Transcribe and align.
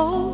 hold. 0.00 0.29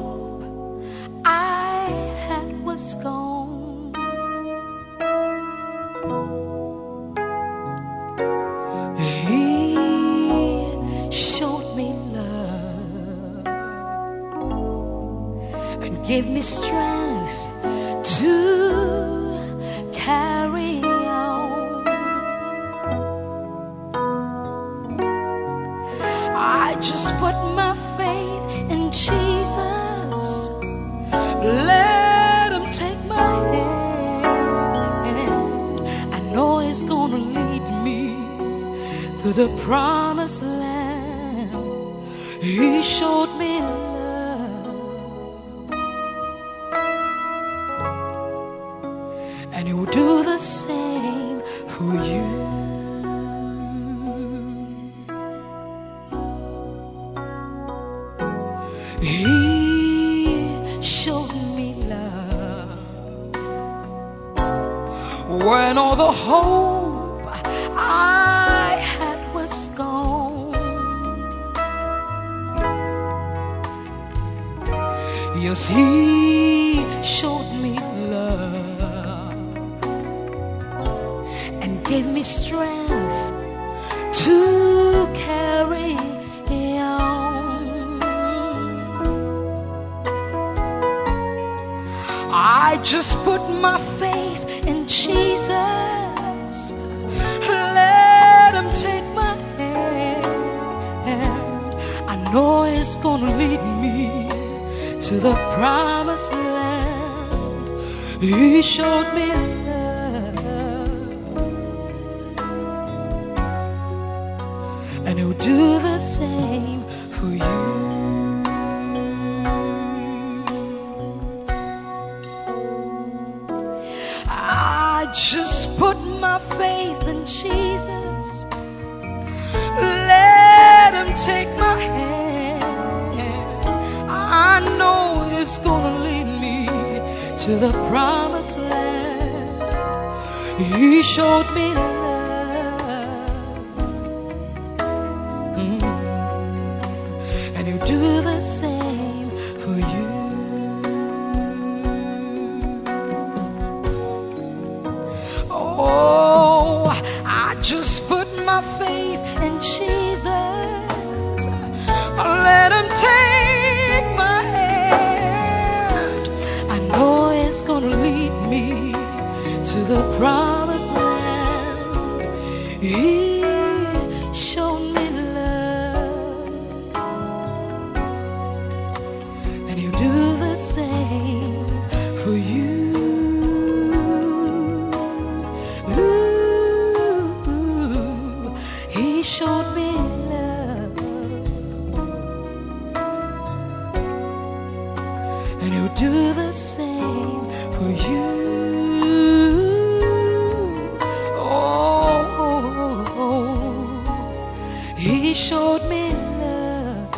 He 205.06 205.34
showed 205.34 205.88
me 205.88 206.10
love. 206.10 207.14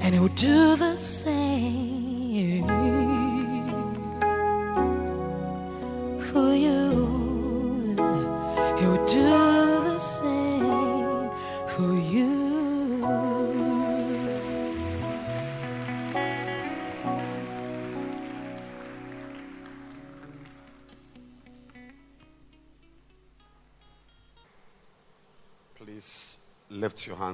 And 0.00 0.14
He'll 0.14 0.28
do 0.28 0.76
the 0.76 0.96
same. 0.96 1.99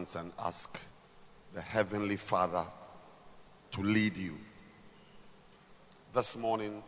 hands 0.06 0.16
and 0.16 0.32
ask 0.38 0.78
the 1.54 1.60
Heavenly 1.60 2.16
Father 2.16 2.64
to 3.72 3.82
lead 3.82 4.16
you. 4.16 4.36
This 6.14 6.36
morning, 6.36 6.82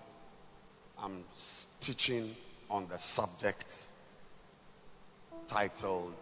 I'm 1.02 1.24
teaching 1.80 2.30
on 2.70 2.86
the 2.88 2.98
subject 2.98 3.86
titled 5.46 6.14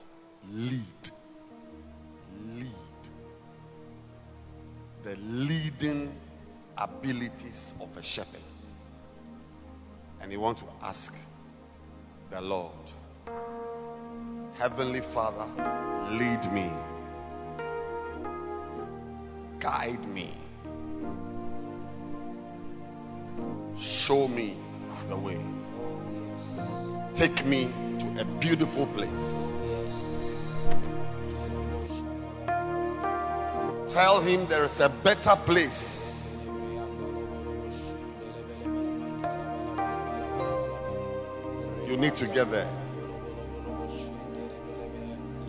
Lead. 0.52 1.10
Lead. 2.54 2.70
The 5.02 5.16
leading 5.16 6.14
abilities 6.76 7.74
of 7.80 7.96
a 7.96 8.02
shepherd. 8.02 8.40
And 10.20 10.32
you 10.32 10.40
want 10.40 10.58
to 10.58 10.64
ask 10.82 11.14
the 12.30 12.40
Lord 12.40 12.72
Heavenly 14.58 15.02
Father, 15.02 15.46
lead 16.12 16.50
me, 16.50 16.70
guide 19.58 20.02
me, 20.08 20.32
show 23.78 24.26
me 24.28 24.56
the 25.10 25.16
way. 25.16 25.38
Take 27.14 27.44
me 27.44 27.68
to 27.98 28.20
a 28.22 28.24
beautiful 28.40 28.86
place. 28.86 29.46
Tell 33.92 34.22
him 34.22 34.46
there 34.46 34.64
is 34.64 34.80
a 34.80 34.88
better 34.88 35.36
place. 35.36 36.40
You 41.86 41.96
need 41.98 42.16
to 42.16 42.26
get 42.26 42.50
there. 42.50 42.85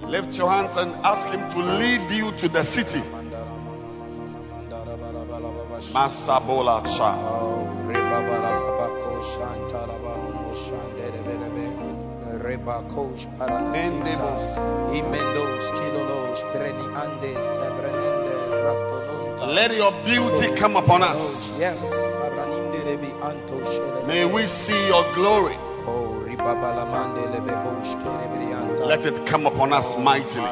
Lift 0.09 0.38
your 0.38 0.50
hands 0.50 0.77
and 0.77 0.94
ask 1.04 1.27
Him 1.27 1.42
to 1.51 1.59
lead 1.59 2.12
you 2.12 2.31
to 2.31 2.48
the 2.48 2.63
city. 2.63 3.01
Masabola 5.94 6.81
Cha. 6.98 7.12
Rebakos 12.48 13.27
Paranendebos, 13.38 14.56
Imendos, 14.95 15.65
Kilolos, 15.75 16.39
Breni 16.54 16.88
Andes, 16.95 17.45
Ebrenende, 17.68 18.36
Rastonunta. 18.63 19.48
Let 19.54 19.75
your 19.75 19.92
beauty 20.06 20.56
come 20.56 20.77
upon 20.77 21.04
us. 21.04 21.59
Yes, 21.59 21.83
Abraninde 22.24 22.83
Rebi 22.86 23.12
Anto 23.21 23.59
Shele. 23.59 24.07
May 24.07 24.25
we 24.25 24.45
see 24.45 24.88
your 24.88 25.04
glory. 25.13 25.56
Oh, 25.86 26.07
Let 28.88 29.06
it 29.06 29.25
come 29.25 29.45
upon 29.45 29.74
us 29.74 29.98
mightily. 29.98 30.45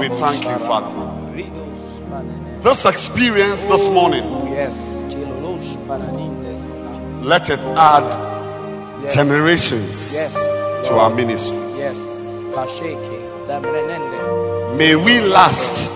We 0.00 0.08
thank 0.16 0.44
you, 0.44 0.58
Father. 0.58 0.92
This 2.60 2.84
experience 2.84 3.64
this 3.64 3.88
morning, 3.88 4.24
let 7.24 7.48
it 7.48 7.60
add 7.60 9.10
generations 9.10 10.12
to 10.84 10.94
our. 10.94 11.10
Damrenende. 13.46 14.76
May 14.76 14.96
we 14.96 15.20
last 15.20 15.90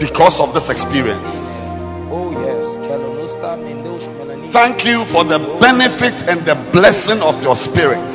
because 0.00 0.40
of 0.40 0.52
this 0.54 0.68
experience. 0.70 1.59
Thank 4.50 4.84
you 4.84 5.04
for 5.04 5.22
the 5.22 5.38
benefit 5.60 6.28
and 6.28 6.40
the 6.40 6.56
blessing 6.72 7.22
of 7.22 7.40
your 7.40 7.54
spirit. 7.54 8.10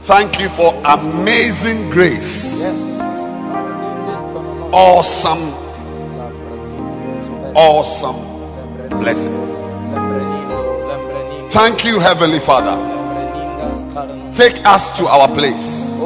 Thank 0.00 0.40
you, 0.40 0.48
for 0.48 0.74
amazing 0.84 1.90
grace. 1.90 2.98
Awesome, 4.72 5.38
awesome 7.54 8.36
blessings. 8.88 9.50
Thank 11.54 11.84
you, 11.84 12.00
Heavenly 12.00 12.40
Father. 12.40 12.74
Take 14.34 14.66
us 14.66 14.98
to 14.98 15.06
our 15.06 15.28
place. 15.28 16.00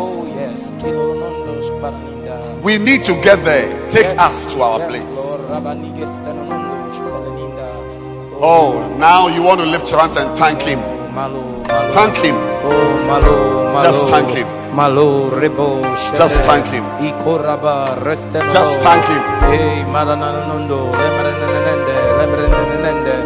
We 2.63 2.77
need 2.77 3.05
to 3.05 3.13
get 3.23 3.43
there. 3.47 3.91
Take 3.91 4.19
us 4.19 4.53
to 4.53 4.61
our 4.61 4.79
place. 4.91 6.50
Oh, 8.43 8.97
now 8.99 9.29
you 9.29 9.43
want 9.43 9.61
to 9.61 9.67
lift 9.67 9.91
your 9.91 10.01
hands 10.01 10.17
and 10.17 10.39
thank 10.39 10.63
Him. 10.63 10.81
Thank 11.93 12.17
Him. 12.25 12.35
Oh. 12.65 13.81
Just 13.83 14.07
thank 14.09 14.31
Him. 14.31 14.47
Malo, 14.75 15.29
rebo, 15.29 15.83
shebe. 15.85 16.17
Just 16.17 16.41
thank 16.49 16.65
Him. 16.73 16.83
Just 18.51 18.81
thank 18.81 19.05
Him. 19.05 19.21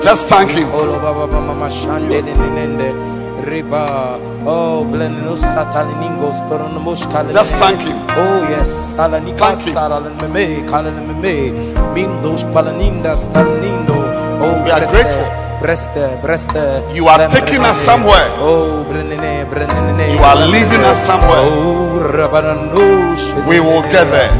Just 0.02 0.28
thank 0.28 0.50
Him. 0.50 0.68
Olo 0.74 0.98
baba 0.98 1.40
mama 1.40 1.68
shande 1.70 2.20
nenende. 2.22 2.90
Riba, 3.44 4.18
oh, 4.46 4.84
blenus 4.90 5.42
sataliningos, 5.46 6.40
koronomosh. 6.48 7.06
Just 7.32 7.54
thank 7.54 7.78
Him. 7.78 7.96
Oh, 8.18 8.42
yes, 8.50 8.96
salanika 8.96 9.54
salalmeme, 9.54 10.66
kalalmeme. 10.66 11.52
Mindos. 11.94 12.42
Oh, 14.44 14.62
We 14.64 14.70
are 14.70 14.84
grateful. 14.92 15.26
You 16.92 17.08
are 17.08 17.28
taking 17.32 17.64
us 17.64 17.78
somewhere. 17.80 18.28
Oh. 18.36 18.84
You 18.84 20.20
are 20.20 20.40
leading 20.46 20.84
us 20.84 21.00
somewhere. 21.06 21.40
Oh. 21.40 22.04
We 23.48 23.60
will 23.60 23.82
get 23.88 24.06
there. 24.12 24.32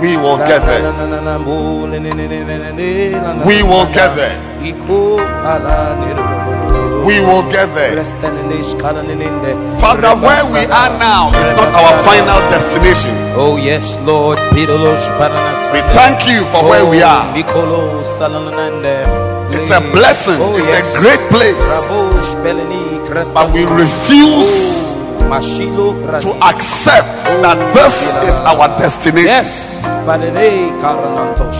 We 0.00 0.16
will 0.16 0.38
get 0.38 0.62
there. 0.66 0.82
We 3.46 3.62
will 3.62 3.86
get 3.92 4.14
there. 4.14 4.36
We 7.04 7.20
will 7.20 7.44
get 7.52 7.68
there. 7.76 8.00
Father, 9.76 10.16
where 10.24 10.44
we 10.48 10.64
are 10.72 10.92
now 10.96 11.28
is 11.36 11.52
not 11.52 11.68
our 11.76 12.00
final 12.00 12.40
destination. 12.48 13.12
Oh, 13.36 13.60
yes, 13.60 14.00
Lord. 14.08 14.38
We 14.56 14.64
thank 14.64 16.24
you 16.24 16.48
for 16.48 16.64
where 16.64 16.88
we 16.88 17.04
oh, 17.04 17.12
are. 17.12 17.28
It's 19.52 19.70
a 19.70 19.80
blessing. 19.92 20.40
Oh, 20.40 20.56
It's 20.56 20.72
a 20.72 21.00
great 21.04 21.20
place. 21.28 21.60
But 23.34 23.52
we 23.52 23.64
refuse 23.68 24.96
oh, 25.20 26.20
to 26.22 26.30
accept 26.40 27.08
oh, 27.28 27.42
that 27.44 27.58
this 27.76 28.16
is 28.24 28.34
our 28.48 28.68
destination. 28.78 29.28
Yes. 29.28 29.84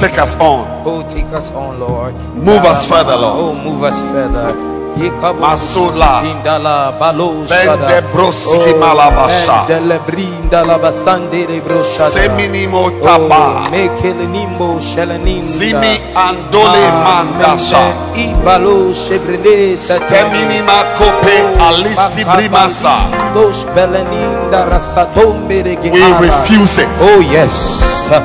Take 0.00 0.16
us 0.18 0.36
on. 0.40 0.64
Oh, 0.88 1.06
take 1.10 1.26
us 1.36 1.50
on, 1.52 1.78
Lord. 1.80 2.14
Move 2.34 2.64
us 2.64 2.88
further, 2.88 3.14
Lord. 3.16 3.36
Oh, 3.36 3.54
move 3.62 3.82
us 3.84 4.00
further. 4.00 4.73
Yekabu 4.96 5.40
Masula. 5.40 6.22
Indala 6.22 6.92
balo 6.98 7.44
Bende 7.50 7.66
shada. 7.66 8.02
broski 8.12 8.74
malabasha. 8.78 9.66
Endele 9.66 9.98
brinda 10.06 10.62
la 10.66 10.78
basande 10.78 11.46
de 11.46 11.60
broshada. 11.60 12.10
Seminimo 12.10 12.84
Oh, 12.86 12.90
taba. 13.02 13.66
Oh, 13.66 13.70
mekele 13.70 14.26
nimbo 14.26 14.78
sheleninda. 14.80 15.42
Zimi 15.42 15.98
andole 16.14 16.84
ah, 16.86 17.24
mandasha. 17.24 17.82
Ibalo 18.14 18.94
shebrele 18.94 19.76
sete. 19.76 20.04
Teminima 20.06 20.84
kope 20.98 21.36
alisti 21.58 22.24
brimasa. 22.24 22.96
Los 23.34 23.64
beleninda 23.74 24.66
rasatombe 24.70 25.62
de 25.62 25.74
We 25.90 26.12
refuse 26.20 26.78
it. 26.78 26.88
Oh 27.00 27.20
yes. 27.20 28.06
There 28.10 28.20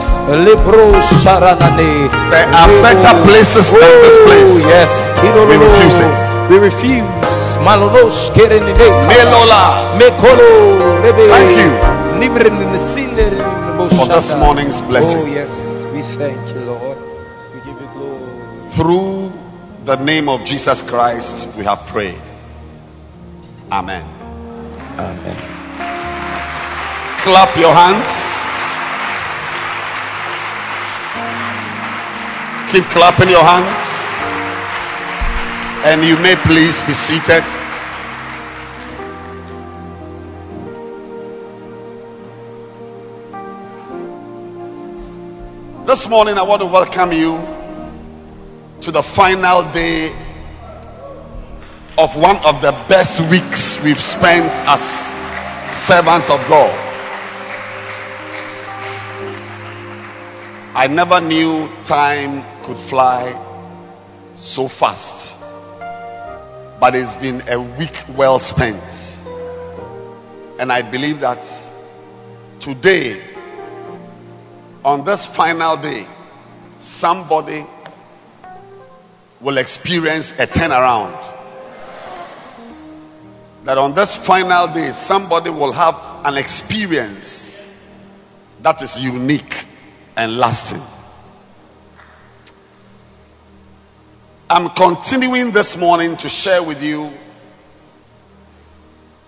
are 2.53 2.71
better 2.83 3.13
places 3.25 3.71
than 3.71 3.93
this 4.03 4.17
oh, 4.17 4.25
place. 4.27 4.53
Oh 4.53 4.69
yes. 4.69 4.89
We 5.49 5.57
refuse 5.57 5.99
it. 6.01 6.38
We 6.49 6.57
refuse. 6.57 7.57
Malonos 7.61 8.33
kerenine. 8.33 8.73
Melola. 9.05 9.95
Mekolo. 9.99 11.01
Thank 11.29 11.55
you 11.57 11.69
for 13.89 14.07
this 14.07 14.33
morning's 14.35 14.81
blessing. 14.81 15.19
Oh 15.21 15.25
yes. 15.27 15.85
We 15.93 16.01
thank 16.17 16.39
you, 16.55 16.61
Lord. 16.65 16.97
We 17.53 17.59
give 17.61 17.79
you 17.79 17.87
glory. 17.93 18.71
Through 18.71 19.31
the 19.85 19.95
name 19.97 20.27
of 20.27 20.43
Jesus 20.43 20.81
Christ, 20.81 21.57
we 21.57 21.65
have 21.65 21.79
prayed. 21.87 22.17
Amen. 23.71 24.03
Amen. 24.97 25.35
Clap 27.21 27.55
your 27.57 27.73
hands. 27.73 28.09
Keep 32.71 32.85
clapping 32.85 33.29
your 33.29 33.43
hands. 33.43 33.99
And 35.81 36.03
you 36.03 36.17
may 36.17 36.35
please 36.35 36.81
be 36.81 36.93
seated. 36.93 37.41
This 45.85 46.09
morning, 46.09 46.37
I 46.37 46.43
want 46.43 46.61
to 46.61 46.67
welcome 46.67 47.13
you 47.13 47.39
to 48.81 48.91
the 48.91 49.01
final 49.01 49.63
day 49.71 50.09
of 51.97 52.13
one 52.17 52.35
of 52.45 52.61
the 52.61 52.71
best 52.89 53.21
weeks 53.31 53.81
we've 53.81 53.97
spent 53.97 54.45
as 54.67 54.81
servants 55.71 56.29
of 56.29 56.45
God. 56.49 56.75
I 60.75 60.87
never 60.87 61.21
knew 61.21 61.69
time 61.85 62.43
could 62.63 62.77
fly 62.77 63.33
so 64.35 64.67
fast. 64.67 65.38
But 66.79 66.95
it's 66.95 67.15
been 67.15 67.41
a 67.49 67.59
week 67.59 68.03
well 68.15 68.39
spent. 68.39 69.17
And 70.59 70.71
I 70.71 70.81
believe 70.81 71.21
that 71.21 71.45
today, 72.59 73.21
on 74.83 75.05
this 75.05 75.25
final 75.25 75.77
day, 75.77 76.05
somebody 76.79 77.65
will 79.41 79.57
experience 79.57 80.31
a 80.39 80.47
turnaround. 80.47 81.15
That 83.65 83.77
on 83.77 83.93
this 83.93 84.15
final 84.15 84.67
day, 84.73 84.91
somebody 84.91 85.49
will 85.49 85.73
have 85.73 85.95
an 86.23 86.37
experience 86.37 87.59
that 88.61 88.81
is 88.81 89.01
unique 89.01 89.65
and 90.15 90.37
lasting. 90.37 90.98
I'm 94.51 94.71
continuing 94.71 95.51
this 95.51 95.77
morning 95.77 96.17
to 96.17 96.27
share 96.27 96.63
with 96.63 96.83
you 96.83 97.11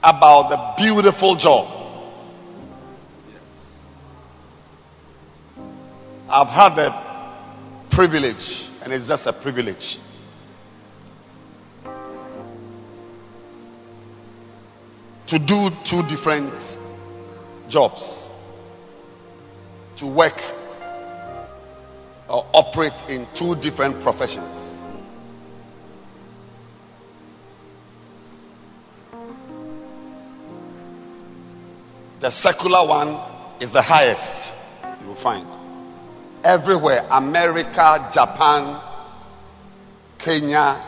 about 0.04 0.50
the 0.50 0.84
beautiful 0.84 1.36
job. 1.36 1.68
Yes. 3.32 3.84
I've 6.28 6.50
had 6.50 6.76
the 6.76 6.96
privilege, 7.92 8.68
and 8.84 8.92
it's 8.92 9.08
just 9.08 9.28
a 9.28 9.34
privilege. 9.34 10.00
To 15.28 15.38
do 15.38 15.70
two 15.84 16.02
different 16.08 16.80
jobs, 17.70 18.34
to 19.98 20.08
work 20.08 20.42
or 22.28 22.44
operate 22.54 23.06
in 23.08 23.28
two 23.36 23.54
different 23.58 24.02
professions. 24.02 24.71
The 32.22 32.30
secular 32.30 32.86
one 32.88 33.18
is 33.60 33.72
the 33.72 33.82
highest 33.82 34.54
you 35.02 35.08
will 35.08 35.16
find. 35.16 35.48
Everywhere 36.44 37.04
America, 37.10 38.10
Japan, 38.14 38.80
Kenya, 40.20 40.80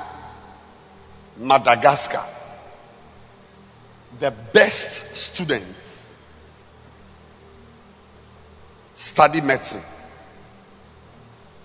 Madagascar. 1.39 2.21
The 4.19 4.29
best 4.29 5.33
students 5.33 6.13
study 8.93 9.41
medicine 9.41 9.81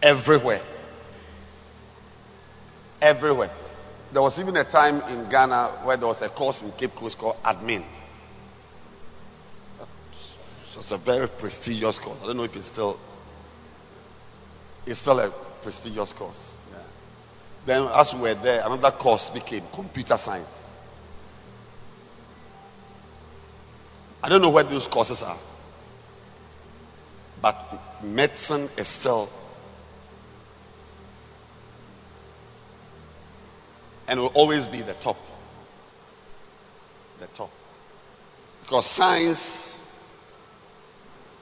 everywhere. 0.03 0.63
Everywhere. 3.03 3.51
There 4.15 4.23
was 4.23 4.39
even 4.39 4.57
a 4.57 4.65
time 4.65 5.03
in 5.11 5.29
Ghana 5.29 5.83
where 5.85 5.99
there 5.99 6.09
was 6.09 6.23
a 6.23 6.31
course 6.31 6.63
in 6.63 6.73
Cape 6.73 6.95
Coast 6.95 7.19
called 7.19 7.37
admin. 7.43 7.85
It's 10.78 10.92
a 10.92 10.97
very 10.97 11.28
prestigious 11.28 11.99
course. 11.99 12.23
I 12.23 12.26
don't 12.26 12.37
know 12.37 12.44
if 12.44 12.56
it's 12.56 12.68
still 12.68 12.99
it's 14.87 15.00
still 15.00 15.18
a 15.18 15.28
prestigious 15.62 16.12
course. 16.12 16.56
Yeah. 16.73 16.78
Then 17.66 17.88
as 17.92 18.14
we 18.14 18.23
were 18.23 18.35
there, 18.35 18.64
another 18.64 18.90
course 18.90 19.28
became 19.30 19.62
computer 19.73 20.16
science. 20.16 20.78
I 24.23 24.28
don't 24.28 24.40
know 24.40 24.50
where 24.50 24.64
those 24.64 24.88
courses 24.88 25.23
are. 25.23 25.37
But 27.42 28.02
medicine 28.02 28.62
is 28.62 28.88
still 28.88 29.28
and 34.06 34.20
will 34.20 34.28
always 34.28 34.66
be 34.66 34.80
the 34.80 34.94
top. 34.94 35.18
The 37.20 37.26
top. 37.26 37.50
Because 38.62 38.87
science 38.87 39.88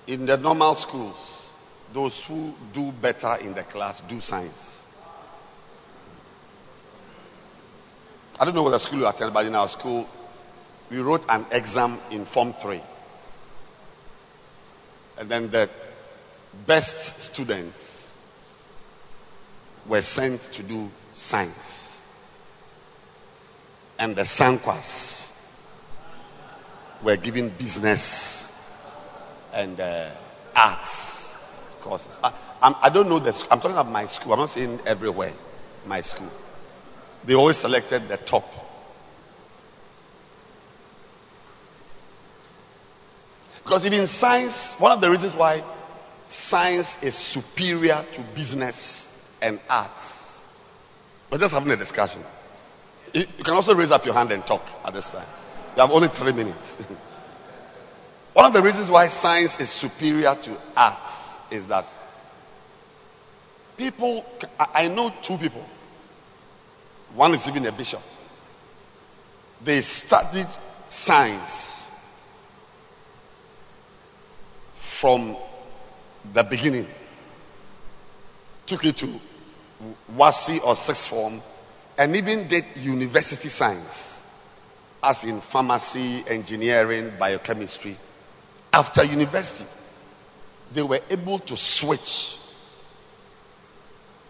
in 0.07 0.27
the 0.27 0.37
normal 0.37 0.75
schools, 0.75 1.53
those 1.93 2.25
who 2.27 2.55
do 2.73 2.93
better 2.93 3.37
in 3.41 3.55
the 3.55 3.63
class 3.63 4.01
do 4.03 4.21
science. 4.21 4.85
I 8.39 8.45
don't 8.45 8.55
know 8.55 8.63
what 8.63 8.79
school 8.81 9.01
you 9.01 9.09
attend, 9.09 9.33
but 9.33 9.47
in 9.47 9.55
our 9.55 9.69
school, 9.69 10.07
we 10.91 10.99
wrote 10.99 11.25
an 11.29 11.47
exam 11.51 11.97
in 12.11 12.25
Form 12.25 12.53
3. 12.53 12.81
And 15.19 15.29
then 15.29 15.51
the 15.51 15.71
best 16.67 17.23
students 17.23 18.13
were 19.87 20.03
sent 20.03 20.41
to 20.41 20.63
do 20.63 20.91
science. 21.15 21.93
And 23.99 24.15
the 24.15 24.23
Sankwas 24.23 25.73
were 27.03 27.17
given 27.17 27.49
business 27.49 28.56
and 29.57 29.81
uh, 29.81 30.11
arts 30.55 31.77
courses. 31.81 32.19
I, 32.23 32.33
I'm, 32.61 32.75
I 32.83 32.91
do 32.91 33.03
not 33.03 33.09
know 33.09 33.19
this. 33.19 33.43
I'm 33.51 33.59
talking 33.59 33.73
about 33.73 33.91
my 33.91 34.07
school. 34.07 34.35
I'm 34.35 34.41
not 34.41 34.51
saying 34.51 34.81
everywhere. 34.87 35.33
My 35.87 36.03
school. 36.03 36.29
They 37.25 37.35
always 37.35 37.57
selected 37.57 38.07
the 38.09 38.19
top. 38.19 38.45
Because 43.65 43.85
even 43.87 44.07
science, 44.07 44.79
one 44.79 44.93
of 44.93 45.01
the 45.01 45.11
reasons 45.11 45.35
why 45.35 45.63
science 46.27 47.03
is 47.03 47.15
superior 47.15 48.05
to 48.13 48.21
business 48.35 49.39
and 49.43 49.59
arts. 49.69 50.45
We're 51.31 51.39
just 51.39 51.55
having 51.55 51.73
a 51.73 51.77
discussion. 51.77 52.23
You 53.13 53.25
can 53.43 53.55
also 53.55 53.75
raise 53.75 53.91
up 53.91 54.05
your 54.05 54.15
hand 54.15 54.31
and 54.31 54.45
talk 54.47 54.65
at 54.85 54.93
this 54.93 55.13
time. 55.13 55.27
You 55.75 55.81
have 55.81 55.91
only 55.91 56.09
three 56.09 56.33
minutes. 56.33 56.77
One 58.37 58.45
of 58.45 58.53
the 58.53 58.61
reasons 58.61 58.91
why 58.91 59.09
science 59.09 59.59
is 59.61 59.71
superior 59.71 60.35
to 60.35 60.57
arts 60.77 61.51
is 61.51 61.69
that 61.69 61.87
people, 63.79 64.27
I 64.75 64.89
know 64.89 65.11
two 65.23 65.39
people. 65.39 65.65
One 67.15 67.33
is 67.33 67.49
even 67.49 67.65
a 67.65 67.73
bishop. 67.73 68.03
They 69.65 69.81
studied 69.81 70.49
science 70.91 72.29
from 74.81 75.35
the 76.35 76.43
beginning. 76.43 76.87
Took 78.67 78.85
it 78.85 78.99
to 78.99 79.09
WASSCE 80.15 80.63
or 80.63 80.77
sixth 80.77 81.09
form 81.09 81.41
and 81.97 82.15
even 82.15 82.49
did 82.49 82.67
university 82.77 83.49
science, 83.49 84.53
as 85.03 85.25
in 85.25 85.41
pharmacy, 85.41 86.23
engineering, 86.29 87.13
biochemistry. 87.19 87.97
After 88.77 89.03
university, 89.05 89.65
they 90.75 90.83
were 90.83 91.01
able 91.09 91.39
to 91.39 91.57
switch 91.57 92.37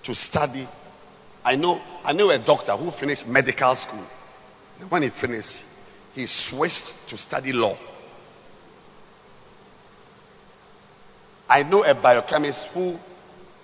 to 0.05 0.15
study. 0.15 0.65
I 1.45 1.57
know, 1.57 1.81
I 2.05 2.13
know 2.13 2.31
a 2.31 2.39
doctor 2.39 2.71
who 2.77 2.93
finished 2.93 3.27
medical 3.27 3.75
school. 3.75 4.05
When 4.89 5.03
he 5.03 5.09
finished, 5.09 5.65
he 6.15 6.27
switched 6.27 7.09
to 7.09 7.19
study 7.19 7.53
law. 7.53 7.77
I 11.49 11.65
know 11.65 11.83
a 11.83 11.97
biochemist 11.97 12.69
who 12.69 12.97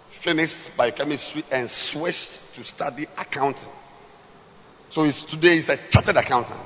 finished 0.08 0.76
biochemistry 0.76 1.44
and 1.52 1.70
switched 1.70 2.56
to 2.56 2.64
study 2.64 3.06
accounting. 3.18 3.70
So 4.90 5.08
today 5.08 5.54
he's 5.54 5.68
a 5.68 5.76
chartered 5.76 6.16
accountant. 6.16 6.58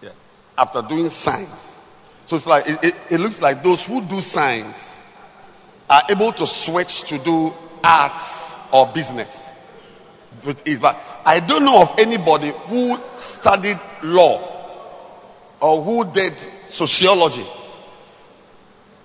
Yeah. 0.00 0.12
After 0.56 0.80
doing 0.80 1.10
science. 1.10 1.75
So 2.26 2.36
it's 2.36 2.46
like 2.46 2.68
it, 2.68 2.78
it, 2.82 2.94
it 3.10 3.20
looks 3.20 3.40
like 3.40 3.62
those 3.62 3.84
who 3.84 4.02
do 4.02 4.20
science 4.20 5.02
are 5.88 6.02
able 6.10 6.32
to 6.32 6.46
switch 6.46 7.02
to 7.04 7.18
do 7.18 7.52
arts 7.82 8.72
or 8.72 8.86
business. 8.88 9.52
But 10.44 10.98
I 11.24 11.40
don't 11.40 11.64
know 11.64 11.80
of 11.80 11.98
anybody 11.98 12.50
who 12.66 12.98
studied 13.18 13.78
law 14.02 14.40
or 15.60 15.82
who 15.82 16.04
did 16.12 16.34
sociology 16.66 17.44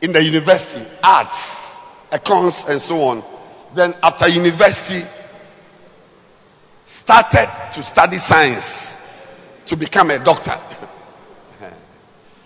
in 0.02 0.12
the 0.12 0.24
university, 0.24 0.84
arts, 1.04 2.12
accounts, 2.12 2.68
and 2.68 2.82
so 2.82 3.02
on. 3.04 3.24
Then 3.76 3.94
after 4.04 4.28
university, 4.28 5.06
started 6.84 7.50
to 7.74 7.84
study 7.84 8.18
science 8.18 9.64
to 9.68 9.76
become 9.76 10.12
a 10.12 10.20
doctor. 10.20 10.58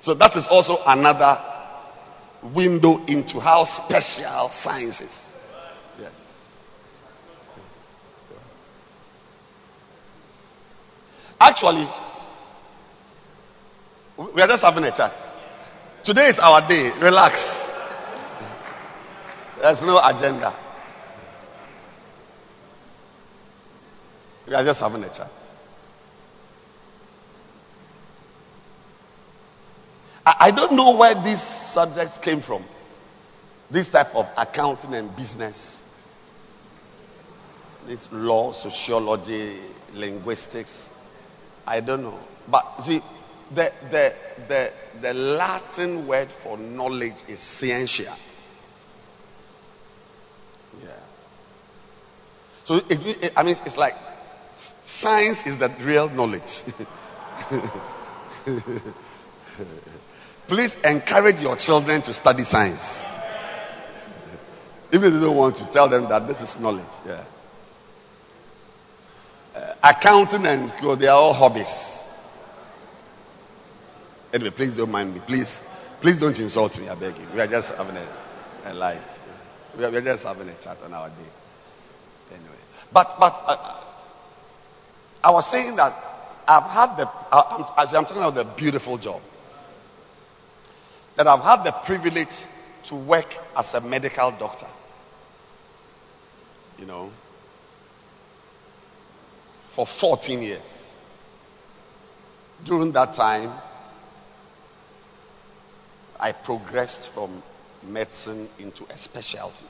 So 0.06 0.14
that 0.14 0.36
is 0.36 0.46
also 0.46 0.78
another 0.86 1.40
window 2.44 3.04
into 3.08 3.40
how 3.40 3.64
special 3.64 4.50
science 4.50 5.02
is. 5.02 5.56
Yes. 6.00 6.64
Actually, 11.42 11.88
we 14.16 14.44
are 14.44 14.48
just 14.48 14.64
having 14.64 14.84
a 14.84 14.92
chat. 14.92 15.12
Today 16.04 16.28
is 16.28 16.38
our 16.38 16.62
day. 16.68 16.92
Relax. 17.00 17.74
There's 19.60 19.82
no 19.82 20.00
agenda. 20.06 20.54
We 24.48 24.54
are 24.54 24.64
just 24.64 24.82
having 24.82 25.04
a 25.04 25.10
chat. 25.10 25.32
I, 30.26 30.36
I 30.40 30.52
don't 30.52 30.74
know 30.74 30.96
where 30.96 31.16
these 31.16 31.42
subjects 31.42 32.18
came 32.18 32.42
from. 32.42 32.64
This 33.70 33.92
type 33.92 34.16
of 34.16 34.30
accounting 34.38 34.94
and 34.94 35.16
business. 35.16 35.82
This 37.88 38.12
law, 38.12 38.52
sociology, 38.52 39.58
linguistics. 39.94 40.92
I 41.68 41.80
don't 41.80 42.04
know. 42.04 42.20
But 42.48 42.84
see, 42.84 43.02
the, 43.54 43.72
the, 43.92 44.14
the, 44.48 44.72
the 45.02 45.14
Latin 45.14 46.08
word 46.08 46.30
for 46.30 46.58
knowledge 46.58 47.16
is 47.28 47.40
scientia. 47.40 48.14
Yeah. 50.84 50.90
So, 52.66 52.76
it, 52.76 53.24
it, 53.24 53.34
I 53.36 53.44
mean, 53.44 53.56
it's 53.66 53.78
like 53.78 53.96
Science 54.56 55.46
is 55.48 55.60
that 55.60 55.72
real 55.82 56.10
knowledge. 56.10 56.64
Please 60.48 60.80
encourage 60.84 61.42
your 61.42 61.56
children 61.56 62.02
to 62.04 62.14
study 62.14 62.44
science. 62.44 63.08
Even 64.92 65.08
if 65.08 65.20
they 65.20 65.26
don't 65.26 65.36
want 65.36 65.56
to 65.58 65.66
tell 65.66 65.90
them 65.90 66.08
that 66.10 66.28
this 66.28 66.42
is 66.42 66.60
knowledge. 66.60 66.84
Yeah. 67.06 67.24
Uh, 69.56 69.74
accounting 69.84 70.46
and 70.46 70.72
they 71.00 71.08
are 71.08 71.18
all 71.18 71.34
hobbies. 71.34 72.02
Anyway, 74.32 74.52
please 74.52 74.78
don't 74.78 74.92
mind 74.92 75.14
me. 75.14 75.22
Please, 75.26 75.98
please 76.02 76.20
don't 76.20 76.40
insult 76.40 76.80
me. 76.80 76.90
I 76.90 76.96
beg 76.96 77.18
you. 77.18 77.26
We 77.34 77.42
are 77.42 77.48
just 77.48 77.76
having 77.76 77.96
a, 77.96 78.72
a 78.72 78.74
light. 78.74 79.02
We 79.78 79.86
are, 79.86 79.90
we 79.90 79.98
are 79.98 80.02
just 80.02 80.28
having 80.28 80.48
a 80.48 80.54
chat 80.56 80.78
on 80.84 80.94
our 80.94 81.10
day. 81.10 81.16
Anyway, 82.32 82.50
but 82.92 83.16
but 83.20 83.42
uh, 83.48 83.84
I 85.24 85.32
was 85.32 85.50
saying 85.50 85.76
that 85.78 85.94
I've 86.48 86.70
had 86.70 86.98
the. 86.98 87.08
Uh, 87.32 87.66
I'm, 87.78 87.96
I'm 87.96 88.06
talking 88.06 88.18
about 88.18 88.36
the 88.36 88.44
beautiful 88.44 88.98
job 88.98 89.22
that 91.16 91.28
I've 91.28 91.42
had 91.42 91.64
the 91.64 91.72
privilege 91.72 92.46
to 92.86 92.96
work 92.96 93.34
as 93.58 93.74
a 93.74 93.82
medical 93.82 94.32
doctor. 94.32 94.68
You 96.80 96.86
know, 96.86 97.12
for 99.70 99.86
14 99.86 100.42
years. 100.42 100.98
During 102.64 102.92
that 102.94 103.14
time, 103.14 103.52
I 106.20 106.32
progressed 106.32 107.10
from 107.10 107.44
medicine 107.84 108.48
into 108.60 108.86
a 108.90 108.98
specialty 108.98 109.66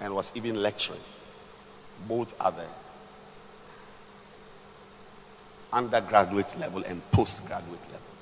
and 0.00 0.14
was 0.14 0.32
even 0.34 0.62
lecturing. 0.62 1.00
Both 2.08 2.34
at 2.40 2.56
the 2.56 2.66
undergraduate 5.72 6.58
level 6.58 6.82
and 6.84 7.00
postgraduate 7.12 7.80
level. 7.92 8.15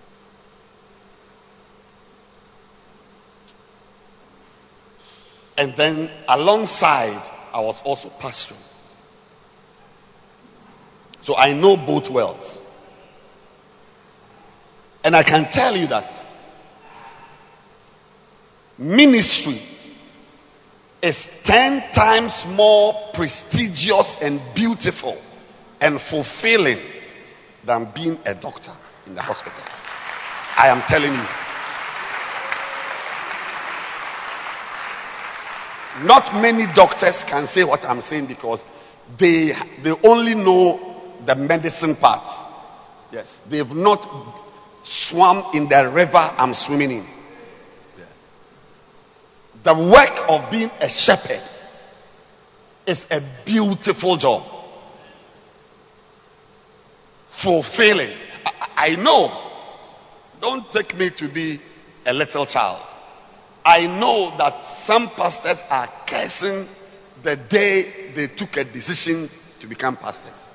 And 5.65 5.73
then 5.77 6.11
alongside, 6.29 7.23
I 7.55 7.61
was 7.61 7.81
also 7.81 8.11
pastoring. 8.11 8.61
So 11.23 11.35
I 11.39 11.55
know 11.55 11.79
both 11.79 12.11
worlds. 12.11 12.61
And 15.03 15.17
I 15.17 15.23
can 15.23 15.51
tell 15.51 15.75
you 15.75 15.87
that 15.87 16.05
ministry 18.77 19.57
is 21.01 21.43
10 21.45 21.83
times 21.95 22.47
more 22.47 22.93
prestigious 23.15 24.21
and 24.21 24.39
beautiful 24.55 25.17
and 25.81 25.99
fulfilling 25.99 26.79
than 27.65 27.87
being 27.87 28.19
a 28.27 28.35
doctor 28.35 28.73
in 29.07 29.15
the 29.15 29.23
hospital. 29.23 29.65
I 30.59 30.69
am 30.69 30.83
telling 30.83 31.15
you. 31.15 31.44
Not 36.03 36.35
many 36.35 36.67
doctors 36.75 37.25
can 37.25 37.47
say 37.47 37.63
what 37.65 37.85
I'm 37.85 38.01
saying 38.03 38.27
because 38.27 38.65
they 39.17 39.53
they 39.83 39.93
only 40.05 40.35
know 40.35 40.81
the 41.25 41.37
medicine 41.37 41.95
part. 41.95 42.27
Yes, 43.13 43.41
they've 43.49 43.75
not 43.75 44.07
swum 44.83 45.43
in 45.55 45.69
the 45.69 45.89
river 45.89 46.31
I'm 46.39 46.53
swimming 46.55 46.91
in. 46.91 47.05
The 49.63 49.75
work 49.75 50.29
of 50.29 50.51
being 50.51 50.71
a 50.81 50.91
shepherd 50.91 51.41
is 52.87 53.07
a 53.11 53.23
beautiful 53.47 54.17
job. 54.17 54.43
Fulfilling. 57.29 58.11
I, 58.45 58.69
I 58.77 58.97
know. 58.97 59.33
Don't 60.43 60.71
take 60.71 60.95
me 60.99 61.09
to 61.11 61.29
be 61.29 61.61
a 62.05 62.13
little 62.13 62.45
child. 62.45 62.79
I 63.65 63.87
know 63.87 64.37
that 64.37 64.65
some 64.65 65.09
pastors 65.09 65.63
are 65.71 65.89
cursing 66.07 66.67
the 67.23 67.37
day 67.37 68.11
they 68.15 68.27
took 68.27 68.57
a 68.59 68.65
decision 68.65 69.27
to 69.61 69.67
become 69.67 69.97
pastors. 69.97 70.53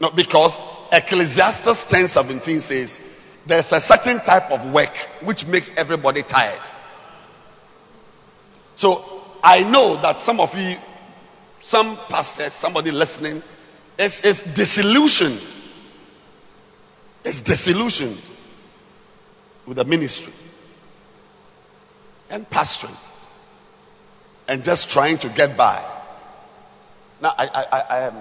No, 0.00 0.10
because 0.10 0.58
Ecclesiastes 0.92 1.86
10:17 1.86 2.60
says 2.60 3.00
there's 3.46 3.72
a 3.72 3.80
certain 3.80 4.18
type 4.18 4.50
of 4.50 4.72
work 4.72 4.94
which 5.22 5.46
makes 5.46 5.76
everybody 5.76 6.22
tired. 6.22 6.60
So 8.74 9.04
I 9.42 9.62
know 9.62 9.96
that 9.96 10.20
some 10.20 10.40
of 10.40 10.56
you, 10.58 10.76
some 11.62 11.96
pastors, 12.08 12.52
somebody 12.52 12.90
listening, 12.90 13.42
is, 13.98 14.24
is 14.24 14.42
disillusioned. 14.54 15.40
Is 17.24 17.42
disillusioned 17.42 18.16
with 19.66 19.76
the 19.76 19.84
ministry 19.84 20.47
and 22.30 22.48
pastoring 22.48 22.96
and 24.48 24.64
just 24.64 24.90
trying 24.90 25.18
to 25.18 25.28
get 25.28 25.56
by. 25.56 25.82
Now, 27.20 27.32
I, 27.36 27.48
I, 27.72 27.82
I 27.90 27.98
am 28.06 28.14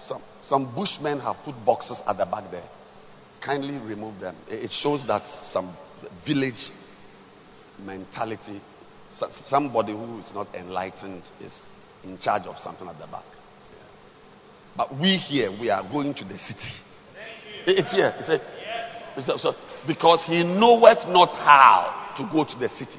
some 0.00 0.22
some 0.42 0.74
bushmen 0.74 1.20
have 1.20 1.42
put 1.44 1.64
boxes 1.64 2.02
at 2.06 2.18
the 2.18 2.26
back 2.26 2.50
there. 2.50 2.62
Kindly 3.40 3.78
remove 3.78 4.20
them. 4.20 4.36
It 4.48 4.72
shows 4.72 5.06
that 5.06 5.26
some 5.26 5.68
village 6.22 6.70
mentality. 7.84 8.60
Somebody 9.10 9.92
who 9.92 10.18
is 10.18 10.34
not 10.34 10.54
enlightened 10.54 11.22
is 11.40 11.68
in 12.04 12.18
charge 12.18 12.46
of 12.46 12.58
something 12.58 12.88
at 12.88 12.98
the 12.98 13.06
back. 13.06 13.24
But 14.76 14.94
we 14.96 15.16
here, 15.16 15.50
we 15.50 15.70
are 15.70 15.82
going 15.82 16.14
to 16.14 16.24
the 16.24 16.38
city. 16.38 16.82
It's 17.66 17.92
here. 17.92 18.12
It's 18.16 18.28
a, 18.30 19.38
so, 19.38 19.54
because 19.86 20.24
he 20.24 20.42
knoweth 20.42 21.08
not 21.08 21.30
how 21.34 22.12
to 22.16 22.24
go 22.24 22.44
to 22.44 22.58
the 22.58 22.68
city. 22.68 22.98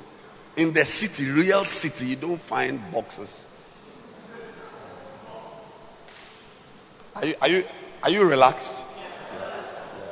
In 0.55 0.73
the 0.73 0.85
city, 0.85 1.29
real 1.31 1.65
city, 1.65 2.05
you 2.05 2.15
don't 2.15 2.39
find 2.39 2.79
boxes. 2.91 3.47
Are 7.15 7.25
you, 7.25 7.35
are 7.41 7.47
you, 7.47 7.65
are 8.03 8.09
you 8.09 8.25
relaxed? 8.25 8.83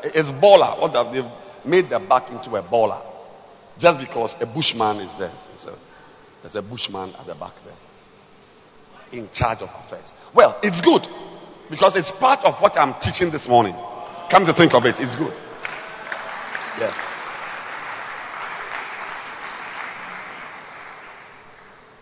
It's 0.04 0.32
baller. 0.32 0.80
What 0.80 0.96
have 0.96 1.14
they 1.14 1.24
made 1.66 1.90
the 1.90 2.00
back 2.00 2.32
into 2.32 2.56
a 2.56 2.64
baller? 2.64 3.02
Just 3.78 4.00
because 4.00 4.40
a 4.42 4.46
bushman 4.46 4.98
is 4.98 5.16
there. 5.18 5.30
A, 5.30 5.72
there's 6.42 6.56
a 6.56 6.62
bushman 6.62 7.14
at 7.20 7.26
the 7.26 7.36
back 7.36 7.54
there. 7.64 9.20
In 9.20 9.30
charge 9.32 9.62
of 9.62 9.70
affairs. 9.70 10.14
Well, 10.34 10.58
it's 10.64 10.82
good. 10.82 11.06
Because 11.70 11.96
it's 11.98 12.12
part 12.12 12.44
of 12.46 12.62
what 12.62 12.78
I'm 12.78 12.94
teaching 12.96 13.30
this 13.30 13.48
morning. 13.48 13.76
Come 14.30 14.46
to 14.46 14.54
think 14.54 14.74
of 14.74 14.86
it, 14.86 15.00
it's 15.00 15.16
good. 15.16 15.34
Yeah. 16.80 16.94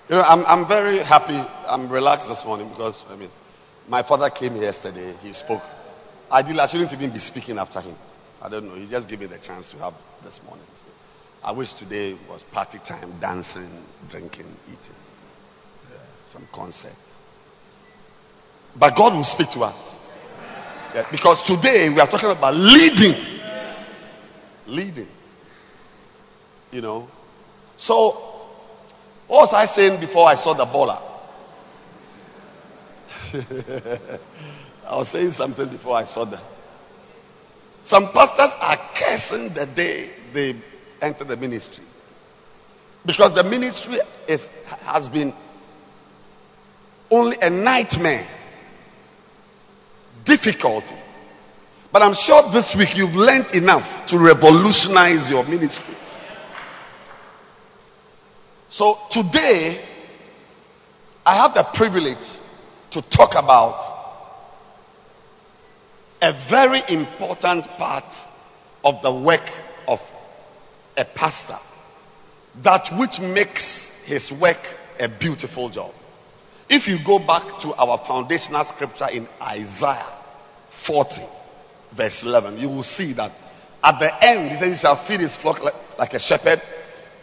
You 0.10 0.16
know, 0.16 0.24
I'm, 0.24 0.44
I'm 0.48 0.66
very 0.66 0.98
happy. 0.98 1.40
I'm 1.68 1.88
relaxed 1.88 2.28
this 2.30 2.44
morning 2.44 2.68
because, 2.70 3.06
I 3.12 3.16
mean, 3.16 3.30
my 3.88 4.02
father 4.02 4.32
came 4.32 4.56
yesterday. 4.56 5.14
He 5.22 5.34
spoke. 5.34 5.62
I 6.32 6.42
shouldn't 6.66 6.92
even 6.94 7.12
be 7.12 7.20
speaking 7.20 7.60
after 7.60 7.80
him. 7.80 7.94
I 8.42 8.50
don't 8.50 8.68
know. 8.68 8.74
He 8.74 8.88
just 8.88 9.08
gave 9.08 9.20
me 9.20 9.28
the 9.28 9.38
chance 9.38 9.70
to 9.72 9.78
have 9.78 9.94
this 10.24 10.44
morning. 10.46 10.66
I 11.44 11.52
wish 11.52 11.74
today 11.74 12.16
was 12.28 12.42
party 12.42 12.80
time, 12.80 13.20
dancing, 13.22 13.70
drinking, 14.10 14.48
eating, 14.72 14.96
yeah, 15.90 15.98
some 16.30 16.48
concerts. 16.52 17.16
But 18.76 18.96
God 18.96 19.14
will 19.14 19.24
speak 19.24 19.52
to 19.52 19.64
us. 19.64 19.98
Yeah, 20.96 21.06
because 21.12 21.44
today 21.44 21.90
we 21.90 22.00
are 22.00 22.08
talking 22.08 22.32
about 22.32 22.56
leading. 22.56 23.14
Leading. 24.66 25.08
You 26.72 26.82
know. 26.82 27.08
So 27.78 28.39
what 29.30 29.42
was 29.42 29.54
I 29.54 29.66
saying 29.66 30.00
before 30.00 30.28
I 30.28 30.34
saw 30.34 30.56
the 30.56 30.66
baller? 30.66 31.00
I 34.90 34.98
was 34.98 35.08
saying 35.10 35.30
something 35.30 35.70
before 35.70 35.96
I 35.96 36.06
saw 36.06 36.26
them. 36.26 36.42
Some 37.84 38.12
pastors 38.12 38.56
are 38.60 38.76
cursing 38.96 39.50
the 39.50 39.68
day 39.68 40.10
they 40.34 40.56
enter 41.00 41.26
the 41.26 41.38
ministry. 41.38 41.86
Because 43.06 43.36
the 43.36 43.44
ministry 43.44 44.00
is, 44.28 44.48
has 44.86 45.08
been 45.10 45.32
only 47.12 47.38
a 47.40 47.52
nightmare, 47.52 48.26
difficulty. 50.26 50.96
But 51.92 52.02
I'm 52.02 52.16
sure 52.16 52.50
this 52.50 52.76
week 52.76 52.98
you've 52.98 53.16
learned 53.16 53.54
enough 53.54 54.08
to 54.08 54.18
revolutionize 54.18 55.30
your 55.30 55.46
ministry. 55.46 55.94
So 58.70 58.98
today, 59.10 59.80
I 61.26 61.36
have 61.36 61.56
the 61.56 61.64
privilege 61.64 62.18
to 62.92 63.02
talk 63.02 63.34
about 63.36 63.80
a 66.22 66.32
very 66.34 66.82
important 66.90 67.68
part 67.78 68.14
of 68.84 69.02
the 69.02 69.12
work 69.12 69.50
of 69.88 70.00
a 70.98 71.06
pastor. 71.06 71.56
That 72.64 72.90
which 72.90 73.20
makes 73.20 74.06
his 74.06 74.32
work 74.32 74.60
a 75.00 75.08
beautiful 75.08 75.70
job. 75.70 75.92
If 76.70 76.88
you 76.88 77.00
go 77.00 77.18
back 77.18 77.60
to 77.62 77.74
our 77.74 77.98
foundational 77.98 78.64
scripture 78.66 79.08
in 79.12 79.28
Isaiah 79.42 79.96
40, 80.70 81.22
verse 81.94 82.24
11, 82.24 82.60
you 82.60 82.70
will 82.70 82.84
see 82.84 83.14
that 83.14 83.32
at 83.84 84.00
the 84.00 84.24
end, 84.24 84.52
he 84.52 84.56
says, 84.58 84.70
He 84.70 84.76
shall 84.76 84.96
feed 84.96 85.22
his 85.22 85.36
flock 85.36 85.64
like, 85.64 85.98
like 85.98 86.14
a 86.14 86.20
shepherd, 86.20 86.62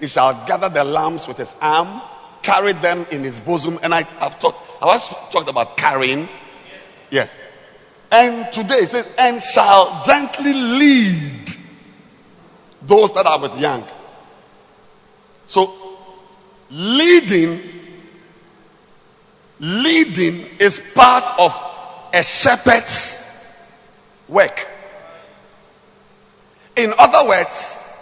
he 0.01 0.07
shall 0.07 0.47
gather 0.47 0.69
the 0.69 0.85
lambs 0.85 1.27
with 1.27 1.39
his 1.39 1.55
arm, 1.61 2.01
carry 2.43 2.73
them 2.73 3.07
in 3.11 3.23
his 3.23 3.41
bosom. 3.41 3.79
And 3.83 3.95
I, 3.95 4.03
have 4.03 4.39
talked, 4.39 4.61
I 4.83 4.87
was 4.87 5.09
talked 5.31 5.49
about 5.49 5.77
carrying. 5.77 6.29
Yes. 7.11 7.43
And 8.11 8.53
today 8.53 8.77
it 8.77 8.89
says, 8.89 9.07
and 9.19 9.43
shall 9.43 10.03
gently 10.05 10.53
lead 10.53 11.51
those 12.83 13.13
that 13.15 13.27
are 13.27 13.41
with 13.41 13.59
young. 13.59 13.85
So, 15.47 15.75
leading, 16.71 17.61
leading 19.59 20.45
is 20.61 20.93
part 20.95 21.25
of 21.39 22.11
a 22.13 22.23
shepherd's 22.23 23.23
work. 24.29 24.69
In 26.77 26.93
other 26.99 27.29
words, 27.29 27.96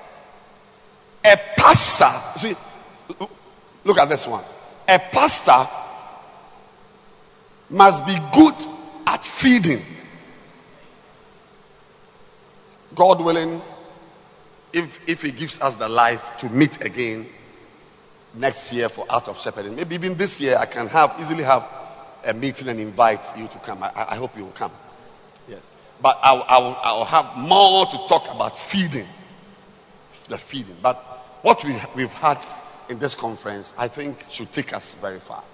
a 1.24 1.36
pastor, 1.56 2.38
see, 2.38 2.54
look 3.84 3.98
at 3.98 4.08
this 4.08 4.26
one. 4.26 4.44
A 4.88 4.98
pastor 4.98 5.66
must 7.70 8.06
be 8.06 8.16
good 8.32 8.54
at 9.06 9.24
feeding. 9.24 9.80
God 12.94 13.24
willing, 13.24 13.60
if, 14.72 15.08
if 15.08 15.22
He 15.22 15.32
gives 15.32 15.60
us 15.60 15.76
the 15.76 15.88
life 15.88 16.38
to 16.38 16.48
meet 16.48 16.84
again 16.84 17.26
next 18.34 18.72
year 18.72 18.88
for 18.88 19.06
Art 19.08 19.28
of 19.28 19.40
Shepherding, 19.40 19.74
maybe 19.74 19.94
even 19.94 20.16
this 20.16 20.40
year, 20.40 20.56
I 20.58 20.66
can 20.66 20.88
have 20.88 21.16
easily 21.20 21.44
have 21.44 21.66
a 22.24 22.34
meeting 22.34 22.68
and 22.68 22.80
invite 22.80 23.36
you 23.36 23.48
to 23.48 23.58
come. 23.58 23.82
I, 23.82 23.92
I 24.10 24.16
hope 24.16 24.36
you 24.36 24.44
will 24.44 24.52
come. 24.52 24.72
Yes. 25.48 25.68
But 26.00 26.18
I'll, 26.22 26.44
I'll, 26.46 26.78
I'll 26.82 27.04
have 27.04 27.36
more 27.38 27.86
to 27.86 27.96
talk 28.08 28.32
about 28.34 28.58
feeding. 28.58 29.06
The 30.28 30.38
feeding. 30.38 30.76
But 30.82 31.13
what 31.44 31.62
we, 31.62 31.76
we've 31.94 32.12
had 32.14 32.38
in 32.88 32.98
this 32.98 33.14
conference, 33.14 33.74
I 33.76 33.88
think, 33.88 34.24
should 34.30 34.50
take 34.50 34.72
us 34.72 34.94
very 34.94 35.18
far. 35.18 35.44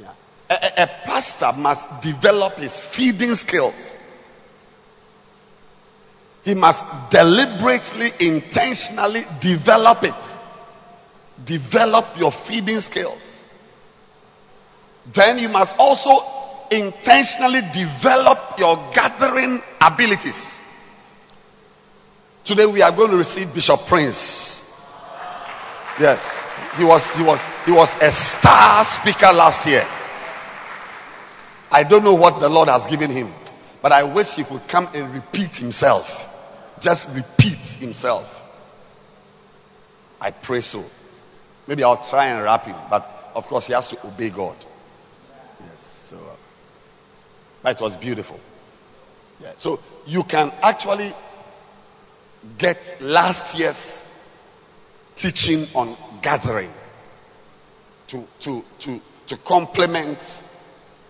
Yeah. 0.00 0.10
A, 0.50 0.82
a, 0.82 0.86
pastor 1.04 1.52
must 1.56 2.02
develop 2.02 2.54
his 2.56 2.80
feeding 2.80 3.36
skills. 3.36 3.96
He 6.44 6.54
must 6.54 7.12
deliberately, 7.12 8.10
intentionally 8.18 9.22
develop 9.40 10.02
it. 10.02 10.36
Develop 11.44 12.18
your 12.18 12.32
feeding 12.32 12.80
skills. 12.80 13.46
Then 15.12 15.38
you 15.38 15.48
must 15.48 15.76
also 15.78 16.18
intentionally 16.72 17.60
develop 17.72 18.38
your 18.58 18.76
gathering 18.92 19.62
abilities. 19.80 20.56
Today 22.42 22.66
we 22.66 22.82
are 22.82 22.90
going 22.90 23.12
to 23.12 23.16
receive 23.16 23.54
Bishop 23.54 23.86
Prince. 23.86 24.67
Yes, 26.00 26.44
he 26.76 26.84
was 26.84 27.14
he 27.16 27.22
was 27.24 27.42
he 27.64 27.72
was 27.72 28.00
a 28.00 28.10
star 28.12 28.84
speaker 28.84 29.32
last 29.32 29.66
year. 29.66 29.84
I 31.72 31.82
don't 31.82 32.04
know 32.04 32.14
what 32.14 32.40
the 32.40 32.48
Lord 32.48 32.68
has 32.68 32.86
given 32.86 33.10
him, 33.10 33.32
but 33.82 33.90
I 33.92 34.04
wish 34.04 34.36
he 34.36 34.44
could 34.44 34.66
come 34.68 34.88
and 34.94 35.12
repeat 35.12 35.56
himself. 35.56 36.24
Just 36.80 37.14
repeat 37.16 37.58
himself. 37.80 38.34
I 40.20 40.30
pray 40.30 40.60
so. 40.60 40.84
Maybe 41.66 41.82
I'll 41.82 42.02
try 42.02 42.26
and 42.26 42.42
wrap 42.44 42.64
him, 42.64 42.76
but 42.88 43.32
of 43.34 43.46
course 43.46 43.66
he 43.66 43.72
has 43.72 43.90
to 43.90 44.06
obey 44.06 44.30
God. 44.30 44.56
Yes, 45.68 45.80
so 45.80 46.16
uh, 47.64 47.70
it 47.70 47.80
was 47.80 47.96
beautiful. 47.96 48.38
Yeah, 49.42 49.52
so 49.56 49.80
you 50.06 50.22
can 50.22 50.52
actually 50.62 51.12
get 52.56 52.96
last 53.00 53.58
year's 53.58 54.17
teaching 55.18 55.64
on 55.74 55.94
gathering 56.22 56.70
to 58.06 58.26
to 58.40 58.64
to 58.78 59.00
to 59.26 59.36
complement 59.38 60.18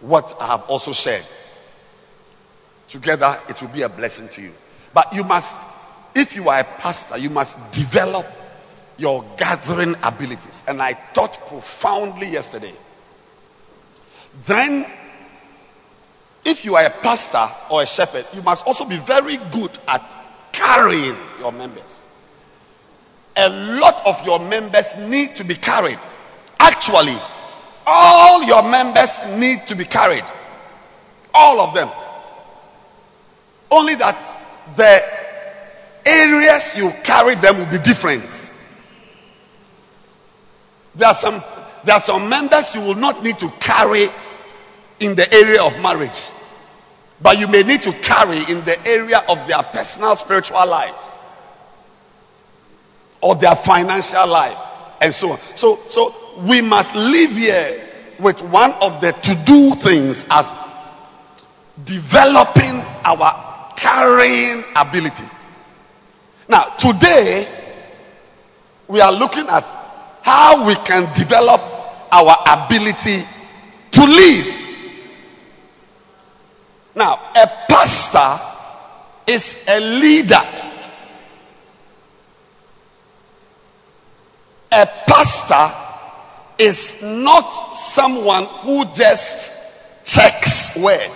what 0.01 0.37
I 0.40 0.47
have 0.49 0.64
also 0.68 0.92
shared. 0.92 1.25
Together, 2.88 3.38
it 3.49 3.61
will 3.61 3.68
be 3.68 3.83
a 3.83 3.88
blessing 3.88 4.29
to 4.31 4.42
you. 4.42 4.53
But 4.94 5.12
you 5.12 5.25
must, 5.25 5.59
if 6.16 6.35
you 6.35 6.49
are 6.49 6.61
a 6.61 6.64
pastor, 6.64 7.18
you 7.18 7.31
must 7.31 7.73
develop 7.73 8.27
your 8.97 9.25
gathering 9.37 9.94
abilities. 10.03 10.64
And 10.66 10.81
I 10.81 10.94
taught 11.14 11.35
profoundly 11.49 12.31
yesterday. 12.31 12.73
Then, 14.47 14.87
if 16.44 16.64
you 16.64 16.77
are 16.77 16.85
a 16.85 16.90
pastor 16.90 17.47
or 17.71 17.83
a 17.83 17.87
shepherd, 17.87 18.25
you 18.33 18.42
must 18.42 18.66
also 18.66 18.85
be 18.87 18.97
very 18.97 19.37
good 19.37 19.71
at 19.87 20.16
carrying 20.53 21.16
your 21.38 21.53
members. 21.53 22.05
A 23.38 23.48
lot 23.48 24.05
of 24.05 24.27
your 24.27 24.40
members 24.40 24.96
need 24.96 25.37
to 25.37 25.44
be 25.44 25.55
carried. 25.55 25.98
Actually, 26.59 27.16
all 27.87 28.42
your 28.42 28.64
members 28.68 29.22
need 29.38 29.64
to 29.68 29.77
be 29.77 29.85
carried. 29.85 30.24
All 31.33 31.61
of 31.61 31.72
them. 31.72 31.88
Only 33.70 33.94
that 33.94 34.18
the 34.74 35.03
areas 36.05 36.77
you 36.77 36.90
carry 37.05 37.37
them 37.37 37.59
will 37.59 37.70
be 37.70 37.79
different. 37.79 38.24
There 40.96 41.07
are 41.07 41.14
some 41.14 41.40
there 41.85 41.94
are 41.94 42.01
some 42.01 42.29
members 42.29 42.74
you 42.74 42.81
will 42.81 42.96
not 42.96 43.22
need 43.22 43.38
to 43.38 43.48
carry 43.61 44.09
in 44.98 45.14
the 45.14 45.33
area 45.33 45.62
of 45.62 45.81
marriage, 45.81 46.29
but 47.22 47.38
you 47.38 47.46
may 47.46 47.62
need 47.62 47.85
to 47.85 47.92
carry 47.92 48.38
in 48.38 48.64
the 48.64 48.77
area 48.85 49.22
of 49.29 49.46
their 49.46 49.62
personal 49.62 50.16
spiritual 50.16 50.66
lives 50.66 51.17
or 53.20 53.35
their 53.37 53.54
financial 53.54 54.26
life 54.26 54.57
and 55.00 55.14
so 55.14 55.33
on. 55.33 55.38
So 55.38 55.76
so 55.76 56.14
we 56.46 56.62
must 56.62 56.94
live 56.94 57.33
here 57.33 57.85
with 58.18 58.40
one 58.42 58.72
of 58.83 59.00
the 59.00 59.12
to 59.12 59.35
do 59.44 59.74
things 59.76 60.26
as 60.31 60.52
developing 61.85 62.83
our 63.04 63.72
carrying 63.76 64.64
ability. 64.76 65.24
Now, 66.48 66.64
today, 66.78 67.46
we 68.88 69.00
are 69.00 69.12
looking 69.12 69.46
at 69.48 69.64
how 70.22 70.66
we 70.66 70.74
can 70.74 71.12
develop 71.14 71.61
our 72.11 72.37
ability 72.46 73.22
to 73.92 74.04
lead. 74.04 74.54
Now, 76.94 77.20
a 77.37 77.46
pastor 77.68 78.42
is 79.26 79.64
a 79.68 79.81
leader. 79.81 80.40
A 84.70 84.87
pastor 85.07 85.74
is 86.59 87.02
not 87.02 87.50
someone 87.74 88.44
who 88.44 88.85
just 88.94 90.07
checks 90.07 90.76
word. 90.76 91.11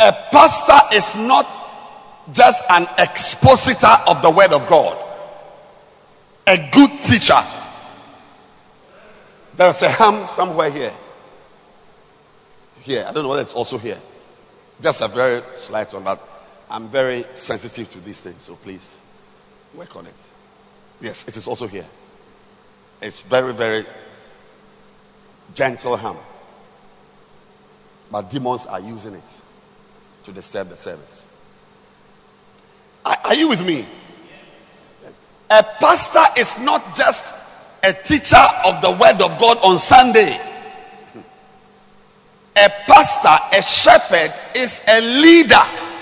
A 0.00 0.12
pastor 0.12 0.96
is 0.96 1.16
not 1.16 1.46
just 2.32 2.64
an 2.70 2.86
expositor 2.98 3.94
of 4.08 4.22
the 4.22 4.30
word 4.30 4.52
of 4.52 4.66
God, 4.68 4.96
a 6.46 6.56
good 6.72 6.90
teacher. 7.02 7.40
There's 9.56 9.82
a 9.82 9.90
ham 9.90 10.26
somewhere 10.26 10.70
here. 10.70 10.92
Here, 12.80 13.04
I 13.06 13.12
don't 13.12 13.22
know 13.22 13.28
whether 13.30 13.42
it's 13.42 13.52
also 13.52 13.78
here. 13.78 13.98
Just 14.82 15.00
a 15.00 15.08
very 15.08 15.42
slight 15.56 15.92
one, 15.92 16.04
but 16.04 16.20
I'm 16.68 16.88
very 16.88 17.24
sensitive 17.34 17.90
to 17.92 18.00
these 18.00 18.20
things, 18.20 18.42
so 18.42 18.56
please 18.56 19.00
work 19.76 19.96
on 19.96 20.06
it. 20.06 20.30
Yes, 21.00 21.28
it 21.28 21.36
is 21.36 21.46
also 21.46 21.66
here. 21.66 21.86
It's 23.02 23.20
very, 23.22 23.52
very 23.52 23.84
gentle 25.54 25.96
ham. 25.96 26.16
But 28.10 28.30
demons 28.30 28.66
are 28.66 28.80
using 28.80 29.14
it 29.14 29.40
to 30.24 30.32
disturb 30.32 30.68
the 30.68 30.76
service. 30.76 31.28
Are, 33.04 33.16
are 33.24 33.34
you 33.34 33.48
with 33.48 33.64
me? 33.64 33.86
A 35.50 35.62
pastor 35.62 36.40
is 36.40 36.58
not 36.60 36.96
just 36.96 37.34
a 37.84 37.92
teacher 37.92 38.42
of 38.66 38.80
the 38.80 38.90
word 38.90 39.20
of 39.20 39.38
God 39.38 39.58
on 39.62 39.78
Sunday. 39.78 40.40
A 42.56 42.70
pastor, 42.86 43.56
a 43.58 43.60
shepherd, 43.62 44.32
is 44.56 44.82
a 44.88 45.00
leader. 45.00 45.93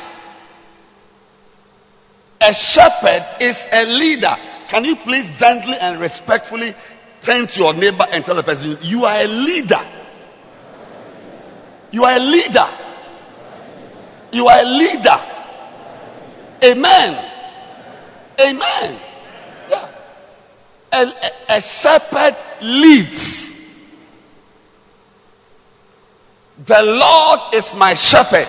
A 2.43 2.53
shepherd 2.53 3.25
is 3.41 3.69
a 3.73 3.87
leader. 3.87 4.35
Can 4.69 4.85
you 4.85 4.97
please 4.97 5.31
gently 5.39 5.77
and 5.81 6.01
respectfully 6.01 6.75
turn 7.21 7.47
to 7.47 7.61
your 7.61 7.75
neighbor 7.75 8.05
and 8.11 8.25
tell 8.25 8.35
the 8.35 8.43
person, 8.43 8.79
You 8.83 9.05
are 9.05 9.23
a 9.23 9.27
leader. 9.27 9.81
You 11.93 12.05
are 12.05 12.17
a 12.17 12.19
leader. 12.19 12.67
You 14.33 14.49
are 14.49 14.61
a 14.61 14.65
leader. 14.65 15.21
Amen. 16.65 17.25
Amen. 18.41 19.01
Yeah. 19.71 19.89
A, 20.93 21.13
a, 21.51 21.61
shepherd 21.61 22.35
leads. 22.63 23.53
The 26.65 26.83
Lord 26.83 27.55
is 27.55 27.75
my 27.75 27.95
shepherd. 27.95 28.49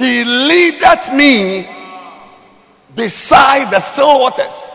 He 0.00 0.24
leadeth 0.24 1.12
me 1.12 1.68
beside 2.96 3.70
the 3.70 3.80
still 3.80 4.18
waters. 4.20 4.74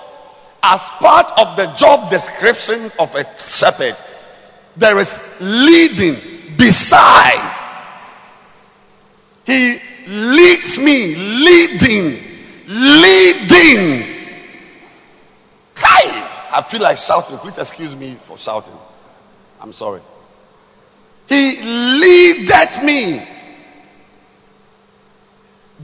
As 0.61 0.87
part 0.99 1.25
of 1.39 1.57
the 1.57 1.65
job 1.77 2.11
description 2.11 2.91
of 2.99 3.15
a 3.15 3.23
shepherd, 3.39 3.95
there 4.77 4.95
is 4.99 5.41
leading 5.41 6.13
beside. 6.57 7.55
He 9.47 9.79
leads 10.07 10.77
me, 10.77 11.15
leading, 11.15 12.19
leading. 12.67 14.05
Hi! 15.77 16.49
I 16.53 16.61
feel 16.61 16.81
like 16.81 16.97
shouting. 16.97 17.37
Please 17.39 17.57
excuse 17.57 17.95
me 17.95 18.13
for 18.13 18.37
shouting. 18.37 18.77
I'm 19.59 19.73
sorry. 19.73 20.01
He 21.27 21.59
leadeth 21.63 22.83
me 22.83 23.34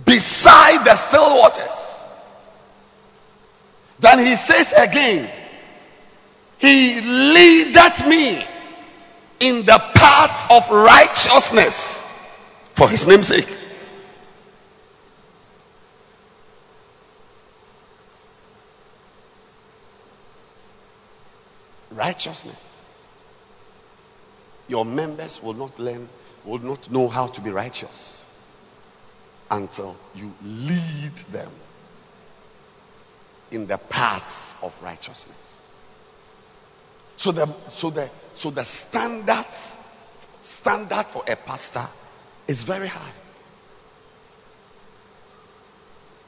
beside 0.05 0.85
the 0.85 0.95
still 0.95 1.37
waters. 1.37 2.05
Then 3.99 4.19
he 4.19 4.35
says 4.35 4.73
again, 4.73 5.29
He 6.57 7.01
leadeth 7.01 8.07
me 8.07 8.43
in 9.39 9.65
the 9.65 9.81
paths 9.95 10.45
of 10.49 10.69
righteousness 10.71 12.01
for 12.73 12.89
his 12.89 13.07
name's 13.07 13.27
sake. 13.27 13.57
Righteousness. 21.91 22.83
Your 24.67 24.85
members 24.85 25.43
will 25.43 25.53
not 25.53 25.77
learn, 25.77 26.07
will 26.45 26.59
not 26.59 26.89
know 26.89 27.09
how 27.09 27.27
to 27.27 27.41
be 27.41 27.51
righteous 27.51 28.25
until 29.51 29.97
you 30.15 30.33
lead 30.43 31.15
them 31.31 31.51
in 33.51 33.67
the 33.67 33.77
paths 33.77 34.55
of 34.63 34.81
righteousness. 34.81 35.71
So 37.17 37.31
the 37.33 37.45
so 37.69 37.89
the 37.89 38.09
so 38.33 38.49
the 38.49 38.63
standards 38.63 39.77
standard 40.41 41.05
for 41.05 41.23
a 41.27 41.35
pastor 41.35 41.83
is 42.47 42.63
very 42.63 42.87
high. 42.87 43.11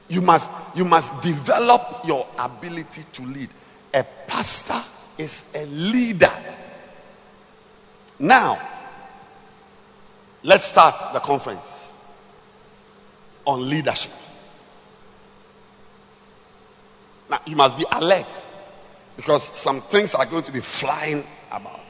You 0.08 0.20
must 0.20 0.50
you 0.76 0.84
must 0.84 1.22
develop 1.22 2.04
your 2.04 2.26
ability 2.38 3.04
to 3.14 3.22
lead. 3.22 3.48
A 3.94 4.04
pastor 4.26 4.80
is 5.22 5.50
a 5.56 5.64
leader. 5.64 6.30
Now, 8.18 8.60
let's 10.42 10.64
start 10.64 10.94
the 11.14 11.20
conference 11.20 11.90
on 13.46 13.68
leadership. 13.68 14.12
Now, 17.30 17.40
you 17.46 17.56
must 17.56 17.78
be 17.78 17.84
alert 17.90 18.48
because 19.16 19.42
some 19.44 19.80
things 19.80 20.14
are 20.14 20.26
going 20.26 20.44
to 20.44 20.52
be 20.52 20.60
flying 20.60 21.24
about. 21.50 21.80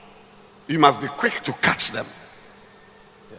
You 0.67 0.79
must 0.79 1.01
be 1.01 1.09
quick 1.09 1.33
to 1.45 1.53
catch 1.53 1.91
them. 1.91 2.07
Yeah. 3.31 3.39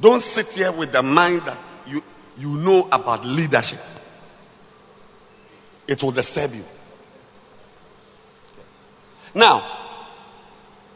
Don't 0.00 0.22
sit 0.22 0.52
here 0.52 0.72
with 0.72 0.92
the 0.92 1.02
mind 1.02 1.42
that 1.42 1.58
you, 1.86 2.02
you 2.38 2.56
know 2.56 2.88
about 2.90 3.24
leadership, 3.24 3.80
it 5.86 6.02
will 6.02 6.10
disturb 6.10 6.52
you. 6.54 6.64
Now, 9.34 9.60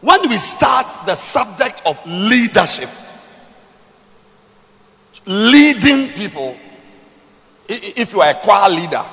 when 0.01 0.29
we 0.29 0.37
start 0.39 0.87
the 1.07 1.15
subject 1.15 1.83
of 1.87 2.07
leadership, 2.07 2.91
leading 5.27 6.09
people, 6.09 6.57
if 7.69 8.12
you 8.12 8.21
are 8.21 8.31
a 8.31 8.35
choir 8.35 8.71
leader, 8.71 9.05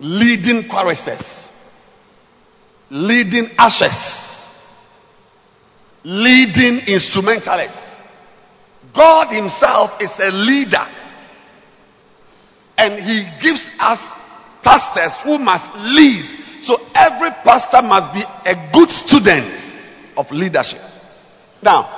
leading 0.00 0.68
choruses, 0.68 1.96
leading 2.90 3.48
ushers, 3.58 4.98
leading 6.04 6.80
instrumentalists, 6.88 8.00
God 8.92 9.28
Himself 9.28 10.02
is 10.02 10.18
a 10.20 10.30
leader. 10.32 10.84
And 12.76 12.98
He 12.98 13.24
gives 13.40 13.70
us 13.78 14.60
pastors 14.62 15.18
who 15.18 15.38
must 15.38 15.74
lead 15.76 16.24
so 16.62 16.80
every 16.94 17.30
pastor 17.30 17.82
must 17.82 18.12
be 18.12 18.22
a 18.46 18.70
good 18.72 18.90
student 18.90 19.46
of 20.16 20.30
leadership. 20.30 20.80
Now, 21.62 21.88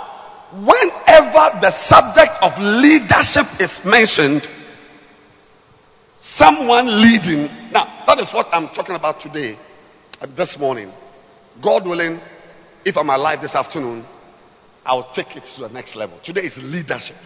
whenever 0.52 1.60
the 1.60 1.70
subject 1.70 2.42
of 2.42 2.58
leadership 2.58 3.46
is 3.60 3.84
mentioned, 3.86 4.46
someone 6.18 7.00
leading. 7.00 7.48
Now, 7.72 7.88
that 8.06 8.18
is 8.18 8.32
what 8.32 8.48
I'm 8.52 8.68
talking 8.68 8.94
about 8.94 9.20
today, 9.20 9.56
uh, 10.20 10.26
this 10.34 10.58
morning. 10.58 10.92
God 11.60 11.86
willing, 11.86 12.20
if 12.84 12.98
I'm 12.98 13.08
alive 13.08 13.40
this 13.40 13.56
afternoon, 13.56 14.04
I'll 14.84 15.10
take 15.10 15.36
it 15.36 15.44
to 15.44 15.62
the 15.62 15.68
next 15.70 15.96
level. 15.96 16.18
Today 16.18 16.44
is 16.44 16.62
leadership. 16.62 17.16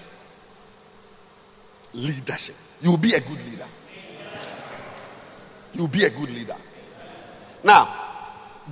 Leadership. 1.95 2.55
You 2.81 2.91
will 2.91 2.99
be 2.99 3.15
a 3.15 3.21
good 3.21 3.45
leader. 3.51 3.67
You 5.75 5.81
will 5.81 5.89
be 5.89 6.05
a 6.05 6.11
good 6.11 6.31
leader. 6.31 6.57
Now, 7.65 7.93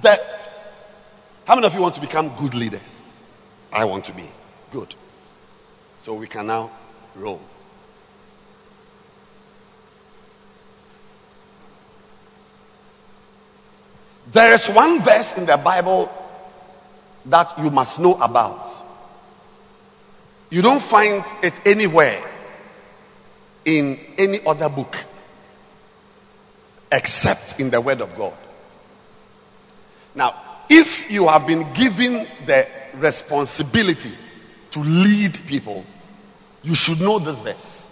that 0.03 0.21
how 1.45 1.57
many 1.57 1.67
of 1.67 1.75
you 1.75 1.83
want 1.83 1.97
to 1.97 2.01
become 2.01 2.35
good 2.37 2.55
leaders? 2.55 3.21
I 3.73 3.85
want 3.85 4.05
to 4.05 4.12
be 4.12 4.25
good. 4.75 4.95
So 5.99 6.15
we 6.15 6.27
can 6.27 6.49
now 6.49 6.71
roll. 7.15 7.41
There 14.33 14.53
is 14.53 14.69
one 14.69 15.01
verse 15.01 15.39
in 15.39 15.47
the 15.47 15.57
Bible 15.57 16.11
that 17.27 17.57
you 17.59 17.71
must 17.71 18.01
know 18.01 18.15
about. 18.15 18.69
You 20.51 20.61
don't 20.61 20.83
find 20.83 21.25
it 21.43 21.55
anywhere 21.65 22.21
in 23.65 23.97
any 24.19 24.45
other 24.45 24.69
book 24.69 24.97
except 26.91 27.61
in 27.61 27.71
the 27.71 27.81
Word 27.81 28.01
of 28.01 28.17
God. 28.17 28.37
Now, 30.17 30.35
if 30.69 31.13
you 31.13 31.29
have 31.29 31.47
been 31.47 31.73
given 31.75 32.27
the 32.47 32.67
responsibility 32.97 34.13
to 34.75 34.81
lead 34.81 35.39
people, 35.47 35.85
you 36.65 36.75
should 36.75 37.01
know 37.01 37.21
this 37.21 37.41
verse. 37.41 37.91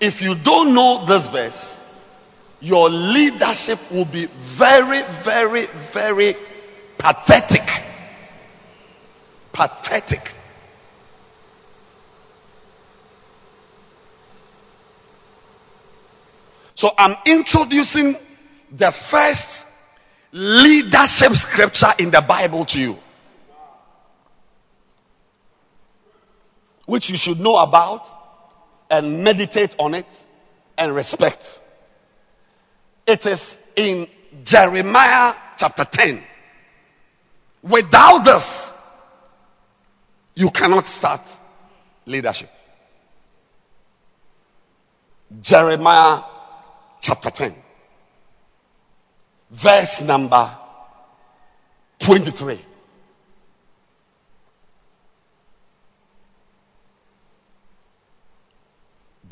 If 0.00 0.22
you 0.22 0.34
don't 0.34 0.74
know 0.74 1.04
this 1.04 1.28
verse, 1.28 1.78
your 2.62 2.88
leadership 2.88 3.78
will 3.92 4.06
be 4.06 4.26
very, 4.26 5.02
very, 5.02 5.66
very 5.66 6.34
pathetic. 6.96 7.62
Pathetic. 9.52 10.32
So 16.74 16.90
I'm 16.96 17.14
introducing 17.26 18.16
the 18.72 18.90
first 18.90 19.66
leadership 20.32 21.32
scripture 21.34 21.92
in 21.98 22.10
the 22.10 22.22
Bible 22.22 22.64
to 22.64 22.80
you, 22.80 22.96
which 26.86 27.10
you 27.10 27.16
should 27.16 27.40
know 27.40 27.56
about 27.56 28.06
and 28.90 29.24
meditate 29.24 29.74
on 29.78 29.94
it 29.94 30.06
and 30.76 30.94
respect. 30.94 31.60
It 33.06 33.26
is 33.26 33.56
in 33.76 34.08
Jeremiah 34.44 35.34
chapter 35.56 35.84
10. 35.84 36.22
Without 37.62 38.24
this, 38.24 38.72
you 40.34 40.50
cannot 40.50 40.88
start 40.88 41.20
leadership. 42.06 42.50
Jeremiah 45.40 46.22
chapter 47.00 47.30
10 47.30 47.54
verse 49.52 50.00
number 50.02 50.50
23. 52.00 52.58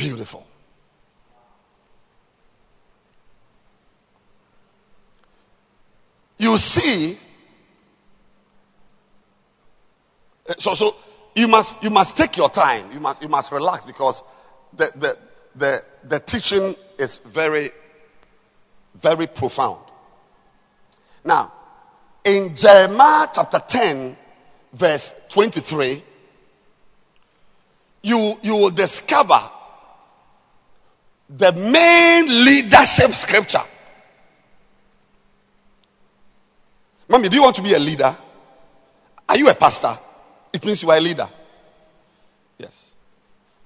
Beautiful. 0.01 0.47
You 6.39 6.57
see, 6.57 7.19
eh, 10.49 10.55
so 10.59 10.75
so 10.75 10.97
you 11.35 11.49
must 11.49 11.75
you 11.83 11.91
must 11.91 12.17
take 12.17 12.39
your 12.39 12.49
time. 12.49 12.91
You 12.93 13.01
must 13.01 13.23
you 13.23 13.29
must 13.29 13.53
relax 13.53 13.85
because 13.85 14.23
the 14.73 14.91
the 14.97 15.19
the, 15.57 15.85
the 16.05 16.19
teaching 16.19 16.75
is 16.99 17.19
very 17.19 17.69
very 18.95 19.27
profound. 19.27 19.85
Now, 21.27 21.53
in 22.25 22.57
Jeremiah 22.57 23.29
chapter 23.35 23.59
10, 23.59 24.17
verse 24.73 25.15
23, 25.29 26.03
you, 28.03 28.39
you 28.43 28.55
will 28.57 28.71
discover 28.71 29.39
the 31.37 31.53
main 31.53 32.45
leadership 32.45 33.13
scripture. 33.13 33.63
Mommy, 37.09 37.29
do 37.29 37.37
you 37.37 37.43
want 37.43 37.57
to 37.57 37.63
be 37.63 37.73
a 37.73 37.79
leader? 37.79 38.17
Are 39.29 39.37
you 39.37 39.49
a 39.49 39.55
pastor? 39.55 39.97
It 40.53 40.65
means 40.65 40.83
you 40.83 40.91
are 40.91 40.97
a 40.97 41.01
leader. 41.01 41.29
Yes. 42.59 42.95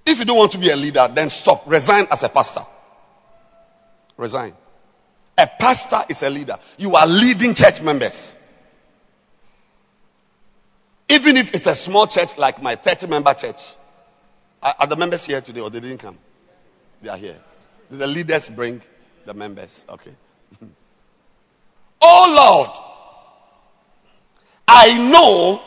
If 0.04 0.18
you 0.18 0.24
don't 0.26 0.36
want 0.36 0.52
to 0.52 0.58
be 0.58 0.70
a 0.70 0.76
leader, 0.76 1.08
then 1.12 1.30
stop. 1.30 1.64
Resign 1.66 2.06
as 2.10 2.22
a 2.22 2.28
pastor. 2.28 2.62
Resign. 4.16 4.54
A 5.36 5.46
pastor 5.46 6.00
is 6.08 6.22
a 6.22 6.30
leader. 6.30 6.58
You 6.78 6.94
are 6.94 7.06
leading 7.06 7.54
church 7.54 7.82
members. 7.82 8.36
Even 11.08 11.36
if 11.36 11.54
it's 11.54 11.66
a 11.66 11.74
small 11.74 12.06
church 12.06 12.36
like 12.36 12.62
my 12.62 12.76
30 12.76 13.06
member 13.06 13.32
church. 13.34 13.72
Are, 14.62 14.74
are 14.80 14.86
the 14.86 14.96
members 14.96 15.24
here 15.26 15.40
today 15.40 15.60
or 15.60 15.70
they 15.70 15.80
didn't 15.80 15.98
come? 15.98 16.18
They 17.02 17.08
are 17.08 17.16
here. 17.16 17.36
The 17.98 18.06
leaders 18.08 18.48
bring 18.48 18.82
the 19.24 19.34
members? 19.34 19.84
Okay. 19.88 20.10
oh 22.00 22.34
Lord, 22.36 22.70
I 24.66 24.98
know 25.10 25.62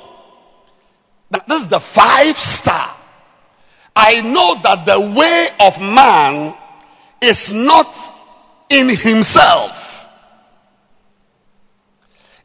that 1.31 1.47
this 1.47 1.63
is 1.63 1.69
the 1.69 1.79
five 1.79 2.37
star. 2.37 2.89
I 3.95 4.21
know 4.21 4.59
that 4.61 4.85
the 4.85 4.99
way 4.99 5.47
of 5.59 5.79
man 5.79 6.53
is 7.21 7.51
not 7.51 7.95
in 8.69 8.89
himself. 8.89 10.07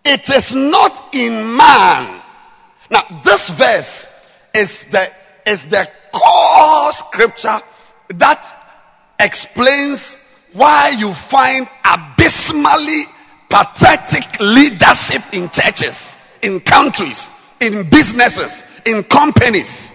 It 0.05 0.29
is 0.31 0.55
not 0.55 1.15
in 1.15 1.57
man. 1.57 2.23
Now, 2.91 3.21
this 3.25 3.49
verse 3.51 4.07
is 4.55 4.87
the, 4.87 5.09
is 5.47 5.67
the 5.67 5.89
core 6.13 6.93
scripture 6.93 7.61
that 8.09 8.62
explains 9.23 10.17
why 10.53 10.91
you 10.91 11.15
find 11.15 11.67
abysmally 11.85 13.05
pathetic 13.49 14.41
leadership 14.41 15.23
in 15.33 15.49
churches, 15.51 16.19
in 16.43 16.61
countries, 16.61 17.31
in 17.61 17.89
businesses, 17.89 18.65
in 18.85 19.03
companies. 19.05 19.95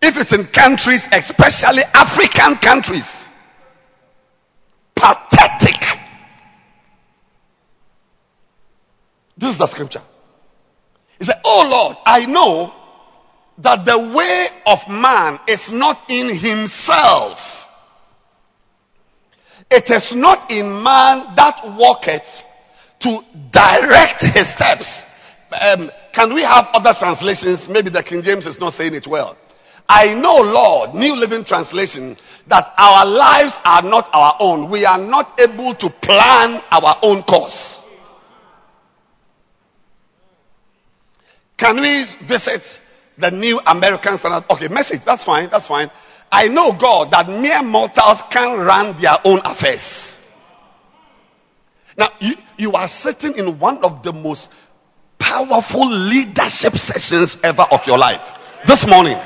If 0.00 0.16
it's 0.16 0.32
in 0.32 0.44
countries, 0.44 1.08
especially 1.12 1.82
African 1.94 2.56
countries, 2.56 3.30
pathetic. 4.94 5.98
This 9.36 9.50
is 9.50 9.58
the 9.58 9.66
scripture. 9.66 10.02
He 11.18 11.24
said, 11.24 11.40
Oh 11.44 11.68
Lord, 11.70 11.96
I 12.04 12.26
know 12.26 12.72
that 13.58 13.84
the 13.84 13.98
way 13.98 14.48
of 14.66 14.88
man 14.88 15.38
is 15.46 15.70
not 15.70 16.00
in 16.08 16.34
himself. 16.34 17.58
It 19.70 19.90
is 19.90 20.14
not 20.14 20.50
in 20.50 20.82
man 20.82 21.34
that 21.36 21.74
walketh 21.76 22.44
to 23.00 23.24
direct 23.50 24.24
his 24.24 24.48
steps. 24.48 25.06
Um, 25.60 25.90
can 26.12 26.34
we 26.34 26.42
have 26.42 26.68
other 26.74 26.94
translations? 26.94 27.68
Maybe 27.68 27.90
the 27.90 28.02
King 28.02 28.22
James 28.22 28.46
is 28.46 28.60
not 28.60 28.72
saying 28.72 28.94
it 28.94 29.06
well. 29.06 29.36
I 29.88 30.14
know, 30.14 30.40
Lord, 30.40 30.94
New 30.94 31.16
Living 31.16 31.44
Translation, 31.44 32.16
that 32.46 32.72
our 32.78 33.06
lives 33.06 33.58
are 33.64 33.82
not 33.82 34.08
our 34.14 34.36
own. 34.40 34.70
We 34.70 34.86
are 34.86 34.98
not 34.98 35.40
able 35.40 35.74
to 35.74 35.90
plan 35.90 36.62
our 36.70 36.98
own 37.02 37.22
course. 37.22 37.82
Can 41.56 41.80
we 41.80 42.04
visit 42.04 42.80
the 43.18 43.30
New 43.30 43.60
American 43.66 44.16
Standard? 44.16 44.44
Okay, 44.50 44.68
message, 44.68 45.02
that's 45.02 45.24
fine, 45.24 45.48
that's 45.48 45.66
fine. 45.66 45.90
I 46.30 46.48
know, 46.48 46.72
God, 46.72 47.10
that 47.10 47.28
mere 47.28 47.62
mortals 47.62 48.22
can 48.30 48.58
run 48.58 48.96
their 49.00 49.16
own 49.24 49.40
affairs. 49.44 50.18
Now, 51.96 52.08
you, 52.20 52.34
you 52.56 52.72
are 52.72 52.88
sitting 52.88 53.36
in 53.36 53.58
one 53.58 53.84
of 53.84 54.02
the 54.02 54.12
most 54.12 54.50
powerful 55.18 55.88
leadership 55.90 56.74
sessions 56.74 57.38
ever 57.42 57.64
of 57.70 57.86
your 57.86 57.98
life 57.98 58.62
this 58.66 58.86
morning. 58.88 59.18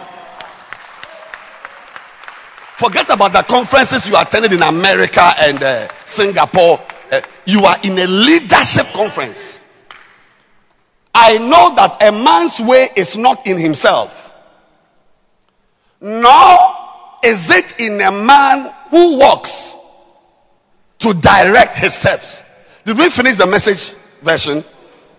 Forget 2.77 3.09
about 3.09 3.33
the 3.33 3.43
conferences 3.43 4.07
you 4.07 4.17
attended 4.19 4.53
in 4.53 4.63
America 4.63 5.33
and 5.39 5.63
uh, 5.63 5.89
Singapore. 6.05 6.81
Uh, 7.11 7.21
you 7.47 7.65
are 7.65 7.77
in 7.83 7.99
a 7.99 8.07
leadership 8.07 8.87
conference. 8.93 9.66
I 11.19 11.39
know 11.39 11.75
that 11.77 12.03
a 12.03 12.13
man's 12.13 12.61
way 12.61 12.91
is 12.95 13.17
not 13.17 13.47
in 13.47 13.57
himself, 13.57 14.35
nor 15.99 16.59
is 17.25 17.49
it 17.51 17.81
in 17.81 18.03
a 18.03 18.13
man 18.13 18.71
who 18.91 19.19
walks 19.19 19.77
to 20.99 21.15
direct 21.15 21.75
his 21.75 21.95
steps. 21.95 22.43
Did 22.85 22.99
we 22.99 23.09
finish 23.09 23.37
the 23.37 23.47
message 23.47 23.89
version? 24.21 24.63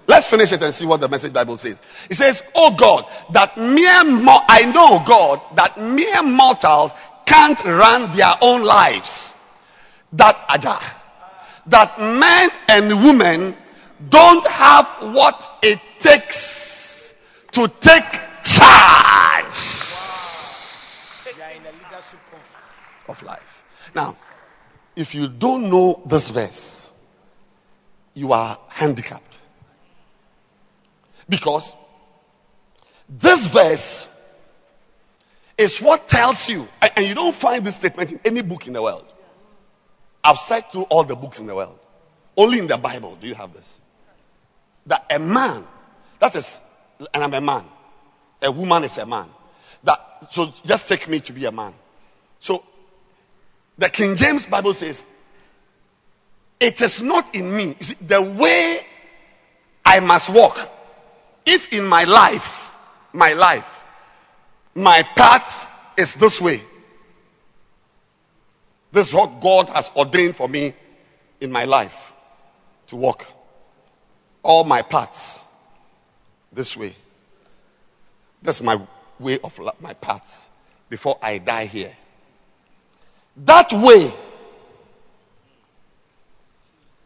Let's 0.06 0.30
finish 0.30 0.52
it 0.52 0.62
and 0.62 0.72
see 0.72 0.86
what 0.86 1.02
the 1.02 1.10
message 1.10 1.34
Bible 1.34 1.58
says. 1.58 1.82
It 2.12 2.16
says, 2.16 2.44
Oh 2.54 2.76
God, 2.76 3.06
that 3.32 3.58
mere, 3.58 4.04
mo- 4.04 4.44
I 4.48 4.72
know 4.72 5.02
God, 5.04 5.42
that 5.56 5.82
mere 5.82 6.22
mortals 6.22 6.94
can't 7.26 7.62
run 7.66 8.16
their 8.16 8.36
own 8.40 8.62
lives. 8.62 9.34
That 10.14 10.46
aja. 10.48 10.80
That 11.66 12.00
men 12.00 12.50
and 12.70 13.04
women 13.04 13.56
don't 14.10 14.46
have 14.48 14.88
what 15.16 15.58
it 15.64 15.80
takes 16.00 17.24
to 17.52 17.68
take 17.68 18.20
charge 18.44 19.88
of 23.08 23.24
life. 23.24 23.64
Now, 23.96 24.16
if 24.96 25.16
you 25.16 25.28
don't 25.28 25.70
know 25.70 26.02
this 26.06 26.30
verse, 26.30 26.92
you 28.14 28.34
are 28.34 28.60
handicapped. 28.70 29.40
Because 31.30 31.74
this 33.10 33.48
verse 33.48 34.14
is 35.58 35.80
what 35.80 36.08
tells 36.08 36.50
you, 36.50 36.68
and 36.96 37.06
you 37.06 37.16
don't 37.16 37.36
find 37.36 37.66
this 37.66 37.76
statement 37.76 38.12
in 38.12 38.20
any 38.26 38.42
book 38.42 38.68
in 38.68 38.74
the 38.74 38.82
world. 38.82 39.06
I've 40.24 40.38
searched 40.38 40.72
through 40.72 40.84
all 40.84 41.04
the 41.04 41.16
books 41.16 41.40
in 41.40 41.48
the 41.48 41.56
world. 41.56 41.80
Only 42.36 42.60
in 42.60 42.68
the 42.68 42.78
Bible 42.78 43.16
do 43.20 43.28
you 43.28 43.36
have 43.36 43.54
this. 43.54 43.80
That 44.88 45.06
a 45.10 45.20
man, 45.20 45.66
that 46.20 46.36
is, 46.36 46.60
and 47.14 47.24
I'm 47.24 47.34
a 47.34 47.42
man. 47.42 47.66
A 48.42 48.52
woman 48.52 48.84
is 48.84 48.98
a 48.98 49.06
man. 49.06 49.30
That, 49.84 50.00
so 50.32 50.54
just 50.66 50.88
take 50.88 51.08
me 51.08 51.20
to 51.22 51.34
be 51.34 51.46
a 51.46 51.52
man. 51.52 51.74
So, 52.40 52.64
the 53.78 53.90
King 53.90 54.16
James 54.16 54.46
Bible 54.46 54.74
says, 54.74 55.06
it 56.60 56.82
is 56.82 57.02
not 57.02 57.36
in 57.36 57.56
me. 57.56 57.76
See, 57.82 57.96
the 58.02 58.22
way 58.22 58.80
I 59.86 60.00
must 60.00 60.30
walk. 60.30 60.58
If 61.46 61.72
in 61.72 61.86
my 61.86 62.04
life, 62.04 62.76
my 63.14 63.34
life, 63.34 63.84
my 64.76 65.04
path 65.16 65.70
is 65.98 66.16
this 66.16 66.42
way. 66.42 66.62
This 68.92 69.10
is 69.10 69.14
what 69.14 69.40
God 69.40 69.70
has 69.70 69.90
ordained 69.96 70.36
for 70.36 70.50
me 70.50 70.74
in 71.40 71.52
my 71.52 71.66
life 71.66 72.14
to 72.88 72.96
walk. 72.96 73.26
All 74.44 74.64
my 74.64 74.82
paths 74.82 75.44
this 76.52 76.78
way. 76.78 76.94
That's 78.42 78.62
my 78.62 78.80
way 79.20 79.40
of 79.40 79.60
my 79.80 79.94
paths 79.94 80.50
before 80.90 81.18
I 81.22 81.38
die 81.40 81.66
here. 81.66 81.96
That 83.46 83.72
way 83.74 84.12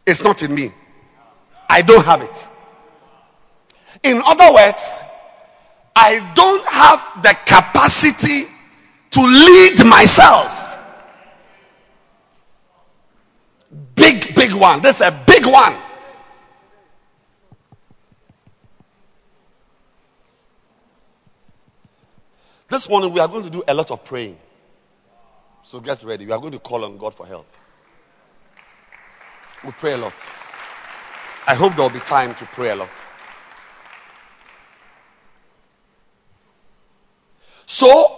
is 0.06 0.22
not 0.22 0.42
in 0.42 0.54
me. 0.54 0.72
I 1.68 1.82
don't 1.82 2.04
have 2.04 2.22
it. 2.22 2.48
In 4.02 4.20
other 4.24 4.52
words, 4.52 4.96
I 5.94 6.32
don't 6.34 6.66
have 6.66 7.22
the 7.22 7.36
capacity 7.46 8.44
to 9.12 9.20
lead 9.20 9.84
myself. 9.84 10.58
Big, 13.94 14.34
big 14.34 14.52
one. 14.52 14.80
This 14.82 15.00
is 15.00 15.06
a 15.06 15.22
big 15.26 15.46
one. 15.46 15.74
This 22.72 22.88
morning 22.88 23.12
we 23.12 23.20
are 23.20 23.28
going 23.28 23.44
to 23.44 23.50
do 23.50 23.62
a 23.68 23.74
lot 23.74 23.90
of 23.90 24.02
praying. 24.02 24.38
So 25.62 25.78
get 25.78 26.02
ready. 26.04 26.24
We 26.24 26.32
are 26.32 26.38
going 26.38 26.52
to 26.52 26.58
call 26.58 26.86
on 26.86 26.96
God 26.96 27.14
for 27.14 27.26
help. 27.26 27.46
We 29.62 29.72
pray 29.72 29.92
a 29.92 29.98
lot. 29.98 30.14
I 31.46 31.54
hope 31.54 31.74
there 31.74 31.82
will 31.82 31.92
be 31.92 32.00
time 32.00 32.34
to 32.36 32.46
pray 32.46 32.70
a 32.70 32.76
lot. 32.76 32.88
So, 37.66 38.16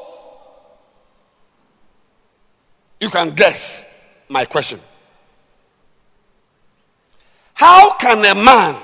you 3.01 3.11
can 3.11 3.35
guess 3.35 3.85
my 4.29 4.45
question. 4.45 4.79
How 7.55 7.97
can 7.99 8.25
a 8.25 8.37
man 8.37 8.77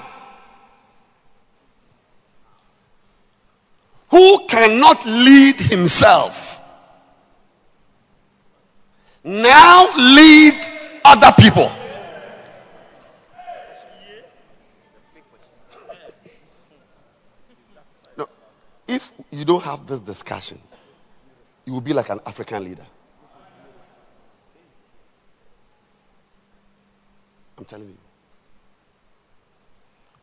who 4.11 4.47
cannot 4.49 5.07
lead 5.07 5.61
himself 5.61 6.51
Now 9.23 9.95
lead 9.97 10.55
other 11.05 11.33
people. 11.39 11.71
No, 18.17 18.29
if 18.89 19.13
you 19.31 19.45
don't 19.45 19.63
have 19.63 19.87
this 19.87 20.01
discussion, 20.01 20.59
you 21.67 21.75
will 21.75 21.83
be 21.83 21.93
like 21.93 22.09
an 22.09 22.21
African 22.25 22.65
leader. 22.65 22.87
I'm 27.59 27.65
telling 27.67 27.89
you. 27.89 27.99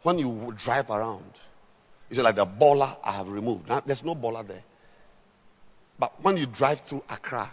When 0.01 0.17
you 0.17 0.53
drive 0.57 0.89
around, 0.89 1.31
it's 2.09 2.19
like 2.19 2.35
the 2.35 2.45
borla 2.45 2.97
I 3.03 3.13
have 3.13 3.27
removed. 3.27 3.67
Now, 3.69 3.81
there's 3.85 4.03
no 4.03 4.15
borla 4.15 4.43
there. 4.43 4.63
But 5.99 6.13
when 6.23 6.37
you 6.37 6.45
drive 6.45 6.81
through 6.81 7.03
Accra, 7.09 7.49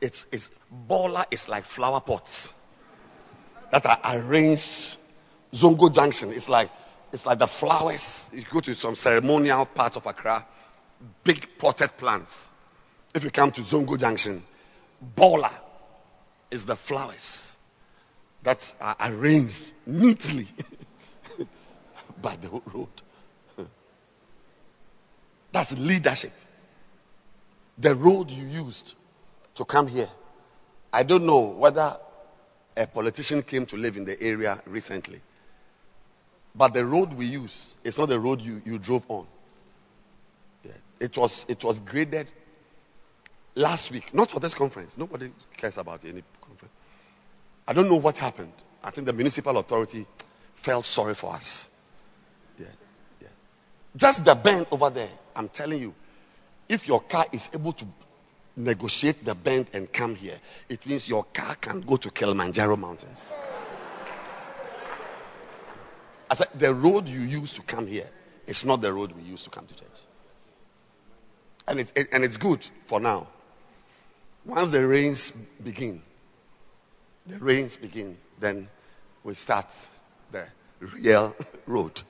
it's, 0.00 0.26
it's 0.32 0.50
borla 0.70 1.26
is 1.30 1.48
like 1.48 1.64
flower 1.64 2.00
pots 2.00 2.52
that 3.70 3.86
are 3.86 4.00
arranged. 4.16 4.98
Zongo 5.52 5.94
Junction, 5.94 6.32
it's 6.32 6.48
like 6.48 6.68
it's 7.12 7.24
like 7.24 7.38
the 7.38 7.46
flowers. 7.46 8.30
You 8.32 8.42
go 8.50 8.60
to 8.60 8.74
some 8.74 8.94
ceremonial 8.94 9.64
parts 9.64 9.96
of 9.96 10.06
Accra, 10.06 10.44
big 11.24 11.58
potted 11.58 11.96
plants. 11.96 12.50
If 13.14 13.24
you 13.24 13.30
come 13.30 13.52
to 13.52 13.62
Zongo 13.62 13.98
Junction, 13.98 14.42
borla 15.00 15.52
is 16.50 16.66
the 16.66 16.76
flowers 16.76 17.56
that 18.42 18.74
are 18.80 18.96
arranged 19.00 19.72
neatly 19.86 20.46
by 22.22 22.36
the 22.36 22.60
road. 22.72 22.88
That's 25.52 25.76
leadership. 25.76 26.32
The 27.78 27.94
road 27.94 28.30
you 28.30 28.46
used 28.46 28.94
to 29.56 29.64
come 29.64 29.86
here. 29.86 30.08
I 30.92 31.02
don't 31.02 31.26
know 31.26 31.40
whether 31.46 31.96
a 32.76 32.86
politician 32.86 33.42
came 33.42 33.66
to 33.66 33.76
live 33.76 33.96
in 33.96 34.04
the 34.04 34.20
area 34.20 34.60
recently. 34.66 35.20
But 36.54 36.72
the 36.72 36.84
road 36.84 37.12
we 37.12 37.26
use 37.26 37.74
is 37.84 37.98
not 37.98 38.08
the 38.08 38.18
road 38.18 38.40
you, 38.40 38.62
you 38.64 38.78
drove 38.78 39.04
on. 39.08 39.26
Yeah. 40.64 40.72
It 41.00 41.16
was 41.16 41.44
it 41.48 41.62
was 41.62 41.80
graded 41.80 42.28
last 43.54 43.90
week, 43.90 44.14
not 44.14 44.30
for 44.30 44.40
this 44.40 44.54
conference. 44.54 44.96
Nobody 44.96 45.32
cares 45.56 45.76
about 45.76 46.04
any 46.04 46.22
conference. 46.40 46.74
I 47.68 47.72
don't 47.72 47.88
know 47.88 47.96
what 47.96 48.16
happened. 48.16 48.52
I 48.82 48.90
think 48.90 49.06
the 49.06 49.12
municipal 49.12 49.58
authority 49.58 50.06
felt 50.54 50.84
sorry 50.84 51.14
for 51.14 51.34
us. 51.34 51.68
Just 53.96 54.24
the 54.24 54.34
bend 54.34 54.66
over 54.70 54.90
there, 54.90 55.08
I'm 55.34 55.48
telling 55.48 55.80
you, 55.80 55.94
if 56.68 56.86
your 56.86 57.00
car 57.00 57.26
is 57.32 57.48
able 57.54 57.72
to 57.72 57.86
negotiate 58.56 59.24
the 59.24 59.34
bend 59.34 59.68
and 59.72 59.90
come 59.92 60.14
here, 60.14 60.38
it 60.68 60.86
means 60.86 61.08
your 61.08 61.24
car 61.24 61.54
can 61.54 61.80
go 61.80 61.96
to 61.96 62.10
Kilimanjaro 62.10 62.76
mountains. 62.76 63.34
I 66.28 66.34
said, 66.34 66.48
the 66.54 66.74
road 66.74 67.08
you 67.08 67.20
use 67.20 67.54
to 67.54 67.62
come 67.62 67.86
here 67.86 68.08
is 68.46 68.64
not 68.64 68.80
the 68.80 68.92
road 68.92 69.12
we 69.12 69.22
use 69.22 69.44
to 69.44 69.50
come 69.50 69.66
to 69.66 69.74
church. 69.74 69.88
And 71.68 71.80
it's, 71.80 71.92
it, 71.96 72.08
and 72.12 72.24
it's 72.24 72.36
good 72.36 72.66
for 72.84 73.00
now. 73.00 73.28
Once 74.44 74.70
the 74.70 74.86
rains 74.86 75.30
begin, 75.30 76.02
the 77.26 77.38
rains 77.38 77.76
begin, 77.76 78.16
then 78.40 78.68
we 79.24 79.34
start 79.34 79.66
the 80.30 80.46
real 80.80 81.34
road. 81.66 82.00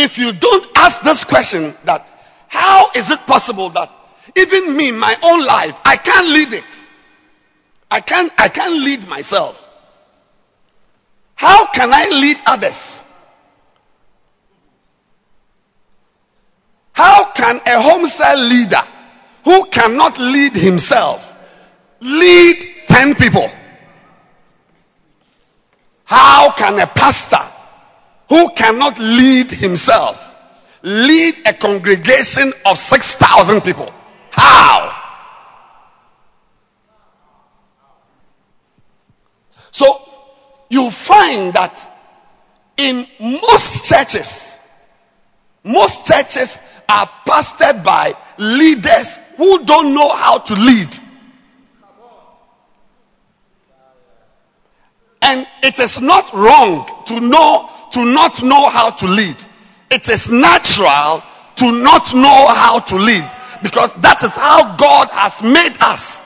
If 0.00 0.18
you 0.18 0.32
don't 0.32 0.66
ask 0.76 1.02
this 1.02 1.24
question 1.24 1.74
that 1.84 2.06
how 2.48 2.90
is 2.94 3.10
it 3.10 3.20
possible 3.26 3.68
that 3.70 3.90
even 4.36 4.76
me, 4.76 4.92
my 4.92 5.16
own 5.22 5.44
life, 5.44 5.78
I 5.84 5.96
can't 5.96 6.28
lead 6.28 6.52
it. 6.52 6.64
I 7.90 8.00
can't, 8.00 8.32
I 8.38 8.48
can't 8.48 8.84
lead 8.84 9.08
myself. 9.08 9.66
How 11.34 11.66
can 11.66 11.92
I 11.92 12.08
lead 12.10 12.36
others? 12.46 13.04
How 16.92 17.32
can 17.32 17.60
a 17.66 17.80
home 17.80 18.06
cell 18.06 18.38
leader 18.38 18.82
who 19.44 19.64
cannot 19.66 20.18
lead 20.18 20.54
himself 20.54 21.26
lead 22.00 22.56
10 22.86 23.14
people? 23.14 23.50
How 26.04 26.52
can 26.52 26.78
a 26.78 26.86
pastor 26.86 27.38
who 28.30 28.48
cannot 28.54 28.98
lead 28.98 29.50
himself 29.52 30.28
lead 30.82 31.34
a 31.46 31.52
congregation 31.52 32.52
of 32.64 32.78
6,000 32.78 33.60
people? 33.60 33.92
How? 34.30 34.96
So 39.72 40.00
you 40.68 40.90
find 40.90 41.52
that 41.54 41.76
in 42.76 43.06
most 43.20 43.84
churches, 43.84 44.58
most 45.62 46.06
churches 46.06 46.58
are 46.88 47.08
pastored 47.26 47.84
by 47.84 48.14
leaders 48.38 49.18
who 49.36 49.64
don't 49.64 49.94
know 49.94 50.08
how 50.08 50.38
to 50.38 50.54
lead. 50.54 50.96
And 55.22 55.46
it 55.62 55.78
is 55.78 56.00
not 56.00 56.32
wrong 56.32 56.90
to 57.06 57.20
know 57.20 57.69
to 57.92 58.04
not 58.04 58.42
know 58.42 58.68
how 58.68 58.90
to 58.90 59.06
lead. 59.06 59.36
It 59.90 60.08
is 60.08 60.30
natural 60.30 61.22
to 61.56 61.72
not 61.72 62.14
know 62.14 62.46
how 62.48 62.80
to 62.80 62.96
lead 62.96 63.28
because 63.62 63.94
that 63.94 64.22
is 64.22 64.34
how 64.34 64.76
God 64.76 65.08
has 65.12 65.42
made 65.42 65.76
us. 65.80 66.20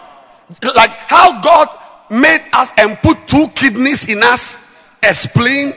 Like 0.62 0.90
how 0.90 1.40
God 1.40 1.68
made 2.10 2.42
us 2.52 2.72
and 2.76 2.98
put 2.98 3.26
two 3.26 3.48
kidneys 3.48 4.08
in 4.08 4.22
us, 4.22 4.56
a 5.02 5.14
spleen, 5.14 5.72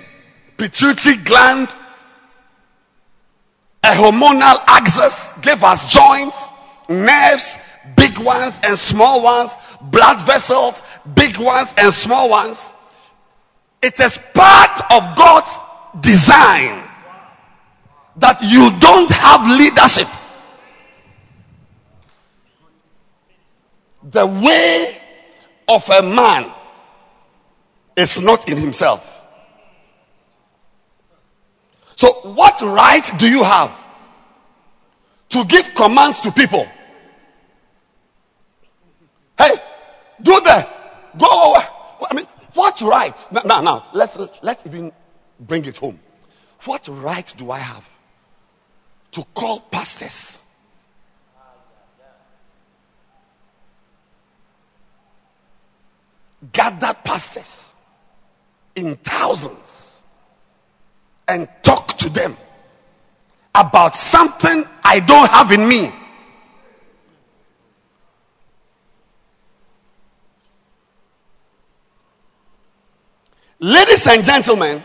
pituitary 0.57 1.17
gland, 1.17 1.69
a 3.83 3.87
hormonal 3.87 4.57
axis, 4.67 5.33
gave 5.41 5.63
us 5.63 5.91
joints, 5.91 6.47
nerves, 6.89 7.57
big 7.95 8.17
ones 8.19 8.59
and 8.63 8.77
small 8.77 9.23
ones, 9.23 9.55
blood 9.81 10.21
vessels, 10.23 10.81
big 11.15 11.37
ones 11.37 11.73
and 11.77 11.93
small 11.93 12.29
ones. 12.29 12.71
It 13.81 13.99
is 13.99 14.17
part 14.33 14.81
of 14.91 15.15
God's 15.15 15.57
design 15.99 16.83
that 18.17 18.41
you 18.41 18.71
don't 18.79 19.09
have 19.11 19.47
leadership. 19.47 20.07
The 24.03 24.25
way 24.25 24.97
of 25.67 25.89
a 25.89 26.01
man 26.01 26.51
is 27.95 28.21
not 28.21 28.49
in 28.49 28.57
himself. 28.57 29.13
So, 31.95 32.11
what 32.11 32.61
right 32.61 33.11
do 33.17 33.29
you 33.29 33.43
have 33.43 33.85
to 35.29 35.43
give 35.45 35.73
commands 35.75 36.21
to 36.21 36.31
people? 36.31 36.65
Hey, 39.37 39.55
do 40.21 40.39
that. 40.45 40.69
Go. 41.17 41.25
Away. 41.27 41.65
I 42.09 42.15
mean, 42.15 42.25
what 42.53 42.81
right? 42.81 43.27
Now, 43.45 43.61
now, 43.61 43.85
let's 43.93 44.17
let's 44.41 44.65
even 44.65 44.91
bring 45.39 45.65
it 45.65 45.77
home. 45.77 45.99
What 46.65 46.87
right 46.87 47.33
do 47.37 47.51
I 47.51 47.59
have 47.59 47.97
to 49.11 49.23
call 49.33 49.59
pastors? 49.59 50.43
Gather 56.51 56.93
pastors 57.03 57.73
in 58.75 58.95
thousands 58.95 60.03
and 61.27 61.47
talk 61.63 61.97
to 61.97 62.09
them 62.09 62.37
about 63.55 63.95
something 63.95 64.63
I 64.83 64.99
don't 64.99 65.29
have 65.29 65.51
in 65.51 65.67
me. 65.67 65.91
Ladies 73.59 74.05
and 74.05 74.23
gentlemen, 74.23 74.83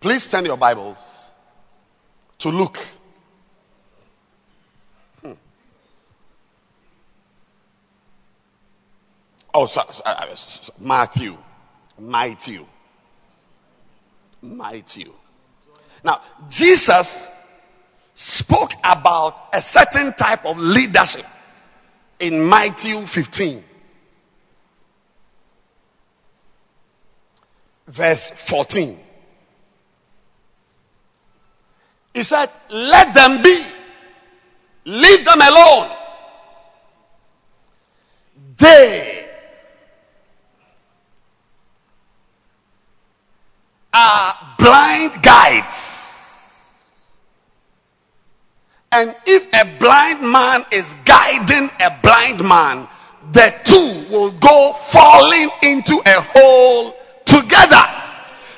please 0.00 0.30
turn 0.30 0.46
your 0.46 0.56
Bibles 0.56 1.30
to 2.38 2.48
Luke. 2.48 2.78
Hmm. 5.22 5.32
Oh, 9.52 9.66
so, 9.66 9.82
so, 9.90 10.02
uh, 10.06 10.34
Matthew. 10.78 11.36
Matthew. 11.98 12.66
Matthew. 14.40 15.12
Now, 16.02 16.22
Jesus 16.48 17.28
spoke 18.14 18.72
about 18.82 19.48
a 19.52 19.60
certain 19.60 20.14
type 20.14 20.46
of 20.46 20.58
leadership 20.58 21.26
in 22.18 22.48
Matthew 22.48 23.04
15. 23.04 23.62
Verse 27.86 28.30
14. 28.30 28.98
He 32.14 32.22
said, 32.22 32.48
Let 32.70 33.14
them 33.14 33.42
be. 33.42 33.64
Leave 34.84 35.24
them 35.24 35.40
alone. 35.40 35.90
They 38.56 39.26
are 43.92 44.34
blind 44.58 45.22
guides. 45.22 46.10
And 48.92 49.14
if 49.24 49.46
a 49.54 49.78
blind 49.78 50.20
man 50.20 50.64
is 50.72 50.94
guiding 51.04 51.70
a 51.80 51.96
blind 52.02 52.42
man, 52.42 52.88
the 53.32 53.54
two 53.64 54.12
will 54.12 54.32
go 54.32 54.72
falling 54.72 55.50
into 55.62 56.00
a 56.04 56.20
hole 56.20 56.96
together. 57.24 57.84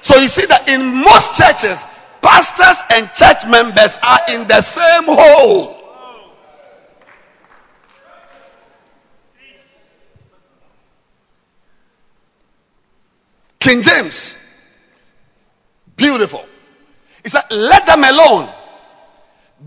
So 0.00 0.16
you 0.16 0.28
see 0.28 0.46
that 0.46 0.68
in 0.68 1.02
most 1.04 1.36
churches, 1.36 1.84
pastors 2.22 2.82
and 2.94 3.12
church 3.14 3.46
members 3.50 3.96
are 4.02 4.20
in 4.30 4.48
the 4.48 4.60
same 4.60 5.04
hole. 5.06 5.78
King 13.58 13.82
James, 13.82 14.36
beautiful. 15.96 16.44
He 17.22 17.28
said, 17.28 17.42
Let 17.50 17.86
them 17.86 18.02
alone. 18.02 18.48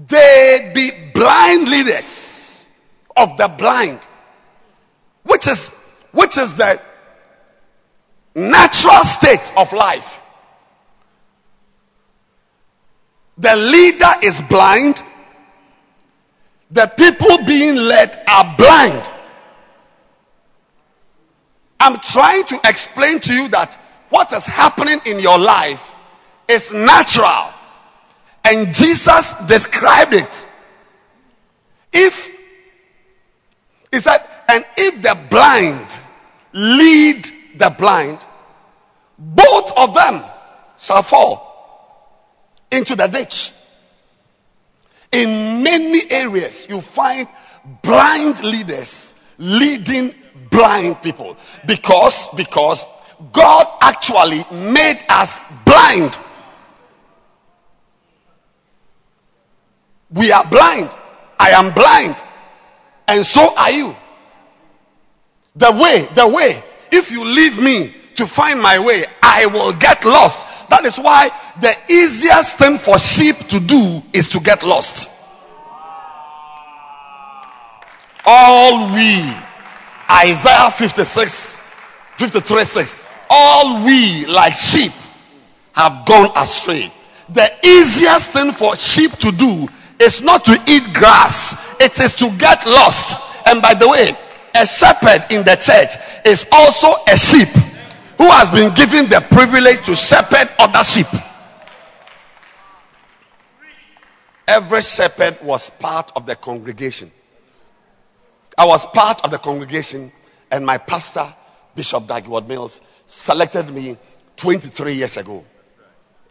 They 0.07 0.71
be 0.75 0.91
blind 1.13 1.69
leaders 1.69 2.67
of 3.15 3.37
the 3.37 3.47
blind, 3.47 3.99
which 5.23 5.47
is 5.47 5.69
which 6.11 6.37
is 6.37 6.55
the 6.55 6.81
natural 8.35 9.03
state 9.05 9.53
of 9.57 9.71
life. 9.71 10.21
The 13.37 13.55
leader 13.55 14.11
is 14.23 14.41
blind. 14.41 15.01
The 16.71 16.87
people 16.87 17.45
being 17.45 17.75
led 17.75 18.17
are 18.27 18.55
blind. 18.57 19.09
I'm 21.79 21.99
trying 21.99 22.45
to 22.45 22.59
explain 22.63 23.19
to 23.21 23.33
you 23.33 23.47
that 23.49 23.73
what 24.09 24.31
is 24.31 24.45
happening 24.45 24.99
in 25.05 25.19
your 25.19 25.37
life 25.37 25.93
is 26.47 26.71
natural. 26.71 27.51
And 28.43 28.73
Jesus 28.73 29.33
described 29.47 30.13
it. 30.13 30.47
If, 31.91 32.35
he 33.91 33.99
said, 33.99 34.19
and 34.47 34.65
if 34.77 35.01
the 35.01 35.17
blind 35.29 35.99
lead 36.53 37.29
the 37.57 37.75
blind, 37.77 38.25
both 39.17 39.77
of 39.77 39.93
them 39.93 40.23
shall 40.77 41.03
fall 41.03 41.44
into 42.75 42.95
the 42.95 43.07
ditch. 43.07 43.51
In 45.11 45.63
many 45.63 46.01
areas, 46.11 46.67
you 46.69 46.81
find 46.81 47.27
blind 47.81 48.43
leaders 48.43 49.13
leading 49.37 50.13
blind 50.49 51.01
people 51.01 51.37
because 51.65 52.29
because 52.35 52.85
God 53.31 53.65
actually 53.81 54.43
made 54.51 54.99
us 55.09 55.39
blind. 55.65 56.17
We 60.11 60.31
are 60.31 60.45
blind. 60.45 60.89
I 61.39 61.51
am 61.51 61.73
blind. 61.73 62.15
And 63.07 63.25
so 63.25 63.53
are 63.57 63.71
you. 63.71 63.95
The 65.55 65.71
way, 65.71 66.07
the 66.15 66.27
way, 66.27 66.61
if 66.91 67.11
you 67.11 67.23
leave 67.23 67.61
me 67.61 67.93
to 68.15 68.27
find 68.27 68.61
my 68.61 68.79
way, 68.79 69.05
I 69.21 69.47
will 69.47 69.73
get 69.73 70.05
lost. 70.05 70.69
That 70.69 70.85
is 70.85 70.97
why 70.97 71.29
the 71.61 71.75
easiest 71.89 72.57
thing 72.57 72.77
for 72.77 72.97
sheep 72.97 73.35
to 73.49 73.59
do 73.59 74.01
is 74.13 74.29
to 74.29 74.39
get 74.39 74.63
lost. 74.63 75.11
All 78.25 78.93
we, 78.93 79.21
Isaiah 80.09 80.71
56, 80.71 81.57
53 82.17 82.63
6, 82.63 83.03
all 83.29 83.85
we 83.85 84.25
like 84.25 84.53
sheep 84.53 84.91
have 85.73 86.05
gone 86.05 86.31
astray. 86.35 86.91
The 87.29 87.51
easiest 87.63 88.31
thing 88.31 88.51
for 88.51 88.75
sheep 88.75 89.11
to 89.11 89.31
do 89.31 89.67
is 89.99 90.21
not 90.21 90.45
to 90.45 90.59
eat 90.67 90.93
grass, 90.93 91.79
it 91.79 91.99
is 91.99 92.15
to 92.15 92.31
get 92.37 92.65
lost. 92.65 93.47
And 93.47 93.61
by 93.61 93.75
the 93.75 93.87
way, 93.87 94.15
a 94.55 94.65
shepherd 94.65 95.31
in 95.31 95.43
the 95.43 95.55
church 95.55 95.95
is 96.25 96.47
also 96.51 96.87
a 97.07 97.17
sheep 97.17 97.74
who 98.17 98.29
has 98.29 98.49
been 98.49 98.73
given 98.73 99.09
the 99.09 99.25
privilege 99.29 99.85
to 99.85 99.95
shepherd 99.95 100.49
other 100.59 100.83
sheep. 100.83 101.07
Every 104.47 104.81
shepherd 104.81 105.37
was 105.41 105.69
part 105.69 106.11
of 106.15 106.25
the 106.25 106.35
congregation. 106.35 107.11
I 108.57 108.65
was 108.65 108.85
part 108.85 109.25
of 109.25 109.31
the 109.31 109.37
congregation, 109.37 110.11
and 110.51 110.65
my 110.65 110.77
pastor, 110.77 111.25
Bishop 111.75 112.07
Dag 112.07 112.23
Heward-Mills, 112.23 112.79
selected 113.05 113.69
me 113.69 113.97
23 114.37 114.93
years 114.93 115.17
ago 115.17 115.43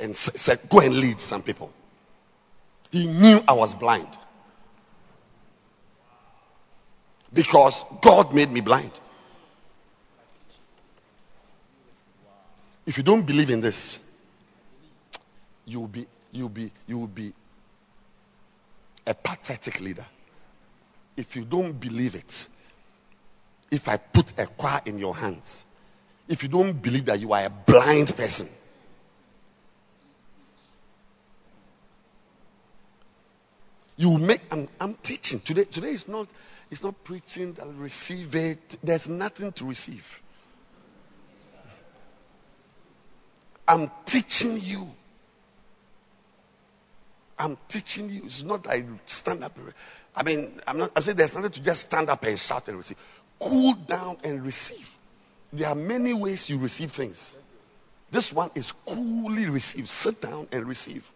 and 0.00 0.16
said, 0.16 0.60
Go 0.68 0.80
and 0.80 0.96
lead 0.96 1.20
some 1.20 1.42
people. 1.42 1.72
He 2.90 3.06
knew 3.06 3.42
I 3.46 3.54
was 3.54 3.74
blind 3.74 4.08
because 7.32 7.84
God 8.00 8.32
made 8.32 8.50
me 8.50 8.60
blind. 8.60 8.92
If 12.86 12.98
you 12.98 13.02
don't 13.02 13.22
believe 13.22 13.50
in 13.50 13.60
this, 13.60 14.00
you'll 15.64 15.88
be 15.88 16.06
you'll 16.32 16.50
be 16.50 16.70
you'll 16.86 17.06
be 17.06 17.32
a 19.06 19.14
pathetic 19.14 19.80
leader. 19.80 20.06
If 21.16 21.36
you 21.36 21.44
don't 21.44 21.72
believe 21.72 22.14
it, 22.14 22.48
if 23.70 23.88
I 23.88 23.96
put 23.96 24.38
a 24.38 24.46
choir 24.46 24.80
in 24.84 24.98
your 24.98 25.16
hands, 25.16 25.64
if 26.28 26.42
you 26.42 26.48
don't 26.48 26.72
believe 26.72 27.06
that 27.06 27.20
you 27.20 27.32
are 27.32 27.44
a 27.44 27.50
blind 27.50 28.14
person, 28.14 28.48
you 33.96 34.18
make 34.18 34.42
I'm, 34.50 34.68
I'm 34.78 34.94
teaching. 34.94 35.40
Today 35.40 35.64
today 35.64 35.90
is 35.90 36.06
not 36.06 36.28
it's 36.70 36.82
not 36.82 37.02
preaching 37.02 37.56
receive 37.78 38.34
it. 38.34 38.76
There's 38.82 39.08
nothing 39.08 39.52
to 39.52 39.64
receive 39.64 40.20
i'm 43.66 43.90
teaching 44.04 44.58
you. 44.60 44.86
I'm 47.38 47.58
teaching 47.68 48.10
you. 48.10 48.22
It's 48.24 48.42
not 48.42 48.64
that 48.64 48.70
i 48.70 48.84
stand 49.06 49.42
up 49.42 49.58
i 50.16 50.22
mean 50.22 50.60
i'm 50.66 50.78
not 50.78 50.92
i'm 50.94 51.02
saying 51.02 51.16
there's 51.16 51.34
nothing 51.34 51.50
to 51.50 51.62
just 51.62 51.86
stand 51.86 52.08
up 52.08 52.22
and 52.24 52.38
shout 52.38 52.68
and 52.68 52.76
receive. 52.76 52.98
Cool 53.40 53.74
down 53.74 54.16
and 54.24 54.44
receive. 54.44 54.90
There 55.52 55.68
are 55.68 55.74
many 55.74 56.12
ways 56.14 56.48
you 56.50 56.58
receive 56.58 56.90
things. 56.90 57.38
This 58.10 58.32
one 58.32 58.50
is 58.54 58.72
coolly 58.72 59.48
received 59.48 59.88
sit 59.88 60.20
down 60.20 60.46
and 60.52 60.66
receive. 60.66 61.08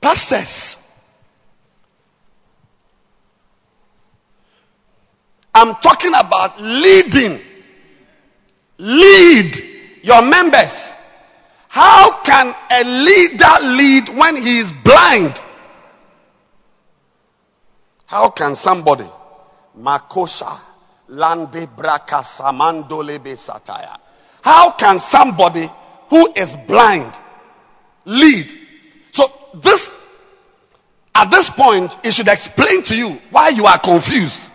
Pastors. 0.00 0.93
I'm 5.64 5.76
talking 5.76 6.12
about 6.12 6.60
leading. 6.60 7.40
Lead 8.76 9.56
your 10.02 10.20
members. 10.20 10.92
How 11.68 12.20
can 12.22 12.54
a 12.70 12.84
leader 12.84 13.74
lead 13.74 14.08
when 14.10 14.36
he 14.36 14.58
is 14.58 14.72
blind? 14.72 15.40
How 18.04 18.28
can 18.28 18.54
somebody, 18.54 19.06
Makosha, 19.80 20.54
Lande 21.08 21.66
Braka 21.74 22.20
Samando 22.22 23.02
Lebe 23.02 23.34
Sataya, 23.34 23.96
how 24.42 24.72
can 24.72 25.00
somebody 25.00 25.66
who 26.10 26.30
is 26.36 26.54
blind 26.68 27.10
lead? 28.04 28.52
So 29.12 29.24
this, 29.54 29.90
at 31.14 31.30
this 31.30 31.48
point, 31.48 31.96
it 32.04 32.12
should 32.12 32.28
explain 32.28 32.82
to 32.82 32.94
you 32.94 33.12
why 33.30 33.48
you 33.48 33.64
are 33.64 33.78
confused 33.78 34.50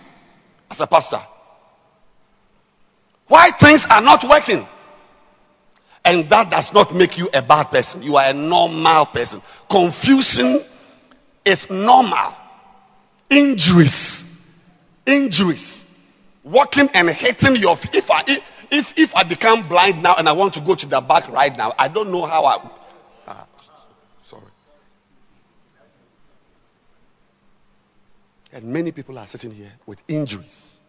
as 0.69 0.81
a 0.81 0.87
pastor. 0.87 1.21
Why 3.27 3.51
things 3.51 3.85
are 3.85 4.01
not 4.01 4.23
working. 4.23 4.67
And 6.03 6.29
that 6.29 6.49
does 6.49 6.73
not 6.73 6.95
make 6.95 7.17
you 7.17 7.29
a 7.33 7.41
bad 7.41 7.65
person. 7.65 8.01
You 8.01 8.17
are 8.17 8.29
a 8.29 8.33
normal 8.33 9.05
person. 9.05 9.41
Confusion 9.69 10.59
is 11.45 11.69
normal. 11.69 12.33
Injuries. 13.29 14.25
Injuries. 15.05 15.85
Walking 16.43 16.89
and 16.93 17.09
hitting 17.09 17.57
your 17.57 17.77
if 17.93 18.09
I 18.09 18.23
if 18.71 18.97
if 18.97 19.15
I 19.15 19.23
become 19.23 19.67
blind 19.67 20.01
now 20.01 20.15
and 20.17 20.27
I 20.27 20.31
want 20.31 20.55
to 20.55 20.61
go 20.61 20.73
to 20.73 20.85
the 20.87 21.01
back 21.01 21.29
right 21.29 21.55
now, 21.55 21.73
I 21.77 21.89
don't 21.89 22.11
know 22.11 22.25
how 22.25 22.45
I 22.45 22.69
ah, 23.27 23.45
And 28.51 28.63
many 28.65 28.91
people 28.91 29.17
are 29.19 29.27
sitting 29.27 29.51
here 29.51 29.71
with 29.85 30.01
injuries. 30.07 30.81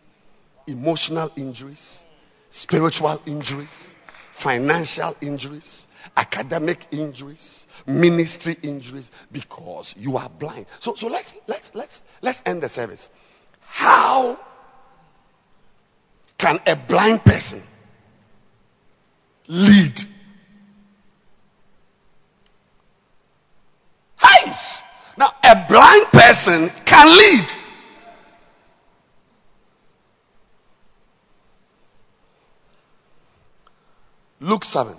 Emotional 0.67 1.31
injuries, 1.37 2.05
spiritual 2.51 3.21
injuries, 3.27 3.93
financial 4.33 5.17
injuries, 5.21 5.87
academic 6.17 6.87
injuries, 6.91 7.67
ministry 7.87 8.57
injuries 8.63 9.11
because 9.33 9.95
you 9.99 10.17
are 10.17 10.29
blind. 10.29 10.67
So, 10.79 10.95
so 10.95 11.09
let's 11.09 11.35
let's 11.47 11.75
let's 11.75 12.03
let's 12.23 12.43
end 12.47 12.63
the 12.63 12.69
service. 12.69 13.11
How 13.61 14.39
can 16.39 16.59
a 16.67 16.77
blind 16.77 17.25
person 17.25 17.63
lead? 19.49 20.01
Heiss. 24.19 24.83
Now, 25.21 25.35
a 25.45 25.67
blind 25.69 26.07
person 26.07 26.71
can 26.87 27.15
lead. 27.15 27.45
Luke 34.41 34.65
7. 34.65 34.97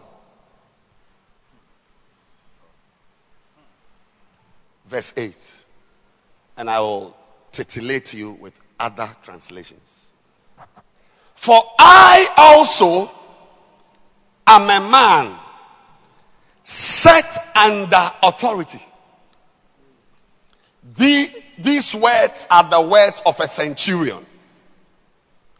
Verse 4.85 5.11
8. 5.17 5.33
And 6.57 6.69
I 6.69 6.81
will 6.81 7.17
titillate 7.51 8.13
you 8.13 8.33
with 8.33 8.53
other 8.79 9.09
translations. 9.23 10.11
For 11.33 11.59
I 11.79 12.27
also 12.37 13.09
am 14.45 14.69
a 14.69 14.87
man 14.87 15.35
set 16.63 17.39
under 17.55 18.11
authority. 18.21 18.81
The, 20.83 21.29
these 21.59 21.93
words 21.93 22.47
are 22.49 22.63
the 22.69 22.81
words 22.81 23.21
of 23.25 23.39
a 23.39 23.47
centurion 23.47 24.25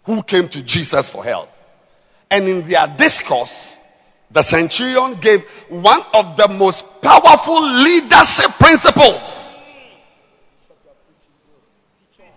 who 0.03 0.23
came 0.23 0.49
to 0.49 0.63
Jesus 0.63 1.09
for 1.09 1.23
help. 1.23 1.49
And 2.29 2.47
in 2.47 2.67
their 2.67 2.87
discourse, 2.97 3.79
the 4.31 4.41
centurion 4.41 5.15
gave 5.15 5.43
one 5.69 6.01
of 6.13 6.37
the 6.37 6.47
most 6.47 7.01
powerful 7.01 7.61
leadership 7.61 8.51
principles. 8.51 9.53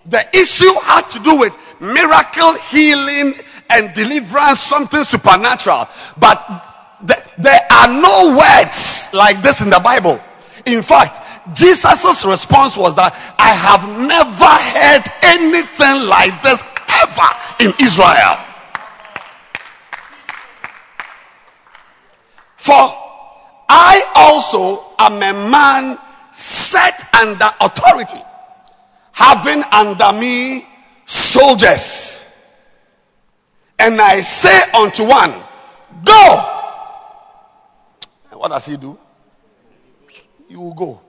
The 0.07 0.23
issue 0.37 0.75
had 0.83 1.03
to 1.13 1.19
do 1.21 1.39
with 1.39 1.81
miracle 1.81 2.55
healing 2.55 3.35
and 3.71 3.95
deliverance, 3.95 4.61
something 4.61 5.03
supernatural. 5.05 5.89
But 6.19 6.45
th- 7.07 7.25
there 7.39 7.61
are 7.71 7.89
no 7.89 8.37
words 8.37 9.11
like 9.15 9.41
this 9.43 9.63
in 9.63 9.71
the 9.71 9.81
Bible. 9.81 10.21
In 10.67 10.83
fact, 10.83 11.24
Jesus' 11.53 12.25
response 12.25 12.77
was 12.77 12.97
that 12.97 13.13
I 13.39 13.53
have 13.53 13.85
never 14.01 14.53
heard 14.73 15.05
anything 15.23 16.09
like 16.09 16.43
this 16.43 16.63
ever 17.05 17.29
in 17.61 17.73
Israel. 17.85 18.39
For 22.57 22.73
I 23.69 24.03
also 24.15 24.83
am 24.99 25.17
a 25.17 25.51
man 25.51 25.99
set 26.33 27.15
under 27.15 27.51
authority, 27.61 28.21
having 29.13 29.63
under 29.71 30.13
me 30.19 30.67
soldiers. 31.05 32.23
And 33.79 34.01
I 34.01 34.21
say 34.21 34.71
unto 34.73 35.05
one, 35.05 35.35
Go. 36.05 36.51
And 38.31 38.41
what 38.41 38.49
does 38.49 38.65
he 38.65 38.79
do? 38.79 38.99
You 40.49 40.61
will 40.61 40.75
go. 40.75 41.04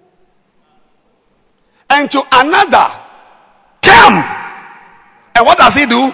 And 1.90 2.12
to 2.12 2.22
another, 2.32 2.88
Come. 3.86 4.24
And 5.36 5.46
what 5.46 5.58
does 5.58 5.76
he 5.76 5.86
do? 5.86 6.12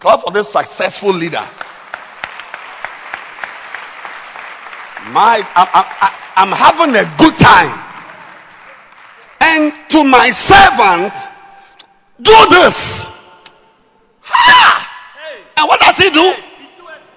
Clap 0.00 0.20
for 0.20 0.30
this 0.32 0.52
successful 0.52 1.12
leader. 1.12 1.42
My, 5.12 5.42
I, 5.54 6.16
am 6.36 6.52
having 6.52 6.94
a 6.94 7.04
good 7.18 7.38
time. 7.38 7.78
And 9.40 9.72
to 9.90 10.04
my 10.04 10.30
servant, 10.30 11.12
do 12.20 12.36
this. 12.50 13.06
Ha! 14.22 15.52
And 15.56 15.68
what 15.68 15.80
does 15.80 15.96
he 15.98 16.10
do? 16.10 16.34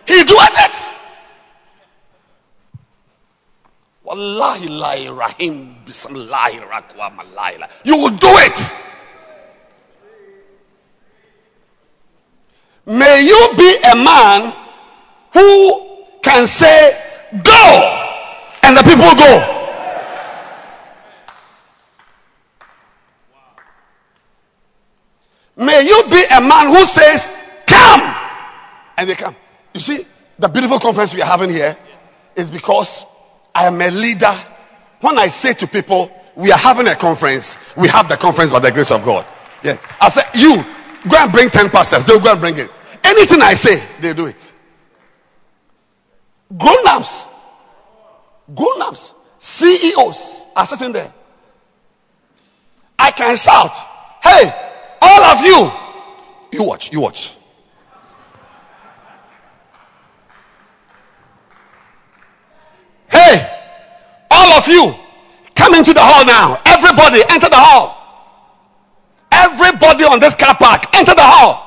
He 0.07 0.23
doeth 0.23 0.55
it. 0.57 0.94
Wallahi 4.05 4.67
la 4.67 4.93
rahim 5.17 5.77
bismillahi 5.83 6.59
rakwa 6.59 7.69
You 7.83 7.97
will 7.97 8.15
do 8.15 8.27
it. 8.29 8.73
May 12.85 13.25
you 13.25 13.49
be 13.57 13.77
a 13.83 13.95
man 13.95 14.53
who 15.33 16.05
can 16.21 16.45
say, 16.45 17.01
Go! 17.43 18.11
And 18.61 18.77
the 18.77 18.83
people 18.83 19.15
go. 19.15 19.51
May 25.57 25.81
you 25.81 26.03
be 26.11 26.21
a 26.31 26.41
man 26.41 26.67
who 26.67 26.85
says, 26.85 27.31
Come! 27.65 28.15
And 28.97 29.09
they 29.09 29.15
come. 29.15 29.35
You 29.73 29.79
see, 29.79 30.05
the 30.37 30.47
beautiful 30.47 30.79
conference 30.79 31.11
we 31.15 31.23
are 31.23 31.25
having 31.27 31.49
here 31.49 31.75
is 32.35 32.51
because 32.51 33.03
I 33.55 33.67
am 33.67 33.81
a 33.81 33.89
leader. 33.89 34.37
When 34.99 35.17
I 35.17 35.27
say 35.27 35.53
to 35.53 35.67
people, 35.67 36.11
we 36.35 36.51
are 36.51 36.57
having 36.57 36.87
a 36.87 36.95
conference, 36.95 37.57
we 37.77 37.87
have 37.87 38.09
the 38.09 38.17
conference 38.17 38.51
by 38.51 38.59
the 38.59 38.71
grace 38.71 38.91
of 38.91 39.05
God. 39.05 39.25
Yeah. 39.63 39.77
I 40.01 40.09
say, 40.09 40.23
you 40.35 40.55
go 41.07 41.17
and 41.17 41.31
bring 41.31 41.49
10 41.49 41.69
pastors, 41.69 42.05
they'll 42.05 42.19
go 42.19 42.33
and 42.33 42.41
bring 42.41 42.57
it. 42.57 42.69
Anything 43.03 43.41
I 43.41 43.53
say, 43.53 43.81
they 44.01 44.13
do 44.13 44.25
it. 44.25 44.53
Grown 46.55 46.87
ups, 46.87 47.25
grown 48.53 48.81
ups, 48.81 49.15
CEOs 49.39 50.45
are 50.55 50.65
sitting 50.65 50.91
there. 50.91 51.11
I 52.99 53.11
can 53.11 53.37
shout, 53.37 53.71
hey, 54.21 54.51
all 55.01 55.23
of 55.23 55.41
you, 55.41 55.71
you 56.51 56.63
watch, 56.63 56.91
you 56.91 56.99
watch. 56.99 57.33
Hey, 63.15 63.49
all 64.29 64.51
of 64.51 64.67
you, 64.67 64.93
come 65.55 65.73
into 65.73 65.93
the 65.93 66.03
hall 66.03 66.25
now. 66.25 66.59
Everybody, 66.65 67.23
enter 67.29 67.47
the 67.47 67.55
hall. 67.55 67.95
Everybody 69.31 70.03
on 70.03 70.19
this 70.19 70.35
car 70.35 70.53
park, 70.53 70.83
enter 70.93 71.15
the 71.15 71.23
hall. 71.23 71.63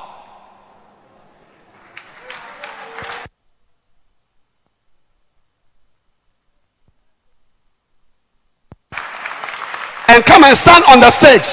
And 10.07 10.23
come 10.23 10.43
and 10.43 10.55
stand 10.55 10.83
on 10.85 10.99
the 10.99 11.09
stage. 11.09 11.49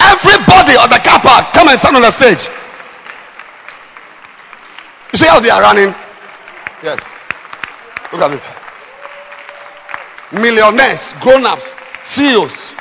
Everybody 0.00 0.74
on 0.74 0.90
the 0.90 0.98
car 0.98 1.20
park, 1.20 1.54
come 1.54 1.68
and 1.68 1.78
stand 1.78 1.94
on 1.94 2.02
the 2.02 2.10
stage. 2.10 2.50
You 5.12 5.18
see 5.18 5.26
how 5.26 5.38
they 5.38 5.50
are 5.50 5.62
running? 5.62 5.94
Yes. 6.82 6.98
Look 8.12 8.22
at 8.22 8.32
it 8.32 8.57
millionaires, 10.32 11.14
grown 11.20 11.46
ups, 11.46 11.72
CEOs. 12.04 12.74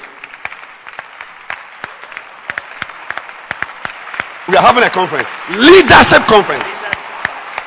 We 4.48 4.56
are 4.56 4.64
having 4.64 4.84
a 4.84 4.90
conference, 4.90 5.28
leadership 5.52 6.24
conference. 6.24 6.64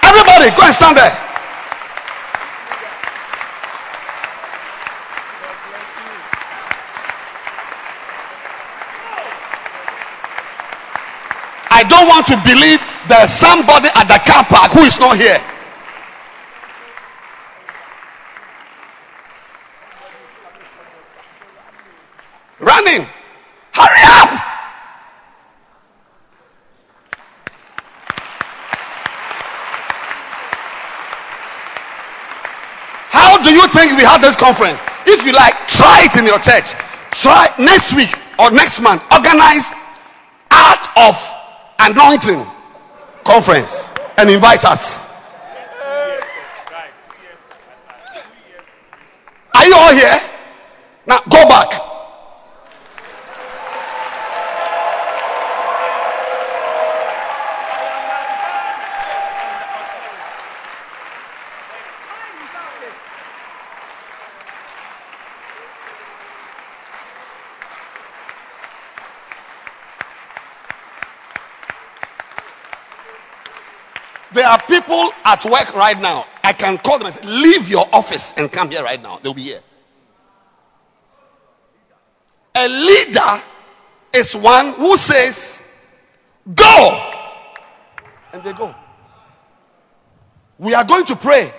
Everybody, 0.02 0.48
go 0.56 0.64
and 0.64 0.74
stand 0.74 0.96
there. 0.96 1.12
I 11.72 11.84
don't 11.84 12.08
want 12.08 12.26
to 12.28 12.36
believe 12.44 12.80
there's 13.08 13.30
somebody 13.30 13.88
at 13.94 14.04
the 14.04 14.20
car 14.30 14.44
park 14.44 14.72
who 14.72 14.80
is 14.80 14.98
not 15.00 15.16
here. 15.16 15.40
Running. 22.70 23.02
Hurry 23.74 24.04
up. 24.22 24.30
How 33.10 33.42
do 33.42 33.50
you 33.50 33.66
think 33.68 33.96
we 33.98 34.04
have 34.04 34.22
this 34.22 34.36
conference? 34.36 34.80
If 35.06 35.26
you 35.26 35.32
like, 35.32 35.54
try 35.66 36.06
it 36.06 36.16
in 36.16 36.24
your 36.26 36.38
church. 36.38 36.74
Try 37.10 37.48
next 37.58 37.94
week 37.94 38.14
or 38.38 38.50
next 38.50 38.80
month. 38.80 39.02
Organize 39.12 39.70
Art 40.50 40.86
of 40.96 41.16
Anointing 41.80 42.44
conference 43.24 43.90
and 44.18 44.30
invite 44.30 44.64
us. 44.64 45.00
Are 49.54 49.66
you 49.66 49.74
all 49.74 49.92
here? 49.92 50.20
Now 51.06 51.18
go 51.28 51.48
back. 51.48 51.89
There 74.40 74.48
are 74.48 74.62
people 74.62 75.12
at 75.22 75.44
work 75.44 75.74
right 75.76 76.00
now. 76.00 76.24
I 76.42 76.54
can 76.54 76.78
call 76.78 76.96
them 76.96 77.08
and 77.08 77.14
say, 77.14 77.26
Leave 77.26 77.68
your 77.68 77.86
office 77.92 78.32
and 78.38 78.50
come 78.50 78.70
here 78.70 78.82
right 78.82 79.00
now. 79.02 79.18
They'll 79.18 79.34
be 79.34 79.42
here. 79.42 79.60
A 82.54 82.66
leader 82.66 83.42
is 84.14 84.34
one 84.34 84.72
who 84.72 84.96
says, 84.96 85.60
Go! 86.54 87.12
And 88.32 88.42
they 88.42 88.54
go. 88.54 88.74
We 90.58 90.72
are 90.72 90.84
going 90.84 91.04
to 91.04 91.16
pray 91.16 91.52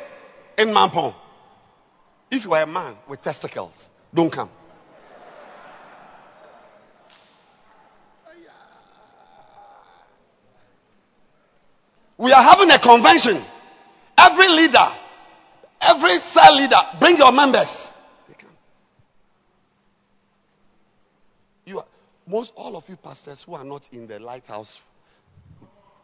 in 0.57 0.69
Mampong. 0.69 1.13
If 2.31 2.45
you 2.45 2.53
are 2.53 2.63
a 2.63 2.65
man 2.65 2.95
with 3.07 3.21
testicles, 3.21 3.91
don't 4.11 4.31
come. 4.31 4.49
We 12.21 12.31
are 12.33 12.43
having 12.43 12.69
a 12.69 12.77
convention. 12.77 13.41
Every 14.15 14.47
leader, 14.49 14.87
every 15.81 16.19
cell 16.19 16.55
leader, 16.55 16.75
bring 16.99 17.17
your 17.17 17.31
members. 17.31 17.91
You 21.65 21.79
are, 21.79 21.85
most 22.27 22.53
all 22.55 22.75
of 22.75 22.87
you 22.87 22.95
pastors 22.95 23.41
who 23.41 23.55
are 23.55 23.63
not 23.63 23.89
in 23.91 24.05
the 24.05 24.19
lighthouse, 24.19 24.83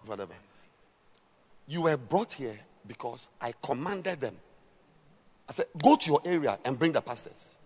whatever, 0.07 0.34
you 1.68 1.84
were 1.84 1.97
brought 1.97 2.34
here 2.34 2.57
because 2.88 3.30
I 3.39 3.53
commanded 3.61 4.20
them. 4.20 4.36
I 5.47 5.51
said, 5.51 5.68
go 5.80 5.97
to 5.97 6.09
your 6.09 6.22
area 6.26 6.57
and 6.65 6.80
bring 6.80 6.93
the 6.93 7.01
pastors. 7.01 7.59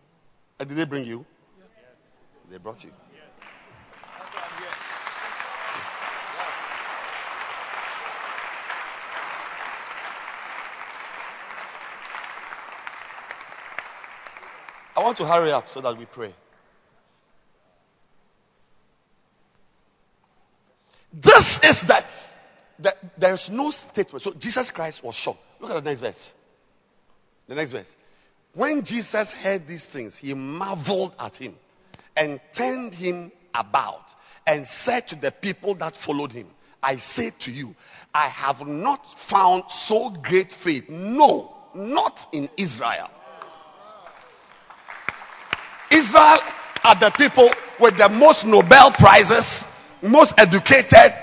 And 0.60 0.68
did 0.68 0.78
they 0.78 0.84
bring 0.84 1.06
you? 1.06 1.26
Yes. 1.58 1.68
They 2.52 2.58
brought 2.58 2.84
you. 2.84 2.91
I 15.02 15.04
want 15.04 15.18
to 15.18 15.26
hurry 15.26 15.52
up 15.52 15.68
so 15.68 15.82
that 15.82 15.97
we 15.97 16.06
pray. 16.06 16.32
This 21.12 21.64
is 21.64 21.82
that, 21.88 22.06
that 22.78 22.99
there's 23.18 23.49
no 23.49 23.72
statement. 23.72 24.22
So 24.22 24.32
Jesus 24.34 24.70
Christ 24.70 25.04
was 25.04 25.16
shocked. 25.16 25.39
Look 25.60 25.72
at 25.72 25.84
the 25.84 25.89
next 25.89 26.02
verse. 26.02 26.34
The 27.47 27.56
next 27.56 27.72
verse. 27.72 27.95
When 28.54 28.84
Jesus 28.84 29.32
heard 29.32 29.66
these 29.66 29.88
things, 29.88 30.16
he 30.16 30.36
marveled 30.36 31.16
at 31.20 31.36
him 31.36 31.56
and 32.16 32.39
turned 32.54 32.93
him 32.93 33.32
about 33.56 34.06
and 34.45 34.68
said 34.68 35.08
to 35.08 35.16
the 35.16 35.32
people 35.32 35.74
that 35.76 35.97
followed 35.97 36.32
him, 36.32 36.45
I 36.84 36.97
say 36.97 37.32
to 37.39 37.52
you, 37.52 37.76
I 38.14 38.28
have 38.28 38.68
not 38.68 39.08
found 39.08 39.64
so 39.72 40.12
great 40.12 40.52
faith. 40.52 40.91
No, 40.91 41.56
not 41.74 42.28
in 42.34 42.49
Israel. 42.56 43.10
Israel 46.12 46.39
are 46.84 46.95
the 46.95 47.09
people 47.12 47.49
with 47.80 47.97
the 47.97 48.09
most 48.09 48.45
Nobel 48.45 48.91
prizes, 48.91 49.66
most 50.01 50.38
educated, 50.38 51.14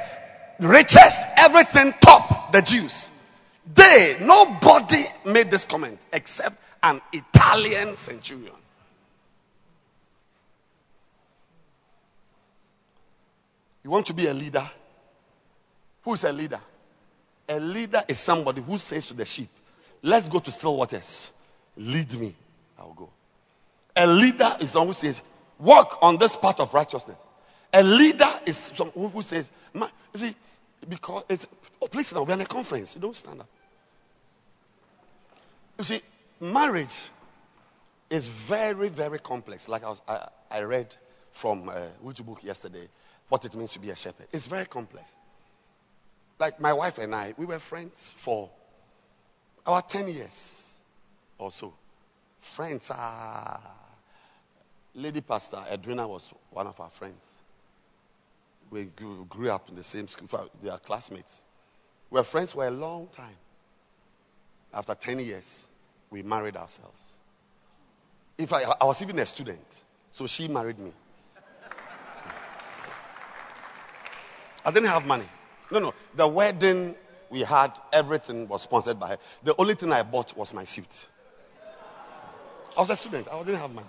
richest, 0.60 1.26
everything 1.36 1.92
top, 2.00 2.52
the 2.52 2.62
Jews. 2.62 3.10
They, 3.74 4.16
nobody 4.22 5.04
made 5.26 5.50
this 5.50 5.66
comment 5.66 5.98
except 6.10 6.56
an 6.82 7.02
Italian 7.12 7.96
centurion. 7.96 8.54
You 13.84 13.90
want 13.90 14.06
to 14.06 14.14
be 14.14 14.26
a 14.26 14.32
leader? 14.32 14.70
Who 16.02 16.14
is 16.14 16.24
a 16.24 16.32
leader? 16.32 16.60
A 17.46 17.60
leader 17.60 18.02
is 18.08 18.18
somebody 18.18 18.62
who 18.62 18.78
says 18.78 19.08
to 19.08 19.14
the 19.14 19.26
sheep, 19.26 19.48
Let's 20.02 20.28
go 20.28 20.38
to 20.38 20.50
still 20.50 20.76
waters. 20.76 21.32
Lead 21.76 22.14
me. 22.18 22.34
I'll 22.78 22.94
go. 22.94 23.10
A 23.98 24.06
leader 24.06 24.56
is 24.60 24.70
someone 24.70 24.88
who 24.88 24.92
says, 24.94 25.20
Walk 25.58 25.98
on 26.02 26.18
this 26.18 26.36
path 26.36 26.60
of 26.60 26.72
righteousness. 26.72 27.16
A 27.72 27.82
leader 27.82 28.30
is 28.46 28.56
someone 28.56 29.10
who 29.10 29.22
says, 29.22 29.50
You 29.74 29.88
see, 30.14 30.34
because 30.88 31.24
it's, 31.28 31.46
oh, 31.82 31.88
please, 31.88 32.14
now 32.14 32.22
we're 32.22 32.34
in 32.34 32.40
a 32.40 32.46
conference. 32.46 32.94
You 32.94 33.00
don't 33.00 33.16
stand 33.16 33.40
up. 33.40 33.48
You 35.78 35.84
see, 35.84 36.00
marriage 36.40 37.10
is 38.08 38.28
very, 38.28 38.88
very 38.88 39.18
complex. 39.18 39.68
Like 39.68 39.82
I, 39.82 39.88
was, 39.88 40.00
I, 40.08 40.28
I 40.48 40.60
read 40.60 40.94
from 41.32 41.68
uh, 41.68 41.80
which 42.00 42.24
book 42.24 42.44
yesterday, 42.44 42.88
what 43.28 43.44
it 43.44 43.54
means 43.56 43.72
to 43.72 43.80
be 43.80 43.90
a 43.90 43.96
shepherd. 43.96 44.26
It's 44.32 44.46
very 44.46 44.66
complex. 44.66 45.16
Like 46.38 46.60
my 46.60 46.72
wife 46.72 46.98
and 46.98 47.14
I, 47.14 47.34
we 47.36 47.46
were 47.46 47.58
friends 47.58 48.14
for 48.16 48.48
about 49.66 49.88
10 49.88 50.06
years 50.08 50.80
or 51.36 51.50
so. 51.50 51.74
Friends 52.40 52.90
are. 52.90 53.60
Lady 54.98 55.20
Pastor 55.20 55.62
Edwina 55.70 56.08
was 56.08 56.32
one 56.50 56.66
of 56.66 56.80
our 56.80 56.90
friends. 56.90 57.24
We 58.70 58.84
grew, 58.84 59.48
up 59.48 59.68
in 59.68 59.76
the 59.76 59.84
same 59.84 60.08
school. 60.08 60.50
They 60.60 60.68
are 60.68 60.78
classmates. 60.78 61.40
We 62.10 62.18
were 62.18 62.24
friends 62.24 62.52
for 62.52 62.66
a 62.66 62.70
long 62.70 63.06
time. 63.12 63.36
After 64.74 64.94
10 64.94 65.20
years, 65.20 65.68
we 66.10 66.22
married 66.22 66.56
ourselves. 66.56 67.14
If 68.36 68.52
I, 68.52 68.64
I 68.80 68.84
was 68.84 69.00
even 69.00 69.18
a 69.20 69.26
student, 69.26 69.84
so 70.10 70.26
she 70.26 70.48
married 70.48 70.78
me. 70.80 70.92
I 74.64 74.70
didn't 74.72 74.88
have 74.88 75.06
money. 75.06 75.28
No, 75.70 75.78
no. 75.78 75.94
The 76.16 76.26
wedding 76.26 76.96
we 77.30 77.40
had, 77.40 77.72
everything 77.92 78.48
was 78.48 78.62
sponsored 78.62 78.98
by 78.98 79.10
her. 79.10 79.18
The 79.44 79.54
only 79.58 79.74
thing 79.74 79.92
I 79.92 80.02
bought 80.02 80.36
was 80.36 80.52
my 80.52 80.64
suit. 80.64 81.06
I 82.76 82.80
was 82.80 82.90
a 82.90 82.96
student. 82.96 83.28
I 83.32 83.38
didn't 83.44 83.60
have 83.60 83.72
money. 83.72 83.86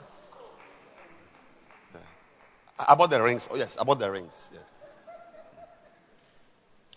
Bought 2.87 3.09
the 3.09 3.21
rings. 3.21 3.47
Oh, 3.51 3.55
yes. 3.55 3.77
about 3.79 3.99
the 3.99 4.09
rings. 4.09 4.49
Yes. 4.53 4.61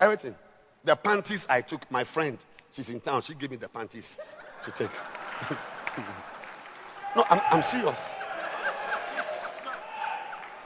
Everything. 0.00 0.34
The 0.84 0.96
panties 0.96 1.46
I 1.48 1.60
took, 1.60 1.90
my 1.90 2.04
friend, 2.04 2.38
she's 2.72 2.88
in 2.88 3.00
town. 3.00 3.22
She 3.22 3.34
gave 3.34 3.50
me 3.50 3.56
the 3.56 3.68
panties 3.68 4.16
to 4.64 4.70
take. 4.72 4.90
no, 7.16 7.24
I'm, 7.28 7.40
I'm 7.50 7.62
serious. 7.62 8.16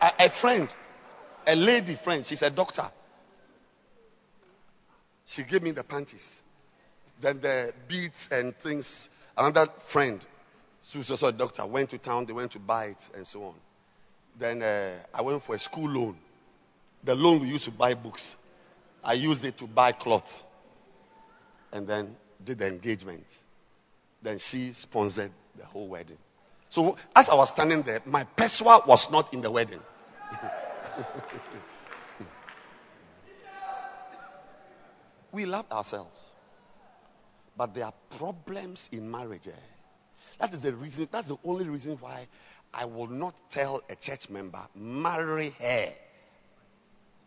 A, 0.01 0.12
a 0.21 0.29
friend, 0.29 0.69
a 1.47 1.57
lady 1.57 1.95
friend, 1.95 2.25
she's 2.27 2.43
a 2.43 2.51
doctor. 2.51 2.85
She 5.27 5.43
gave 5.43 5.62
me 5.62 5.73
the 5.73 5.85
panties. 5.85 6.43
Then 7.21 7.41
the 7.41 7.73
beads 7.89 8.29
and 8.31 8.55
things. 8.55 9.09
Another 9.37 9.67
friend, 9.81 10.25
who's 10.93 11.11
also 11.11 11.29
a 11.29 11.33
doctor, 11.33 11.67
went 11.67 11.91
to 11.91 11.99
town. 11.99 12.27
They 12.27 12.33
went 12.33 12.53
to 12.53 12.59
buy 12.59 12.87
it 12.87 13.11
and 13.14 13.27
so 13.27 13.45
on. 13.45 13.55
Then 14.39 14.62
uh, 14.62 14.93
I 15.14 15.22
went 15.22 15.43
for 15.43 15.55
a 15.55 15.59
school 15.59 15.89
loan. 15.89 16.16
The 17.05 17.14
loan 17.14 17.41
we 17.41 17.49
used 17.49 17.64
to 17.64 17.70
buy 17.70 17.95
books. 17.95 18.37
I 19.03 19.14
used 19.14 19.45
it 19.45 19.57
to 19.59 19.66
buy 19.66 19.93
cloth. 19.93 20.45
And 21.72 21.87
then 21.87 22.16
did 22.45 22.59
the 22.59 22.66
engagement. 22.66 23.24
Then 24.22 24.39
she 24.39 24.72
sponsored 24.72 25.30
the 25.57 25.64
whole 25.64 25.89
wedding. 25.89 26.18
So 26.68 26.97
as 27.14 27.28
I 27.28 27.34
was 27.34 27.51
standing 27.51 27.82
there, 27.82 28.01
my 28.05 28.24
peswa 28.37 28.87
was 28.87 29.11
not 29.11 29.32
in 29.32 29.41
the 29.41 29.51
wedding. 29.51 29.80
we 35.32 35.47
love 35.47 35.66
ourselves. 35.70 36.16
But 37.57 37.74
there 37.74 37.87
are 37.87 37.95
problems 38.18 38.91
in 38.93 39.11
marriage. 39.11 39.47
Eh? 39.47 39.53
That 40.39 40.53
is 40.53 40.61
the 40.62 40.72
reason, 40.72 41.09
that's 41.11 41.28
the 41.28 41.39
only 41.45 41.66
reason 41.68 41.97
why 42.01 42.26
I 42.73 42.85
will 42.85 43.07
not 43.07 43.35
tell 43.51 43.83
a 43.89 43.97
church 43.97 44.29
member, 44.29 44.61
marry 44.75 45.51
her, 45.61 45.93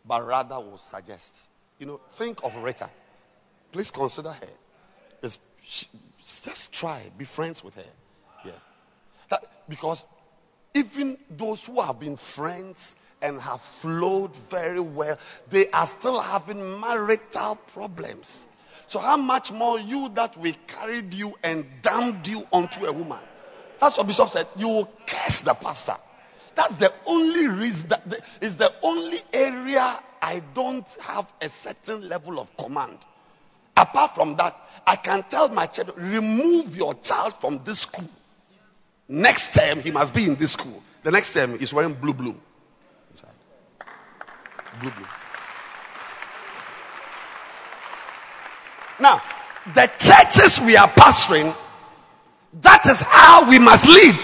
but 0.06 0.26
rather 0.26 0.60
will 0.60 0.78
suggest. 0.78 1.48
You 1.80 1.86
know, 1.86 2.00
think 2.12 2.44
of 2.44 2.56
Rita. 2.56 2.90
Please 3.72 3.92
consider 3.92 4.32
her. 4.32 4.48
It's 5.24 5.40
she, 5.64 5.88
just 6.22 6.72
try, 6.72 7.02
be 7.18 7.26
friends 7.26 7.64
with 7.64 7.76
her. 7.76 7.84
Yeah. 8.46 8.52
That, 9.30 9.46
because 9.70 10.04
even 10.74 11.18
those 11.30 11.66
who 11.66 11.82
have 11.82 12.00
been 12.00 12.18
friends 12.18 12.96
and 13.22 13.40
have 13.42 13.62
flowed 13.62 14.36
very 14.36 14.80
well, 14.80 15.18
they 15.50 15.70
are 15.72 15.88
still 15.88 16.20
having 16.20 16.80
marital 16.80 17.56
problems. 17.74 18.48
So, 18.88 19.00
how 19.00 19.18
much 19.18 19.52
more 19.52 19.80
you 19.80 20.10
that 20.16 20.38
we 20.38 20.54
carried 20.54 21.14
you 21.14 21.36
and 21.44 21.66
damned 21.82 22.28
you 22.28 22.48
onto 22.52 22.86
a 22.86 22.92
woman? 22.92 23.20
That's 23.80 23.98
what 23.98 24.08
Bishop 24.08 24.30
said. 24.30 24.48
You 24.58 24.68
will 24.68 24.92
curse 25.06 25.42
the 25.42 25.54
pastor. 25.54 25.96
That's 26.56 26.76
the 26.76 26.92
only 27.06 27.48
reason, 27.48 27.90
that 27.90 28.10
the, 28.10 28.22
is 28.42 28.58
the 28.58 28.74
only 28.84 29.20
area 29.32 30.00
I 30.22 30.42
don't 30.54 30.88
have 31.04 31.32
a 31.42 31.48
certain 31.48 32.10
level 32.10 32.40
of 32.40 32.56
command. 32.58 32.98
Apart 33.78 34.16
from 34.16 34.36
that, 34.36 34.58
I 34.86 34.98
can 34.98 35.24
tell 35.24 35.48
my 35.50 35.68
child, 35.68 35.94
remove 35.96 36.76
your 36.76 36.96
child 36.96 37.34
from 37.36 37.62
this 37.64 37.80
school. 37.80 38.10
Next 39.08 39.54
term, 39.54 39.80
he 39.80 39.92
must 39.92 40.14
be 40.14 40.26
in 40.26 40.36
this 40.36 40.52
school. 40.52 40.84
The 41.04 41.12
next 41.12 41.34
term, 41.34 41.58
he's 41.58 41.74
wearing 41.74 41.94
blue, 41.94 42.14
blue. 42.14 42.36
Inside. 43.12 43.30
Blue, 44.82 44.92
blue. 44.92 45.06
Now, 49.00 49.22
the 49.74 49.90
churches 49.98 50.60
we 50.60 50.76
are 50.76 50.88
pastoring, 50.90 51.56
that 52.54 52.86
is 52.86 53.02
how 53.02 53.50
we 53.50 53.60
must 53.60 53.88
lead. 53.88 54.16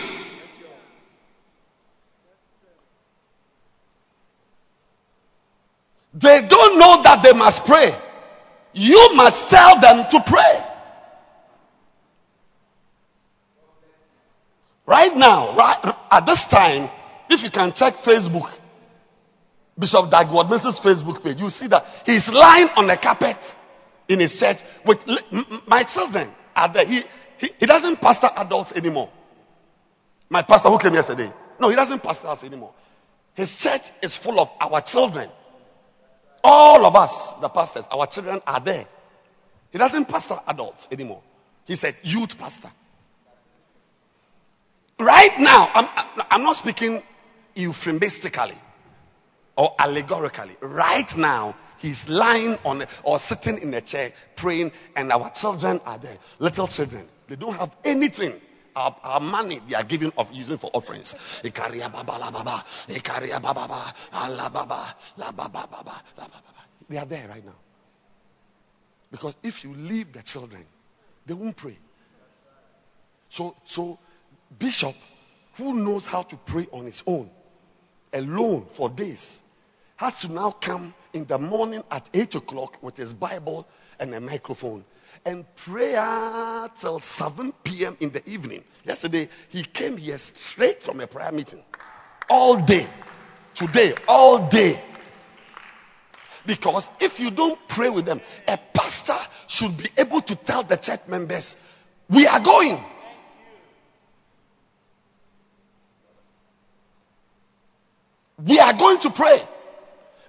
They 6.14 6.48
don't 6.48 6.80
know 6.80 7.04
that 7.04 7.22
they 7.24 7.34
must 7.34 7.66
pray. 7.66 7.94
You 8.74 9.16
must 9.16 9.50
tell 9.50 9.80
them 9.80 10.10
to 10.12 10.20
pray. 10.26 10.64
Right 14.86 15.16
now, 15.16 15.56
right 15.56 15.96
at 16.12 16.26
this 16.26 16.48
time, 16.48 16.90
if 17.30 17.44
you 17.44 17.50
can 17.50 17.74
check 17.74 17.96
Facebook, 17.96 18.50
Bishop 19.78 20.10
Dag 20.10 20.28
Heward-Mills's 20.28 20.80
Facebook 20.80 21.24
page, 21.24 21.40
you 21.40 21.50
see 21.50 21.68
that 21.68 21.86
he's 22.06 22.32
lying 22.32 22.70
on 22.78 22.88
the 22.88 22.96
carpet 22.96 23.56
in 24.08 24.20
his 24.20 24.40
church 24.40 24.58
with 24.86 25.06
my 25.68 25.84
children 25.84 26.30
are 26.56 26.70
there. 26.70 26.86
He, 26.86 27.02
he, 27.46 27.52
he 27.60 27.66
doesn't 27.66 28.02
pastor 28.02 28.30
adults 28.38 28.72
anymore. 28.74 29.10
My 30.30 30.42
pastor 30.42 30.70
who 30.70 30.80
came 30.80 30.94
yesterday. 30.94 31.32
No, 31.60 31.70
he 31.70 31.76
doesn't 31.76 32.02
pastor 32.02 32.28
us 32.28 32.44
anymore. 32.44 32.74
His 33.36 33.58
church 33.58 33.92
is 34.02 34.18
full 34.18 34.40
of 34.40 34.50
our 34.60 34.82
children. 34.82 35.30
All 36.44 36.86
of 36.86 36.96
us, 36.96 37.34
the 37.34 37.50
pastors, 37.50 37.88
our 37.92 38.08
children 38.08 38.42
are 38.48 38.60
there. 38.60 38.86
He 39.72 39.78
doesn't 39.78 40.06
pastor 40.06 40.40
adults 40.48 40.88
anymore. 40.92 41.22
He's 41.66 41.84
a 41.84 41.94
youth 42.04 42.38
pastor. 42.38 42.70
Right 44.98 45.38
now, 45.40 45.70
I'm, 45.74 45.88
I'm 46.32 46.44
not 46.44 46.56
speaking 46.56 47.04
euphemistically 47.56 48.58
or 49.58 49.76
allegorically. 49.78 50.56
Right 50.62 51.16
now, 51.18 51.56
he's 51.80 52.10
lying 52.10 52.58
on 52.66 52.86
or 53.04 53.20
sitting 53.20 53.60
in 53.60 53.74
a 53.74 53.82
chair 53.82 54.14
praying, 54.36 54.72
and 54.96 55.12
our 55.12 55.30
children 55.32 55.82
are 55.86 55.98
there. 55.98 56.18
Little 56.40 56.68
children. 56.68 57.08
They 57.28 57.36
don't 57.36 57.56
have 57.56 57.76
anything. 57.84 58.34
Our, 58.76 58.96
our, 59.04 59.20
money 59.22 59.62
they 59.70 59.76
are 59.76 59.84
giving 59.84 60.12
of 60.18 60.34
using 60.34 60.58
for 60.58 60.70
offerings. 60.74 61.42
They 61.42 61.50
are 66.98 67.06
there 67.06 67.28
right 67.30 67.46
now. 67.46 67.56
Because 69.12 69.34
if 69.44 69.64
you 69.64 69.74
leave 69.74 70.12
the 70.12 70.22
children, 70.24 70.66
they 71.26 71.34
won't 71.34 71.56
pray. 71.56 71.78
So, 73.30 73.56
so 73.64 73.98
Bishop, 74.60 74.96
who 75.56 75.74
knows 75.74 76.06
how 76.06 76.24
to 76.24 76.36
pray 76.36 76.68
on 76.74 76.86
his 76.86 77.02
own, 77.08 77.30
alone 78.14 78.66
for 78.66 78.90
days, 78.90 79.42
has 79.96 80.20
to 80.20 80.32
now 80.32 80.52
come 80.52 80.94
in 81.14 81.26
the 81.26 81.38
morning 81.38 81.82
at 81.90 82.10
8 82.14 82.36
o'clock 82.36 82.84
with 82.84 82.98
his 82.98 83.14
Bible 83.14 83.66
and 84.00 84.14
a 84.14 84.20
microphone 84.20 84.84
and 85.26 85.46
prayer 85.56 86.70
till 86.76 87.00
7 87.00 87.54
p.m. 87.64 87.98
in 88.00 88.12
the 88.12 88.28
evening. 88.30 88.64
Yesterday, 88.84 89.30
he 89.50 89.64
came 89.64 89.98
here 89.98 90.18
straight 90.18 90.84
from 90.84 91.00
a 91.00 91.08
prayer 91.08 91.32
meeting. 91.32 91.64
All 92.30 92.60
day. 92.62 92.86
Today, 93.54 93.94
all 94.08 94.48
day. 94.48 94.82
Because 96.46 96.90
if 97.00 97.20
you 97.20 97.32
don't 97.32 97.60
pray 97.68 97.90
with 97.90 98.06
them, 98.06 98.22
a 98.48 98.58
pastor 98.74 99.18
should 99.48 99.78
be 99.78 99.90
able 99.98 100.22
to 100.22 100.36
tell 100.36 100.64
the 100.64 100.76
church 100.76 101.08
members, 101.08 101.56
we 102.10 102.28
are 102.28 102.40
going. 102.40 102.78
We 108.46 108.60
are 108.60 108.74
going 108.74 109.00
to 109.00 109.10
pray. 109.10 109.40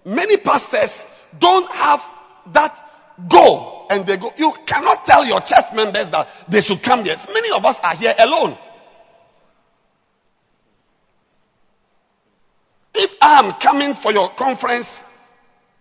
Many 0.04 0.36
pastors 0.36 1.04
don't 1.38 1.70
have 1.70 2.06
that 2.52 2.85
go 3.28 3.86
and 3.90 4.06
they 4.06 4.16
go. 4.16 4.32
You 4.36 4.52
cannot 4.66 5.04
tell 5.06 5.24
your 5.24 5.40
church 5.40 5.72
members 5.74 6.08
that 6.10 6.28
they 6.48 6.60
should 6.60 6.82
come 6.82 7.04
here. 7.04 7.16
Many 7.32 7.50
of 7.52 7.64
us 7.64 7.80
are 7.80 7.94
here 7.94 8.14
alone. 8.18 8.56
If 12.94 13.14
I 13.20 13.38
am 13.40 13.52
coming 13.54 13.94
for 13.94 14.12
your 14.12 14.28
conference, 14.28 15.04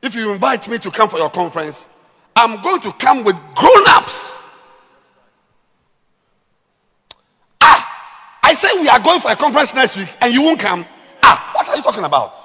if 0.01 0.15
you 0.15 0.31
invite 0.33 0.67
me 0.67 0.77
to 0.79 0.91
come 0.91 1.09
for 1.09 1.17
your 1.17 1.29
conference, 1.29 1.88
I'm 2.36 2.61
going 2.61 2.81
to 2.81 2.91
come 2.91 3.23
with 3.23 3.38
grown 3.55 3.83
ups. 3.88 4.36
Ah, 7.61 8.39
I 8.43 8.53
say 8.53 8.79
we 8.81 8.89
are 8.89 8.99
going 8.99 9.21
for 9.21 9.31
a 9.31 9.36
conference 9.36 9.73
next 9.73 9.95
week 9.95 10.09
and 10.21 10.33
you 10.33 10.43
won't 10.43 10.59
come. 10.59 10.86
Ah, 11.23 11.51
what 11.55 11.69
are 11.69 11.77
you 11.77 11.81
talking 11.81 12.03
about? 12.03 12.36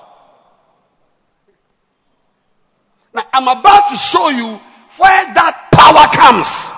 Now, 3.12 3.26
I'm 3.32 3.48
about 3.48 3.88
to 3.90 3.96
show 3.96 4.28
you 4.28 4.60
where 4.96 5.34
that 5.34 5.68
power 5.72 6.06
comes. 6.16 6.70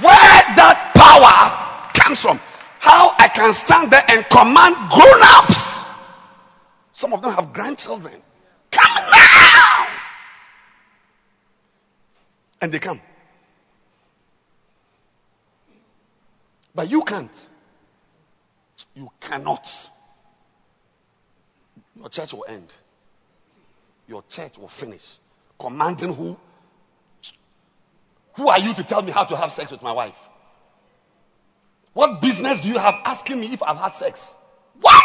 Where 0.00 0.56
that 0.56 0.92
power 0.94 2.00
comes 2.00 2.20
from. 2.22 2.40
How 2.80 3.14
I 3.18 3.28
can 3.28 3.52
stand 3.52 3.90
there 3.90 4.02
and 4.08 4.24
command 4.28 4.74
grown 4.90 5.20
ups. 5.38 5.84
Some 6.92 7.12
of 7.12 7.22
them 7.22 7.32
have 7.32 7.52
grandchildren. 7.52 8.14
Come 8.70 9.10
now! 9.10 9.86
And 12.60 12.72
they 12.72 12.78
come. 12.78 13.00
But 16.74 16.90
you 16.90 17.02
can't. 17.02 17.48
You 18.94 19.10
cannot. 19.20 19.68
Your 21.96 22.08
church 22.08 22.32
will 22.32 22.46
end. 22.48 22.74
Your 24.08 24.22
church 24.28 24.58
will 24.58 24.68
finish. 24.68 25.18
Commanding 25.58 26.14
who? 26.14 26.36
Who 28.34 28.48
are 28.48 28.58
you 28.58 28.74
to 28.74 28.82
tell 28.82 29.02
me 29.02 29.12
how 29.12 29.24
to 29.24 29.36
have 29.36 29.52
sex 29.52 29.70
with 29.70 29.82
my 29.82 29.92
wife? 29.92 30.18
What 31.92 32.22
business 32.22 32.60
do 32.60 32.68
you 32.68 32.78
have 32.78 32.94
asking 33.04 33.40
me 33.40 33.52
if 33.52 33.62
I've 33.62 33.76
had 33.76 33.94
sex? 33.94 34.34
What? 34.80 35.04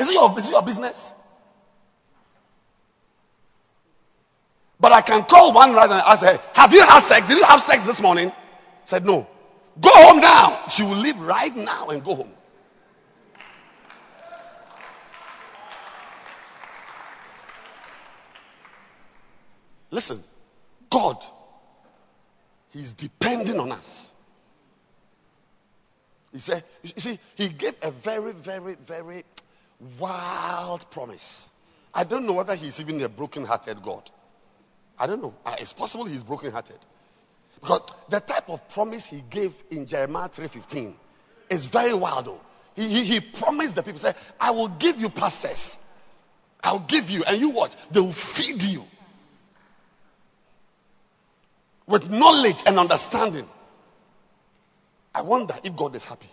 Is 0.00 0.10
it 0.10 0.14
your, 0.14 0.36
is 0.38 0.48
it 0.48 0.50
your 0.50 0.62
business? 0.62 1.14
But 4.80 4.92
I 4.92 5.00
can 5.00 5.22
call 5.24 5.52
one 5.52 5.72
right 5.72 5.88
and 5.88 6.00
ask 6.00 6.24
her, 6.24 6.38
Have 6.54 6.72
you 6.72 6.82
had 6.82 7.00
sex? 7.00 7.28
Did 7.28 7.38
you 7.38 7.44
have 7.44 7.62
sex 7.62 7.86
this 7.86 8.02
morning? 8.02 8.32
Said 8.84 9.06
no. 9.06 9.26
Go 9.80 9.90
home 9.92 10.20
now. 10.20 10.68
She 10.68 10.82
will 10.82 10.96
leave 10.96 11.18
right 11.20 11.54
now 11.56 11.88
and 11.88 12.04
go 12.04 12.16
home. 12.16 12.33
Listen, 19.94 20.20
God, 20.90 21.16
He's 22.72 22.94
depending 22.94 23.60
on 23.60 23.70
us. 23.70 24.10
He 26.32 26.40
said, 26.40 26.64
you 26.82 27.00
see, 27.00 27.18
He 27.36 27.48
gave 27.48 27.76
a 27.80 27.92
very, 27.92 28.32
very, 28.32 28.74
very 28.74 29.22
wild 30.00 30.90
promise. 30.90 31.48
I 31.94 32.02
don't 32.02 32.26
know 32.26 32.32
whether 32.32 32.56
He's 32.56 32.80
even 32.80 33.00
a 33.02 33.08
broken 33.08 33.44
hearted 33.44 33.84
God. 33.84 34.02
I 34.98 35.06
don't 35.06 35.22
know. 35.22 35.32
Uh, 35.46 35.54
it's 35.60 35.72
possible 35.72 36.06
He's 36.06 36.24
broken 36.24 36.50
hearted. 36.50 36.78
Because 37.60 37.82
the 38.08 38.18
type 38.18 38.50
of 38.50 38.68
promise 38.70 39.06
He 39.06 39.22
gave 39.30 39.54
in 39.70 39.86
Jeremiah 39.86 40.28
3.15 40.28 40.92
is 41.50 41.66
very 41.66 41.94
wild 41.94 42.24
though. 42.24 42.40
He, 42.74 42.88
he, 42.88 43.04
he 43.04 43.20
promised 43.20 43.76
the 43.76 43.84
people, 43.84 44.00
say, 44.00 44.14
I 44.40 44.50
will 44.50 44.66
give 44.66 45.00
you 45.00 45.08
pastors. 45.08 45.76
I'll 46.64 46.80
give 46.80 47.10
you, 47.10 47.22
and 47.24 47.40
you 47.40 47.50
what? 47.50 47.76
They 47.92 48.00
will 48.00 48.12
feed 48.12 48.64
you 48.64 48.84
with 51.86 52.10
knowledge 52.10 52.62
and 52.66 52.78
understanding. 52.78 53.48
I 55.14 55.22
wonder 55.22 55.54
if 55.62 55.76
God 55.76 55.94
is 55.94 56.04
happy. 56.04 56.28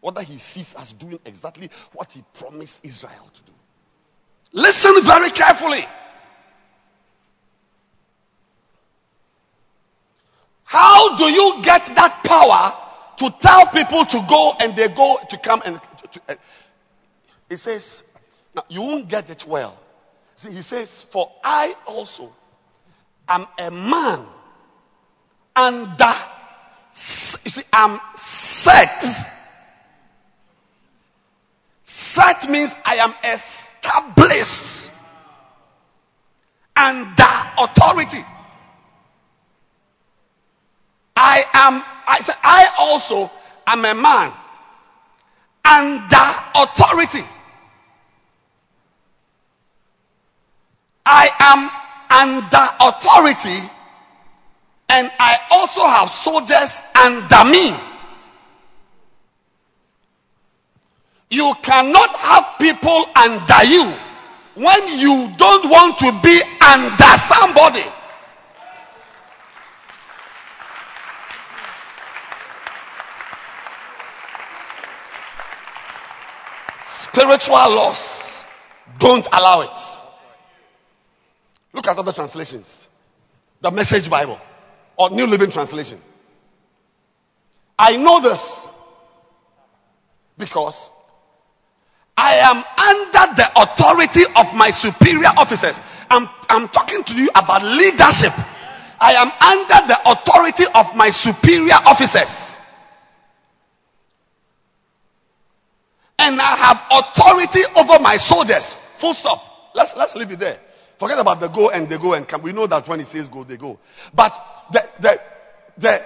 Whether 0.00 0.22
he 0.22 0.38
sees 0.38 0.74
us 0.76 0.92
doing 0.92 1.18
exactly 1.24 1.70
what 1.92 2.12
he 2.12 2.24
promised 2.34 2.84
Israel 2.84 3.30
to 3.32 3.42
do. 3.42 3.52
Listen 4.52 5.02
very 5.02 5.30
carefully. 5.30 5.84
How 10.64 11.16
do 11.16 11.24
you 11.24 11.62
get 11.62 11.86
that 11.94 12.22
power 12.24 12.74
to 13.18 13.38
tell 13.40 13.66
people 13.66 14.04
to 14.04 14.26
go 14.28 14.54
and 14.60 14.74
they 14.76 14.88
go 14.88 15.18
to 15.30 15.38
come 15.38 15.62
and 15.64 15.80
to, 16.12 16.20
to, 16.20 16.38
he 17.48 17.56
says, 17.56 18.02
now 18.54 18.64
you 18.68 18.82
won't 18.82 19.08
get 19.08 19.30
it 19.30 19.46
well. 19.46 19.78
See, 20.36 20.50
he 20.50 20.62
says, 20.62 21.04
for 21.04 21.30
I 21.42 21.74
also 21.86 22.32
I'm 23.28 23.46
a 23.58 23.70
man 23.70 24.24
under, 25.54 26.12
see, 26.92 27.62
I'm 27.72 28.00
set. 28.14 29.04
Set 31.84 32.48
means 32.50 32.74
I 32.84 32.96
am 32.96 33.14
established 33.24 34.90
under 36.76 37.24
authority. 37.58 38.22
I 41.16 41.44
am, 41.54 41.82
I 42.06 42.20
said, 42.20 42.36
I 42.42 42.70
also 42.78 43.30
am 43.66 43.84
a 43.84 43.94
man 43.94 44.32
under 45.64 46.16
authority. 46.54 47.24
I 51.04 51.30
am 51.40 51.70
under 52.16 52.66
authority 52.80 53.60
and 54.88 55.10
I 55.18 55.38
also 55.50 55.82
have 55.86 56.08
soldiers 56.08 56.80
under 56.94 57.44
me. 57.44 57.74
You 61.28 61.52
cannot 61.62 62.10
have 62.16 62.58
people 62.58 63.04
under 63.16 63.64
you 63.64 63.92
when 64.54 64.98
you 64.98 65.32
don't 65.36 65.68
want 65.68 65.98
to 65.98 66.12
be 66.22 66.40
under 66.66 67.18
somebody. 67.18 67.84
Spiritual 76.86 77.56
laws 77.56 78.44
don't 78.98 79.26
allow 79.32 79.62
it. 79.62 80.05
Look 81.76 81.88
at 81.88 81.98
other 81.98 82.12
translations. 82.14 82.88
The 83.60 83.70
Message 83.70 84.08
Bible 84.08 84.40
or 84.96 85.10
New 85.10 85.26
Living 85.26 85.50
Translation. 85.50 86.00
I 87.78 87.98
know 87.98 88.20
this 88.20 88.70
because 90.38 90.88
I 92.16 92.36
am 92.36 92.56
under 92.56 93.34
the 93.36 93.62
authority 93.62 94.22
of 94.36 94.54
my 94.56 94.70
superior 94.70 95.28
officers. 95.36 95.78
I'm, 96.10 96.26
I'm 96.48 96.68
talking 96.68 97.04
to 97.04 97.14
you 97.14 97.28
about 97.34 97.62
leadership. 97.62 98.32
I 98.98 99.12
am 99.12 99.30
under 99.30 99.86
the 99.86 99.98
authority 100.06 100.64
of 100.74 100.96
my 100.96 101.10
superior 101.10 101.74
officers. 101.74 102.58
And 106.18 106.40
I 106.40 106.56
have 106.56 106.82
authority 106.90 107.60
over 107.76 108.02
my 108.02 108.16
soldiers. 108.16 108.72
Full 108.72 109.12
stop. 109.12 109.44
Let's, 109.74 109.94
let's 109.94 110.16
leave 110.16 110.30
it 110.30 110.38
there. 110.38 110.58
Forget 110.98 111.18
about 111.18 111.40
the 111.40 111.48
go 111.48 111.70
and 111.70 111.88
they 111.88 111.98
go 111.98 112.14
and 112.14 112.26
come. 112.26 112.42
We 112.42 112.52
know 112.52 112.66
that 112.66 112.88
when 112.88 112.98
he 113.00 113.04
says 113.04 113.28
go, 113.28 113.44
they 113.44 113.56
go. 113.56 113.78
But 114.14 114.38
the, 114.72 114.88
the, 115.00 115.20
the, 115.78 116.02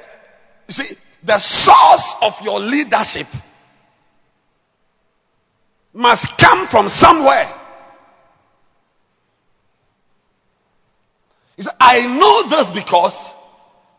see, 0.69 0.97
the 1.23 1.39
source 1.39 2.15
of 2.23 2.41
your 2.43 2.59
leadership 2.59 3.29
must 5.93 6.37
come 6.39 6.67
from 6.67 6.89
somewhere. 6.89 7.49
He 11.57 11.63
said, 11.63 11.75
I 11.79 12.07
know 12.07 12.49
this 12.49 12.71
because 12.71 13.31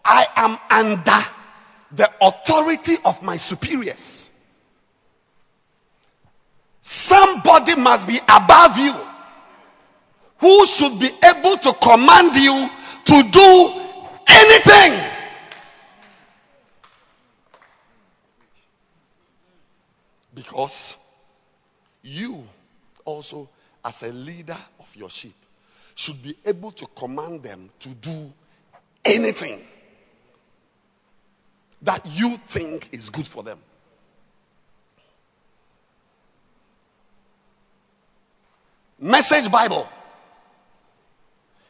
I 0.03 0.27
am 0.35 0.57
under 0.69 1.25
the 1.91 2.09
authority 2.21 2.95
of 3.05 3.21
my 3.23 3.37
superiors. 3.37 4.31
Somebody 6.81 7.75
must 7.75 8.07
be 8.07 8.19
above 8.27 8.77
you 8.77 8.93
who 10.41 10.65
should 10.65 10.99
be 10.99 11.09
able 11.23 11.55
to 11.57 11.71
command 11.73 12.35
you 12.35 12.69
to 13.05 13.23
do 13.31 13.71
anything. 14.27 14.99
Because 20.33 20.97
you 22.01 22.43
also, 23.05 23.47
as 23.85 24.01
a 24.01 24.11
leader 24.11 24.57
of 24.79 24.95
your 24.95 25.11
sheep, 25.11 25.35
should 25.93 26.21
be 26.23 26.35
able 26.45 26.71
to 26.71 26.87
command 26.87 27.43
them 27.43 27.69
to 27.79 27.89
do 27.89 28.33
anything 29.05 29.59
that 31.83 32.03
you 32.13 32.37
think 32.37 32.89
is 32.91 33.11
good 33.11 33.27
for 33.27 33.43
them. 33.43 33.59
Message 38.99 39.51
Bible. 39.51 39.87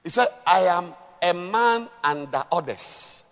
He 0.04 0.10
said, 0.10 0.28
I 0.46 0.62
am 0.62 0.94
a 1.22 1.34
man 1.34 1.88
under 2.04 2.44
orders. 2.52 3.24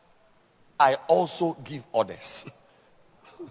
I 0.79 0.95
also 1.07 1.57
give 1.63 1.83
orders. 1.91 2.49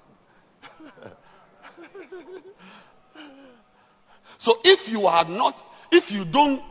so 4.39 4.59
if 4.65 4.89
you 4.89 5.07
are 5.09 5.25
not, 5.25 5.63
if 5.91 6.11
you 6.13 6.25
don't 6.25 6.63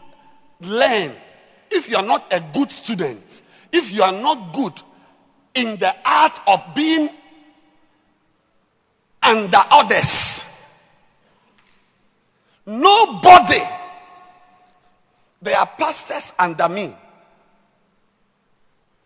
learn, 0.61 1.11
if 1.69 1.89
you 1.89 1.97
are 1.97 2.03
not 2.03 2.31
a 2.31 2.39
good 2.53 2.71
student, 2.71 3.41
if 3.71 3.93
you 3.93 4.01
are 4.03 4.13
not 4.13 4.53
good 4.53 4.81
in 5.53 5.77
the 5.77 5.93
art 6.05 6.39
of 6.47 6.63
being 6.73 7.09
under 9.21 9.61
orders, 9.75 10.43
nobody, 12.65 13.61
there 15.41 15.57
are 15.57 15.67
pastors 15.67 16.33
under 16.39 16.67
me 16.67 16.95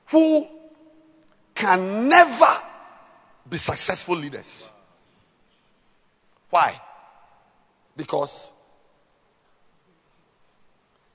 who 0.08 0.48
can 1.54 2.08
never 2.08 2.54
be 3.50 3.58
successful 3.58 4.16
leaders. 4.16 4.70
Why? 6.50 6.80
Because 7.96 8.50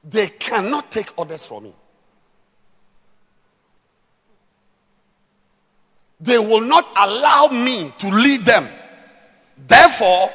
they 0.05 0.29
cannot 0.29 0.91
take 0.91 1.19
orders 1.19 1.47
from 1.47 1.65
me. 1.65 1.75
They 6.21 6.39
will 6.39 6.63
not 6.63 6.87
allow 6.97 7.49
me 7.49 7.93
to 7.99 8.09
lead 8.09 8.41
them. 8.43 8.67
Therefore, 9.67 10.31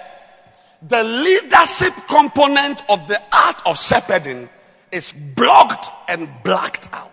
the 0.87 1.03
leadership 1.03 1.93
component 2.07 2.83
of 2.89 3.07
the 3.07 3.19
art 3.31 3.61
of 3.65 3.79
shepherding 3.79 4.49
is 4.91 5.11
blocked 5.11 5.89
and 6.09 6.27
blacked 6.43 6.89
out. 6.93 7.11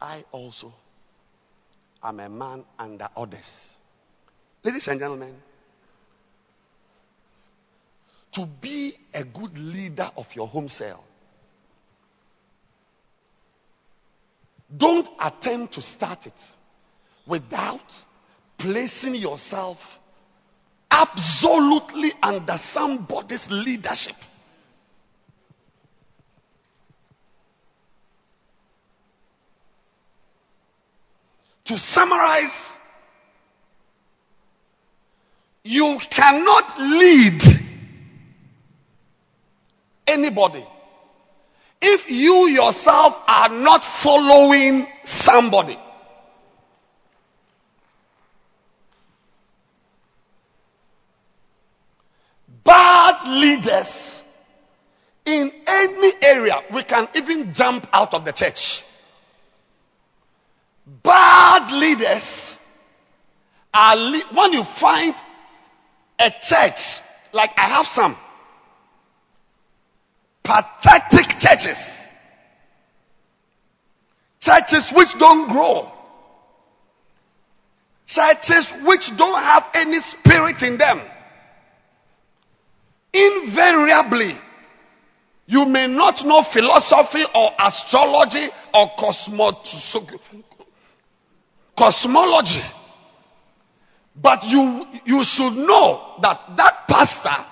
I 0.00 0.24
also 0.32 0.72
am 2.02 2.20
a 2.20 2.28
man 2.28 2.64
under 2.78 3.08
orders. 3.14 3.76
Ladies 4.62 4.88
and 4.88 5.00
gentlemen, 5.00 5.34
to 8.32 8.46
be 8.60 8.92
a 9.14 9.24
good 9.24 9.58
leader 9.58 10.10
of 10.16 10.34
your 10.34 10.46
home 10.46 10.68
cell, 10.68 11.02
don't 14.76 15.08
attempt 15.20 15.74
to 15.74 15.82
start 15.82 16.26
it 16.26 16.52
without 17.26 18.04
placing 18.58 19.14
yourself 19.14 20.00
absolutely 20.90 22.12
under 22.22 22.58
somebody's 22.58 23.50
leadership. 23.50 24.16
To 31.66 31.76
summarize, 31.76 32.76
you 35.64 35.98
cannot 36.10 36.80
lead 36.80 37.42
anybody 40.06 40.64
if 41.82 42.10
you 42.10 42.48
yourself 42.48 43.20
are 43.28 43.48
not 43.48 43.84
following 43.84 44.86
somebody. 45.04 45.76
Bad 52.62 53.28
leaders 53.28 54.24
in 55.24 55.50
any 55.66 56.12
area, 56.22 56.60
we 56.72 56.82
can 56.84 57.08
even 57.14 57.52
jump 57.52 57.86
out 57.92 58.14
of 58.14 58.24
the 58.24 58.32
church. 58.32 58.84
Bad 60.86 61.72
leaders 61.72 62.56
are, 63.74 63.96
le- 63.96 64.34
when 64.34 64.52
you 64.52 64.62
find 64.62 65.14
a 66.20 66.30
church, 66.30 67.00
like 67.32 67.58
I 67.58 67.62
have 67.62 67.86
some, 67.86 68.14
pathetic 70.44 71.38
churches, 71.40 72.06
churches 74.40 74.90
which 74.90 75.18
don't 75.18 75.48
grow, 75.48 75.90
churches 78.06 78.72
which 78.84 79.16
don't 79.16 79.42
have 79.42 79.68
any 79.74 79.98
spirit 79.98 80.62
in 80.62 80.76
them. 80.78 81.00
Invariably, 83.12 84.30
you 85.46 85.66
may 85.66 85.88
not 85.88 86.24
know 86.24 86.42
philosophy 86.42 87.24
or 87.34 87.50
astrology 87.58 88.46
or 88.72 88.88
cosmo- 88.96 89.52
cosmology, 91.76 92.62
but 94.20 94.44
you, 94.46 94.86
you 95.04 95.22
should 95.24 95.54
know 95.56 96.16
that 96.22 96.56
that 96.56 96.88
pastor 96.88 97.44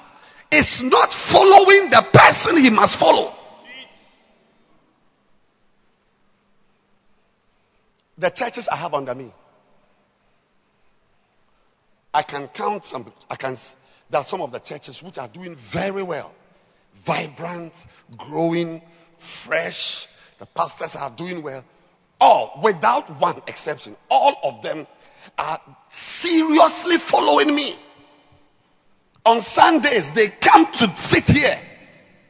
is 0.51 0.83
not 0.83 1.13
following 1.13 1.91
the 1.91 2.05
person 2.13 2.57
he 2.57 2.71
must 2.71 2.99
follow. 2.99 3.33
The 8.17 8.31
churches 8.31 8.69
I 8.69 8.77
have 8.77 8.95
under 8.95 9.15
me, 9.15 9.33
I 12.13 12.23
can 12.23 12.49
count 12.49 12.85
some, 12.85 13.13
I 13.29 13.37
can, 13.37 13.57
there 14.09 14.21
are 14.21 14.25
some 14.25 14.41
of 14.41 14.53
the 14.53 14.61
churches 14.61 15.03
which 15.03 15.19
are 15.19 15.29
doing 15.29 15.57
very 15.57 16.03
well. 16.03 16.33
vibrant, 16.95 17.87
growing, 18.17 18.83
fresh. 19.19 20.07
The 20.39 20.47
pastors 20.47 20.97
are 20.97 21.11
doing 21.11 21.43
well. 21.43 21.65
All, 22.25 22.59
without 22.63 23.21
one 23.21 23.43
exception, 23.47 23.95
all 24.09 24.35
of 24.45 24.63
them 24.63 24.87
are 25.37 25.61
seriously 25.89 26.97
following 26.97 27.55
me. 27.55 27.77
On 29.27 29.43
Sundays, 29.43 30.11
they 30.13 30.29
come 30.29 30.65
to 30.65 30.89
sit 30.97 31.29
here 31.29 31.59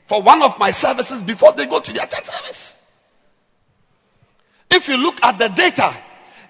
for 0.07 0.21
one 0.21 0.43
of 0.43 0.59
my 0.59 0.73
services 0.73 1.23
before 1.23 1.53
they 1.53 1.67
go 1.67 1.79
to 1.79 1.93
their 1.93 2.07
church 2.07 2.25
service. 2.25 2.75
If 4.69 4.89
you 4.89 4.97
look 4.97 5.23
at 5.23 5.39
the 5.39 5.47
data 5.47 5.95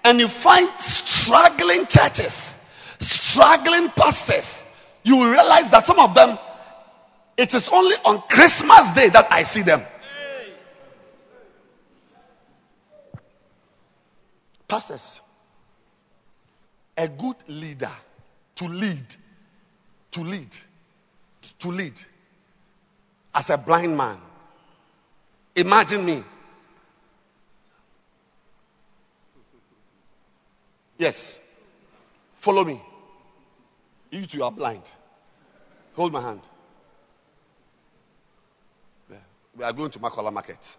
and 0.03 0.19
you 0.19 0.27
find 0.27 0.67
struggling 0.79 1.85
churches, 1.85 2.33
struggling 2.99 3.89
pastors, 3.89 4.63
you 5.03 5.17
will 5.17 5.29
realize 5.29 5.69
that 5.69 5.85
some 5.85 5.99
of 5.99 6.15
them, 6.15 6.39
it 7.37 7.53
is 7.53 7.69
only 7.69 7.95
on 8.05 8.23
Christmas 8.27 8.89
Day 8.95 9.09
that 9.09 9.27
I 9.29 9.43
see 9.43 9.61
them. 9.61 9.81
Pastors, 14.75 15.21
a 16.97 17.07
good 17.07 17.37
leader 17.47 17.91
to 18.55 18.67
lead, 18.67 19.15
to 20.11 20.21
lead, 20.21 20.53
to 21.59 21.69
lead 21.69 21.93
as 23.33 23.51
a 23.51 23.57
blind 23.57 23.95
man. 23.95 24.17
Imagine 25.55 26.05
me. 26.05 26.21
Yes. 30.97 31.39
Follow 32.33 32.65
me. 32.65 32.81
You 34.11 34.25
two 34.25 34.43
are 34.43 34.51
blind. 34.51 34.83
Hold 35.95 36.11
my 36.11 36.19
hand. 36.19 36.41
We 39.55 39.63
are 39.63 39.71
going 39.71 39.91
to 39.91 39.99
Makola 39.99 40.33
Market. 40.33 40.75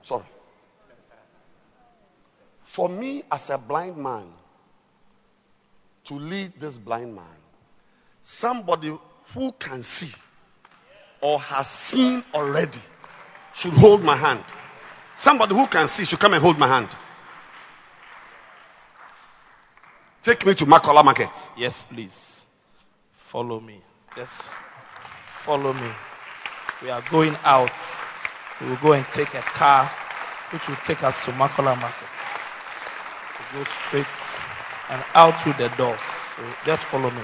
Sorry. 0.00 0.24
For 2.68 2.86
me, 2.86 3.22
as 3.32 3.48
a 3.48 3.56
blind 3.56 3.96
man, 3.96 4.26
to 6.04 6.14
lead 6.14 6.52
this 6.60 6.76
blind 6.76 7.16
man, 7.16 7.24
somebody 8.20 8.96
who 9.34 9.52
can 9.52 9.82
see 9.82 10.14
or 11.22 11.40
has 11.40 11.66
seen 11.66 12.22
already 12.34 12.78
should 13.54 13.72
hold 13.72 14.04
my 14.04 14.14
hand. 14.14 14.44
Somebody 15.16 15.54
who 15.54 15.66
can 15.66 15.88
see 15.88 16.04
should 16.04 16.20
come 16.20 16.34
and 16.34 16.42
hold 16.42 16.58
my 16.58 16.68
hand. 16.68 16.88
Take 20.22 20.44
me 20.44 20.54
to 20.56 20.66
Makola 20.66 21.02
Market. 21.02 21.30
Yes, 21.56 21.82
please. 21.82 22.44
Follow 23.14 23.60
me. 23.60 23.80
Yes. 24.14 24.54
Follow 25.40 25.72
me. 25.72 25.90
We 26.82 26.90
are 26.90 27.02
going 27.10 27.34
out. 27.44 27.72
We 28.60 28.68
will 28.68 28.76
go 28.76 28.92
and 28.92 29.06
take 29.06 29.32
a 29.32 29.40
car 29.40 29.90
which 30.50 30.68
will 30.68 30.76
take 30.84 31.02
us 31.02 31.24
to 31.24 31.30
Makola 31.32 31.80
Market. 31.80 32.08
Go 33.54 33.64
straight 33.64 34.06
and 34.90 35.02
out 35.14 35.40
through 35.40 35.54
the 35.54 35.68
doors. 35.76 36.00
So 36.00 36.42
just 36.66 36.84
follow 36.84 37.10
me. 37.10 37.22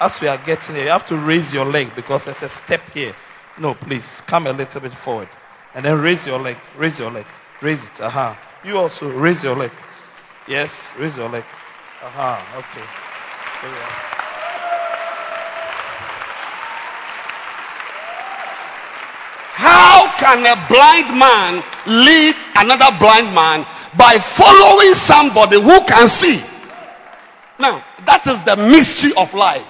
As 0.00 0.20
we 0.20 0.28
are 0.28 0.38
getting 0.38 0.76
here, 0.76 0.84
you 0.84 0.90
have 0.90 1.06
to 1.08 1.16
raise 1.16 1.52
your 1.52 1.64
leg 1.64 1.94
because 1.94 2.24
there's 2.24 2.42
a 2.42 2.48
step 2.48 2.80
here. 2.94 3.14
No, 3.58 3.74
please 3.74 4.22
come 4.26 4.46
a 4.46 4.52
little 4.52 4.80
bit 4.80 4.92
forward. 4.92 5.28
And 5.74 5.84
then 5.84 6.00
raise 6.00 6.26
your 6.26 6.38
leg. 6.38 6.56
Raise 6.76 6.98
your 6.98 7.10
leg. 7.10 7.26
Raise 7.60 7.84
it. 7.84 8.00
Aha. 8.00 8.30
Uh-huh. 8.30 8.68
You 8.68 8.78
also 8.78 9.10
raise 9.10 9.42
your 9.44 9.56
leg. 9.56 9.70
Yes, 10.46 10.94
raise 10.98 11.16
your 11.16 11.28
leg. 11.28 11.44
Aha. 12.02 12.38
Uh-huh. 12.38 12.58
Okay. 12.58 12.86
How 19.54 19.87
can 20.18 20.44
a 20.44 20.56
blind 20.68 21.18
man 21.18 21.62
lead 21.86 22.34
another 22.56 22.96
blind 22.98 23.34
man 23.34 23.64
by 23.96 24.18
following 24.18 24.94
somebody 24.94 25.60
who 25.60 25.80
can 25.86 26.06
see? 26.06 26.42
Now, 27.58 27.82
that 28.06 28.26
is 28.26 28.42
the 28.42 28.56
mystery 28.56 29.12
of 29.16 29.32
life. 29.34 29.66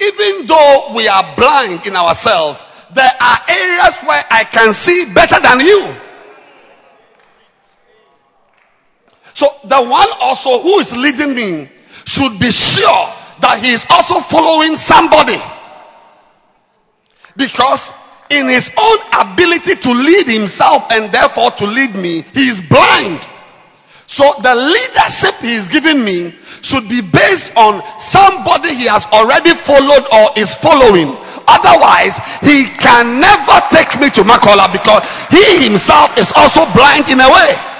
Even 0.00 0.46
though 0.46 0.92
we 0.94 1.08
are 1.08 1.34
blind 1.36 1.86
in 1.86 1.96
ourselves, 1.96 2.62
there 2.92 3.10
are 3.20 3.38
areas 3.48 4.00
where 4.02 4.22
I 4.30 4.44
can 4.44 4.72
see 4.72 5.12
better 5.12 5.40
than 5.40 5.60
you. 5.60 5.94
So 9.34 9.48
the 9.64 9.82
one 9.82 10.08
also 10.20 10.62
who 10.62 10.78
is 10.78 10.96
leading 10.96 11.34
me 11.34 11.68
should 12.06 12.38
be 12.38 12.50
sure 12.50 13.08
that 13.40 13.58
he 13.62 13.72
is 13.72 13.84
also 13.90 14.20
following 14.20 14.76
somebody. 14.76 15.38
Because 17.36 17.92
in 18.30 18.48
his 18.48 18.70
own 18.78 18.98
ability 19.20 19.76
to 19.76 19.92
lead 19.92 20.26
himself 20.26 20.90
and 20.90 21.12
therefore 21.12 21.50
to 21.52 21.66
lead 21.66 21.94
me, 21.94 22.22
he 22.34 22.48
is 22.48 22.60
blind. 22.60 23.20
So 24.06 24.24
the 24.42 24.54
leadership 24.54 25.34
he 25.40 25.54
is 25.54 25.68
giving 25.68 26.04
me 26.04 26.32
should 26.62 26.88
be 26.88 27.00
based 27.00 27.56
on 27.56 27.82
somebody 27.98 28.74
he 28.74 28.86
has 28.86 29.04
already 29.06 29.50
followed 29.54 30.06
or 30.12 30.30
is 30.38 30.54
following. 30.54 31.16
Otherwise, 31.48 32.18
he 32.42 32.64
can 32.66 33.20
never 33.20 33.58
take 33.70 33.98
me 34.00 34.10
to 34.10 34.22
Makola 34.22 34.70
because 34.72 35.02
he 35.30 35.62
himself 35.64 36.16
is 36.18 36.32
also 36.34 36.66
blind 36.72 37.08
in 37.08 37.20
a 37.20 37.28
way. 37.30 37.75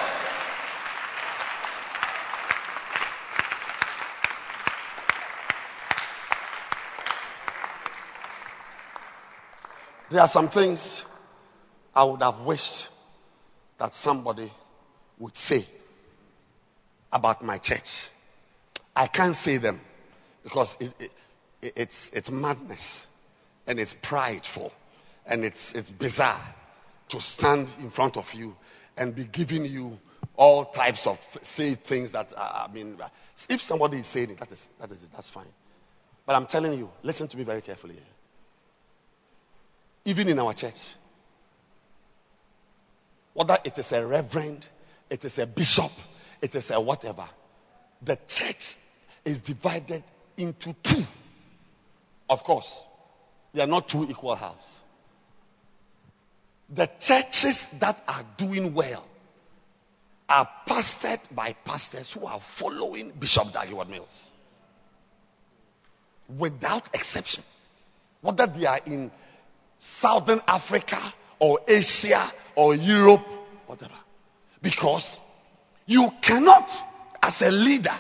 There 10.11 10.20
are 10.20 10.28
some 10.28 10.49
things 10.49 11.05
I 11.95 12.05
would 12.05 12.23
have 12.23 12.41
wished 12.43 12.89
that 13.78 13.95
somebody 13.95 14.51
would 15.19 15.37
say 15.37 15.65
about 17.12 17.43
my 17.45 17.59
church. 17.59 18.09
I 18.95 19.07
can't 19.09 19.35
say 19.35 19.57
them 19.57 19.81
because 20.45 20.77
it, 20.81 20.93
it, 21.62 21.73
it's, 21.77 22.11
it's 22.11 22.31
madness 22.31 23.07
and 23.66 23.81
it's 23.81 23.95
prideful 23.95 24.73
and 25.27 25.45
it's, 25.45 25.73
it's 25.74 25.91
bizarre 25.91 26.41
to 27.09 27.20
stand 27.20 27.73
in 27.81 27.91
front 27.91 28.16
of 28.16 28.33
you 28.35 28.57
and 28.97 29.15
be 29.15 29.24
giving 29.24 29.65
you 29.65 29.99
all 30.37 30.65
types 30.65 31.07
of 31.07 31.19
say 31.43 31.74
things 31.74 32.12
that 32.12 32.33
I 32.37 32.69
mean, 32.73 32.99
if 33.49 33.61
somebody 33.61 33.99
is 33.99 34.07
saying 34.07 34.31
it, 34.31 34.39
that 34.39 34.53
is 34.53 34.69
that 34.81 34.91
is 34.91 35.03
it. 35.03 35.11
That's 35.12 35.31
fine. 35.31 35.47
But 36.27 36.37
I'm 36.37 36.47
telling 36.47 36.78
you, 36.78 36.91
listen 37.03 37.28
to 37.28 37.37
me 37.37 37.45
very 37.45 37.62
carefully. 37.62 37.97
Even 40.07 40.28
in 40.28 40.39
our 40.39 40.55
church, 40.55 40.81
whether 43.35 43.59
it 43.65 43.77
is 43.77 43.91
a 43.93 44.07
reverend, 44.07 44.66
it 45.11 45.24
is 45.24 45.39
a 45.41 45.47
bishop, 45.47 45.91
it 46.41 46.55
is 46.55 46.70
a 46.70 46.81
whatever, 46.81 47.24
the 48.03 48.16
church 48.28 48.77
is 49.24 49.41
divided 49.41 50.05
into 50.37 50.73
two. 50.85 51.03
Of 52.31 52.45
course, 52.45 52.85
they 53.53 53.62
are 53.62 53.66
not 53.66 53.89
two 53.89 54.07
equal 54.09 54.37
halves. 54.37 54.81
The 56.70 56.89
churches 57.01 57.78
that 57.81 58.01
are 58.07 58.24
doing 58.37 58.74
well 58.74 59.05
are 60.28 60.49
pastored 60.69 61.35
by 61.35 61.53
pastors 61.65 62.12
who 62.12 62.27
are 62.27 62.39
following 62.39 63.11
Bishop 63.11 63.53
Dag 63.53 63.69
Heward-Mills. 63.69 64.33
Without 66.39 66.95
exception. 66.95 67.43
Whether 68.20 68.47
they 68.47 68.66
are 68.66 68.81
in 68.87 69.11
Southern 69.78 70.40
Africa 70.47 71.01
or 71.39 71.61
Asia 71.69 72.23
or 72.55 72.74
Europe, 72.74 73.27
whatever. 73.66 73.94
Because 74.62 75.20
you 75.86 76.11
cannot, 76.20 76.70
as 77.23 77.43
a 77.43 77.51
leader, 77.51 77.94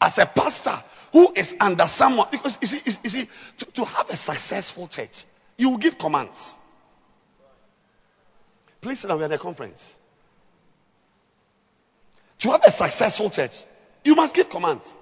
as 0.00 0.18
a 0.18 0.26
pastor 0.26 0.74
who 1.12 1.32
is 1.34 1.54
under 1.60 1.84
someone, 1.84 2.26
because 2.30 2.58
you 2.60 2.66
see, 2.66 2.80
you 2.84 3.10
see 3.10 3.28
to, 3.58 3.64
to 3.66 3.84
have 3.84 4.10
a 4.10 4.16
successful 4.16 4.88
church, 4.88 5.24
you 5.56 5.70
will 5.70 5.78
give 5.78 5.98
commands. 5.98 6.56
Please 8.80 9.00
sit 9.00 9.08
down, 9.08 9.18
we 9.18 9.22
are 9.22 9.26
at 9.26 9.32
a 9.32 9.38
conference. 9.38 9.98
To 12.40 12.50
have 12.50 12.64
a 12.66 12.70
successful 12.70 13.30
church, 13.30 13.52
you 14.04 14.16
must 14.16 14.34
give 14.34 14.50
commands. 14.50 14.96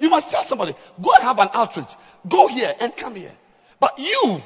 You 0.00 0.08
must 0.08 0.30
tell 0.30 0.44
somebody, 0.44 0.74
go 1.02 1.12
and 1.12 1.22
have 1.22 1.38
an 1.38 1.50
outreach. 1.52 1.92
Go 2.26 2.48
here 2.48 2.74
and 2.80 2.96
come 2.96 3.16
here. 3.16 3.32
But 3.78 3.98
you, 3.98 4.42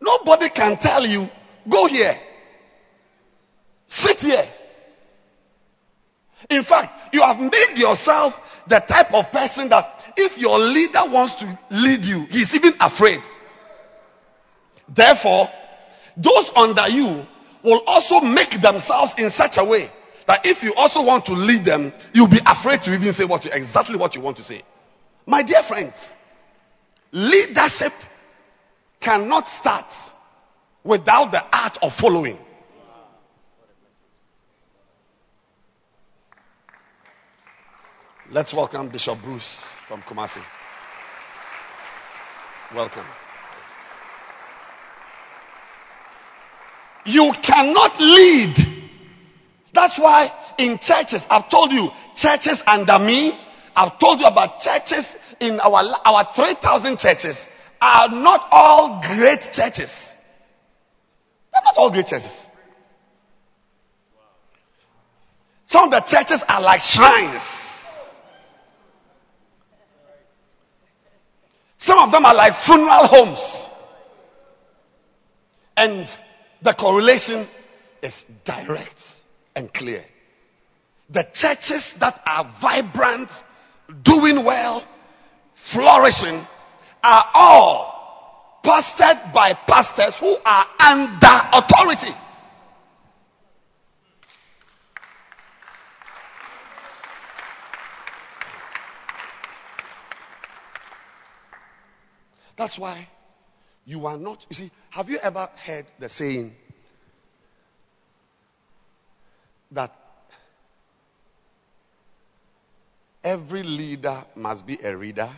nobody 0.00 0.48
can 0.48 0.76
tell 0.76 1.06
you, 1.06 1.28
go 1.68 1.86
here. 1.86 2.14
Sit 3.86 4.22
here. 4.22 4.44
In 6.50 6.62
fact, 6.62 7.14
you 7.14 7.22
have 7.22 7.40
made 7.40 7.78
yourself 7.78 8.64
the 8.68 8.78
type 8.78 9.14
of 9.14 9.30
person 9.32 9.70
that 9.70 10.12
if 10.16 10.38
your 10.38 10.58
leader 10.58 11.02
wants 11.06 11.34
to 11.36 11.58
lead 11.70 12.04
you, 12.04 12.24
he's 12.26 12.54
even 12.54 12.74
afraid. 12.80 13.20
Therefore, 14.88 15.50
those 16.16 16.50
under 16.54 16.88
you 16.88 17.26
will 17.62 17.82
also 17.86 18.20
make 18.20 18.50
themselves 18.60 19.14
in 19.18 19.30
such 19.30 19.58
a 19.58 19.64
way 19.64 19.88
that 20.26 20.44
if 20.44 20.62
you 20.62 20.74
also 20.74 21.02
want 21.04 21.26
to 21.26 21.32
lead 21.32 21.64
them, 21.64 21.92
you'll 22.12 22.28
be 22.28 22.38
afraid 22.46 22.82
to 22.82 22.92
even 22.92 23.12
say 23.12 23.24
what 23.24 23.44
you, 23.44 23.50
exactly 23.52 23.96
what 23.96 24.14
you 24.14 24.20
want 24.20 24.36
to 24.36 24.42
say. 24.42 24.62
My 25.26 25.42
dear 25.42 25.62
friends, 25.62 26.12
leadership 27.12 27.92
cannot 29.00 29.48
start 29.48 29.86
without 30.84 31.30
the 31.32 31.44
art 31.52 31.78
of 31.82 31.92
following. 31.92 32.38
Let's 38.30 38.52
welcome 38.52 38.88
Bishop 38.88 39.22
Bruce 39.22 39.78
from 39.86 40.02
Kumasi. 40.02 40.42
Welcome. 42.74 43.04
You 47.06 47.32
cannot 47.40 47.98
lead. 47.98 48.54
That's 49.72 49.98
why 49.98 50.30
in 50.58 50.78
churches, 50.78 51.26
I've 51.30 51.48
told 51.48 51.72
you, 51.72 51.90
churches 52.16 52.62
under 52.66 52.98
me, 52.98 53.34
I've 53.74 53.98
told 53.98 54.20
you 54.20 54.26
about 54.26 54.60
churches 54.60 55.16
in 55.40 55.58
our, 55.60 55.94
our 56.04 56.24
3,000 56.24 56.98
churches 56.98 57.48
are 57.80 58.08
not 58.08 58.48
all 58.50 59.02
great 59.02 59.42
churches. 59.52 60.16
They're 61.52 61.62
not 61.64 61.76
all 61.76 61.90
great 61.90 62.06
churches. 62.06 62.46
Some 65.66 65.84
of 65.84 65.90
the 65.90 66.00
churches 66.00 66.42
are 66.48 66.62
like 66.62 66.80
shrines. 66.80 67.78
Some 71.78 71.98
of 71.98 72.10
them 72.10 72.24
are 72.24 72.34
like 72.34 72.54
funeral 72.54 73.06
homes. 73.06 73.70
And 75.76 76.12
the 76.62 76.72
correlation 76.72 77.46
is 78.02 78.24
direct 78.44 79.22
and 79.54 79.72
clear. 79.72 80.02
The 81.10 81.26
churches 81.32 81.94
that 81.94 82.20
are 82.26 82.44
vibrant, 82.44 83.42
doing 84.02 84.44
well, 84.44 84.82
flourishing, 85.52 86.44
are 87.02 87.24
all 87.34 88.60
pastored 88.62 89.32
by 89.32 89.52
pastors 89.52 90.16
who 90.16 90.36
are 90.44 90.66
under 90.78 91.40
authority. 91.52 92.14
That's 102.56 102.78
why 102.78 103.06
you 103.86 104.06
are 104.06 104.16
not. 104.16 104.44
You 104.50 104.54
see, 104.54 104.70
have 104.90 105.08
you 105.08 105.18
ever 105.22 105.48
heard 105.64 105.86
the 106.00 106.08
saying 106.08 106.54
that 109.70 109.94
every 113.22 113.62
leader 113.62 114.24
must 114.34 114.66
be 114.66 114.76
a 114.82 114.96
reader? 114.96 115.30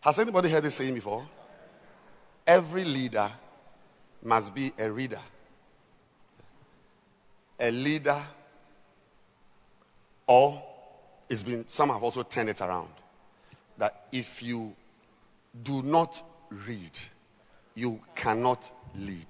Has 0.00 0.18
anybody 0.18 0.48
heard 0.48 0.64
this 0.64 0.76
saying 0.76 0.94
before? 0.94 1.26
Every 2.46 2.84
leader 2.84 3.30
must 4.22 4.54
be 4.54 4.72
a 4.78 4.90
reader. 4.90 5.20
A 7.58 7.70
leader, 7.70 8.20
or 10.26 10.62
it's 11.28 11.42
been, 11.42 11.68
some 11.68 11.90
have 11.90 12.02
also 12.02 12.22
turned 12.22 12.48
it 12.48 12.62
around. 12.62 12.88
That 13.76 14.06
if 14.10 14.42
you 14.42 14.74
do 15.62 15.82
not 15.82 16.22
read, 16.48 16.98
you 17.74 18.00
cannot 18.14 18.70
lead. 18.96 19.26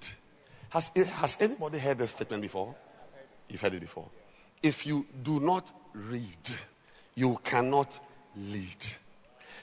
Has, 0.69 0.89
has 0.95 1.41
anybody 1.41 1.79
heard 1.79 1.97
this 1.97 2.11
statement 2.11 2.41
before? 2.41 2.75
You've 3.49 3.59
heard 3.59 3.73
it 3.73 3.81
before. 3.81 4.07
If 4.63 4.85
you 4.85 5.05
do 5.21 5.41
not 5.41 5.69
read, 5.93 6.55
you 7.15 7.39
cannot 7.43 7.99
lead. 8.37 8.85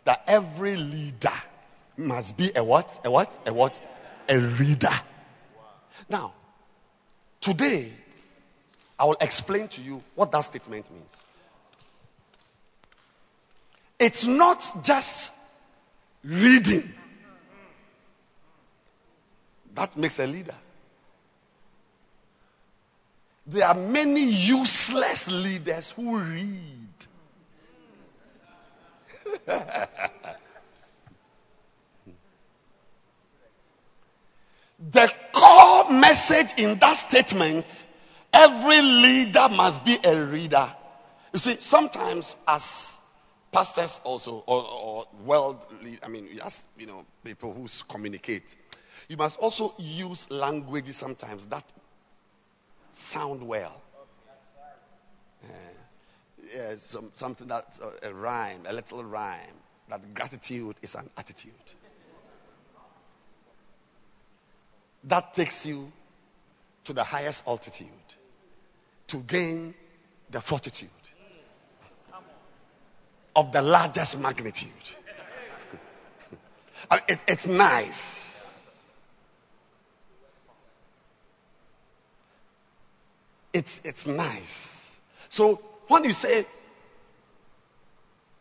That 0.04 0.22
every 0.26 0.76
leader 0.76 1.32
must 1.96 2.36
be 2.36 2.52
a 2.54 2.62
what? 2.62 3.00
A 3.04 3.10
what? 3.10 3.38
A 3.46 3.52
what? 3.52 3.78
A 4.28 4.38
reader. 4.38 4.92
Now, 6.08 6.32
today, 7.40 7.90
I 8.98 9.04
will 9.04 9.16
explain 9.20 9.68
to 9.68 9.80
you 9.80 10.02
what 10.14 10.32
that 10.32 10.40
statement 10.42 10.90
means. 10.90 11.24
It's 13.98 14.26
not 14.26 14.64
just 14.84 15.32
reading. 16.24 16.84
That 19.74 19.96
makes 19.96 20.18
a 20.18 20.26
leader. 20.26 20.54
There 23.46 23.66
are 23.66 23.74
many 23.74 24.24
useless 24.24 25.30
leaders 25.30 25.92
who 25.92 26.18
read. 26.18 26.87
the 34.90 35.12
core 35.32 35.90
message 35.90 36.58
in 36.58 36.78
that 36.78 36.94
statement 36.94 37.86
every 38.32 38.82
leader 38.82 39.48
must 39.48 39.84
be 39.84 39.98
a 40.04 40.24
reader. 40.24 40.70
You 41.32 41.38
see, 41.38 41.56
sometimes 41.56 42.36
as 42.46 42.98
pastors 43.52 44.00
also, 44.04 44.44
or, 44.46 44.64
or 44.70 45.06
world, 45.24 45.66
I 46.02 46.08
mean, 46.08 46.28
yes, 46.32 46.64
you 46.78 46.86
know, 46.86 47.04
people 47.24 47.52
who 47.52 47.66
communicate. 47.88 48.54
You 49.08 49.16
must 49.16 49.38
also 49.38 49.74
use 49.78 50.30
language 50.30 50.88
sometimes 50.92 51.46
that 51.46 51.64
sound 52.90 53.46
well. 53.46 53.80
Uh, 55.42 55.46
yeah, 56.54 56.76
some, 56.76 57.10
something 57.14 57.48
that 57.48 57.78
uh, 57.82 58.08
a 58.08 58.12
rhyme, 58.14 58.62
a 58.66 58.72
little 58.72 59.02
rhyme. 59.04 59.38
That 59.88 60.14
gratitude 60.14 60.76
is 60.82 60.94
an 60.94 61.08
attitude. 61.16 61.52
That 65.04 65.32
takes 65.34 65.64
you 65.64 65.90
to 66.84 66.92
the 66.92 67.04
highest 67.04 67.46
altitude 67.46 67.88
to 69.08 69.18
gain 69.18 69.74
the 70.30 70.40
fortitude 70.40 70.88
of 73.34 73.52
the 73.52 73.62
largest 73.62 74.20
magnitude. 74.20 74.70
it, 77.08 77.18
it's 77.26 77.46
nice. 77.46 78.28
It's, 83.52 83.80
it's 83.84 84.06
nice. 84.06 84.98
So 85.28 85.60
when 85.88 86.04
you 86.04 86.12
say 86.12 86.46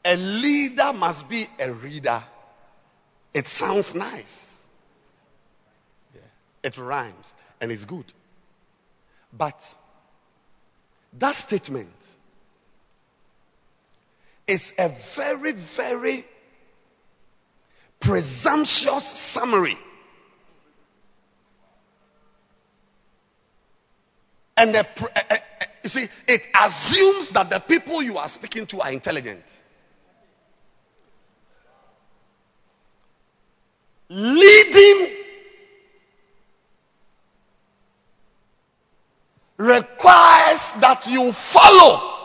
a 0.06 0.16
leader 0.16 0.94
must 0.94 1.28
be 1.28 1.48
a 1.60 1.72
reader, 1.72 2.24
it 3.34 3.48
sounds 3.48 3.96
nice. 3.96 4.66
Yeah. 6.16 6.22
It 6.64 6.78
rhymes 6.78 7.34
and 7.60 7.72
it's 7.72 7.86
good. 7.86 8.06
But 9.34 9.76
that 11.20 11.36
statement 11.36 11.90
is 14.48 14.74
a 14.78 14.90
very, 14.90 15.52
very 15.52 16.26
presumptuous 18.00 19.06
summary. 19.06 19.78
And 24.56 24.76
uh, 24.76 24.84
uh, 25.16 25.38
you 25.88 26.02
see, 26.02 26.10
it 26.28 26.42
assumes 26.66 27.32
that 27.32 27.50
the 27.50 27.60
people 27.60 28.02
you 28.02 28.18
are 28.18 28.28
speaking 28.28 28.66
to 28.68 28.82
are 28.82 28.92
intelligent. 28.92 29.44
Leading 34.10 35.10
requires 39.58 40.74
that 40.74 41.08
you 41.08 41.32
follow 41.32 42.16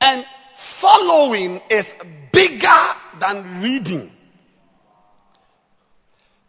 And 0.00 0.24
following 0.56 1.60
is 1.70 1.94
bigger 2.32 2.68
than 3.18 3.62
reading. 3.62 4.15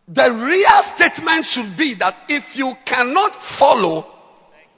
The 0.08 0.32
real 0.32 0.84
statement 0.84 1.46
should 1.46 1.76
be 1.78 1.96
that 1.96 2.16
if 2.30 2.56
you 2.56 2.78
cannot 2.86 3.36
follow, 3.36 4.06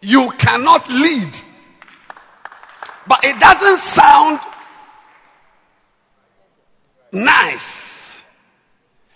you 0.01 0.31
cannot 0.31 0.89
lead. 0.89 1.29
But 3.07 3.23
it 3.23 3.39
doesn't 3.39 3.77
sound 3.77 4.39
nice. 7.11 8.23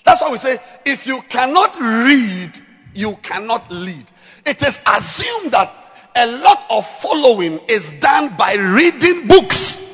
That's 0.06 0.22
why 0.22 0.31
we 0.31 0.38
say 0.38 0.60
if 0.85 1.07
you 1.07 1.22
cannot 1.30 1.80
read, 1.80 2.52
you 2.94 3.15
cannot 3.15 3.72
lead. 3.72 4.06
It 4.45 4.61
is 4.61 4.80
assumed 4.85 5.52
that 5.52 5.72
a 6.15 6.27
lot 6.27 6.65
of 6.69 6.85
following 6.85 7.60
is 7.69 7.91
done 7.99 8.35
by 8.38 8.53
reading 8.53 9.27
books. 9.27 9.92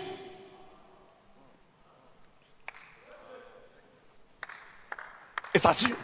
It's 5.53 5.65
assumed. 5.65 5.97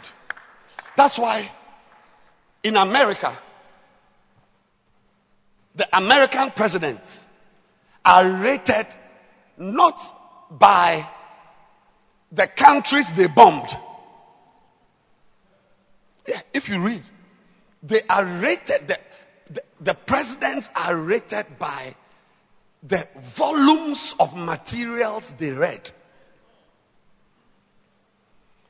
That's 0.96 1.18
why 1.18 1.48
in 2.62 2.76
America, 2.76 3.36
the 5.74 5.96
American 5.96 6.50
presidents 6.50 7.24
are 8.04 8.28
rated 8.28 8.86
not 9.58 10.00
by 10.50 11.06
the 12.32 12.46
countries 12.46 13.12
they 13.12 13.26
bombed. 13.26 13.68
Yeah, 16.26 16.40
if 16.52 16.68
you 16.68 16.80
read, 16.80 17.02
they 17.82 18.00
are 18.10 18.24
rated, 18.24 18.88
the, 18.88 18.98
the, 19.50 19.62
the 19.80 19.94
presidents 19.94 20.68
are 20.74 20.96
rated 20.96 21.46
by 21.58 21.94
the 22.82 23.06
volumes 23.20 24.14
of 24.18 24.36
materials 24.36 25.30
they 25.32 25.50
read 25.52 25.90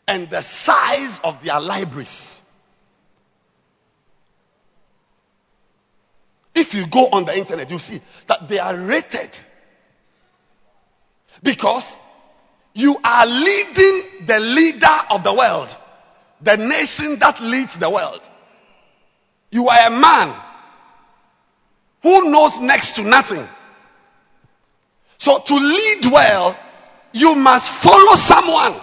and 0.09 0.31
the 0.31 0.41
size 0.41 1.21
of 1.25 1.43
their 1.43 1.61
libraries. 1.61 2.43
If 6.55 6.75
you 6.75 6.87
go 6.87 7.09
on 7.09 7.27
the 7.27 7.37
internet, 7.37 7.71
you 7.71 7.79
see 7.79 8.01
that 8.29 8.49
they 8.49 8.59
are 8.59 8.75
rated 8.75 9.39
because 11.43 11.97
you 12.75 12.99
are 13.03 13.27
leading 13.27 14.27
the 14.27 14.41
leader 14.41 14.99
of 15.11 15.23
the 15.23 15.35
world, 15.35 15.77
the 16.41 16.57
nation 16.57 17.19
that 17.19 17.41
leads 17.41 17.79
the 17.79 17.91
world. 17.91 18.27
You 19.51 19.69
are 19.69 19.87
a 19.87 19.91
man 19.91 20.35
who 22.03 22.31
knows 22.31 22.61
next 22.61 22.97
to 22.97 23.03
nothing. 23.03 23.47
So 25.19 25.39
to 25.39 25.55
lead 25.55 26.07
well, 26.07 26.57
you 27.13 27.35
must 27.35 27.71
follow 27.71 28.15
someone. 28.15 28.75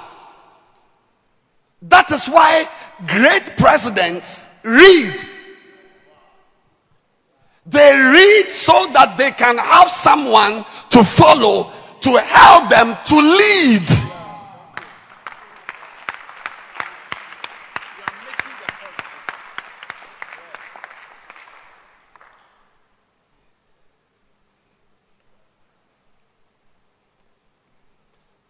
That 1.90 2.10
is 2.12 2.28
why 2.28 2.66
great 3.06 3.58
presidents 3.58 4.48
read. 4.64 5.14
They 7.66 7.96
read 7.96 8.50
so 8.50 8.88
that 8.94 9.18
they 9.18 9.32
can 9.32 9.58
have 9.58 9.90
someone 9.90 10.66
to 10.92 11.04
follow 11.04 11.72
to 12.02 12.18
help 12.18 12.70
them 12.70 12.96
to 13.08 13.16
lead. 13.16 13.90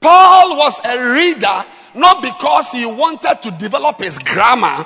Paul 0.01 0.57
was 0.57 0.81
a 0.85 1.13
reader 1.13 1.65
not 1.95 2.21
because 2.21 2.71
he 2.71 2.85
wanted 2.85 3.41
to 3.43 3.51
develop 3.51 3.99
his 3.99 4.19
grammar, 4.19 4.85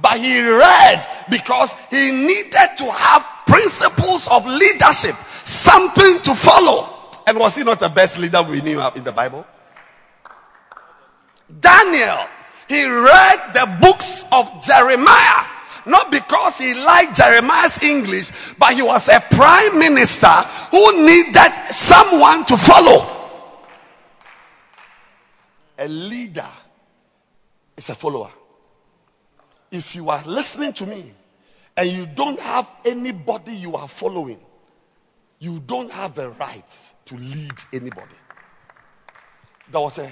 but 0.00 0.18
he 0.18 0.40
read 0.40 1.06
because 1.30 1.72
he 1.90 2.12
needed 2.12 2.68
to 2.78 2.90
have 2.90 3.26
principles 3.46 4.28
of 4.28 4.46
leadership, 4.46 5.14
something 5.44 6.18
to 6.20 6.34
follow. 6.34 6.88
And 7.26 7.38
was 7.38 7.56
he 7.56 7.64
not 7.64 7.80
the 7.80 7.88
best 7.88 8.18
leader 8.18 8.42
we 8.42 8.60
knew 8.60 8.80
in 8.94 9.04
the 9.04 9.12
Bible? 9.12 9.46
Daniel, 11.60 12.18
he 12.68 12.84
read 12.84 13.36
the 13.54 13.78
books 13.80 14.24
of 14.30 14.62
Jeremiah, 14.62 15.44
not 15.86 16.10
because 16.10 16.58
he 16.58 16.74
liked 16.74 17.16
Jeremiah's 17.16 17.82
English, 17.82 18.54
but 18.58 18.74
he 18.74 18.82
was 18.82 19.08
a 19.08 19.20
prime 19.20 19.78
minister 19.78 20.28
who 20.70 21.06
needed 21.06 21.52
someone 21.70 22.44
to 22.46 22.56
follow. 22.56 23.17
A 25.78 25.86
leader 25.86 26.48
is 27.76 27.88
a 27.88 27.94
follower. 27.94 28.30
If 29.70 29.94
you 29.94 30.10
are 30.10 30.22
listening 30.24 30.72
to 30.74 30.86
me 30.86 31.12
and 31.76 31.88
you 31.88 32.06
don't 32.06 32.40
have 32.40 32.68
anybody 32.84 33.54
you 33.54 33.76
are 33.76 33.88
following, 33.88 34.40
you 35.38 35.60
don't 35.60 35.92
have 35.92 36.14
the 36.14 36.30
right 36.30 36.92
to 37.06 37.16
lead 37.16 37.52
anybody. 37.72 38.16
There 39.70 39.80
was 39.80 39.98
a 39.98 40.10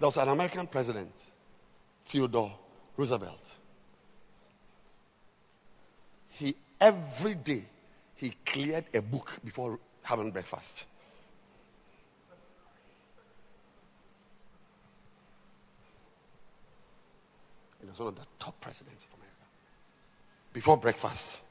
there 0.00 0.08
was 0.08 0.16
an 0.16 0.28
American 0.28 0.66
president, 0.66 1.12
Theodore 2.06 2.52
Roosevelt. 2.96 3.54
He 6.30 6.54
every 6.80 7.34
day 7.34 7.64
he 8.16 8.32
cleared 8.46 8.84
a 8.94 9.02
book 9.02 9.38
before 9.44 9.78
having 10.02 10.30
breakfast. 10.30 10.86
He 17.84 17.90
was 17.90 17.98
one 17.98 18.08
of 18.08 18.16
the 18.16 18.26
top 18.38 18.58
presidents 18.62 19.04
of 19.04 19.10
America. 19.18 19.34
Before 20.54 20.78
breakfast, 20.78 21.42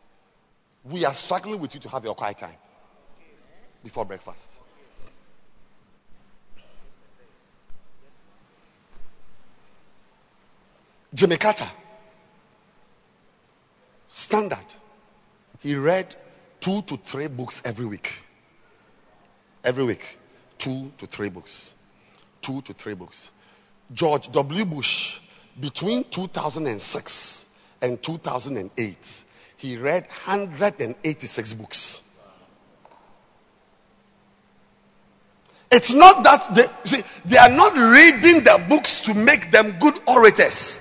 we 0.84 1.06
are 1.06 1.14
struggling 1.14 1.60
with 1.60 1.76
you 1.76 1.80
to 1.82 1.90
have 1.90 2.04
your 2.04 2.16
quiet 2.16 2.40
time 2.40 2.56
before 3.84 4.04
breakfast. 4.04 4.52
Jimmy 11.14 11.38
Carter, 11.38 11.70
standard. 14.10 14.58
He 15.60 15.76
read 15.76 16.16
two 16.60 16.82
to 16.82 16.98
three 16.98 17.28
books 17.28 17.62
every 17.64 17.86
week. 17.86 18.12
Every 19.64 19.86
week, 19.86 20.18
two 20.58 20.92
to 20.98 21.06
three 21.06 21.30
books. 21.30 21.76
Two 22.42 22.64
to 22.64 22.74
three 22.74 22.96
books. 22.96 23.32
George 23.94 24.32
W. 24.32 24.66
Bush, 24.66 25.20
between 25.60 26.04
2006 26.04 27.60
and 27.82 28.02
2008, 28.02 29.24
he 29.58 29.78
read 29.78 30.04
186 30.04 31.54
books. 31.54 32.10
It's 35.72 35.92
not 35.92 36.24
that 36.24 36.54
they, 36.54 36.66
see, 36.86 37.04
they 37.26 37.38
are 37.38 37.50
not 37.50 37.74
reading 37.74 38.44
the 38.44 38.64
books 38.70 39.02
to 39.02 39.14
make 39.14 39.50
them 39.50 39.80
good 39.80 40.00
orators. 40.08 40.80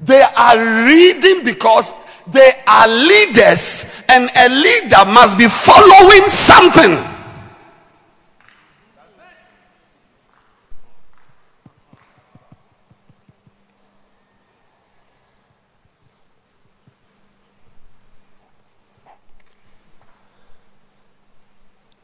They 0.00 0.20
are 0.20 0.84
reading 0.86 1.44
because 1.44 1.94
they 2.26 2.50
are 2.66 2.88
leaders, 2.88 4.04
and 4.08 4.30
a 4.36 4.48
leader 4.50 5.10
must 5.10 5.38
be 5.38 5.48
following 5.48 6.28
something. 6.28 7.17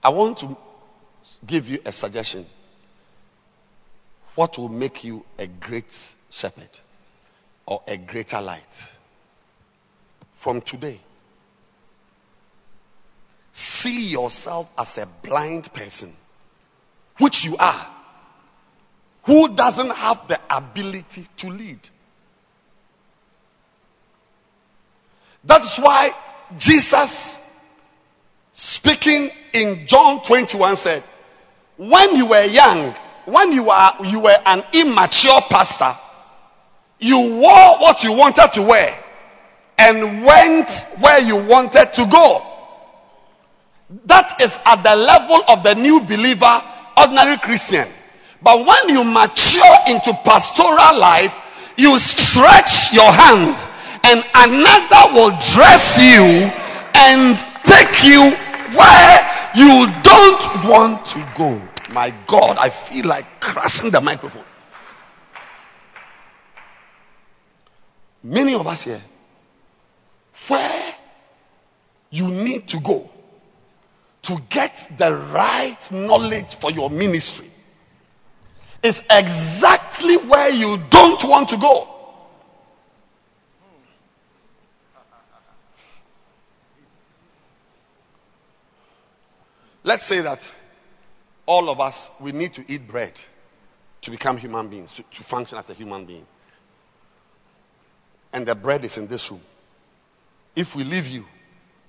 I 0.04 0.10
want 0.10 0.36
to 0.38 0.54
give 1.46 1.68
you 1.70 1.78
a 1.86 1.90
suggestion. 1.92 2.44
What 4.34 4.58
will 4.58 4.68
make 4.68 5.02
you 5.02 5.24
a 5.38 5.46
great 5.46 6.14
shepherd 6.30 6.68
or 7.64 7.82
a 7.88 7.96
greater 7.96 8.42
light? 8.42 8.90
From 10.34 10.60
today, 10.60 11.00
see 13.52 14.10
yourself 14.10 14.70
as 14.76 14.98
a 14.98 15.06
blind 15.22 15.72
person, 15.72 16.12
which 17.18 17.46
you 17.46 17.56
are, 17.56 17.86
who 19.22 19.54
doesn't 19.54 19.90
have 19.90 20.28
the 20.28 20.38
ability 20.50 21.24
to 21.38 21.48
lead. 21.48 21.78
That's 25.44 25.78
why 25.78 26.10
Jesus 26.58 27.43
speaking 28.54 29.30
in 29.52 29.86
John 29.86 30.22
21 30.22 30.76
said, 30.76 31.02
when 31.76 32.14
you 32.14 32.26
were 32.26 32.44
young, 32.44 32.94
when 33.26 33.52
you 33.52 33.64
were, 33.64 33.90
you 34.04 34.20
were 34.20 34.36
an 34.46 34.62
immature 34.72 35.40
pastor, 35.50 35.92
you 37.00 37.18
wore 37.40 37.78
what 37.78 38.04
you 38.04 38.12
wanted 38.12 38.52
to 38.54 38.62
wear 38.62 38.96
and 39.76 40.24
went 40.24 40.70
where 41.00 41.20
you 41.20 41.44
wanted 41.48 41.92
to 41.94 42.06
go. 42.06 42.46
That 44.06 44.40
is 44.40 44.58
at 44.64 44.82
the 44.82 44.94
level 44.96 45.42
of 45.48 45.62
the 45.64 45.74
new 45.74 46.00
believer, 46.00 46.62
ordinary 46.96 47.38
Christian. 47.38 47.86
But 48.40 48.64
when 48.64 48.88
you 48.88 49.04
mature 49.04 49.76
into 49.88 50.12
pastoral 50.24 50.98
life, 50.98 51.40
you 51.76 51.98
stretch 51.98 52.92
your 52.92 53.10
hand 53.10 53.56
and 54.04 54.24
another 54.34 55.14
will 55.14 55.36
dress 55.52 55.98
you 55.98 56.50
and 56.94 57.38
take 57.64 58.04
you 58.04 58.43
where 58.76 59.30
you 59.54 59.86
don't 60.02 60.68
want 60.68 61.06
to 61.06 61.26
go. 61.36 61.60
My 61.90 62.12
God, 62.26 62.56
I 62.58 62.70
feel 62.70 63.06
like 63.06 63.40
crushing 63.40 63.90
the 63.90 64.00
microphone. 64.00 64.44
Many 68.22 68.54
of 68.54 68.66
us 68.66 68.84
here, 68.84 69.00
where 70.48 70.94
you 72.10 72.30
need 72.30 72.68
to 72.68 72.80
go 72.80 73.10
to 74.22 74.38
get 74.48 74.88
the 74.96 75.14
right 75.14 75.76
knowledge 75.90 76.54
for 76.54 76.70
your 76.70 76.88
ministry 76.88 77.48
is 78.82 79.02
exactly 79.10 80.16
where 80.16 80.50
you 80.50 80.78
don't 80.90 81.22
want 81.24 81.50
to 81.50 81.56
go. 81.56 81.93
Let's 89.84 90.06
say 90.06 90.22
that 90.22 90.50
all 91.46 91.68
of 91.68 91.78
us 91.78 92.10
we 92.18 92.32
need 92.32 92.54
to 92.54 92.64
eat 92.66 92.88
bread 92.88 93.12
to 94.00 94.10
become 94.10 94.38
human 94.38 94.68
beings, 94.68 94.94
to, 94.94 95.02
to 95.02 95.22
function 95.22 95.58
as 95.58 95.70
a 95.70 95.74
human 95.74 96.06
being. 96.06 96.26
And 98.32 98.46
the 98.46 98.54
bread 98.54 98.84
is 98.84 98.98
in 98.98 99.06
this 99.06 99.30
room. 99.30 99.40
If 100.56 100.74
we 100.74 100.84
leave 100.84 101.06
you, 101.06 101.26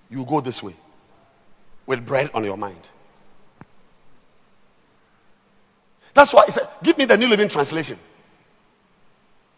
you 0.09 0.25
go 0.25 0.41
this 0.41 0.61
way 0.61 0.75
with 1.85 2.05
bread 2.05 2.29
on 2.33 2.43
your 2.43 2.57
mind. 2.57 2.89
That's 6.13 6.33
why 6.33 6.45
he 6.45 6.51
said, 6.51 6.67
Give 6.83 6.97
me 6.97 7.05
the 7.05 7.17
New 7.17 7.27
Living 7.27 7.49
Translation. 7.49 7.97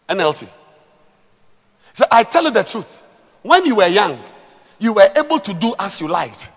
NLT. 0.08 0.48
So 1.92 2.04
I 2.10 2.24
tell 2.24 2.44
you 2.44 2.50
the 2.50 2.62
truth. 2.64 3.02
When 3.42 3.66
you 3.66 3.76
were 3.76 3.86
young, 3.86 4.18
you 4.78 4.92
were 4.92 5.08
able 5.14 5.38
to 5.40 5.54
do 5.54 5.74
as 5.78 6.00
you 6.00 6.08
liked. 6.08 6.50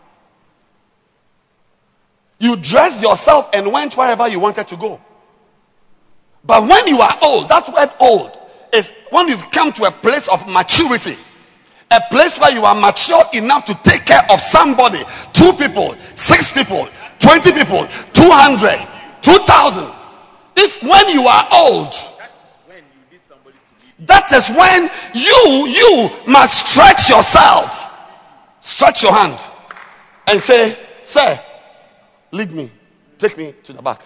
You 2.42 2.56
dressed 2.56 3.04
yourself 3.04 3.52
and 3.54 3.72
went 3.72 3.96
wherever 3.96 4.28
you 4.28 4.40
wanted 4.40 4.68
to 4.70 4.76
go. 4.76 5.00
But 6.44 6.68
when 6.68 6.88
you 6.88 7.00
are 7.00 7.16
old, 7.22 7.50
that 7.50 7.72
word 7.72 7.92
old 8.00 8.36
is 8.74 8.92
when 9.12 9.28
you've 9.28 9.52
come 9.52 9.72
to 9.74 9.84
a 9.84 9.92
place 9.92 10.28
of 10.28 10.50
maturity. 10.50 11.14
A 11.92 12.02
place 12.10 12.40
where 12.40 12.52
you 12.52 12.66
are 12.66 12.74
mature 12.74 13.24
enough 13.36 13.66
to 13.66 13.76
take 13.84 14.08
care 14.08 14.24
of 14.32 14.42
somebody. 14.42 14.98
Two 15.34 15.54
people, 15.54 15.94
six 16.16 16.52
people, 16.52 16.88
20 17.20 17.52
people, 17.52 17.88
200, 18.14 18.88
2000. 19.22 19.88
If 20.56 20.82
when 20.82 21.10
you 21.10 21.28
are 21.28 21.48
old, 21.52 21.94
that 24.00 24.32
is 24.32 24.50
when 24.50 24.90
you, 25.14 25.68
you 25.68 26.10
must 26.26 26.70
stretch 26.70 27.08
yourself. 27.08 27.88
Stretch 28.62 29.04
your 29.04 29.14
hand 29.14 29.40
and 30.26 30.42
say, 30.42 30.76
Sir, 31.06 31.40
lead 32.32 32.52
me. 32.52 32.72
Take 33.18 33.38
me 33.38 33.54
to 33.64 33.74
the 33.74 33.82
back. 33.82 34.02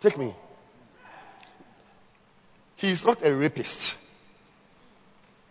Take 0.00 0.16
me. 0.16 0.34
He 2.76 2.90
is 2.90 3.04
not 3.04 3.24
a 3.24 3.34
rapist. 3.34 3.96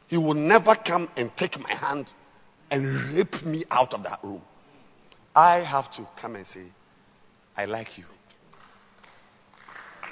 He 0.08 0.18
will 0.18 0.34
never 0.34 0.74
come 0.76 1.10
and 1.18 1.36
take 1.36 1.62
my 1.62 1.74
hand 1.74 2.12
and 2.72 2.86
rip 3.12 3.46
me 3.46 3.66
out 3.70 3.94
of 3.94 4.04
that 4.04 4.20
room. 4.24 4.42
I 5.36 5.58
have 5.58 5.92
to 5.92 6.08
come 6.18 6.36
and 6.36 6.48
say, 6.48 6.64
I 7.56 7.66
like 7.66 7.98
you. 7.98 8.06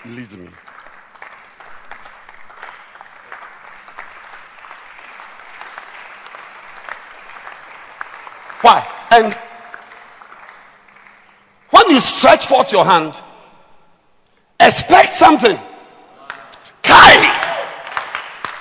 Lead 0.05 0.37
me. 0.37 0.49
Why? 8.61 8.87
And 9.11 9.35
when 11.75 11.89
you 11.89 11.99
stretch 11.99 12.45
forth 12.45 12.71
your 12.71 12.85
hand, 12.85 13.13
expect 14.61 15.11
something. 15.11 15.57
Kai. 16.81 17.15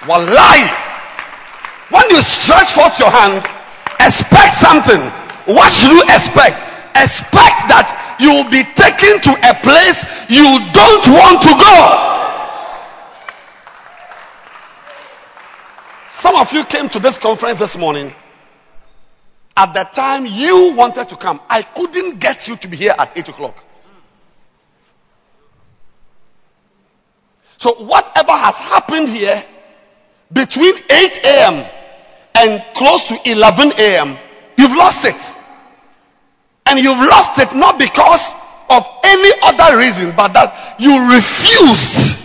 Wallahi. 0.09 0.66
When 1.91 2.11
you 2.11 2.20
stretch 2.23 2.73
forth 2.74 2.99
your 2.99 3.11
hand, 3.11 3.47
expect 4.01 4.55
something. 4.57 4.99
What 5.55 5.70
should 5.70 5.93
you 5.93 6.03
expect? 6.11 6.59
Expect 6.99 7.70
that 7.70 8.16
you 8.19 8.31
will 8.31 8.51
be 8.51 8.66
taken 8.74 9.23
to 9.23 9.32
a 9.47 9.55
place 9.62 10.03
you 10.28 10.59
don't 10.74 11.07
want 11.15 11.39
to 11.47 11.55
go. 11.55 11.78
Some 16.11 16.35
of 16.35 16.53
you 16.53 16.65
came 16.65 16.89
to 16.89 16.99
this 16.99 17.16
conference 17.19 17.61
this 17.61 17.78
morning. 17.78 18.12
At 19.56 19.72
the 19.72 19.85
time 19.85 20.26
you 20.26 20.74
wanted 20.76 21.09
to 21.10 21.16
come, 21.16 21.40
I 21.48 21.62
couldn't 21.62 22.18
get 22.18 22.48
you 22.48 22.56
to 22.56 22.68
be 22.68 22.76
here 22.76 22.94
at 22.98 23.16
8 23.16 23.28
o'clock. 23.28 23.64
So, 27.59 27.72
whatever 27.74 28.32
has 28.32 28.59
happened 28.59 29.09
here 29.09 29.43
between 30.32 30.74
8 30.90 31.20
a.m. 31.24 31.66
and 32.35 32.64
close 32.74 33.09
to 33.09 33.31
11 33.31 33.72
a.m., 33.78 34.18
you've 34.59 34.76
lost 34.76 35.06
it. 35.06 35.40
And 36.66 36.81
you've 36.81 36.98
lost 36.98 37.39
it 37.39 37.55
not 37.55 37.78
because 37.78 38.32
of 38.68 38.86
any 39.05 39.31
other 39.44 39.78
reason, 39.78 40.12
but 40.16 40.32
that 40.32 40.76
you 40.81 41.14
refused 41.14 42.24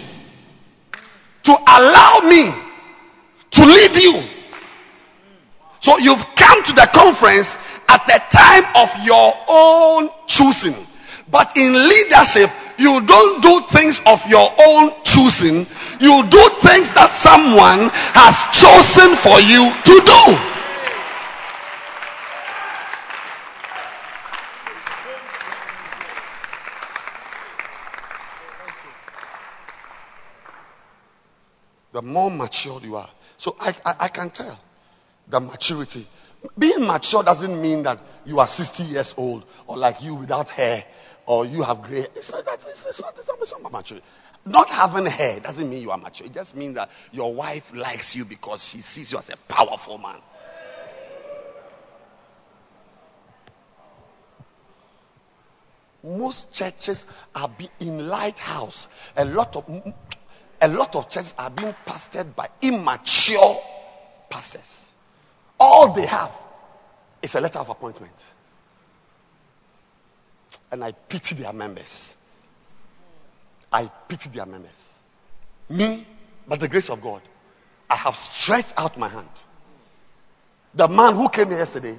to 1.43 1.51
allow 1.51 2.19
me 2.27 2.51
to 3.51 3.65
lead 3.65 3.95
you. 3.95 4.38
So 5.79 5.97
you've 5.97 6.35
come 6.35 6.63
to 6.63 6.73
the 6.73 6.89
conference 6.93 7.57
at 7.87 8.07
a 8.09 8.19
time 8.35 8.65
of 8.75 9.05
your 9.05 9.33
own 9.47 10.09
choosing. 10.27 10.75
But 11.31 11.55
in 11.55 11.73
leadership, 11.73 12.49
you 12.77 13.01
don't 13.05 13.41
do 13.41 13.61
things 13.67 14.01
of 14.05 14.25
your 14.29 14.51
own 14.67 14.91
choosing. 15.03 15.65
You 15.99 16.23
do 16.27 16.49
things 16.59 16.91
that 16.93 17.11
someone 17.11 17.89
has 18.13 18.43
chosen 18.55 19.15
for 19.15 19.39
you 19.39 19.71
to 19.71 19.95
do. 20.05 20.55
The 31.91 32.01
more 32.01 32.29
matured 32.29 32.83
you 32.83 32.95
are. 32.97 33.09
So 33.37 33.55
I, 33.59 33.73
I, 33.85 33.95
I 34.01 34.07
can 34.09 34.29
tell 34.29 34.59
the 35.29 35.39
maturity. 35.39 36.05
Being 36.57 36.85
mature 36.85 37.23
doesn't 37.23 37.61
mean 37.61 37.83
that 37.83 37.99
you 38.25 38.39
are 38.39 38.47
60 38.47 38.83
years 38.83 39.13
old 39.17 39.45
or 39.67 39.77
like 39.77 40.01
you 40.01 40.15
without 40.15 40.49
hair 40.49 40.83
or 41.25 41.45
you 41.45 41.63
have 41.63 41.81
gray. 41.83 42.05
It's 42.15 42.31
not, 42.31 42.43
it's, 42.47 42.85
it's 42.85 43.01
not, 43.01 43.13
it's 43.17 43.27
not, 43.27 43.37
it's 43.41 43.53
not 43.61 43.71
mature. 43.71 43.99
Not 44.45 44.69
having 44.69 45.05
hair 45.05 45.39
doesn't 45.39 45.69
mean 45.69 45.81
you 45.81 45.91
are 45.91 45.97
mature. 45.97 46.25
It 46.27 46.33
just 46.33 46.55
means 46.55 46.75
that 46.75 46.89
your 47.11 47.33
wife 47.33 47.75
likes 47.75 48.15
you 48.15 48.25
because 48.25 48.67
she 48.67 48.79
sees 48.79 49.11
you 49.11 49.17
as 49.17 49.29
a 49.29 49.37
powerful 49.37 49.97
man. 49.97 50.17
Most 56.01 56.53
churches 56.53 57.05
are 57.35 57.49
be 57.49 57.69
in 57.81 58.07
lighthouse. 58.07 58.87
A 59.17 59.25
lot 59.25 59.55
of 59.57 59.93
a 60.61 60.67
lot 60.69 60.95
of 60.95 61.09
churches 61.09 61.35
are 61.37 61.49
being 61.49 61.75
pastored 61.85 62.35
by 62.35 62.47
immature 62.61 63.57
pastors. 64.29 64.88
All 65.59 65.93
they 65.93 66.05
have 66.05 66.31
is 67.21 67.35
a 67.35 67.41
letter 67.41 67.59
of 67.59 67.69
appointment. 67.69 68.13
And 70.71 70.83
I 70.83 70.91
pity 70.91 71.35
their 71.35 71.53
members. 71.53 72.15
I 73.71 73.89
pity 74.07 74.29
their 74.29 74.45
members. 74.45 74.99
Me, 75.69 76.05
by 76.47 76.55
the 76.55 76.67
grace 76.67 76.89
of 76.89 77.01
God, 77.01 77.21
I 77.89 77.95
have 77.95 78.15
stretched 78.15 78.73
out 78.77 78.97
my 78.97 79.07
hand. 79.07 79.27
The 80.73 80.87
man 80.87 81.15
who 81.15 81.29
came 81.29 81.51
yesterday, 81.51 81.97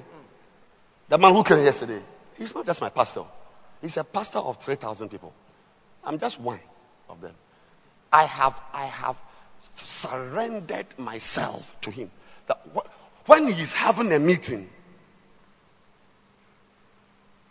the 1.09 1.17
man 1.17 1.33
who 1.33 1.43
came 1.43 1.59
yesterday, 1.59 2.01
he's 2.37 2.55
not 2.55 2.65
just 2.65 2.81
my 2.81 2.89
pastor. 2.89 3.23
He's 3.81 3.97
a 3.97 4.03
pastor 4.03 4.39
of 4.39 4.57
3,000 4.57 5.09
people. 5.09 5.33
I'm 6.03 6.19
just 6.19 6.39
one 6.39 6.59
of 7.09 7.21
them. 7.21 7.33
I 8.11 8.23
have, 8.23 8.59
I 8.73 8.85
have 8.85 9.17
surrendered 9.73 10.85
myself 10.97 11.79
to 11.81 11.91
him. 11.91 12.09
That 12.47 12.61
when 13.25 13.47
he's 13.47 13.73
having 13.73 14.11
a 14.11 14.19
meeting, 14.19 14.69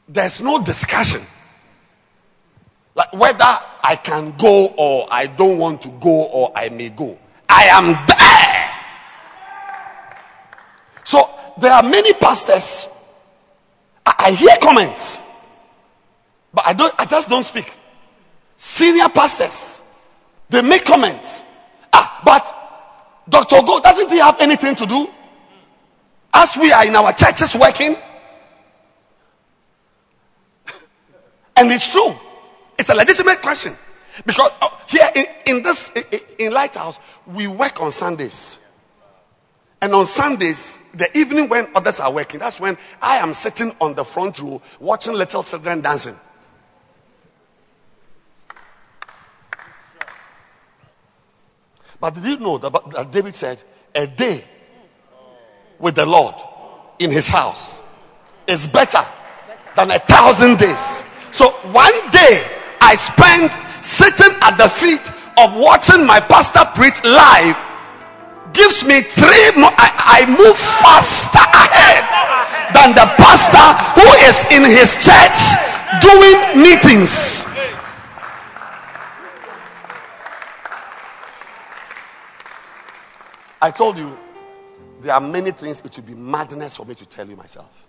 there's 0.09 0.42
no 0.42 0.62
discussion. 0.62 1.20
Like 2.94 3.12
whether 3.12 3.44
I 3.82 3.97
can 4.02 4.34
go 4.36 4.66
or 4.66 5.06
I 5.10 5.26
don't 5.26 5.59
want 5.59 5.82
to 5.82 5.88
go 5.88 6.24
or 6.24 6.52
I 6.55 6.68
may 6.70 6.88
go. 6.88 7.18
I 7.48 7.64
am 7.64 7.92
there. 8.06 8.70
So 11.05 11.28
there 11.60 11.72
are 11.72 11.82
many 11.82 12.12
pastors. 12.14 12.88
I, 14.05 14.14
I 14.18 14.30
hear 14.32 14.55
comments, 14.60 15.22
but 16.52 16.66
I 16.66 16.72
don't. 16.72 16.94
I 16.98 17.05
just 17.05 17.28
don't 17.28 17.44
speak. 17.44 17.72
Senior 18.56 19.09
pastors, 19.09 19.80
they 20.51 20.62
make 20.62 20.84
comments. 20.84 21.42
Ah, 21.92 22.20
but 22.24 23.26
Dr. 23.28 23.62
Go 23.62 23.80
doesn't 23.80 24.10
he 24.10 24.18
have 24.18 24.40
anything 24.40 24.74
to 24.76 24.86
do? 24.86 25.09
As 26.32 26.57
we 26.57 26.73
are 26.73 26.86
in 26.86 26.94
our 26.97 27.12
churches 27.12 27.57
working, 27.57 27.97
and 31.57 31.70
it's 31.70 31.93
true. 31.93 32.15
It's 32.78 32.89
a 32.89 32.94
legitimate 32.94 33.43
question. 33.43 33.74
Because 34.24 34.51
uh, 34.61 34.69
here 34.89 35.09
in, 35.15 35.27
in 35.47 35.62
this, 35.62 35.93
in 36.39 36.52
Lighthouse, 36.52 36.98
we 37.27 37.47
work 37.47 37.81
on 37.82 37.93
Sundays. 37.93 38.59
And 39.82 39.94
on 39.94 40.07
Sundays, 40.07 40.78
the 40.93 41.19
evening 41.19 41.48
when 41.48 41.69
others 41.74 42.01
are 42.01 42.12
working, 42.12 42.40
that's 42.40 42.61
when 42.61 42.77
I 43.01 43.19
am 43.19 43.35
sitting 43.35 43.73
on 43.81 43.94
the 43.94 44.05
front 44.05 44.39
row 44.39 44.61
watching 44.78 45.15
little 45.15 45.43
children 45.43 45.81
dancing. 45.81 46.16
But 52.01 52.15
did 52.15 52.24
you 52.24 52.39
know 52.39 52.59
that, 52.59 52.73
that 52.73 53.11
David 53.11 53.35
said, 53.35 53.61
a 53.94 54.07
day 54.07 54.44
with 55.81 55.94
the 55.94 56.07
Lord 56.07 56.35
in 56.98 57.11
his 57.11 57.28
house 57.28 57.81
is 58.47 58.69
better 58.69 59.05
than 59.74 59.90
a 59.90 59.98
thousand 59.98 60.59
days. 60.59 61.05
So 61.32 61.51
one 61.73 62.11
day 62.11 62.43
I 62.81 62.94
spent 62.94 63.52
sitting 63.82 64.36
at 64.43 64.57
the 64.57 64.69
feet 64.69 65.01
of 65.39 65.57
watching 65.57 66.07
my 66.07 66.20
pastor 66.20 66.61
preach 66.74 67.02
live 67.02 67.57
gives 68.52 68.85
me 68.85 69.01
three 69.01 69.51
more. 69.57 69.70
I, 69.73 70.20
I 70.20 70.27
move 70.27 70.59
faster 70.59 71.40
ahead 71.40 72.05
than 72.74 72.94
the 72.94 73.07
pastor 73.16 73.66
who 73.97 74.09
is 74.28 74.44
in 74.52 74.65
his 74.69 75.01
church 75.01 75.57
doing 76.02 76.62
meetings. 76.62 77.47
I 83.62 83.70
told 83.70 83.98
you 83.98 84.16
there 85.01 85.14
are 85.14 85.20
many 85.20 85.51
things 85.51 85.81
it 85.81 85.97
would 85.97 86.06
be 86.06 86.14
madness 86.14 86.77
for 86.77 86.85
me 86.85 86.94
to 86.94 87.06
tell 87.06 87.28
you 87.28 87.36
myself. 87.36 87.86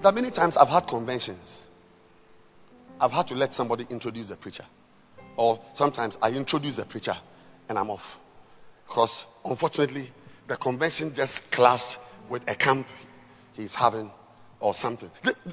There 0.00 0.10
are 0.10 0.14
many 0.14 0.30
times 0.30 0.56
I've 0.58 0.68
had 0.68 0.86
conventions. 0.86 1.66
I've 3.00 3.12
had 3.12 3.28
to 3.28 3.34
let 3.34 3.54
somebody 3.54 3.86
introduce 3.88 4.28
the 4.28 4.36
preacher. 4.36 4.66
Or 5.36 5.60
sometimes 5.72 6.18
I 6.20 6.30
introduce 6.32 6.76
the 6.76 6.84
preacher 6.84 7.16
and 7.68 7.78
I'm 7.78 7.90
off. 7.90 8.18
Because 8.86 9.24
unfortunately, 9.44 10.10
the 10.46 10.56
convention 10.56 11.14
just 11.14 11.50
clashed 11.50 11.96
with 12.28 12.50
a 12.50 12.54
camp 12.54 12.86
he's 13.54 13.74
having 13.74 14.10
or 14.60 14.74
something. 14.74 15.10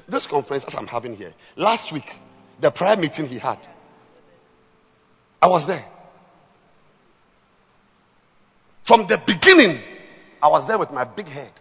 This 0.08 0.26
conference, 0.26 0.64
as 0.64 0.74
I'm 0.74 0.86
having 0.86 1.16
here, 1.16 1.32
last 1.56 1.92
week, 1.92 2.16
the 2.60 2.70
prayer 2.70 2.96
meeting 2.96 3.26
he 3.28 3.38
had, 3.38 3.58
I 5.40 5.48
was 5.48 5.66
there. 5.66 5.84
From 8.84 9.06
the 9.06 9.20
beginning, 9.26 9.78
I 10.42 10.48
was 10.48 10.66
there 10.66 10.78
with 10.78 10.90
my 10.90 11.04
big 11.04 11.26
head. 11.28 11.52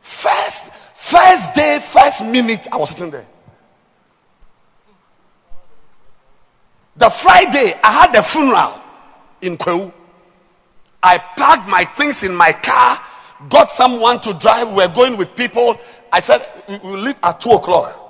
First, 0.00 0.70
first 0.72 1.54
day, 1.54 1.78
first 1.80 2.24
minute, 2.24 2.66
I 2.70 2.76
was 2.76 2.90
sitting 2.90 3.10
there. 3.10 3.26
The 6.96 7.10
Friday, 7.10 7.72
I 7.82 7.92
had 7.92 8.12
the 8.12 8.22
funeral 8.22 8.80
in 9.40 9.56
Kwahu. 9.58 9.92
I 11.02 11.18
packed 11.18 11.68
my 11.68 11.84
things 11.84 12.22
in 12.22 12.34
my 12.34 12.52
car, 12.52 12.98
got 13.48 13.70
someone 13.70 14.20
to 14.20 14.34
drive. 14.34 14.72
We 14.72 14.82
are 14.82 14.92
going 14.92 15.16
with 15.16 15.36
people. 15.36 15.78
I 16.12 16.20
said, 16.20 16.40
we 16.68 16.78
will 16.78 16.98
leave 16.98 17.18
at 17.22 17.40
2 17.40 17.50
o'clock. 17.50 18.00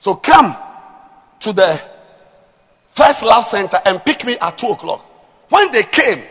So 0.00 0.14
come 0.14 0.56
to 1.40 1.52
the 1.52 1.80
first 2.88 3.22
love 3.22 3.44
center 3.44 3.78
and 3.84 4.04
pick 4.04 4.24
me 4.24 4.36
at 4.38 4.58
2 4.58 4.68
o'clock. 4.68 5.04
When 5.48 5.72
they 5.72 5.82
came, 5.82 6.22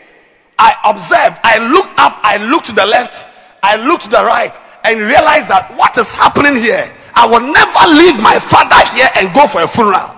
I 0.59 0.73
observed, 0.85 1.37
I 1.43 1.71
looked 1.71 1.99
up, 1.99 2.19
I 2.23 2.37
looked 2.49 2.67
to 2.67 2.73
the 2.73 2.85
left, 2.85 3.25
I 3.61 3.75
looked 3.87 4.03
to 4.05 4.09
the 4.09 4.23
right 4.23 4.57
and 4.83 4.99
realized 4.99 5.49
that 5.49 5.73
what 5.77 5.97
is 5.97 6.13
happening 6.13 6.55
here, 6.55 6.83
I 7.13 7.27
will 7.27 7.41
never 7.41 7.83
leave 7.99 8.21
my 8.21 8.39
father 8.39 8.95
here 8.95 9.09
and 9.15 9.33
go 9.33 9.47
for 9.47 9.61
a 9.61 9.67
funeral. 9.67 10.13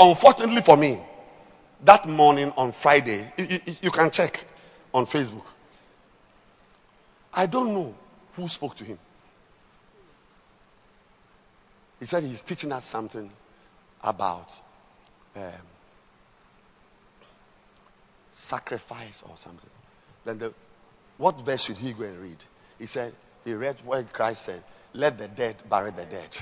Unfortunately 0.00 0.60
for 0.60 0.76
me, 0.76 1.00
that 1.84 2.08
morning 2.08 2.52
on 2.56 2.72
Friday, 2.72 3.26
you 3.80 3.90
can 3.90 4.10
check 4.10 4.44
on 4.92 5.06
Facebook. 5.06 5.44
I 7.32 7.46
don't 7.46 7.74
know 7.74 7.94
who 8.34 8.48
spoke 8.48 8.76
to 8.76 8.84
him. 8.84 8.98
He 11.98 12.06
said 12.06 12.22
he's 12.22 12.42
teaching 12.42 12.72
us 12.72 12.84
something 12.84 13.30
about 14.02 14.50
um, 15.36 15.42
sacrifice 18.32 19.22
or 19.28 19.36
something. 19.36 19.70
Then 20.24 20.38
the 20.38 20.54
what 21.18 21.38
verse 21.42 21.64
should 21.64 21.76
he 21.76 21.92
go 21.92 22.04
and 22.04 22.18
read? 22.18 22.38
He 22.78 22.86
said, 22.86 23.12
he 23.44 23.52
read 23.52 23.76
where 23.84 24.02
Christ 24.04 24.44
said, 24.44 24.62
Let 24.94 25.18
the 25.18 25.28
dead 25.28 25.56
bury 25.68 25.90
the 25.90 26.06
dead. 26.06 26.38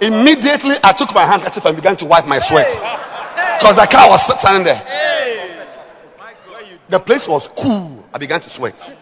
Immediately, 0.00 0.76
I 0.82 0.92
took 0.92 1.14
my 1.14 1.24
handkerchief 1.24 1.64
and 1.64 1.76
began 1.76 1.96
to 1.98 2.06
wipe 2.06 2.26
my 2.26 2.38
sweat. 2.38 2.68
Because 3.58 3.76
the 3.76 3.86
car 3.86 4.10
was 4.10 4.38
standing 4.38 4.64
there. 4.64 4.82
The 6.88 7.00
place 7.00 7.26
was 7.26 7.48
cool. 7.48 8.04
I 8.12 8.18
began 8.18 8.40
to 8.40 8.50
sweat. 8.50 8.94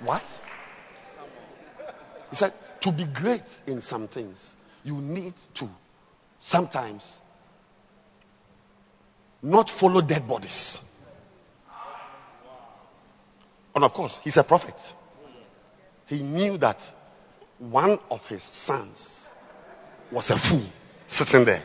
What? 0.00 0.22
He 2.30 2.36
said, 2.36 2.52
to 2.80 2.92
be 2.92 3.04
great 3.04 3.42
in 3.66 3.80
some 3.80 4.08
things, 4.08 4.56
you 4.84 4.96
need 4.96 5.34
to 5.54 5.68
sometimes 6.40 7.20
not 9.42 9.70
follow 9.70 10.00
dead 10.00 10.26
bodies. 10.26 10.88
And 13.74 13.84
of 13.84 13.92
course, 13.94 14.20
he's 14.22 14.36
a 14.36 14.44
prophet. 14.44 14.94
He 16.06 16.22
knew 16.22 16.58
that 16.58 16.82
one 17.70 17.98
of 18.10 18.26
his 18.26 18.42
sons 18.42 19.32
was 20.10 20.30
a 20.30 20.36
fool 20.36 20.64
sitting 21.06 21.44
there. 21.44 21.62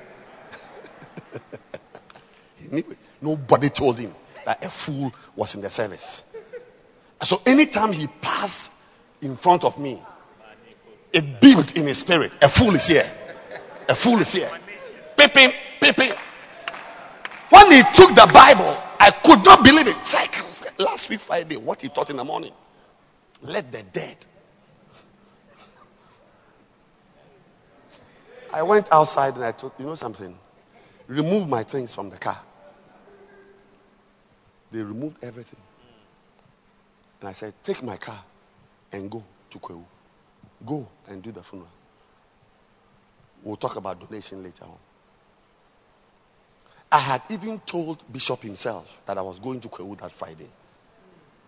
he 2.58 2.68
knew 2.68 2.84
it. 2.90 2.98
Nobody 3.20 3.70
told 3.70 3.98
him 3.98 4.14
that 4.46 4.64
a 4.64 4.70
fool 4.70 5.12
was 5.36 5.56
in 5.56 5.62
the 5.62 5.72
service. 5.72 6.24
So 7.24 7.42
anytime 7.48 7.94
he 7.94 8.06
passed 8.22 8.72
in 9.22 9.38
front 9.38 9.64
of 9.64 9.80
me, 9.80 10.00
it 11.14 11.42
beamed 11.42 11.76
in 11.76 11.88
his 11.88 11.98
spirit. 11.98 12.32
A 12.44 12.48
fool 12.48 12.76
is 12.76 12.88
here. 12.88 13.10
A 13.90 13.96
fool 13.96 14.20
is 14.20 14.32
here. 14.32 14.50
Peeping, 15.18 15.52
peeping. 15.82 16.12
When 17.50 17.72
he 17.72 17.82
took 17.96 18.14
the 18.14 18.30
Bible, 18.32 18.78
I 19.00 19.10
could 19.24 19.44
not 19.44 19.64
believe 19.64 19.88
it. 19.88 19.96
Like 20.14 20.80
last 20.80 21.10
week 21.10 21.22
Friday, 21.22 21.58
what 21.58 21.82
he 21.82 21.90
taught 21.90 22.12
in 22.12 22.18
the 22.18 22.24
morning. 22.24 22.54
Let 23.42 23.72
the 23.72 23.82
dead. 23.82 24.18
I 28.54 28.64
went 28.64 28.88
outside 28.92 29.36
and 29.36 29.44
I 29.44 29.52
told, 29.52 29.74
you 29.78 29.86
know 29.86 29.96
something? 29.96 30.38
Remove 31.08 31.48
my 31.48 31.64
things 31.64 31.94
from 31.94 32.10
the 32.10 32.18
car. 32.18 32.40
They 34.72 34.82
removed 34.82 35.24
everything. 35.24 35.60
And 37.20 37.30
I 37.30 37.32
said, 37.34 37.54
take 37.64 37.84
my 37.84 37.98
car 37.98 38.22
and 38.92 39.10
go 39.10 39.24
to 39.52 39.60
Kwahu. 39.60 39.84
Go 40.66 40.88
and 41.08 41.22
do 41.22 41.32
the 41.32 41.44
funeral. 41.44 41.72
We'll 43.44 43.56
talk 43.58 43.76
about 43.76 44.00
donation 44.00 44.44
later 44.44 44.66
on. 44.66 44.78
I 46.92 47.00
had 47.00 47.22
even 47.30 47.60
told 47.60 48.04
Bishop 48.12 48.42
himself 48.42 49.02
that 49.06 49.18
I 49.18 49.22
was 49.22 49.40
going 49.40 49.60
to 49.62 49.68
Kwahu 49.68 50.00
that 50.00 50.14
Friday. 50.14 50.50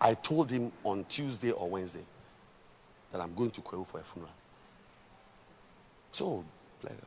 I 0.02 0.14
told 0.14 0.52
him 0.52 0.72
on 0.84 1.06
Tuesday 1.06 1.52
or 1.52 1.70
Wednesday 1.70 2.06
that 3.12 3.22
I'm 3.22 3.34
going 3.36 3.52
to 3.52 3.62
Kwahu 3.62 3.86
for 3.88 4.00
a 4.00 4.04
funeral. 4.04 4.34
So, 6.12 6.44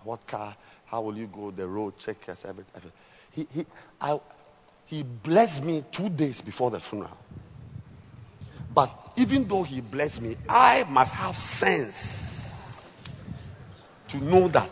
what 0.05 0.27
car? 0.27 0.57
How 0.87 1.01
will 1.03 1.17
you 1.17 1.27
go? 1.27 1.51
The 1.51 1.67
road, 1.67 1.99
check 1.99 2.17
everything. 2.29 2.93
He, 3.33 3.47
he, 3.53 3.67
I, 4.01 4.21
he 4.87 5.03
blessed 5.03 5.65
me 5.65 5.85
two 5.91 6.09
days 6.09 6.41
before 6.41 6.71
the 6.71 6.81
funeral. 6.81 7.17
But 8.75 8.91
even 9.17 9.49
though 9.49 9.63
he 9.63 9.81
blessed 9.81 10.23
me, 10.23 10.37
I 10.49 10.85
must 10.89 11.15
have 11.15 11.37
sense 11.37 13.13
to 14.09 14.19
know 14.19 14.49
that 14.49 14.71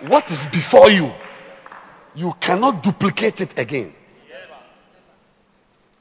what 0.00 0.30
is 0.30 0.46
before 0.46 0.90
you, 0.90 1.10
you 2.14 2.34
cannot 2.40 2.82
duplicate 2.82 3.40
it 3.40 3.58
again. 3.58 3.94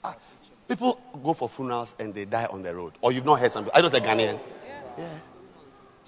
Ah, 0.03 0.15
people 0.67 0.99
go 1.23 1.33
for 1.33 1.49
funerals 1.49 1.95
and 1.99 2.13
they 2.13 2.25
die 2.25 2.45
on 2.45 2.63
the 2.63 2.73
road. 2.73 2.93
Or 3.01 3.11
you've 3.11 3.25
not 3.25 3.39
heard 3.39 3.51
something. 3.51 3.71
I 3.75 3.81
know 3.81 3.89
the 3.89 4.01
Ghanaian. 4.01 4.39
Yeah. 4.97 5.07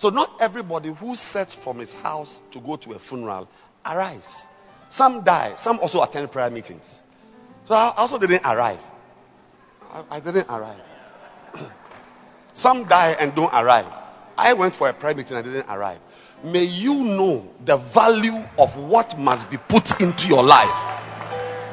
So 0.01 0.09
not 0.09 0.41
everybody 0.41 0.89
who 0.89 1.13
sets 1.13 1.53
from 1.53 1.77
his 1.77 1.93
house 1.93 2.41
to 2.53 2.59
go 2.59 2.75
to 2.75 2.93
a 2.93 2.97
funeral 2.97 3.47
arrives. 3.85 4.47
Some 4.89 5.23
die. 5.23 5.53
Some 5.57 5.77
also 5.77 6.01
attend 6.01 6.31
prayer 6.31 6.49
meetings. 6.49 7.03
So 7.65 7.75
I 7.75 7.93
also 7.95 8.17
didn't 8.17 8.43
arrive. 8.43 8.79
I, 9.91 10.03
I 10.09 10.19
didn't 10.19 10.49
arrive. 10.49 10.81
Some 12.53 12.85
die 12.85 13.15
and 13.19 13.35
don't 13.35 13.53
arrive. 13.53 13.85
I 14.39 14.53
went 14.53 14.75
for 14.75 14.89
a 14.89 14.93
prayer 14.93 15.13
meeting 15.13 15.37
and 15.37 15.45
I 15.45 15.47
didn't 15.47 15.69
arrive. 15.69 15.99
May 16.43 16.63
you 16.63 17.03
know 17.03 17.47
the 17.63 17.77
value 17.77 18.43
of 18.57 18.75
what 18.77 19.19
must 19.19 19.51
be 19.51 19.57
put 19.57 20.01
into 20.01 20.27
your 20.27 20.41
life. 20.41 20.81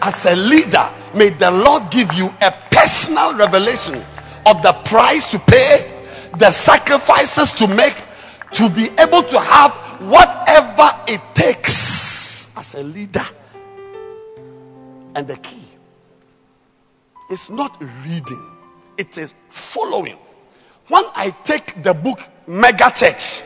As 0.03 0.27
a 0.27 0.37
leader, 0.37 0.87
may 1.15 1.31
the 1.31 1.51
Lord 1.51 1.91
give 1.91 2.13
you 2.13 2.27
a 2.43 2.53
personal 2.71 3.39
revelation 3.39 3.95
of 4.45 4.61
the 4.61 4.79
price 4.85 5.31
to 5.31 5.39
pay, 5.39 5.91
the 6.37 6.51
sacrifices 6.51 7.55
to 7.55 7.69
make, 7.69 7.95
to 8.53 8.70
be 8.70 8.89
able 8.99 9.23
to 9.23 9.39
have 9.39 9.73
whatever 10.01 10.91
it 11.07 11.20
takes 11.35 12.57
as 12.57 12.75
a 12.75 12.83
leader. 12.83 13.25
And 15.15 15.27
the 15.27 15.37
key 15.37 15.65
is 17.31 17.51
not 17.51 17.77
reading, 17.81 18.45
it 18.97 19.19
is 19.19 19.35
following. 19.49 20.16
when 20.89 21.05
I 21.15 21.31
take 21.45 21.83
the 21.83 21.93
book 21.93 22.20
Mega 22.47 22.91
Church, 22.95 23.43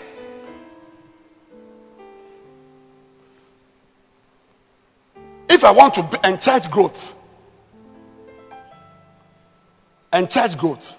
if 5.49 5.65
I 5.65 5.73
want 5.73 5.95
to 5.95 6.03
be, 6.03 6.37
church 6.39 6.71
growth, 6.71 7.15
church 10.29 10.57
growth, 10.57 10.97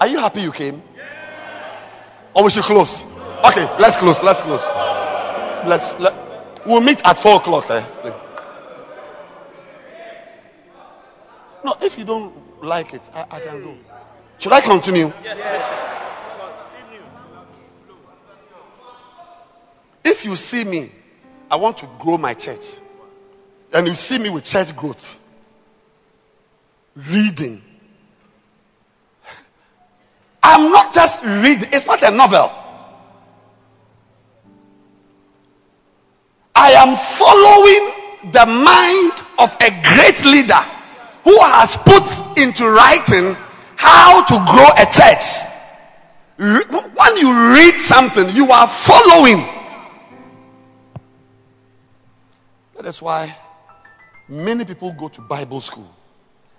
are 0.00 0.08
you 0.08 0.18
happy 0.18 0.40
you 0.42 0.50
came? 0.50 0.82
Or 2.34 2.44
we 2.44 2.50
should 2.50 2.64
close? 2.64 3.04
Okay, 3.44 3.68
let's 3.78 3.96
close. 3.96 4.22
Let's 4.22 4.42
close. 4.42 4.64
Let's 5.66 5.98
let, 6.00 6.14
we'll 6.66 6.80
meet 6.80 7.00
at 7.04 7.18
four 7.18 7.36
o'clock. 7.36 7.70
Eh? 7.70 7.84
No, 11.64 11.76
if 11.80 11.98
you 11.98 12.04
don't 12.04 12.64
like 12.64 12.94
it, 12.94 13.08
I, 13.14 13.26
I 13.30 13.40
can 13.40 13.62
go. 13.62 13.76
Should 14.38 14.52
I 14.52 14.60
continue? 14.60 15.12
If 20.04 20.24
you 20.24 20.34
see 20.36 20.64
me, 20.64 20.90
I 21.50 21.56
want 21.56 21.78
to 21.78 21.88
grow 21.98 22.18
my 22.18 22.34
church, 22.34 22.64
and 23.72 23.86
you 23.86 23.94
see 23.94 24.18
me 24.18 24.30
with 24.30 24.44
church 24.44 24.74
growth, 24.74 25.18
reading. 26.96 27.62
I'm 30.42 30.72
not 30.72 30.92
just 30.92 31.22
reading, 31.24 31.68
it's 31.72 31.86
not 31.86 32.02
a 32.02 32.10
novel. 32.10 32.50
I 36.54 36.72
am 36.72 36.96
following 36.96 38.32
the 38.32 38.46
mind 38.46 39.12
of 39.38 39.56
a 39.60 39.70
great 39.94 40.24
leader 40.24 40.60
who 41.24 41.38
has 41.40 41.76
put 41.76 42.38
into 42.38 42.68
writing 42.68 43.36
how 43.76 44.24
to 44.24 44.34
grow 44.50 44.68
a 44.76 44.86
church. 44.86 45.48
When 46.36 47.16
you 47.16 47.54
read 47.54 47.80
something, 47.80 48.30
you 48.34 48.50
are 48.50 48.66
following. 48.66 49.44
That 52.76 52.86
is 52.86 53.00
why 53.00 53.36
many 54.28 54.64
people 54.64 54.92
go 54.92 55.08
to 55.08 55.20
Bible 55.20 55.60
school 55.60 55.90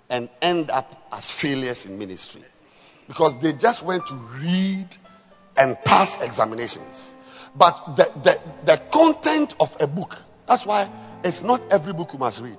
and 0.08 0.28
end 0.40 0.70
up 0.70 1.08
as 1.12 1.30
failures 1.30 1.86
in 1.86 1.98
ministry 1.98 2.42
because 3.08 3.38
they 3.40 3.52
just 3.52 3.82
went 3.82 4.06
to 4.06 4.14
read 4.14 4.86
and 5.56 5.76
pass 5.84 6.22
examinations. 6.22 7.14
But 7.56 7.96
the, 7.96 8.10
the, 8.22 8.40
the 8.64 8.76
content 8.90 9.54
of 9.60 9.76
a 9.80 9.86
book, 9.86 10.16
that's 10.46 10.66
why 10.66 10.90
it's 11.22 11.42
not 11.42 11.60
every 11.70 11.92
book 11.92 12.12
you 12.12 12.18
must 12.18 12.40
read. 12.40 12.58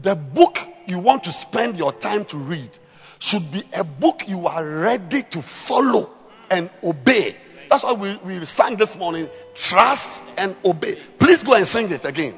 The 0.00 0.14
book 0.14 0.58
you 0.86 0.98
want 0.98 1.24
to 1.24 1.32
spend 1.32 1.76
your 1.76 1.92
time 1.92 2.24
to 2.26 2.38
read 2.38 2.70
should 3.18 3.52
be 3.52 3.62
a 3.74 3.84
book 3.84 4.26
you 4.26 4.46
are 4.46 4.64
ready 4.64 5.22
to 5.22 5.42
follow 5.42 6.10
and 6.50 6.70
obey. 6.82 7.36
That's 7.68 7.84
why 7.84 7.92
we, 7.92 8.16
we 8.16 8.44
sang 8.46 8.76
this 8.76 8.96
morning 8.96 9.28
trust 9.54 10.38
and 10.38 10.56
obey. 10.64 10.96
Please 11.18 11.42
go 11.42 11.54
and 11.54 11.66
sing 11.66 11.90
it 11.90 12.04
again. 12.04 12.34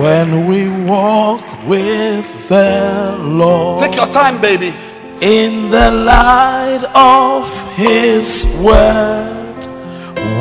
When 0.00 0.46
we 0.46 0.66
walk 0.86 1.44
with 1.68 2.48
the 2.48 3.18
Lord. 3.20 3.80
Take 3.80 3.96
your 3.96 4.06
time, 4.06 4.40
baby. 4.40 4.72
In 5.20 5.70
the 5.70 5.90
light 5.90 6.82
of 6.94 7.44
His 7.74 8.46
word, 8.64 9.60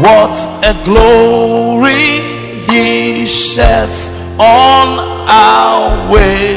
what 0.02 0.40
a 0.64 0.82
glory 0.86 2.22
He 2.72 3.26
sheds 3.26 4.08
on 4.40 4.88
our 5.28 6.10
way 6.10 6.56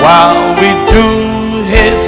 while 0.00 0.54
we 0.56 0.70
do 0.90 1.62
His 1.68 2.00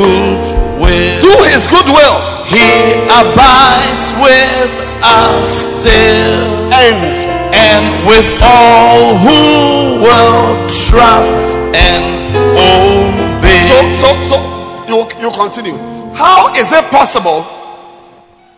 good 0.00 0.80
will. 0.80 1.20
Do 1.20 1.34
His 1.44 1.66
good 1.66 1.84
will. 1.92 2.16
He 2.48 2.94
abides 3.04 4.12
with 4.16 4.72
us 5.04 5.80
still. 5.82 6.72
And 6.72 7.39
and 7.52 8.06
with 8.06 8.40
all 8.42 9.16
who 9.18 10.02
will 10.02 10.68
trust 10.68 11.56
and 11.74 12.36
obey. 12.54 13.68
So, 13.96 14.14
so, 14.22 14.36
so 14.36 14.86
you, 14.88 15.08
you 15.20 15.30
continue. 15.34 15.76
How 16.14 16.54
is 16.54 16.72
it 16.72 16.84
possible 16.90 17.46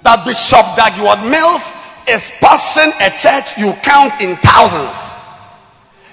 that 0.03 0.25
Bishop 0.27 0.65
Dag 0.77 0.99
Mills 1.31 1.73
is 2.09 2.31
pastoring 2.41 2.93
a 3.01 3.11
church 3.17 3.59
you 3.59 3.73
count 3.83 4.21
in 4.21 4.37
thousands? 4.37 5.19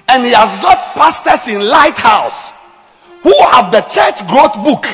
And 0.07 0.23
he 0.23 0.31
has 0.31 0.49
got 0.61 0.93
pastors 0.95 1.47
in 1.47 1.61
Lighthouse 1.61 2.51
who 3.21 3.33
have 3.51 3.71
the 3.71 3.81
church 3.81 4.25
growth 4.27 4.55
book. 4.63 4.85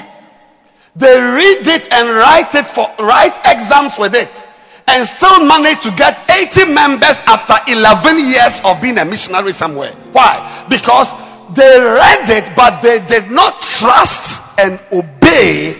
They 0.95 1.19
read 1.19 1.67
it 1.67 1.91
and 1.91 2.09
write 2.09 2.55
it 2.55 2.65
for 2.65 2.87
write 2.99 3.37
exams 3.45 3.97
with 3.99 4.15
it 4.15 4.47
and 4.87 5.07
still 5.07 5.45
managed 5.45 5.83
to 5.83 5.91
get 5.91 6.29
80 6.29 6.73
members 6.73 7.19
after 7.27 7.55
11 7.71 8.17
years 8.17 8.61
of 8.63 8.81
being 8.81 8.97
a 8.97 9.05
missionary 9.05 9.51
somewhere. 9.51 9.91
Why? 10.11 10.65
Because 10.69 11.13
they 11.53 11.79
read 11.79 12.29
it, 12.29 12.55
but 12.55 12.81
they 12.81 12.99
did 13.05 13.31
not 13.31 13.61
trust 13.61 14.59
and 14.59 14.79
obey 14.91 15.73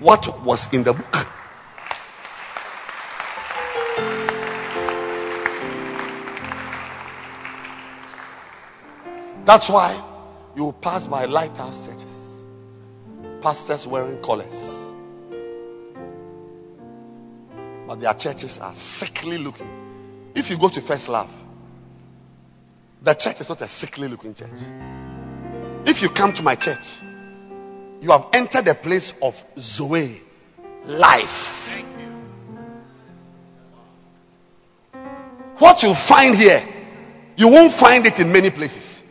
what 0.00 0.42
was 0.42 0.72
in 0.72 0.82
the 0.82 0.92
book. 0.92 1.26
That's 9.44 9.70
why 9.70 9.98
you 10.56 10.74
pass 10.82 11.06
by 11.06 11.24
lighthouse 11.24 11.86
churches, 11.86 12.44
pastors 13.40 13.86
wearing 13.86 14.20
collars 14.20 14.87
but 17.88 18.02
their 18.02 18.12
churches 18.12 18.58
are 18.58 18.74
sickly 18.74 19.38
looking. 19.38 19.66
If 20.34 20.50
you 20.50 20.58
go 20.58 20.68
to 20.68 20.80
First 20.82 21.08
Love, 21.08 21.30
the 23.02 23.14
church 23.14 23.40
is 23.40 23.48
not 23.48 23.62
a 23.62 23.68
sickly 23.68 24.08
looking 24.08 24.34
church. 24.34 24.50
If 25.86 26.02
you 26.02 26.10
come 26.10 26.34
to 26.34 26.42
my 26.42 26.54
church, 26.54 26.86
you 28.02 28.10
have 28.10 28.26
entered 28.34 28.68
a 28.68 28.74
place 28.74 29.14
of 29.22 29.42
Zoe, 29.58 30.20
life. 30.84 31.82
What 35.56 35.82
you 35.82 35.94
find 35.94 36.34
here, 36.36 36.62
you 37.38 37.48
won't 37.48 37.72
find 37.72 38.04
it 38.04 38.20
in 38.20 38.30
many 38.30 38.50
places. 38.50 39.02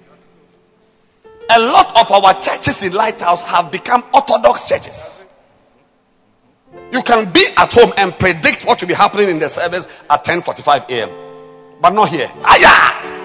A 1.49 1.59
lot 1.59 1.99
of 1.99 2.11
our 2.11 2.39
churches 2.39 2.83
in 2.83 2.93
Lighthouse 2.93 3.41
have 3.41 3.71
become 3.71 4.03
Orthodox 4.13 4.69
churches. 4.69 5.26
You 6.91 7.01
can 7.03 7.31
be 7.31 7.43
at 7.57 7.73
home 7.73 7.93
and 7.97 8.17
predict 8.17 8.65
what 8.65 8.79
will 8.81 8.87
be 8.87 8.93
happening 8.93 9.29
in 9.29 9.39
the 9.39 9.49
service 9.49 9.87
at 10.09 10.23
10:45 10.23 10.89
a.m. 10.89 11.09
But 11.81 11.91
not 11.93 12.09
here. 12.09 12.29
Aya! 12.43 13.17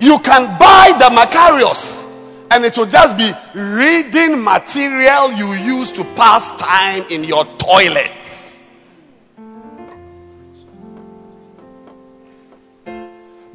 You 0.00 0.18
can 0.18 0.58
buy 0.58 0.96
the 0.98 1.14
Macarius 1.14 2.06
and 2.50 2.64
it 2.64 2.76
will 2.76 2.86
just 2.86 3.16
be 3.16 3.30
reading 3.54 4.42
material 4.42 5.32
you 5.32 5.52
use 5.52 5.92
to 5.92 6.04
pass 6.16 6.56
time 6.56 7.04
in 7.10 7.22
your 7.22 7.44
toilet. 7.44 8.10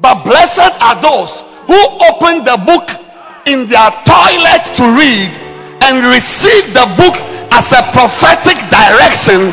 But 0.00 0.24
blessed 0.24 0.80
are 0.80 1.02
those 1.02 1.42
who 1.66 1.78
opened 2.10 2.46
the 2.46 2.58
book 2.62 2.86
in 3.46 3.66
their 3.66 3.90
toilet 4.06 4.62
to 4.78 4.84
read 4.94 5.30
and 5.86 6.02
received 6.10 6.74
the 6.74 6.86
book 6.98 7.14
as 7.54 7.70
a 7.74 7.82
prophetic 7.94 8.58
direction 8.70 9.50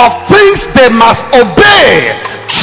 of 0.00 0.12
things 0.28 0.68
they 0.76 0.88
must 0.92 1.24
obey. 1.32 2.12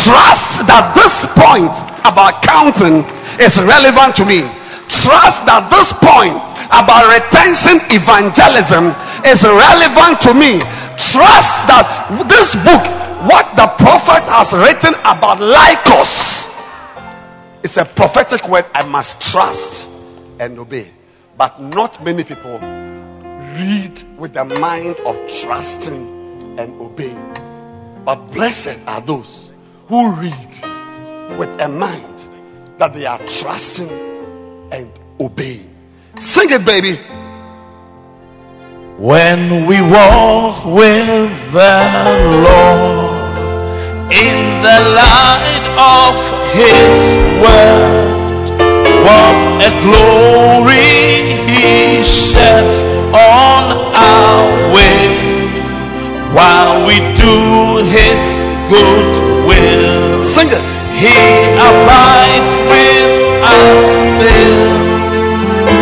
Trust 0.06 0.66
that 0.70 0.94
this 0.94 1.26
point 1.38 1.74
about 2.06 2.42
counting 2.46 3.02
is 3.42 3.58
relevant 3.62 4.16
to 4.18 4.26
me. 4.26 4.46
Trust 4.90 5.46
that 5.50 5.66
this 5.74 5.94
point 5.98 6.38
about 6.70 7.10
retention 7.10 7.82
evangelism 7.94 8.94
is 9.26 9.46
relevant 9.46 10.22
to 10.22 10.34
me. 10.34 10.62
Trust 10.98 11.66
that 11.70 11.86
this 12.30 12.54
book, 12.62 12.84
what 13.26 13.46
the 13.58 13.66
prophet 13.82 14.22
has 14.30 14.54
written 14.54 14.94
about 15.06 15.42
Laikos, 15.42 16.53
it's 17.64 17.78
a 17.78 17.86
prophetic 17.86 18.50
word 18.50 18.66
I 18.76 18.86
must 18.88 19.22
trust 19.22 19.90
and 20.40 20.60
obey. 20.60 20.88
But 21.38 21.62
not 21.62 22.04
many 22.04 22.24
people 22.24 22.60
read 22.60 24.04
with 24.18 24.34
the 24.34 24.44
mind 24.44 24.98
of 25.06 25.16
trusting 25.42 26.60
and 26.60 26.82
obeying. 26.82 28.04
But 28.04 28.34
blessed 28.34 28.88
are 28.88 29.02
those 29.02 29.50
who 29.88 30.12
read 30.16 31.38
with 31.40 31.62
a 31.62 31.70
mind 31.70 32.20
that 32.80 32.94
they 32.94 33.06
are 33.06 33.20
trusting 33.20 33.90
and 34.72 34.92
obeying. 35.20 35.70
Sing 36.18 36.50
it, 36.52 36.66
baby. 36.66 37.00
When 38.98 39.66
we 39.66 39.82
walk 39.82 40.66
with 40.66 41.52
the 41.54 42.44
Lord 42.44 43.40
in 44.14 44.53
the 44.64 44.80
light 44.96 45.66
of 45.76 46.16
His 46.56 46.96
word, 47.44 48.24
what 49.04 49.38
a 49.60 49.72
glory 49.84 51.36
He 51.52 52.02
sheds 52.02 52.88
on 53.12 53.64
our 53.92 54.48
way 54.74 55.04
while 56.32 56.88
we 56.88 56.96
do 57.20 57.84
His 57.92 58.24
good 58.72 59.12
will. 59.48 60.22
Sing 60.22 60.48
it. 60.48 60.64
He 60.96 61.20
abides 61.60 62.56
with 62.72 63.44
us 63.44 63.84
still, 64.16 64.64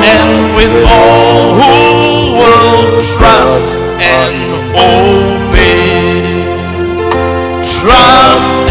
and 0.01 0.55
with 0.57 0.73
all 0.89 1.53
who 1.53 2.33
will 2.33 3.01
trust 3.13 3.77
and 4.01 4.35
obey. 4.73 5.21
Trust 7.81 8.70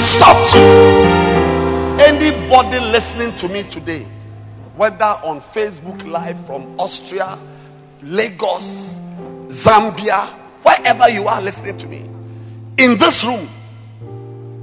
way. 0.00 0.06
Stop. 0.06 0.56
Anybody 2.00 2.80
listening 2.80 3.36
to 3.36 3.48
me 3.48 3.62
today, 3.64 4.06
whether 4.76 5.04
on 5.04 5.40
Facebook 5.40 6.04
Live 6.06 6.44
from 6.46 6.78
Austria, 6.80 7.38
Lagos, 8.02 8.98
Zambia, 9.48 10.26
wherever 10.62 11.08
you 11.08 11.28
are 11.28 11.42
listening 11.42 11.78
to 11.78 11.86
me, 11.86 11.98
in 12.78 12.96
this 12.98 13.24
room, 13.24 13.46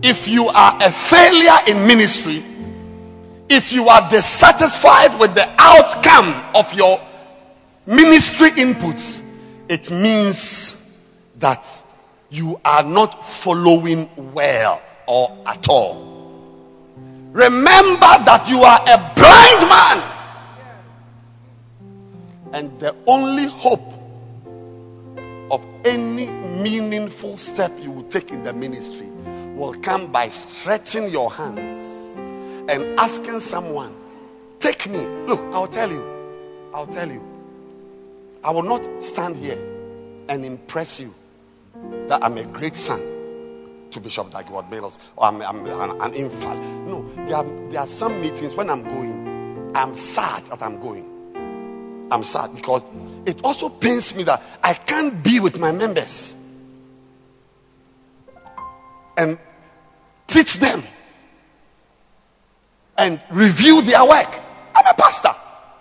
if 0.02 0.28
you 0.28 0.48
are 0.48 0.80
a 0.82 0.92
failure 0.92 1.58
in 1.68 1.88
ministry, 1.88 2.44
if 3.50 3.72
you 3.72 3.88
are 3.90 4.10
dissatisfied 4.10 5.20
with 5.20 5.34
the 5.36 5.48
outcome 5.58 6.34
of 6.56 6.74
your 6.74 7.00
ministry 7.86 8.50
inputs, 8.52 9.22
it 9.70 9.92
means 9.92 11.24
that 11.38 11.66
you 12.30 12.60
are 12.66 12.84
not 12.84 13.24
following 13.26 14.10
well 14.34 14.82
or 15.08 15.36
at 15.46 15.68
all. 15.70 16.08
Remember 17.32 18.00
that 18.00 18.48
you 18.50 18.62
are 18.62 18.82
a 18.82 18.98
blind 19.16 19.70
man. 19.70 20.14
And 22.54 22.80
the 22.80 22.96
only 23.06 23.46
hope 23.46 23.94
of 25.52 25.66
any 25.86 26.28
meaningful 26.28 27.38
step 27.38 27.72
you 27.82 27.92
will 27.92 28.04
take 28.04 28.32
in 28.32 28.44
the 28.44 28.54
ministry 28.54 29.08
will 29.56 29.74
come 29.74 30.12
by 30.12 30.30
stretching 30.30 31.10
your 31.10 31.32
hands 31.32 32.18
and 32.70 33.00
asking 33.00 33.40
someone, 33.40 33.94
Take 34.60 34.90
me. 34.90 35.00
Look, 35.00 35.40
I'll 35.54 35.68
tell 35.68 35.92
you. 35.92 36.04
I'll 36.74 36.88
tell 36.88 37.10
you. 37.10 37.22
I 38.44 38.52
will 38.52 38.64
not 38.64 39.04
stand 39.04 39.36
here 39.36 39.60
and 40.28 40.44
impress 40.44 41.00
you 41.00 41.14
that 42.08 42.24
I'm 42.24 42.38
a 42.38 42.44
great 42.44 42.76
son 42.76 43.00
to 43.92 44.00
Bishop 44.00 44.32
Dag 44.32 44.48
Heward-Mills 44.48 45.00
or 45.16 45.26
I'm, 45.26 45.42
I'm 45.42 45.66
an, 45.66 46.02
an 46.02 46.14
infant. 46.14 46.62
No, 46.88 47.10
there 47.26 47.38
are, 47.38 47.70
there 47.70 47.82
are 47.82 47.88
some 47.88 48.22
meetings 48.22 48.56
when 48.56 48.70
I'm 48.70 48.84
going, 48.84 49.72
I'm 49.76 49.94
sad 49.94 50.44
that 50.48 50.62
I'm 50.62 50.80
going. 50.80 52.08
I'm 52.12 52.24
sad 52.24 52.56
because 52.56 52.84
it 53.26 53.44
also 53.44 53.70
pains 53.70 54.16
me 54.16 54.24
that 54.24 54.42
I 54.64 54.74
can't 54.74 55.24
be 55.24 55.40
with 55.40 55.60
my 55.60 55.72
members 55.72 56.36
and 59.18 59.38
teach 60.28 60.56
them 60.60 60.82
and 62.98 63.22
review 63.32 63.82
their 63.82 64.06
work. 64.06 64.30
I'm 64.76 64.86
a 64.86 64.94
pastor. 64.94 65.32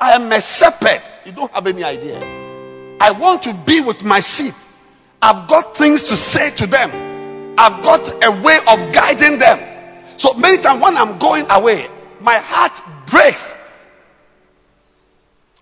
I 0.00 0.12
am 0.12 0.30
a 0.32 0.40
shepherd. 0.40 1.02
You 1.24 1.32
don't 1.32 1.52
have 1.52 1.66
any 1.66 1.84
idea. 1.84 2.18
I 3.00 3.12
want 3.12 3.42
to 3.44 3.54
be 3.54 3.80
with 3.80 4.02
my 4.02 4.20
sheep. 4.20 4.54
I've 5.22 5.48
got 5.48 5.76
things 5.76 6.08
to 6.08 6.16
say 6.16 6.50
to 6.56 6.66
them. 6.66 7.05
I've 7.58 7.82
got 7.82 8.24
a 8.24 8.42
way 8.42 8.58
of 8.58 8.92
guiding 8.92 9.38
them. 9.38 9.58
So 10.18 10.34
many 10.34 10.58
times 10.58 10.82
when 10.82 10.96
I'm 10.96 11.18
going 11.18 11.46
away, 11.50 11.86
my 12.20 12.36
heart 12.36 12.80
breaks. 13.08 13.54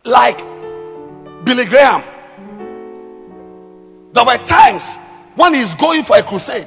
Like 0.05 0.39
Billy 1.45 1.65
Graham. 1.65 2.03
There 4.12 4.25
were 4.25 4.39
times 4.39 4.95
when 5.37 5.55
he's 5.55 5.75
going 5.75 6.03
for 6.03 6.16
a 6.16 6.23
crusade, 6.23 6.66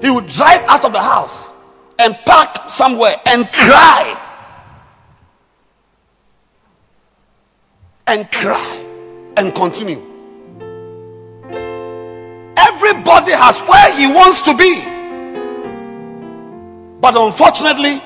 he 0.00 0.10
would 0.10 0.28
drive 0.28 0.60
out 0.68 0.84
of 0.84 0.92
the 0.92 1.00
house 1.00 1.50
and 1.98 2.16
park 2.24 2.70
somewhere 2.70 3.16
and 3.26 3.46
cry. 3.50 4.20
And 8.06 8.30
cry 8.30 8.84
and 9.36 9.54
continue. 9.54 10.13
Everybody 12.74 13.32
has 13.32 13.60
where 13.60 13.92
he 13.96 14.06
wants 14.06 14.42
to 14.42 14.56
be. 14.56 14.74
But 17.00 17.16
unfortunately, 17.16 18.00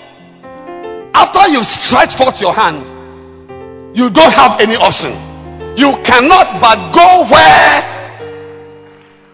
after 1.15 1.49
you've 1.49 1.65
stretched 1.65 2.19
forth 2.19 2.41
your 2.41 2.53
hand, 2.53 3.97
you 3.97 4.11
don't 4.11 4.33
have 4.33 4.61
any 4.61 4.77
option. 4.77 5.13
You 5.79 5.93
cannot 6.03 6.61
but 6.61 6.93
go 6.93 7.25
where 7.31 7.85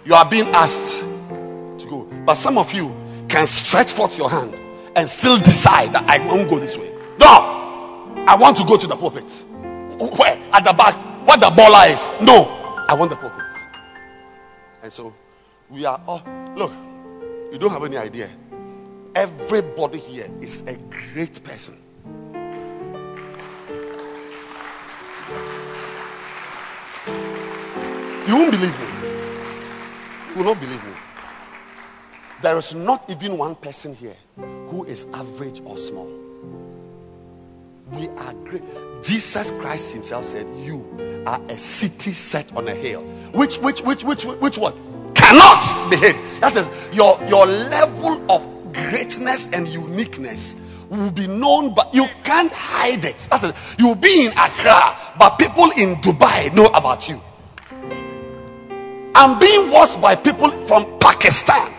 you 0.05 0.15
are 0.15 0.28
being 0.28 0.48
asked 0.48 1.01
to 1.01 1.86
go. 1.89 2.09
But 2.27 2.35
some 2.35 2.59
of 2.59 2.73
you 2.74 2.94
can 3.28 3.47
stretch 3.47 3.90
forth 3.90 4.19
your 4.19 4.31
hand 4.31 4.55
and 4.94 5.09
still 5.09 5.39
decide 5.39 5.93
that 5.93 6.05
I 6.09 6.24
won't 6.27 6.48
go 6.48 6.59
this 6.59 6.78
way. 6.78 6.90
No, 7.19 7.27
I 8.27 8.36
want 8.39 8.59
to 8.59 8.65
go 8.65 8.77
to 8.77 8.86
the 8.86 8.97
pulpit. 8.97 9.24
Where? 10.19 10.39
At 10.52 10.65
the 10.65 10.73
back. 10.73 10.94
What 11.27 11.40
the 11.40 11.51
borla 11.51 11.86
is. 11.86 12.12
No, 12.20 12.44
I 12.89 12.94
want 12.94 13.11
the 13.11 13.16
pulpit. 13.16 13.40
And 14.82 14.93
so 14.93 15.15
we 15.70 15.85
are 15.85 16.01
all 16.07 16.23
look, 16.57 16.73
you 17.53 17.59
don't 17.59 17.70
have 17.70 17.85
any 17.85 17.97
idea. 17.97 18.31
Everybody 19.15 19.99
here 19.99 20.28
is 20.41 20.66
a 20.66 20.77
great 21.12 21.43
person. 21.45 21.77
You 28.27 28.36
won't 28.36 28.51
believe 28.51 28.78
me. 28.78 28.86
You 30.31 30.36
will 30.39 30.45
not 30.45 30.61
believe 30.61 30.85
me. 30.85 30.93
There 32.43 32.57
is 32.57 32.74
not 32.74 33.09
even 33.11 33.39
one 33.39 33.55
person 33.55 33.95
here 33.95 34.16
who 34.36 34.85
is 34.85 35.07
average 35.15 35.61
or 35.65 35.78
small. 35.78 36.11
We 37.93 38.09
are 38.09 38.32
great. 38.32 38.62
Jesus 39.03 39.51
Christ 39.61 39.95
Himself 39.95 40.24
said, 40.24 40.47
You 40.65 41.23
are 41.27 41.41
a 41.49 41.59
city 41.59 42.12
set 42.12 42.57
on 42.57 42.66
a 42.66 42.74
hill. 42.74 43.03
Which 43.32 43.59
which 43.59 43.82
which 43.82 44.03
which 44.03 44.24
which 44.24 44.59
one? 44.59 44.94
Cannot 45.15 45.91
be 45.91 45.97
hid. 45.97 46.16
That 46.41 46.57
is 46.57 46.69
your 46.95 47.23
your 47.28 47.47
level 47.47 48.31
of 48.31 48.73
greatness 48.73 49.51
and 49.53 49.69
uniqueness 49.69 50.57
will 50.91 51.11
be 51.11 51.27
known, 51.27 51.74
but 51.74 51.95
you 51.95 52.07
can't 52.23 52.53
hide 52.53 53.05
it. 53.05 53.16
That 53.31 53.45
is, 53.45 53.53
you'll 53.78 53.95
be 53.95 54.27
in 54.27 54.32
Accra, 54.32 54.97
but 55.19 55.39
people 55.39 55.70
in 55.70 55.97
Dubai 55.97 56.55
know 56.55 56.66
about 56.66 57.09
you. 57.09 57.20
I'm 59.15 59.39
being 59.39 59.70
watched 59.70 60.01
by 60.01 60.16
people 60.16 60.51
from 60.51 60.99
Pakistan 60.99 61.70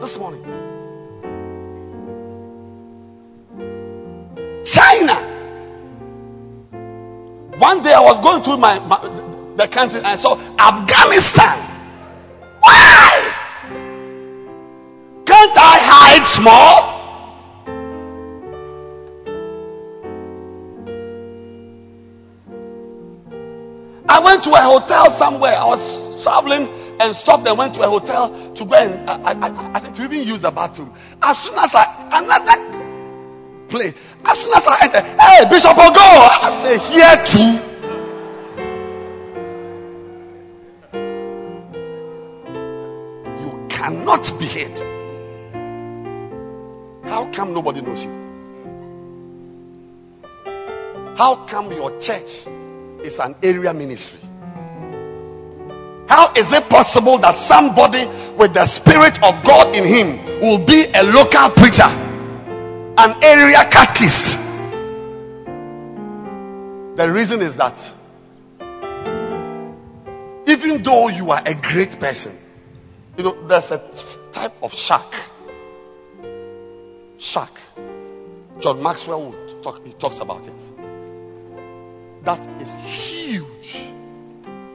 this 0.00 0.18
morning. 0.18 0.42
China. 4.64 5.14
One 7.58 7.82
day 7.82 7.92
I 7.92 8.00
was 8.00 8.20
going 8.20 8.42
through 8.42 8.58
my, 8.58 8.78
my 8.80 9.00
the 9.56 9.66
country 9.68 9.98
and 9.98 10.06
I 10.06 10.16
saw 10.16 10.36
Afghanistan. 10.58 11.77
Why? 12.60 13.34
Can't 15.26 15.56
I 15.56 15.78
hide 15.82 16.26
small? 16.26 16.98
I 24.08 24.20
went 24.20 24.42
to 24.44 24.50
a 24.50 24.60
hotel 24.60 25.10
somewhere. 25.10 25.54
I 25.54 25.66
was 25.66 26.22
traveling 26.22 26.68
and 27.00 27.14
stopped 27.14 27.46
and 27.46 27.58
went 27.58 27.74
to 27.74 27.82
a 27.82 27.88
hotel 27.88 28.52
to 28.54 28.64
go 28.64 28.74
and 28.74 29.08
I, 29.08 29.32
I, 29.32 29.70
I 29.74 29.78
think 29.78 29.96
to 29.96 30.04
even 30.04 30.22
use 30.26 30.42
the 30.42 30.50
bathroom. 30.50 30.92
As 31.22 31.38
soon 31.38 31.56
as 31.58 31.74
I 31.74 31.84
another 32.12 33.68
play, 33.68 33.92
as 34.24 34.38
soon 34.38 34.54
as 34.54 34.66
I 34.66 34.84
enter, 34.84 35.00
hey 35.00 35.48
Bishop 35.48 35.76
Ogo, 35.76 35.94
I 35.96 36.50
say 36.50 36.78
here 36.78 37.24
too. 37.24 37.67
Cannot 44.22 44.38
be. 44.38 44.48
How 47.08 47.30
come 47.32 47.54
nobody 47.54 47.80
knows 47.80 48.04
you? 48.04 48.10
How 51.16 51.46
come 51.46 51.72
your 51.72 51.98
church 52.00 52.46
is 53.02 53.18
an 53.20 53.34
area 53.42 53.74
ministry? 53.74 54.20
How 56.08 56.32
is 56.34 56.52
it 56.52 56.68
possible 56.68 57.18
that 57.18 57.36
somebody 57.36 58.06
with 58.36 58.54
the 58.54 58.64
Spirit 58.64 59.22
of 59.22 59.44
God 59.44 59.74
in 59.74 59.84
him 59.84 60.40
will 60.40 60.64
be 60.64 60.86
a 60.94 61.02
local 61.02 61.50
preacher 61.50 61.88
an 62.98 63.22
area 63.22 63.64
catechist. 63.70 64.36
The 66.96 67.08
reason 67.08 67.42
is 67.42 67.56
that 67.56 67.92
even 70.48 70.82
though 70.82 71.06
you 71.06 71.30
are 71.30 71.40
a 71.46 71.54
great 71.54 72.00
person, 72.00 72.47
you 73.18 73.24
know, 73.24 73.48
there's 73.48 73.72
a 73.72 73.80
type 74.30 74.54
of 74.62 74.72
shark. 74.72 75.12
Shark. 77.18 77.50
John 78.60 78.80
Maxwell 78.80 79.34
talk, 79.60 79.84
he 79.84 79.92
talks 79.92 80.20
about 80.20 80.46
it. 80.46 82.24
That 82.24 82.62
is 82.62 82.74
huge. 82.76 83.76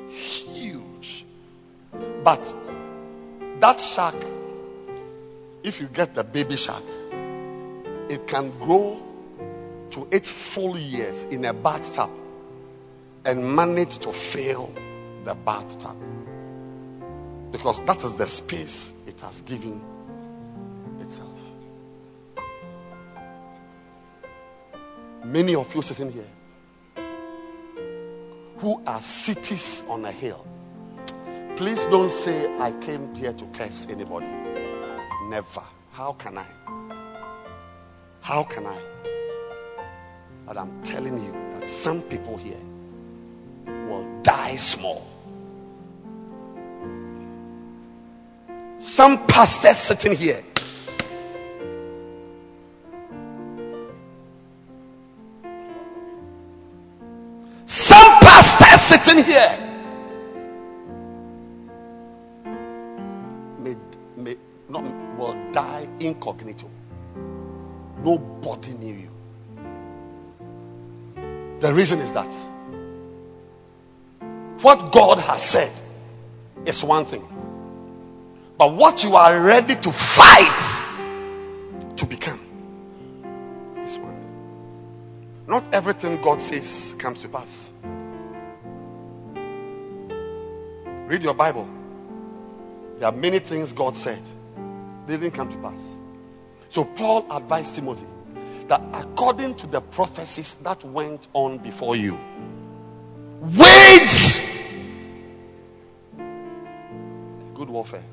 Huge. 0.09 1.25
But 2.23 2.53
that 3.61 3.79
shark, 3.79 4.15
if 5.63 5.79
you 5.79 5.87
get 5.87 6.13
the 6.13 6.25
baby 6.25 6.57
shark, 6.57 6.83
it 8.09 8.27
can 8.27 8.51
grow 8.59 9.01
to 9.91 10.07
its 10.11 10.29
full 10.29 10.77
years 10.77 11.23
in 11.23 11.45
a 11.45 11.53
bathtub 11.53 12.09
and 13.23 13.55
manage 13.55 13.99
to 13.99 14.11
fill 14.11 14.73
the 15.23 15.33
bathtub. 15.33 15.95
Because 17.53 17.85
that 17.85 18.03
is 18.03 18.15
the 18.15 18.27
space 18.27 18.93
it 19.07 19.21
has 19.21 19.41
given 19.41 19.79
itself. 20.99 21.29
Many 25.23 25.53
of 25.53 25.73
you 25.73 25.83
sitting 25.83 26.11
here 26.11 26.27
who 28.57 28.81
are 28.87 29.01
cities 29.01 29.83
on 29.87 30.03
a 30.03 30.11
hill, 30.11 30.43
please 31.55 31.85
don't 31.85 32.09
say, 32.09 32.57
I 32.59 32.71
came 32.71 33.13
here 33.13 33.33
to 33.33 33.45
curse 33.53 33.87
anybody. 33.87 34.33
Never. 35.29 35.63
How 35.91 36.13
can 36.13 36.39
I? 36.39 36.47
How 38.21 38.43
can 38.43 38.65
I? 38.65 38.79
But 40.47 40.57
I'm 40.57 40.81
telling 40.81 41.23
you 41.23 41.31
that 41.53 41.69
some 41.69 42.01
people 42.01 42.35
here 42.35 42.61
will 43.67 44.21
die 44.23 44.55
small. 44.55 45.12
Some 48.83 49.27
pastors 49.27 49.77
sitting 49.77 50.13
here. 50.13 50.43
Some 57.65 58.11
pastors 58.19 58.81
sitting 58.81 59.23
here. 59.23 59.57
May, 63.57 63.77
may 64.17 64.35
not 64.67 64.83
will 65.17 65.51
die 65.53 65.87
incognito. 66.01 66.69
Nobody 68.03 68.73
knew 68.73 68.95
you. 68.95 69.09
The 71.61 71.73
reason 71.73 71.99
is 71.99 72.11
that 72.11 72.33
what 74.61 74.91
God 74.91 75.19
has 75.19 75.41
said 75.41 75.71
is 76.67 76.83
one 76.83 77.05
thing. 77.05 77.32
But 78.63 78.75
what 78.75 79.03
you 79.03 79.17
are 79.17 79.41
ready 79.41 79.75
to 79.75 79.91
fight 79.91 80.85
to 81.97 82.05
become 82.05 82.39
is 83.79 83.99
one. 83.99 84.15
Not 85.47 85.73
everything 85.73 86.21
God 86.21 86.39
says 86.39 86.95
comes 86.97 87.23
to 87.23 87.27
pass. 87.27 87.73
Read 91.09 91.23
your 91.23 91.33
Bible. 91.33 91.67
There 92.99 93.09
are 93.09 93.11
many 93.11 93.39
things 93.39 93.73
God 93.73 93.97
said, 93.97 94.21
they 95.07 95.17
didn't 95.17 95.33
come 95.33 95.49
to 95.51 95.57
pass. 95.57 95.99
So 96.69 96.85
Paul 96.85 97.25
advised 97.35 97.75
Timothy 97.75 98.05
that 98.69 98.81
according 98.93 99.55
to 99.55 99.67
the 99.67 99.81
prophecies 99.81 100.55
that 100.63 100.85
went 100.85 101.27
on 101.33 101.57
before 101.57 101.97
you, 101.97 102.17
wage 103.41 104.37
good 107.55 107.69
warfare. 107.69 108.03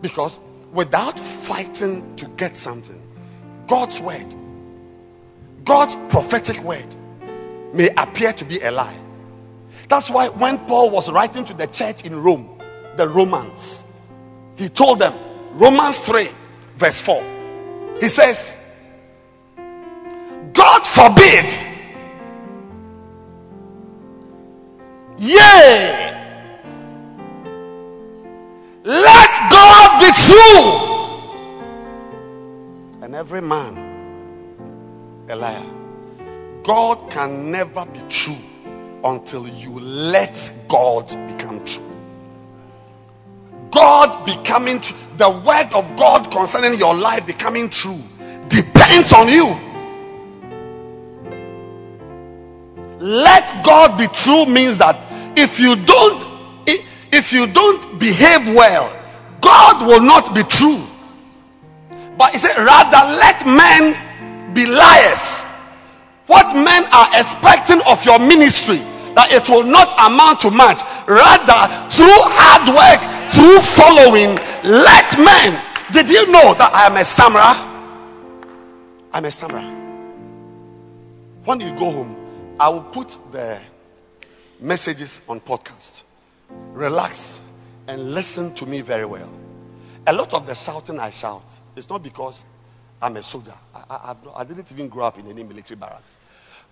Because 0.00 0.38
without 0.72 1.18
fighting 1.18 2.16
to 2.16 2.26
get 2.26 2.56
something, 2.56 3.00
God's 3.66 4.00
word, 4.00 4.34
God's 5.64 5.94
prophetic 6.10 6.62
word, 6.62 6.84
may 7.72 7.90
appear 7.90 8.32
to 8.32 8.44
be 8.44 8.60
a 8.60 8.70
lie. 8.70 8.98
That's 9.88 10.10
why 10.10 10.28
when 10.28 10.58
Paul 10.58 10.90
was 10.90 11.10
writing 11.10 11.44
to 11.46 11.54
the 11.54 11.66
church 11.66 12.04
in 12.04 12.22
Rome, 12.22 12.58
the 12.96 13.08
Romans, 13.08 13.84
he 14.56 14.68
told 14.68 14.98
them, 14.98 15.14
Romans 15.52 15.98
3, 16.00 16.28
verse 16.76 17.02
4, 17.02 17.22
he 18.00 18.08
says, 18.08 18.56
God 20.52 20.86
forbid, 20.86 21.44
yea, 25.18 26.08
let 28.84 29.17
True, 30.28 30.64
and 33.02 33.14
every 33.14 33.40
man 33.40 33.88
a 35.28 35.36
liar. 35.36 35.64
God 36.62 37.10
can 37.10 37.50
never 37.50 37.86
be 37.86 38.00
true 38.10 38.36
until 39.02 39.48
you 39.48 39.80
let 39.80 40.52
God 40.68 41.08
become 41.32 41.64
true. 41.64 41.84
God 43.70 44.26
becoming 44.26 44.80
true, 44.80 44.96
the 45.16 45.30
word 45.30 45.68
of 45.74 45.96
God 45.96 46.30
concerning 46.30 46.78
your 46.78 46.94
life 46.94 47.26
becoming 47.26 47.70
true 47.70 47.98
depends 48.48 49.12
on 49.12 49.28
you. 49.28 49.56
Let 53.00 53.64
God 53.64 53.96
be 53.96 54.08
true 54.08 54.46
means 54.46 54.78
that 54.78 54.98
if 55.38 55.60
you 55.60 55.76
don't 55.76 56.28
if 57.10 57.32
you 57.32 57.46
don't 57.46 57.98
behave 57.98 58.54
well, 58.54 58.92
God 59.58 59.86
will 59.88 60.00
not 60.00 60.36
be 60.36 60.44
true. 60.44 60.80
But 62.16 62.30
he 62.30 62.38
said, 62.38 62.56
rather 62.58 63.02
let 63.18 63.44
men 63.44 64.54
be 64.54 64.66
liars. 64.66 65.42
What 66.26 66.54
men 66.54 66.84
are 66.92 67.08
expecting 67.18 67.80
of 67.88 68.04
your 68.04 68.20
ministry, 68.20 68.76
that 69.16 69.32
it 69.32 69.48
will 69.48 69.64
not 69.64 69.88
amount 69.98 70.40
to 70.46 70.52
much. 70.52 70.80
Rather, 71.08 71.60
through 71.90 72.20
hard 72.38 72.70
work, 72.70 73.02
through 73.34 73.58
following, 73.58 74.38
let 74.62 75.18
men. 75.18 75.60
Did 75.90 76.08
you 76.08 76.30
know 76.30 76.54
that 76.54 76.70
I 76.72 76.86
am 76.86 76.96
a 76.96 77.04
stammerer? 77.04 77.54
I'm 79.12 79.24
a 79.24 79.30
stammerer. 79.30 79.66
When 81.44 81.60
you 81.60 81.70
go 81.72 81.90
home, 81.90 82.14
I 82.60 82.68
will 82.68 82.82
put 82.82 83.18
the 83.32 83.60
messages 84.60 85.26
on 85.28 85.40
podcast. 85.40 86.04
Relax 86.74 87.42
and 87.88 88.14
listen 88.14 88.54
to 88.56 88.66
me 88.66 88.82
very 88.82 89.04
well. 89.04 89.32
A 90.08 90.12
lot 90.14 90.32
of 90.32 90.46
the 90.46 90.54
shouting 90.54 90.98
I 90.98 91.10
shout 91.10 91.44
is 91.76 91.90
not 91.90 92.02
because 92.02 92.42
I'm 93.02 93.14
a 93.18 93.22
soldier. 93.22 93.52
I, 93.74 93.82
I, 93.90 94.16
I, 94.36 94.44
didn't 94.44 94.72
even 94.72 94.88
grow 94.88 95.04
up 95.04 95.18
in 95.18 95.26
any 95.28 95.42
military 95.42 95.76
barracks. 95.76 96.16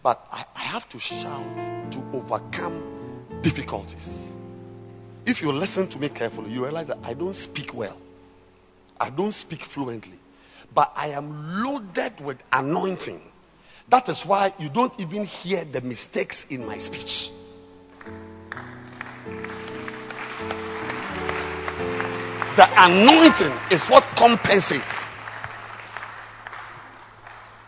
But 0.03 0.27
I, 0.33 0.47
I 0.57 0.61
have 0.61 0.89
to 0.89 0.99
shout 0.99 1.93
to 1.93 2.03
overcome 2.15 2.83
difficulties. 3.43 4.33
If 5.27 5.43
you 5.43 5.53
listen 5.53 5.87
to 5.89 5.99
me 5.99 6.09
carefully, 6.09 6.51
you 6.51 6.65
realize 6.65 6.87
that 6.87 7.01
I 7.05 7.13
don't 7.13 7.35
speak 7.35 7.75
well. 7.75 7.99
I 8.99 9.11
don't 9.11 9.33
speak 9.33 9.61
fluently. 9.61 10.19
But 10.75 10.93
I 10.97 11.09
am 11.09 11.63
loaded 11.63 12.19
with 12.23 12.43
anointing. 12.51 13.21
That 13.91 14.09
is 14.09 14.25
why 14.25 14.55
you 14.59 14.71
don't 14.71 14.99
even 14.99 15.27
hear 15.27 15.63
the 15.63 15.83
mistakes 15.83 16.51
in 16.51 16.65
my 16.65 16.79
speech. 16.79 17.31
The 22.57 22.66
anointing 22.74 23.53
is 23.70 23.87
what 23.89 24.03
compensates. 24.16 25.07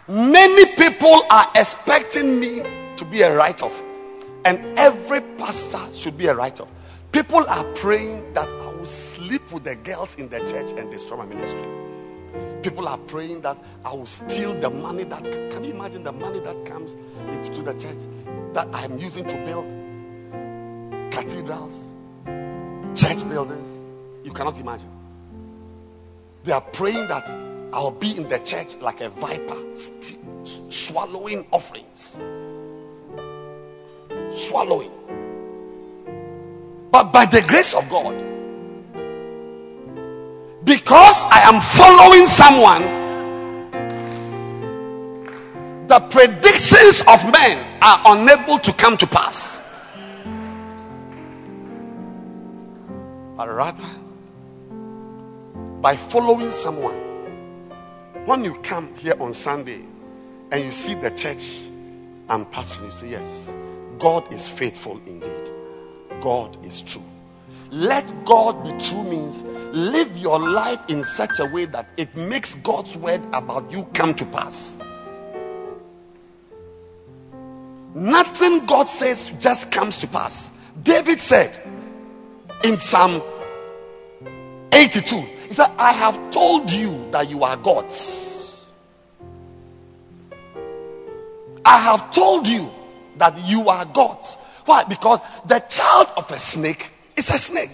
Many 0.09 0.65
people 0.77 1.23
are 1.31 1.51
expecting 1.55 2.41
me 2.41 2.63
to 2.97 3.05
be 3.05 3.21
a 3.21 3.37
write 3.37 3.61
off, 3.61 3.83
and 4.47 4.79
every 4.79 5.21
pastor 5.21 5.95
should 5.95 6.17
be 6.17 6.29
a 6.29 6.35
write 6.35 6.61
off. 6.61 6.73
People 7.13 7.45
are 7.47 7.65
praying 7.75 8.33
that 8.33 8.49
I 8.49 8.73
will 8.73 8.87
sleep 8.87 9.53
with 9.53 9.65
the 9.65 9.77
girls 9.77 10.15
in 10.15 10.31
the 10.31 10.39
church 10.39 10.73
and 10.73 10.91
destroy 10.91 11.19
my 11.19 11.27
ministry. 11.27 11.69
People 12.63 12.89
are 12.89 12.97
praying 12.97 13.43
that 13.43 13.59
I 13.85 13.93
will 13.93 14.07
steal 14.07 14.55
the 14.55 14.71
money 14.71 15.05
that 15.05 15.23
can 15.23 15.65
you 15.65 15.73
imagine 15.73 16.03
the 16.03 16.13
money 16.13 16.41
that 16.41 16.65
comes 16.65 16.93
into 17.29 17.61
the 17.61 17.75
church 17.75 17.99
that 18.55 18.69
I'm 18.73 18.99
using 18.99 19.27
to 19.27 19.37
build 19.45 19.69
cathedrals, 21.13 21.95
church 22.95 23.29
buildings. 23.29 23.85
You 24.25 24.33
cannot 24.33 24.59
imagine. 24.59 24.91
They 26.45 26.53
are 26.53 26.61
praying 26.61 27.09
that 27.09 27.29
I'll 27.73 27.91
be 27.91 28.17
in 28.17 28.29
the 28.29 28.39
church 28.39 28.77
like 28.77 29.01
a 29.01 29.11
viper, 29.11 29.77
st- 29.77 30.73
swallowing 30.73 31.47
offerings. 31.53 32.19
Swallowing. 34.31 34.91
But 36.91 37.13
by 37.13 37.27
the 37.27 37.43
grace 37.43 37.75
of 37.75 37.89
God, 37.91 38.15
because 40.65 41.25
I 41.31 41.41
am 41.45 41.61
following 41.61 42.27
someone, 42.27 42.83
the 45.87 46.01
predictions 46.01 47.03
of 47.07 47.33
men 47.33 47.65
are 47.83 48.03
unable 48.17 48.59
to 48.59 48.73
come 48.73 48.97
to 48.99 49.07
pass. 49.07 49.65
But 53.37 53.49
rather, 53.49 53.85
by 55.81 55.97
following 55.97 56.53
someone, 56.53 56.97
when 58.25 58.45
you 58.45 58.55
come 58.55 58.95
here 58.97 59.15
on 59.21 59.33
Sunday 59.33 59.81
and 60.51 60.65
you 60.65 60.73
see 60.73 60.95
the 60.95 61.11
church 61.11 61.61
I'm 62.29 62.47
pastoring, 62.47 62.87
you 62.87 62.91
say, 62.91 63.09
Yes, 63.11 63.55
God 63.99 64.33
is 64.33 64.49
faithful 64.49 65.01
indeed. 65.07 65.51
God 66.21 66.65
is 66.65 66.83
true. 66.83 67.03
Let 67.71 68.25
God 68.25 68.65
be 68.65 68.85
true 68.85 69.05
means 69.05 69.43
live 69.43 70.17
your 70.17 70.41
life 70.41 70.89
in 70.89 71.05
such 71.05 71.39
a 71.39 71.47
way 71.47 71.67
that 71.67 71.87
it 71.97 72.17
makes 72.17 72.55
God's 72.55 72.97
word 72.97 73.25
about 73.33 73.71
you 73.71 73.85
come 73.95 74.15
to 74.15 74.25
pass. 74.25 74.77
Nothing 77.95 78.67
God 78.67 78.89
says 78.89 79.31
just 79.41 79.71
comes 79.71 79.99
to 79.99 80.09
pass. 80.09 80.51
David 80.83 81.21
said 81.21 81.57
in 82.65 82.79
Psalm 82.79 83.21
82, 84.73 85.25
he 85.49 85.55
said, 85.55 85.71
I 85.79 85.93
have 85.93 86.31
told 86.31 86.71
you 86.71 87.09
that 87.13 87.31
you 87.31 87.43
are 87.43 87.57
gods. 87.57 88.71
I 91.65 91.79
have 91.79 92.13
told 92.13 92.47
you 92.47 92.71
that 93.17 93.47
you 93.47 93.69
are 93.69 93.85
gods. 93.87 94.37
Why? 94.67 94.85
Because 94.85 95.21
the 95.47 95.59
child 95.61 96.09
of 96.19 96.31
a 96.31 96.39
snake 96.39 96.91
is 97.17 97.31
a 97.31 97.39
snake. 97.39 97.73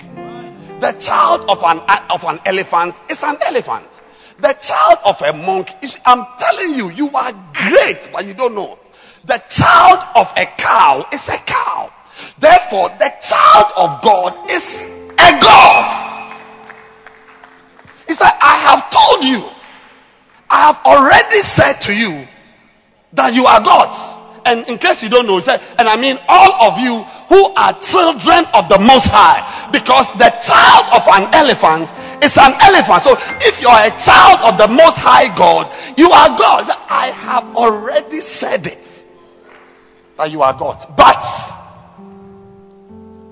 The 0.80 0.92
child 0.98 1.50
of 1.50 1.62
an 1.64 1.80
of 2.10 2.24
an 2.24 2.40
elephant 2.44 2.94
is 3.10 3.22
an 3.22 3.36
elephant. 3.44 3.86
The 4.38 4.52
child 4.52 4.98
of 5.06 5.22
a 5.22 5.32
monk 5.32 5.70
is 5.82 5.98
I'm 6.06 6.24
telling 6.38 6.74
you, 6.74 6.90
you 6.90 7.10
are 7.10 7.32
great, 7.52 8.10
but 8.12 8.24
you 8.24 8.34
don't 8.34 8.54
know. 8.54 8.78
The 9.24 9.42
child 9.48 9.98
of 10.16 10.32
a 10.36 10.46
cow 10.58 11.06
is 11.12 11.28
a 11.28 11.38
cow. 11.38 11.90
Therefore, 12.38 12.88
the 12.88 13.12
child 13.22 13.66
of 13.76 14.02
God 14.02 14.50
is 14.50 14.86
a 15.18 15.40
God. 15.40 16.13
He 18.06 18.14
said, 18.14 18.30
I 18.42 18.56
have 18.56 18.90
told 18.90 19.24
you, 19.24 19.42
I 20.50 20.72
have 20.72 20.80
already 20.84 21.38
said 21.38 21.74
to 21.88 21.94
you 21.94 22.26
that 23.14 23.34
you 23.34 23.46
are 23.46 23.62
gods. 23.62 24.14
And 24.46 24.68
in 24.68 24.78
case 24.78 25.02
you 25.02 25.08
don't 25.08 25.26
know, 25.26 25.36
he 25.36 25.40
said, 25.40 25.60
and 25.78 25.88
I 25.88 25.96
mean 25.96 26.18
all 26.28 26.70
of 26.70 26.78
you 26.78 27.02
who 27.28 27.54
are 27.54 27.72
children 27.80 28.44
of 28.52 28.68
the 28.68 28.78
Most 28.78 29.08
High, 29.08 29.40
because 29.72 30.12
the 30.12 30.30
child 30.44 30.84
of 30.92 31.08
an 31.08 31.34
elephant 31.34 31.92
is 32.22 32.36
an 32.36 32.52
elephant. 32.60 33.02
So 33.02 33.16
if 33.40 33.62
you 33.62 33.68
are 33.68 33.86
a 33.86 33.90
child 33.98 34.52
of 34.52 34.58
the 34.58 34.68
Most 34.68 34.98
High 34.98 35.34
God, 35.34 35.66
you 35.96 36.10
are 36.10 36.28
God. 36.38 36.68
I 36.90 37.06
have 37.08 37.56
already 37.56 38.20
said 38.20 38.66
it 38.66 39.04
that 40.18 40.30
you 40.30 40.42
are 40.42 40.52
God. 40.52 40.84
But 40.96 41.24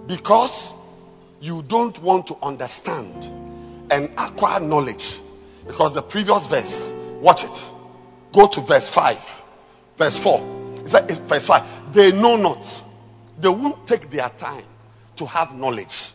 because 0.06 0.72
you 1.40 1.62
don't 1.62 1.98
want 2.02 2.28
to 2.28 2.36
understand 2.42 3.41
and 3.92 4.10
acquire 4.16 4.58
knowledge, 4.60 5.18
because 5.66 5.92
the 5.92 6.02
previous 6.02 6.46
verse, 6.46 6.90
watch 7.20 7.44
it. 7.44 7.70
Go 8.32 8.48
to 8.48 8.60
verse 8.62 8.88
5, 8.88 9.42
verse 9.98 10.18
4. 10.18 10.78
It's 10.78 10.94
like, 10.94 11.10
verse 11.10 11.46
5. 11.46 11.92
They 11.94 12.10
know 12.12 12.36
not. 12.36 12.84
They 13.38 13.50
won't 13.50 13.86
take 13.86 14.10
their 14.10 14.30
time 14.30 14.64
to 15.16 15.26
have 15.26 15.54
knowledge. 15.54 16.10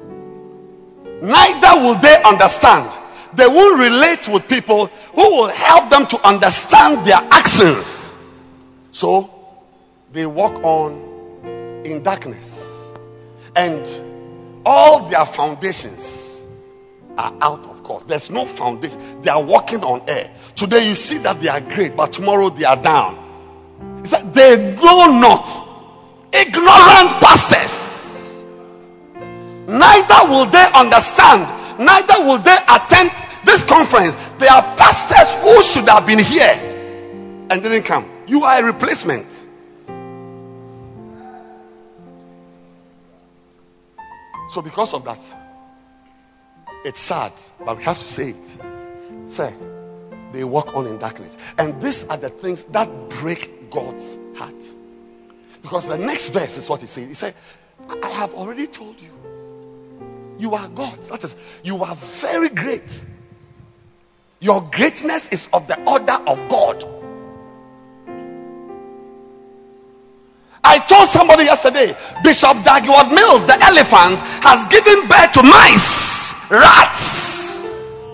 Neither 0.00 1.80
will 1.80 1.96
they 1.96 2.22
understand. 2.24 2.88
They 3.34 3.48
won't 3.48 3.80
relate 3.80 4.28
with 4.28 4.48
people 4.48 4.86
who 4.86 5.36
will 5.36 5.48
help 5.48 5.90
them 5.90 6.06
to 6.06 6.26
understand 6.26 7.04
their 7.04 7.18
actions. 7.18 8.12
So 8.92 9.28
they 10.12 10.24
walk 10.24 10.62
on 10.62 11.82
in 11.84 12.04
darkness. 12.04 12.92
And 13.56 13.84
all 14.64 15.08
their 15.08 15.24
foundations 15.26 16.33
are 17.16 17.34
out 17.40 17.66
of 17.66 17.82
course. 17.82 18.04
There's 18.04 18.30
no 18.30 18.46
foundation. 18.46 19.22
They 19.22 19.30
are 19.30 19.42
walking 19.42 19.82
on 19.84 20.08
air. 20.08 20.30
Today 20.54 20.88
you 20.88 20.94
see 20.94 21.18
that 21.18 21.40
they 21.40 21.48
are 21.48 21.60
great, 21.60 21.96
but 21.96 22.12
tomorrow 22.12 22.50
they 22.50 22.64
are 22.64 22.80
down. 22.80 24.00
He 24.00 24.06
said, 24.06 24.34
They 24.34 24.74
know 24.76 25.06
not. 25.18 25.46
Ignorant 26.32 27.20
pastors. 27.22 28.44
Neither 29.66 30.30
will 30.30 30.46
they 30.46 30.66
understand, 30.74 31.78
neither 31.78 32.24
will 32.24 32.38
they 32.38 32.56
attend 32.68 33.10
this 33.44 33.64
conference. 33.64 34.16
They 34.38 34.48
are 34.48 34.62
pastors 34.76 35.34
who 35.42 35.62
should 35.62 35.88
have 35.88 36.06
been 36.06 36.18
here 36.18 37.46
and 37.50 37.62
didn't 37.62 37.84
come. 37.84 38.08
You 38.26 38.44
are 38.44 38.60
a 38.60 38.64
replacement. 38.64 39.26
So, 44.50 44.62
because 44.62 44.94
of 44.94 45.04
that, 45.04 45.18
it's 46.84 47.00
sad, 47.00 47.32
but 47.64 47.78
we 47.78 47.82
have 47.84 47.98
to 47.98 48.06
say 48.06 48.30
it. 48.30 49.30
Say, 49.30 49.52
they 50.32 50.44
walk 50.44 50.74
on 50.76 50.86
in 50.86 50.98
darkness. 50.98 51.38
And 51.56 51.80
these 51.80 52.08
are 52.08 52.16
the 52.16 52.28
things 52.28 52.64
that 52.64 52.88
break 53.20 53.70
God's 53.70 54.18
heart. 54.36 54.62
Because 55.62 55.88
the 55.88 55.96
next 55.96 56.30
verse 56.30 56.58
is 56.58 56.68
what 56.68 56.80
he 56.80 56.86
said. 56.86 57.08
He 57.08 57.14
said, 57.14 57.34
I 58.02 58.10
have 58.10 58.34
already 58.34 58.66
told 58.66 59.00
you. 59.00 59.10
You 60.38 60.54
are 60.54 60.68
God. 60.68 61.00
That 61.04 61.24
is, 61.24 61.34
you 61.62 61.82
are 61.82 61.94
very 61.94 62.48
great. 62.48 63.04
Your 64.40 64.60
greatness 64.60 65.28
is 65.30 65.48
of 65.52 65.66
the 65.68 65.82
order 65.84 66.18
of 66.26 66.48
God. 66.48 66.84
I 70.64 70.78
told 70.78 71.08
somebody 71.08 71.44
yesterday, 71.44 71.94
Bishop 72.22 72.64
Dag 72.64 72.84
Heward-Mills, 72.84 73.46
the 73.46 73.56
elephant, 73.62 74.20
has 74.42 74.66
given 74.66 75.06
birth 75.06 75.32
to 75.34 75.42
mice, 75.42 76.50
rats. 76.50 78.10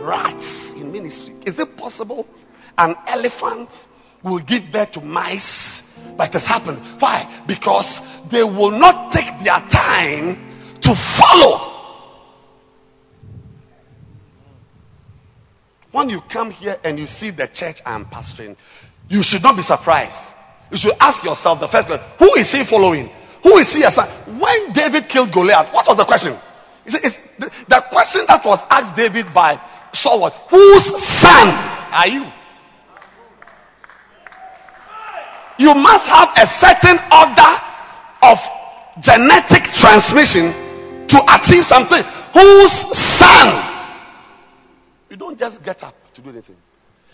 Rats 0.00 0.80
in 0.80 0.90
ministry. 0.92 1.34
Is 1.46 1.58
it 1.58 1.76
possible 1.76 2.26
an 2.78 2.96
elephant 3.06 3.86
will 4.22 4.38
give 4.38 4.72
birth 4.72 4.92
to 4.92 5.00
mice, 5.00 6.14
but 6.16 6.28
it 6.28 6.32
has 6.34 6.46
happened. 6.46 6.78
Why? 7.00 7.26
Because 7.46 8.28
they 8.28 8.42
will 8.42 8.70
not 8.70 9.12
take 9.12 9.26
their 9.40 9.60
time 9.60 10.38
to 10.80 10.94
follow. 10.94 11.68
When 15.90 16.08
you 16.08 16.20
come 16.22 16.50
here 16.50 16.78
and 16.84 16.98
you 16.98 17.06
see 17.06 17.30
the 17.30 17.46
church 17.46 17.82
I 17.84 17.94
am 17.94 18.06
pastoring, 18.06 18.56
you 19.08 19.22
should 19.22 19.42
not 19.42 19.56
be 19.56 19.62
surprised. 19.62 20.34
You 20.72 20.78
should 20.78 20.94
ask 21.00 21.22
yourself 21.22 21.60
the 21.60 21.68
first 21.68 21.86
question 21.86 22.04
Who 22.18 22.34
is 22.34 22.50
he 22.50 22.64
following? 22.64 23.08
Who 23.44 23.58
is 23.58 23.74
he 23.74 23.84
assigning? 23.84 24.40
When 24.40 24.72
David 24.72 25.08
killed 25.08 25.30
Goliath, 25.30 25.72
what 25.72 25.86
was 25.86 25.96
the 25.96 26.04
question? 26.04 26.34
It's, 26.84 27.36
the, 27.36 27.46
the 27.68 27.84
question 27.90 28.24
that 28.26 28.44
was 28.44 28.64
asked 28.70 28.96
David 28.96 29.32
by 29.32 29.60
Saul 29.92 30.20
was, 30.20 30.32
Whose 30.50 31.00
son 31.00 31.48
are 31.92 32.08
you? 32.08 32.26
you 35.58 35.74
must 35.74 36.08
have 36.08 36.30
a 36.36 36.46
certain 36.46 36.98
order 37.12 37.52
of 38.22 38.38
genetic 39.00 39.62
transmission 39.64 40.52
to 41.08 41.18
achieve 41.34 41.64
something. 41.64 42.02
Whose 42.34 42.72
son? 42.96 43.64
You 45.10 45.16
don't 45.16 45.38
just 45.38 45.62
get 45.62 45.84
up 45.84 45.94
to 46.14 46.20
do 46.20 46.30
anything. 46.30 46.56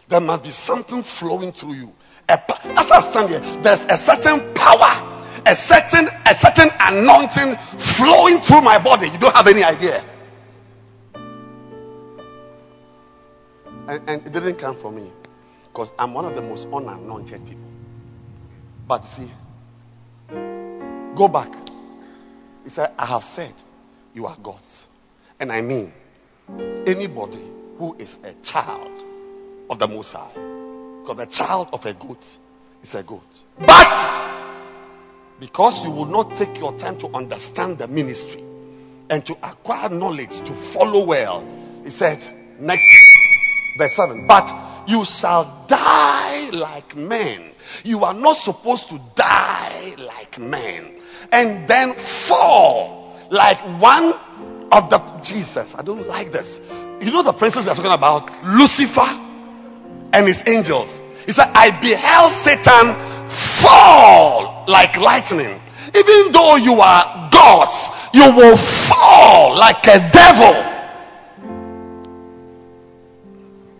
There 0.09 0.21
must 0.21 0.45
be 0.45 0.51
something 0.51 1.03
flowing 1.03 1.53
through 1.53 1.75
you. 1.75 1.93
As 2.29 2.91
I 2.93 3.01
stand 3.01 3.31
here, 3.31 3.41
there's 3.63 3.87
a 3.87 3.97
certain 3.97 4.41
power, 4.55 5.43
a 5.47 5.55
certain 5.55 6.07
a 6.27 6.35
certain 6.35 6.69
anointing 6.81 7.57
flowing 7.57 8.39
through 8.39 8.61
my 8.61 8.79
body. 8.79 9.09
You 9.09 9.19
don't 9.19 9.35
have 9.35 9.47
any 9.47 9.65
idea. 9.65 10.03
And, 13.89 14.11
and 14.11 14.27
it 14.27 14.33
didn't 14.33 14.57
come 14.57 14.77
from 14.77 14.97
me 14.97 15.11
because 15.65 15.91
I'm 15.99 16.13
one 16.13 16.27
of 16.27 16.35
the 16.35 16.43
most 16.43 16.69
unanointed 16.69 17.47
people. 17.47 17.71
But 18.87 19.03
you 19.05 19.09
see, 19.09 19.31
go 21.15 21.29
back. 21.29 21.55
He 22.65 22.71
said, 22.71 22.93
I 22.99 23.07
have 23.07 23.25
said 23.25 23.53
you 24.13 24.27
are 24.27 24.37
God's. 24.43 24.87
And 25.41 25.51
I 25.51 25.63
mean, 25.63 25.93
anybody 26.87 27.43
who 27.79 27.97
is 27.99 28.19
a 28.25 28.35
child 28.45 29.05
of 29.71 29.79
the 29.79 29.89
Most 29.89 30.13
High. 30.13 30.58
Because 31.09 31.27
the 31.27 31.35
child 31.35 31.69
of 31.73 31.87
a 31.87 31.95
goat 31.95 32.23
is 32.83 32.95
a 32.95 33.03
goat. 33.03 33.25
But 33.59 34.37
because 35.41 35.83
you 35.87 35.91
will 35.91 36.05
not 36.05 36.37
take 36.37 36.59
your 36.59 36.77
time 36.77 36.99
to 36.99 37.09
understand 37.15 37.79
the 37.79 37.89
ministry 37.89 38.43
and 39.09 39.25
to 39.25 39.33
acquire 39.43 39.89
knowledge 39.89 40.39
to 40.39 40.53
follow 40.53 41.07
well, 41.07 41.47
he 41.83 41.89
said, 41.89 42.23
next 42.61 42.85
verse 43.79 43.95
7 43.95 44.27
But 44.27 44.55
you 44.87 45.03
shall 45.07 45.65
die 45.67 46.51
like 46.51 46.95
men 46.95 47.53
you 47.85 48.05
are 48.05 48.15
not 48.15 48.37
supposed 48.37 48.91
to 48.91 49.01
die 49.15 49.95
like 49.99 50.39
men 50.39 50.95
and 51.33 51.67
then 51.67 51.95
fall 51.95 53.19
like 53.31 53.59
one 53.81 54.13
of 54.73 54.91
the 54.91 54.99
Jesus. 55.23 55.75
I 55.75 55.83
don't 55.83 56.07
like 56.07 56.33
this. 56.33 56.61
You 57.01 57.11
know 57.13 57.23
the 57.23 57.33
princess 57.33 57.65
they're 57.65 57.75
talking 57.75 57.93
about? 57.93 58.45
Lucifer 58.45 59.28
and 60.13 60.27
his 60.27 60.47
angels. 60.47 61.01
He 61.27 61.33
said, 61.33 61.51
I 61.55 61.71
beheld 61.81 62.33
Satan 62.33 62.95
fall 63.29 64.65
like 64.67 64.99
lightning. 64.99 65.61
Even 65.95 66.33
though 66.33 66.57
you 66.57 66.81
are 66.81 67.31
gods, 67.31 67.89
you 68.13 68.35
will 68.35 68.57
fall 68.57 69.57
like 69.57 69.87
a 69.87 70.11
devil. 70.11 70.55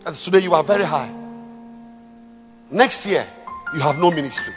And 0.07 0.17
today 0.17 0.41
you 0.41 0.55
are 0.55 0.63
very 0.63 0.85
high. 0.85 1.13
Next 2.71 3.07
year, 3.07 3.27
you 3.75 3.81
have 3.81 3.99
no 3.99 4.11
ministry. 4.11 4.55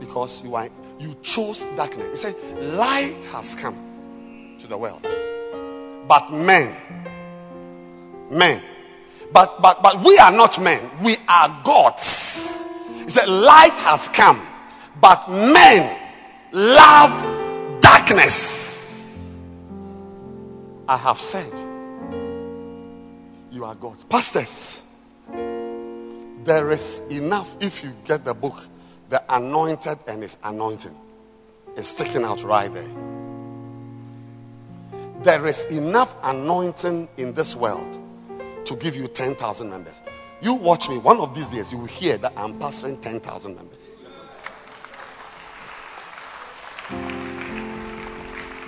Because 0.00 0.42
you 0.42 0.54
are 0.54 0.68
you 0.98 1.14
chose 1.22 1.62
darkness. 1.76 2.10
He 2.10 2.16
said, 2.16 2.74
Light 2.74 3.16
has 3.32 3.54
come 3.54 4.56
to 4.60 4.66
the 4.66 4.78
world. 4.78 5.02
But 6.06 6.32
men, 6.32 6.74
men, 8.30 8.62
but 9.34 9.60
but 9.60 9.82
but 9.82 10.04
we 10.04 10.16
are 10.16 10.30
not 10.30 10.60
men, 10.60 10.80
we 11.02 11.16
are 11.28 11.60
gods. 11.64 12.64
He 13.02 13.10
said, 13.10 13.28
Light 13.28 13.72
has 13.72 14.08
come, 14.08 14.40
but 15.00 15.28
men 15.28 15.94
love 16.52 17.80
darkness. 17.80 19.36
I 20.86 20.96
have 20.96 21.18
said, 21.18 21.52
You 23.50 23.64
are 23.64 23.74
gods. 23.74 24.04
Pastors, 24.04 24.80
there 26.44 26.70
is 26.70 27.00
enough 27.10 27.56
if 27.60 27.82
you 27.82 27.92
get 28.04 28.24
the 28.24 28.34
book 28.34 28.64
the 29.08 29.22
anointed 29.28 29.98
and 30.06 30.22
his 30.22 30.38
anointing 30.44 30.96
is 31.76 31.88
sticking 31.88 32.22
out 32.22 32.44
right 32.44 32.72
there. 32.72 32.94
There 35.22 35.44
is 35.46 35.64
enough 35.64 36.14
anointing 36.22 37.08
in 37.16 37.34
this 37.34 37.56
world 37.56 37.98
to 38.66 38.76
give 38.76 38.96
you 38.96 39.08
10,000 39.08 39.70
members. 39.70 40.00
You 40.40 40.54
watch 40.54 40.88
me, 40.88 40.98
one 40.98 41.20
of 41.20 41.34
these 41.34 41.50
days 41.50 41.72
you 41.72 41.78
will 41.78 41.86
hear 41.86 42.16
that 42.18 42.32
I'm 42.36 42.58
pastoring 42.58 43.00
10,000 43.00 43.54
members. 43.54 44.00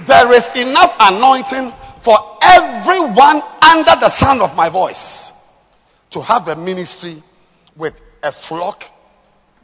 There 0.06 0.32
is 0.32 0.54
enough 0.56 0.96
anointing 1.00 1.72
for 2.00 2.16
everyone 2.40 3.42
under 3.60 3.96
the 4.00 4.08
sound 4.08 4.40
of 4.40 4.56
my 4.56 4.68
voice 4.68 5.32
to 6.10 6.20
have 6.22 6.48
a 6.48 6.56
ministry 6.56 7.22
with 7.76 8.00
a 8.22 8.32
flock 8.32 8.84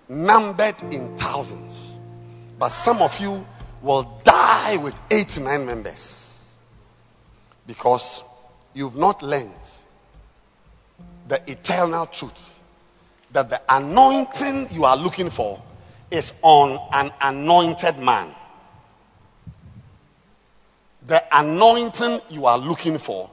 numbered 0.08 0.82
in 0.90 1.16
thousands. 1.16 1.98
But 2.58 2.70
some 2.70 3.00
of 3.00 3.18
you 3.20 3.46
will 3.80 4.20
die 4.24 4.76
with 4.76 4.98
eight, 5.10 5.38
nine 5.38 5.66
members 5.66 6.58
because 7.66 8.22
you've 8.74 8.96
not 8.96 9.22
learned 9.22 9.54
the 11.32 11.50
eternal 11.50 12.04
truth 12.04 12.60
that 13.32 13.48
the 13.48 13.58
anointing 13.66 14.68
you 14.70 14.84
are 14.84 14.98
looking 14.98 15.30
for 15.30 15.62
is 16.10 16.30
on 16.42 16.78
an 16.92 17.10
anointed 17.22 17.96
man. 17.96 18.28
The 21.06 21.24
anointing 21.32 22.20
you 22.28 22.44
are 22.44 22.58
looking 22.58 22.98
for 22.98 23.30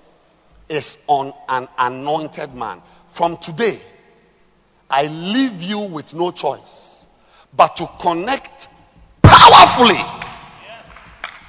is 0.70 1.04
on 1.08 1.34
an 1.50 1.68
anointed 1.78 2.56
man. 2.56 2.82
From 3.10 3.36
today, 3.36 3.78
I 4.90 5.08
leave 5.08 5.62
you 5.62 5.80
with 5.80 6.14
no 6.14 6.32
choice 6.32 7.06
but 7.54 7.76
to 7.76 7.88
connect 8.00 8.70
powerfully 9.22 10.00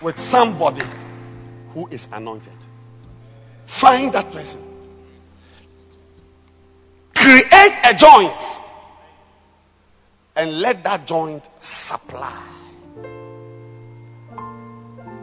with 0.02 0.18
somebody 0.18 0.82
who 1.74 1.86
is 1.86 2.08
anointed. 2.12 2.52
Find 3.66 4.12
that 4.14 4.32
person. 4.32 4.69
Create 7.20 7.74
a 7.84 7.94
joint 7.94 8.60
and 10.36 10.58
let 10.60 10.84
that 10.84 11.06
joint 11.06 11.46
supply. 11.62 12.42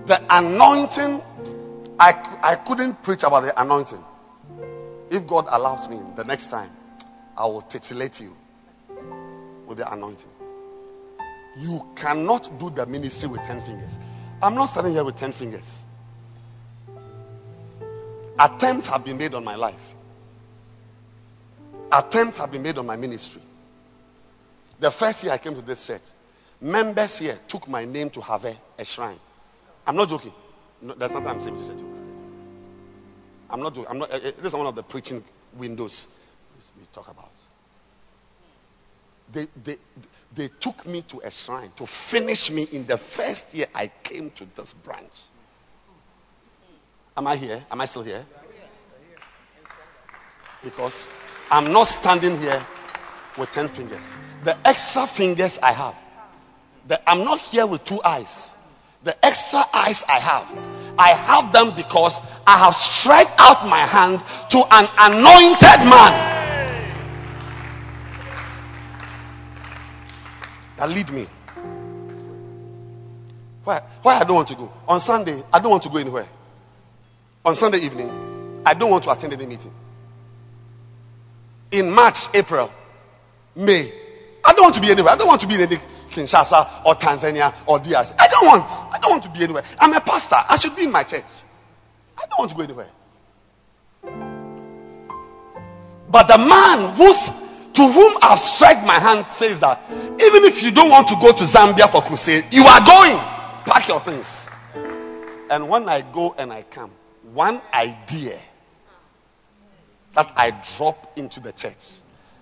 The 0.05 0.23
anointing, 0.29 1.21
I, 1.99 2.39
I 2.43 2.55
couldn't 2.55 3.01
preach 3.01 3.23
about 3.23 3.45
the 3.45 3.59
anointing. 3.59 4.03
If 5.09 5.25
God 5.25 5.47
allows 5.49 5.89
me 5.89 5.99
the 6.15 6.23
next 6.23 6.49
time, 6.49 6.69
I 7.35 7.47
will 7.47 7.61
titillate 7.61 8.21
you 8.21 8.31
with 9.67 9.79
the 9.79 9.91
anointing. 9.91 10.29
You 11.57 11.83
cannot 11.95 12.59
do 12.59 12.69
the 12.69 12.85
ministry 12.85 13.27
with 13.27 13.41
10 13.41 13.61
fingers. 13.61 13.97
I'm 14.43 14.53
not 14.53 14.65
standing 14.65 14.93
here 14.93 15.03
with 15.03 15.17
10 15.17 15.31
fingers. 15.31 15.83
Attempts 18.37 18.85
have 18.85 19.03
been 19.03 19.17
made 19.17 19.33
on 19.33 19.43
my 19.43 19.55
life. 19.55 19.95
Attempts 21.91 22.37
have 22.37 22.51
been 22.51 22.63
made 22.63 22.77
on 22.77 22.85
my 22.85 22.95
ministry. 22.95 23.41
The 24.79 24.91
first 24.91 25.23
year 25.23 25.33
I 25.33 25.37
came 25.37 25.55
to 25.55 25.61
this 25.61 25.87
church, 25.87 26.01
members 26.61 27.19
here 27.19 27.37
took 27.47 27.67
my 27.67 27.85
name 27.85 28.09
to 28.11 28.21
have 28.21 28.45
a, 28.45 28.55
a 28.77 28.85
shrine. 28.85 29.19
I'm 29.85 29.95
not 29.95 30.09
joking. 30.09 30.33
No, 30.81 30.93
not 30.93 31.11
what 31.13 31.25
I'm 31.25 31.39
saying 31.39 31.57
It's 31.59 31.69
a 31.69 31.73
joke. 31.73 31.85
I'm 33.49 33.61
not 33.61 33.73
joking. 33.73 33.89
I'm 33.89 33.97
not, 33.99 34.11
uh, 34.11 34.19
this 34.19 34.35
is 34.45 34.53
one 34.53 34.67
of 34.67 34.75
the 34.75 34.83
preaching 34.83 35.23
windows 35.57 36.07
we 36.77 36.83
talk 36.93 37.07
about. 37.09 37.29
They, 39.31 39.47
they, 39.63 39.77
they 40.35 40.47
took 40.59 40.85
me 40.85 41.01
to 41.03 41.21
a 41.23 41.31
shrine 41.31 41.71
to 41.77 41.85
finish 41.85 42.51
me 42.51 42.67
in 42.71 42.85
the 42.85 42.97
first 42.97 43.53
year 43.53 43.67
I 43.73 43.87
came 44.03 44.29
to 44.31 44.47
this 44.55 44.73
branch. 44.73 45.21
Am 47.15 47.25
I 47.27 47.35
here? 47.35 47.65
Am 47.71 47.81
I 47.81 47.85
still 47.85 48.03
here? 48.03 48.23
Because 50.63 51.07
I'm 51.49 51.71
not 51.71 51.83
standing 51.83 52.39
here 52.39 52.65
with 53.37 53.51
10 53.51 53.67
fingers. 53.69 54.17
The 54.43 54.57
extra 54.67 55.07
fingers 55.07 55.59
I 55.59 55.71
have, 55.71 55.95
the, 56.87 57.09
I'm 57.09 57.23
not 57.23 57.39
here 57.39 57.65
with 57.65 57.83
two 57.83 58.01
eyes. 58.03 58.55
The 59.03 59.25
extra 59.25 59.63
eyes 59.73 60.03
I 60.09 60.19
have, 60.19 60.57
I 60.97 61.09
have 61.09 61.53
them 61.53 61.75
because 61.75 62.19
I 62.45 62.57
have 62.57 62.75
stretched 62.75 63.31
out 63.37 63.67
my 63.67 63.79
hand 63.79 64.21
to 64.49 64.57
an 64.71 64.87
anointed 64.97 65.89
man. 65.89 66.37
that 70.77 70.89
lead 70.89 71.11
me. 71.11 71.27
Why? 73.63 73.81
Why 74.01 74.19
I 74.19 74.23
don't 74.23 74.35
want 74.35 74.47
to 74.49 74.55
go? 74.55 74.71
On 74.87 74.99
Sunday, 74.99 75.43
I 75.51 75.59
don't 75.59 75.71
want 75.71 75.83
to 75.83 75.89
go 75.89 75.97
anywhere. 75.97 76.27
On 77.43 77.53
Sunday 77.53 77.79
evening, 77.79 78.61
I 78.65 78.73
don't 78.73 78.89
want 78.89 79.03
to 79.05 79.11
attend 79.11 79.33
any 79.33 79.45
meeting. 79.45 79.73
In 81.71 81.91
March, 81.91 82.33
April, 82.33 82.71
May, 83.55 83.91
I 84.45 84.53
don't 84.53 84.63
want 84.63 84.75
to 84.75 84.81
be 84.81 84.89
anywhere. 84.91 85.13
I 85.13 85.17
don't 85.17 85.27
want 85.27 85.41
to 85.41 85.47
be 85.47 85.55
in 85.55 85.61
any 85.61 85.77
Kinshasa 86.09 86.85
or 86.85 86.95
Tanzania 86.95 87.53
or 87.65 87.79
DRC. 87.79 88.13
I 88.17 88.27
don't 88.27 88.45
want. 88.45 88.69
I 88.91 88.99
don't 88.99 89.11
want 89.11 89.23
to 89.23 89.29
be 89.29 89.43
anywhere. 89.43 89.63
I'm 89.79 89.93
a 89.93 90.01
pastor. 90.01 90.37
I 90.49 90.57
should 90.57 90.75
be 90.75 90.83
in 90.83 90.91
my 90.91 91.03
church. 91.03 91.25
I 92.17 92.25
don't 92.27 92.39
want 92.39 92.51
to 92.51 92.57
go 92.57 92.63
anywhere. 92.63 92.89
But 96.09 96.27
the 96.27 96.37
man 96.37 96.95
who's 96.95 97.29
to 97.73 97.91
whom 97.91 98.17
I've 98.21 98.39
stretched 98.39 98.85
my 98.87 98.97
hand 98.97 99.29
says 99.29 99.59
that 99.59 99.81
even 99.91 100.45
if 100.45 100.63
you 100.63 100.71
don't 100.71 100.89
want 100.89 101.09
to 101.09 101.15
go 101.15 101.31
to 101.31 101.43
Zambia 101.43 101.89
for 101.89 102.01
crusade, 102.01 102.45
you 102.51 102.63
are 102.63 102.83
going. 102.83 103.17
Pack 103.65 103.87
your 103.87 103.99
things. 103.99 104.49
And 105.49 105.69
when 105.69 105.87
I 105.87 106.01
go 106.01 106.33
and 106.37 106.51
I 106.51 106.63
come, 106.63 106.91
one 107.33 107.61
idea 107.73 108.39
that 110.17 110.33
I 110.35 110.49
drop 110.77 111.15
into 111.15 111.39
the 111.39 111.51
church 111.51 111.97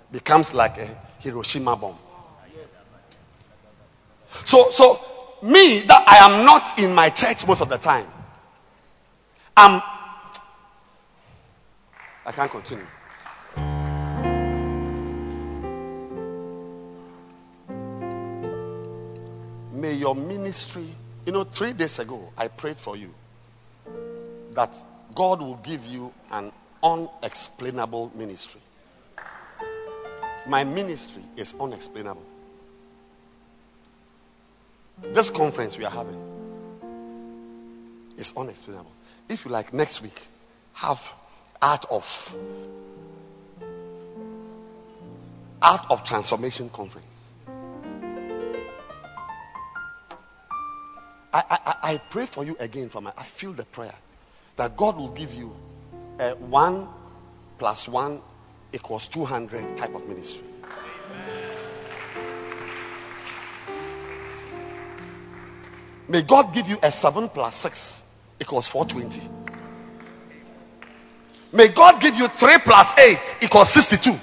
becomes 0.10 0.54
like 0.54 0.78
a 0.78 0.88
Hiroshima 1.20 1.76
bomb. 1.76 1.98
So, 4.46 4.70
so 4.70 4.98
me 5.42 5.82
that 5.82 6.08
I 6.08 6.26
am 6.26 6.46
not 6.46 6.80
in 6.80 6.96
my 6.96 7.10
church 7.10 7.46
most 7.46 7.60
of 7.60 7.68
the 7.68 7.78
time. 7.78 8.08
I'm. 9.58 9.82
I 12.26 12.32
can't 12.32 12.50
continue. 12.50 12.86
May 19.74 19.96
your 19.96 20.16
ministry, 20.16 20.88
you 21.26 21.34
know, 21.34 21.44
three 21.44 21.74
days 21.74 22.00
ago 22.00 22.22
I 22.38 22.48
prayed 22.48 22.78
for 22.78 22.96
you 22.96 23.14
that 24.54 24.82
God 25.14 25.42
will 25.42 25.58
give 25.58 25.86
you 25.86 26.14
an 26.32 26.54
unexplainable 26.86 28.12
ministry. 28.16 28.62
My 30.48 30.64
ministry 30.64 31.24
is 31.36 31.56
unexplainable. 31.60 32.22
This 35.02 35.32
conference 35.32 35.78
we 35.78 35.86
are 35.86 35.92
having 35.92 36.22
is 38.18 38.34
unexplainable. 38.38 38.92
If 39.28 39.46
you 39.46 39.52
like, 39.52 39.74
next 39.74 40.04
week, 40.04 40.18
have 40.74 41.14
art 41.60 41.86
of 41.90 42.36
art 45.62 45.86
of 45.90 46.04
transformation 46.04 46.70
conference. 46.70 47.32
I, 51.34 51.44
I, 51.50 51.76
I 51.94 51.98
pray 51.98 52.28
for 52.28 52.46
you 52.46 52.56
again 52.60 52.90
from 52.90 53.08
I 53.08 53.24
feel 53.24 53.52
the 53.52 53.66
prayer 53.66 53.96
that 54.58 54.78
God 54.78 54.96
will 54.96 55.10
give 55.10 55.34
you 55.34 55.54
a 56.20 56.32
one 56.36 56.88
plus 57.58 57.88
one 57.88 58.22
equals 58.74 59.08
200 59.08 59.78
type 59.78 59.96
of 59.96 60.08
ministry. 60.08 60.44
May 66.08 66.22
God 66.22 66.54
give 66.54 66.68
you 66.68 66.78
a 66.84 66.92
7 66.92 67.30
plus 67.30 67.56
6 67.56 68.36
equals 68.40 68.68
420. 68.68 69.28
May 71.52 71.70
God 71.70 72.00
give 72.02 72.16
you 72.16 72.28
3 72.28 72.58
plus 72.60 72.98
8 72.98 73.38
equals 73.44 73.70
62. 73.70 74.16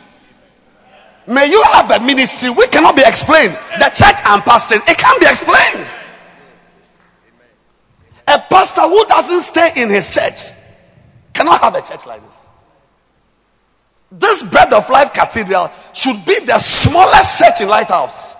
May 1.27 1.51
you 1.51 1.62
have 1.62 1.90
a 1.90 2.01
ministry 2.05 2.51
which 2.51 2.70
cannot 2.70 2.97
be 2.97 3.02
explained. 3.05 3.52
The 3.78 3.90
church 3.94 4.16
I'm 4.24 4.40
pastoring, 4.43 4.89
it 4.89 4.98
can't 4.98 5.20
be 5.20 5.27
explained. 5.27 5.86
A 8.28 8.39
pastor 8.39 8.82
who 8.82 9.05
doesn't 9.06 9.40
stay 9.43 9.82
in 9.82 9.89
his 9.89 10.14
church 10.14 10.61
cannot 11.43 11.60
have 11.60 11.74
a 11.74 11.82
church 11.82 12.06
like 12.06 12.24
this. 12.24 12.51
This 14.12 14.43
Bread 14.44 14.73
of 14.73 14.89
Life 14.90 15.12
Cathedral 15.12 15.70
should 15.93 16.24
be 16.24 16.39
the 16.40 16.59
smallest 16.59 17.40
church 17.40 17.60
in 17.62 17.69
Lighthouse. 17.69 18.36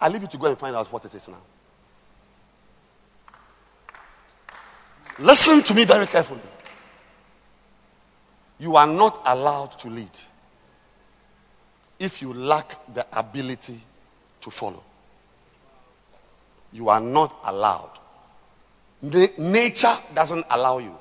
I 0.00 0.08
leave 0.08 0.22
you 0.22 0.28
to 0.28 0.38
go 0.38 0.46
and 0.46 0.56
find 0.56 0.74
out 0.74 0.90
what 0.90 1.04
it 1.04 1.14
is 1.14 1.28
now. 1.28 1.42
Listen 5.18 5.60
to 5.62 5.74
me 5.74 5.84
very 5.84 6.06
carefully. 6.06 6.40
You 8.58 8.76
are 8.76 8.86
not 8.86 9.20
allowed 9.26 9.78
to 9.80 9.90
lead 9.90 10.18
if 11.98 12.22
you 12.22 12.32
lack 12.32 12.94
the 12.94 13.06
ability 13.12 13.78
to 14.42 14.50
follow. 14.50 14.82
You 16.72 16.88
are 16.88 17.00
not 17.00 17.36
allowed. 17.44 17.90
Na- 19.02 19.26
nature 19.36 19.94
doesn't 20.14 20.46
allow 20.48 20.78
you. 20.78 20.96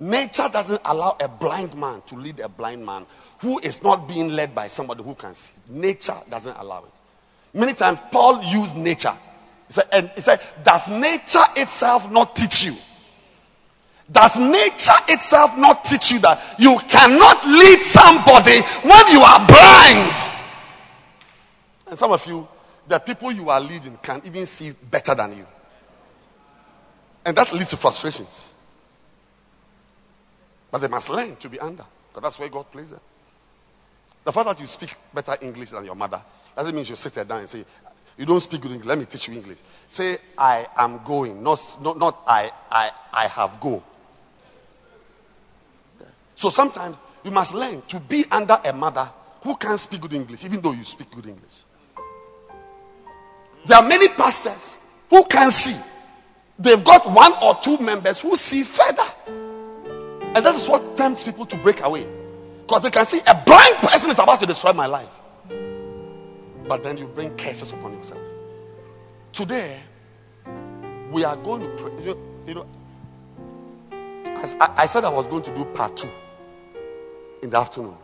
Nature 0.00 0.48
doesn't 0.52 0.80
allow 0.84 1.16
a 1.20 1.26
blind 1.26 1.74
man 1.74 2.02
to 2.06 2.14
lead 2.14 2.38
a 2.40 2.48
blind 2.48 2.86
man 2.86 3.04
who 3.40 3.58
is 3.58 3.82
not 3.82 4.06
being 4.06 4.28
led 4.28 4.54
by 4.54 4.68
somebody 4.68 5.02
who 5.02 5.14
can 5.14 5.34
see. 5.34 5.52
Nature 5.70 6.16
doesn't 6.30 6.56
allow 6.56 6.84
it. 6.84 6.92
Many 7.52 7.74
times 7.74 7.98
Paul 8.12 8.42
used 8.42 8.76
nature. 8.76 9.14
He 9.66 9.72
said, 9.72 9.84
and 9.92 10.10
he 10.14 10.20
said, 10.20 10.40
Does 10.62 10.88
nature 10.88 11.44
itself 11.56 12.10
not 12.12 12.36
teach 12.36 12.64
you? 12.64 12.74
Does 14.10 14.38
nature 14.38 14.92
itself 15.08 15.58
not 15.58 15.84
teach 15.84 16.12
you 16.12 16.20
that 16.20 16.40
you 16.58 16.78
cannot 16.88 17.46
lead 17.46 17.80
somebody 17.82 18.60
when 18.60 19.08
you 19.12 19.20
are 19.20 19.46
blind? 19.46 20.16
And 21.88 21.98
some 21.98 22.12
of 22.12 22.24
you, 22.26 22.46
the 22.86 22.98
people 22.98 23.32
you 23.32 23.50
are 23.50 23.60
leading 23.60 23.98
can 24.02 24.22
even 24.24 24.46
see 24.46 24.72
better 24.90 25.14
than 25.14 25.36
you. 25.36 25.46
And 27.24 27.36
that 27.36 27.52
leads 27.52 27.70
to 27.70 27.76
frustrations. 27.76 28.54
But 30.70 30.78
they 30.78 30.88
must 30.88 31.10
learn 31.10 31.36
to 31.36 31.48
be 31.48 31.58
under. 31.60 31.84
Because 32.08 32.22
that's 32.22 32.38
where 32.38 32.48
God 32.48 32.70
places 32.70 32.92
them. 32.92 33.00
The 34.24 34.32
fact 34.32 34.46
that 34.46 34.60
you 34.60 34.66
speak 34.66 34.94
better 35.14 35.36
English 35.40 35.70
than 35.70 35.84
your 35.84 35.94
mother 35.94 36.22
doesn't 36.56 36.74
mean 36.74 36.84
you 36.84 36.96
sit 36.96 37.14
there 37.14 37.24
down 37.24 37.40
and 37.40 37.48
say, 37.48 37.64
You 38.16 38.26
don't 38.26 38.40
speak 38.40 38.60
good 38.60 38.72
English. 38.72 38.86
Let 38.86 38.98
me 38.98 39.04
teach 39.06 39.28
you 39.28 39.34
English. 39.34 39.58
Say, 39.88 40.18
I 40.36 40.66
am 40.76 41.00
going, 41.04 41.42
not, 41.42 41.78
not, 41.80 41.98
not 41.98 42.22
I, 42.26 42.50
I, 42.70 42.90
I 43.12 43.26
have 43.28 43.60
go. 43.60 43.82
So 46.36 46.50
sometimes 46.50 46.96
you 47.24 47.30
must 47.30 47.54
learn 47.54 47.82
to 47.88 48.00
be 48.00 48.24
under 48.30 48.58
a 48.64 48.72
mother 48.72 49.10
who 49.42 49.56
can't 49.56 49.80
speak 49.80 50.00
good 50.02 50.12
English, 50.12 50.44
even 50.44 50.60
though 50.60 50.72
you 50.72 50.84
speak 50.84 51.10
good 51.10 51.26
English. 51.26 51.64
There 53.66 53.76
are 53.76 53.86
many 53.86 54.08
pastors 54.08 54.78
who 55.10 55.24
can 55.24 55.50
see. 55.50 55.76
They've 56.58 56.82
got 56.82 57.10
one 57.10 57.32
or 57.42 57.56
two 57.56 57.78
members 57.78 58.20
who 58.20 58.36
see 58.36 58.62
further. 58.62 59.02
And 60.38 60.46
this 60.46 60.62
is 60.62 60.68
what 60.68 60.96
tempts 60.96 61.24
people 61.24 61.46
to 61.46 61.56
break 61.56 61.82
away. 61.82 62.06
Because 62.60 62.82
they 62.82 62.92
can 62.92 63.04
see 63.06 63.18
a 63.26 63.34
blind 63.44 63.74
person 63.78 64.12
is 64.12 64.20
about 64.20 64.38
to 64.38 64.46
destroy 64.46 64.72
my 64.72 64.86
life. 64.86 65.10
But 66.68 66.84
then 66.84 66.96
you 66.96 67.08
bring 67.08 67.36
curses 67.36 67.72
upon 67.72 67.94
yourself. 67.94 68.20
Today, 69.32 69.80
we 71.10 71.24
are 71.24 71.34
going 71.34 71.62
to 71.62 71.68
pray. 71.82 72.14
You 72.46 72.54
know, 72.54 72.66
I, 73.90 74.74
I 74.76 74.86
said 74.86 75.02
I 75.02 75.08
was 75.08 75.26
going 75.26 75.42
to 75.42 75.52
do 75.52 75.64
part 75.64 75.96
two 75.96 76.08
in 77.42 77.50
the 77.50 77.58
afternoon. 77.58 77.96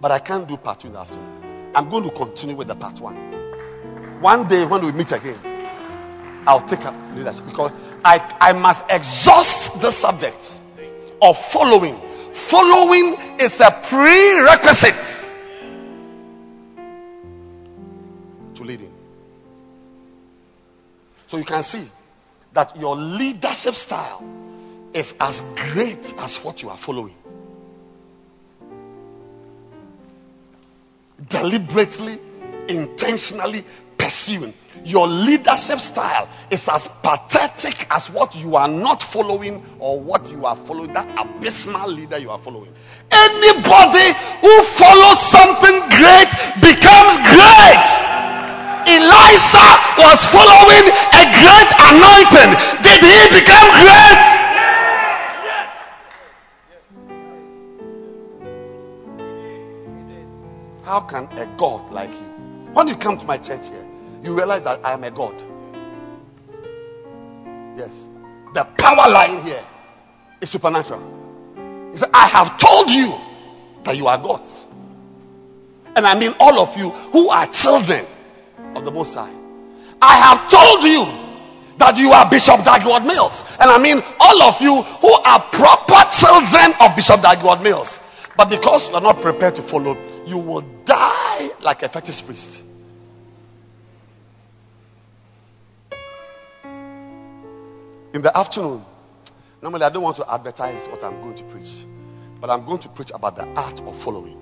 But 0.00 0.10
I 0.10 0.20
can't 0.20 0.48
do 0.48 0.56
part 0.56 0.80
two 0.80 0.86
in 0.86 0.94
the 0.94 1.00
afternoon. 1.00 1.72
I'm 1.74 1.90
going 1.90 2.04
to 2.04 2.10
continue 2.10 2.56
with 2.56 2.68
the 2.68 2.76
part 2.76 2.98
one. 2.98 3.16
One 4.22 4.48
day 4.48 4.64
when 4.64 4.86
we 4.86 4.92
meet 4.92 5.12
again, 5.12 5.38
I'll 6.46 6.64
take 6.64 6.84
up 6.84 6.94
leadership 7.14 7.46
because 7.46 7.72
I, 8.04 8.36
I 8.40 8.52
must 8.52 8.84
exhaust 8.90 9.82
the 9.82 9.90
subject 9.90 10.60
of 11.20 11.36
following. 11.38 11.96
Following 12.32 13.16
is 13.40 13.60
a 13.60 13.70
prerequisite 13.70 15.30
to 18.54 18.64
leading. 18.64 18.92
So 21.26 21.38
you 21.38 21.44
can 21.44 21.62
see 21.62 21.84
that 22.52 22.78
your 22.78 22.96
leadership 22.96 23.74
style 23.74 24.22
is 24.94 25.14
as 25.20 25.42
great 25.72 26.14
as 26.18 26.38
what 26.38 26.62
you 26.62 26.70
are 26.70 26.76
following. 26.76 27.14
Deliberately, 31.28 32.18
intentionally 32.68 33.64
pursuing. 34.06 34.54
Your 34.84 35.08
leadership 35.08 35.80
style 35.80 36.28
is 36.48 36.68
as 36.68 36.86
pathetic 37.02 37.90
as 37.90 38.08
what 38.08 38.36
you 38.36 38.54
are 38.54 38.68
not 38.68 39.02
following 39.02 39.60
or 39.80 40.00
what 40.00 40.30
you 40.30 40.46
are 40.46 40.54
following, 40.54 40.92
that 40.92 41.08
abysmal 41.18 41.90
leader 41.90 42.16
you 42.16 42.30
are 42.30 42.38
following. 42.38 42.72
Anybody 43.10 44.06
who 44.46 44.54
follows 44.62 45.18
something 45.18 45.76
great 45.90 46.30
becomes 46.62 47.18
great. 47.34 47.86
Elisha 48.86 49.66
was 49.98 50.22
following 50.30 50.86
a 50.86 51.24
great 51.34 51.70
anointing. 51.90 52.50
Did 52.86 53.02
he 53.02 53.18
become 53.34 53.68
great? 53.82 54.22
How 60.84 61.00
can 61.00 61.24
a 61.36 61.46
God 61.56 61.90
like 61.90 62.12
you? 62.12 62.36
When 62.76 62.88
you 62.88 62.94
come 62.94 63.16
to 63.16 63.24
my 63.24 63.38
church 63.38 63.68
here, 63.68 63.85
you 64.26 64.36
realize 64.36 64.64
that 64.64 64.84
I 64.84 64.92
am 64.92 65.04
a 65.04 65.10
God. 65.10 65.34
Yes. 67.78 68.08
The 68.52 68.64
power 68.64 69.10
lying 69.10 69.42
here 69.42 69.62
is 70.40 70.50
supernatural. 70.50 71.00
He 71.92 71.96
said, 71.96 72.10
I 72.12 72.26
have 72.26 72.58
told 72.58 72.90
you 72.90 73.14
that 73.84 73.96
you 73.96 74.08
are 74.08 74.18
gods. 74.18 74.66
And 75.94 76.06
I 76.06 76.18
mean 76.18 76.34
all 76.40 76.60
of 76.60 76.76
you 76.76 76.90
who 76.90 77.30
are 77.30 77.46
children 77.46 78.04
of 78.74 78.84
the 78.84 78.90
Most 78.90 79.14
High. 79.14 79.32
I 80.02 80.16
have 80.16 80.50
told 80.50 80.84
you 80.84 81.06
that 81.78 81.96
you 81.96 82.10
are 82.10 82.28
Bishop 82.28 82.64
Dag 82.64 82.82
Heward-Mills. 82.82 83.44
And 83.60 83.70
I 83.70 83.78
mean 83.78 84.02
all 84.20 84.42
of 84.42 84.60
you 84.60 84.82
who 84.82 85.12
are 85.12 85.40
proper 85.40 86.10
children 86.10 86.74
of 86.80 86.96
Bishop 86.96 87.22
Dag 87.22 87.38
Heward-Mills. 87.38 88.00
But 88.36 88.50
because 88.50 88.90
you 88.90 88.96
are 88.96 89.00
not 89.00 89.22
prepared 89.22 89.54
to 89.56 89.62
follow, 89.62 89.96
you 90.26 90.38
will 90.38 90.62
die 90.84 91.50
like 91.62 91.82
a 91.82 91.88
fetish 91.88 92.26
priest. 92.26 92.64
In 98.14 98.22
the 98.22 98.36
afternoon, 98.36 98.82
normally 99.62 99.84
I 99.84 99.88
don't 99.90 100.02
want 100.02 100.16
to 100.16 100.32
advertise 100.32 100.86
what 100.86 101.02
I'm 101.04 101.20
going 101.20 101.34
to 101.36 101.44
preach, 101.44 101.70
but 102.40 102.50
I'm 102.50 102.64
going 102.64 102.78
to 102.80 102.88
preach 102.88 103.10
about 103.12 103.36
the 103.36 103.46
art 103.46 103.80
of 103.80 103.96
following 103.98 104.36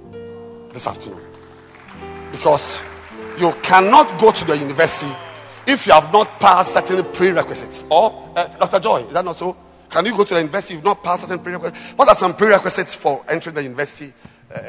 this 0.73 0.87
afternoon. 0.87 1.23
Because 2.31 2.83
you 3.39 3.53
cannot 3.63 4.21
go 4.21 4.31
to 4.33 4.45
the 4.45 4.57
university 4.57 5.13
if 5.67 5.87
you 5.87 5.93
have 5.93 6.13
not 6.13 6.41
passed 6.41 6.75
certain 6.75 7.05
prerequisites. 7.13 7.85
Or, 7.91 8.33
uh, 8.37 8.49
Dr. 8.59 8.81
Joy, 8.81 8.97
is 9.07 9.13
that 9.13 9.25
not 9.25 9.37
so? 9.37 9.57
Can 9.91 10.05
you 10.07 10.17
go 10.17 10.25
to 10.25 10.35
the 10.35 10.41
university 10.41 10.75
if 10.75 10.79
you've 10.79 10.85
not 10.85 11.03
passed 11.03 11.27
certain 11.29 11.43
prerequisites? 11.43 11.93
What 11.93 12.09
are 12.09 12.15
some 12.15 12.35
prerequisites 12.35 12.95
for 12.95 13.25
entering 13.29 13.55
the 13.55 13.63
university? 13.63 14.13
Uh, 14.55 14.61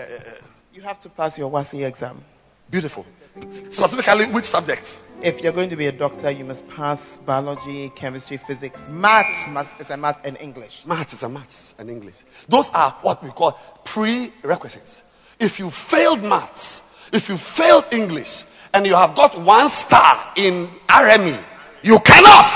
You 0.73 0.81
have 0.81 0.99
to 1.01 1.09
pass 1.09 1.37
your 1.37 1.49
WASSCE 1.49 1.85
exam. 1.87 2.21
Beautiful. 2.69 3.05
Specifically, 3.51 4.25
which 4.25 4.45
subjects? 4.45 5.01
If 5.21 5.41
you're 5.41 5.51
going 5.51 5.69
to 5.69 5.75
be 5.75 5.87
a 5.87 5.91
doctor, 5.91 6.31
you 6.31 6.45
must 6.45 6.67
pass 6.69 7.17
biology, 7.17 7.89
chemistry, 7.89 8.37
physics, 8.37 8.89
maths. 8.89 9.49
Must, 9.49 9.79
it's 9.81 9.89
a 9.89 9.97
math 9.97 10.25
and 10.25 10.37
English. 10.39 10.85
Maths 10.85 11.13
is 11.13 11.23
a 11.23 11.29
maths 11.29 11.75
and 11.77 11.89
English. 11.89 12.15
Those 12.47 12.69
are 12.71 12.91
what 13.01 13.23
we 13.23 13.29
call 13.31 13.59
prerequisites. 13.83 15.03
If 15.39 15.59
you 15.59 15.69
failed 15.69 16.23
maths, 16.23 17.09
if 17.11 17.29
you 17.29 17.37
failed 17.37 17.85
English, 17.91 18.45
and 18.75 18.85
you 18.85 18.93
have 18.93 19.15
got 19.15 19.39
one 19.39 19.69
star 19.69 20.33
in 20.35 20.67
RME, 20.87 21.41
you 21.81 21.97
cannot. 21.99 22.51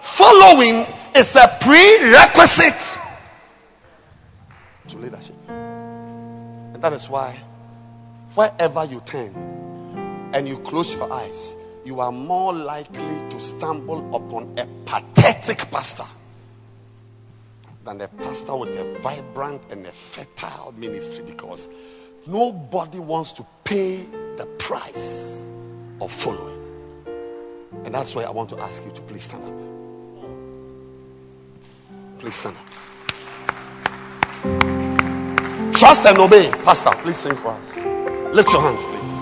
Following 0.00 0.86
is 1.14 1.36
a 1.36 1.48
prerequisite 1.60 2.98
to 4.88 4.98
leadership. 4.98 5.36
And 5.48 6.82
that 6.82 6.94
is 6.94 7.10
why, 7.10 7.38
wherever 8.34 8.84
you 8.84 9.00
turn 9.04 10.30
and 10.34 10.48
you 10.48 10.58
close 10.58 10.94
your 10.94 11.12
eyes, 11.12 11.54
you 11.84 12.00
are 12.00 12.12
more 12.12 12.52
likely 12.52 13.30
to 13.30 13.40
stumble 13.40 14.14
upon 14.16 14.58
a 14.58 14.66
pathetic 14.86 15.70
pastor 15.70 16.04
than 17.84 18.00
a 18.00 18.08
pastor 18.08 18.56
with 18.56 18.70
a 18.70 18.98
vibrant 19.00 19.62
and 19.70 19.86
a 19.86 19.92
fertile 19.92 20.72
ministry 20.72 21.24
because 21.24 21.68
nobody 22.26 22.98
wants 22.98 23.32
to 23.32 23.46
pay 23.62 23.96
the 24.36 24.46
price 24.58 25.48
of 26.00 26.10
following. 26.10 26.60
And 27.84 27.94
that's 27.94 28.14
why 28.14 28.22
I 28.22 28.30
want 28.30 28.50
to 28.50 28.58
ask 28.60 28.84
you 28.84 28.90
to 28.92 29.00
please 29.02 29.24
stand 29.24 29.44
up. 29.44 29.52
Please 32.20 32.34
stand 32.34 32.56
up. 32.56 32.64
Trust 35.74 36.06
and 36.06 36.18
obey. 36.18 36.50
Pastor, 36.64 36.90
please 37.02 37.16
sing 37.18 37.34
for 37.34 37.48
us. 37.48 37.93
Lift 38.34 38.52
your 38.52 38.62
hands, 38.62 38.84
please. 38.84 39.16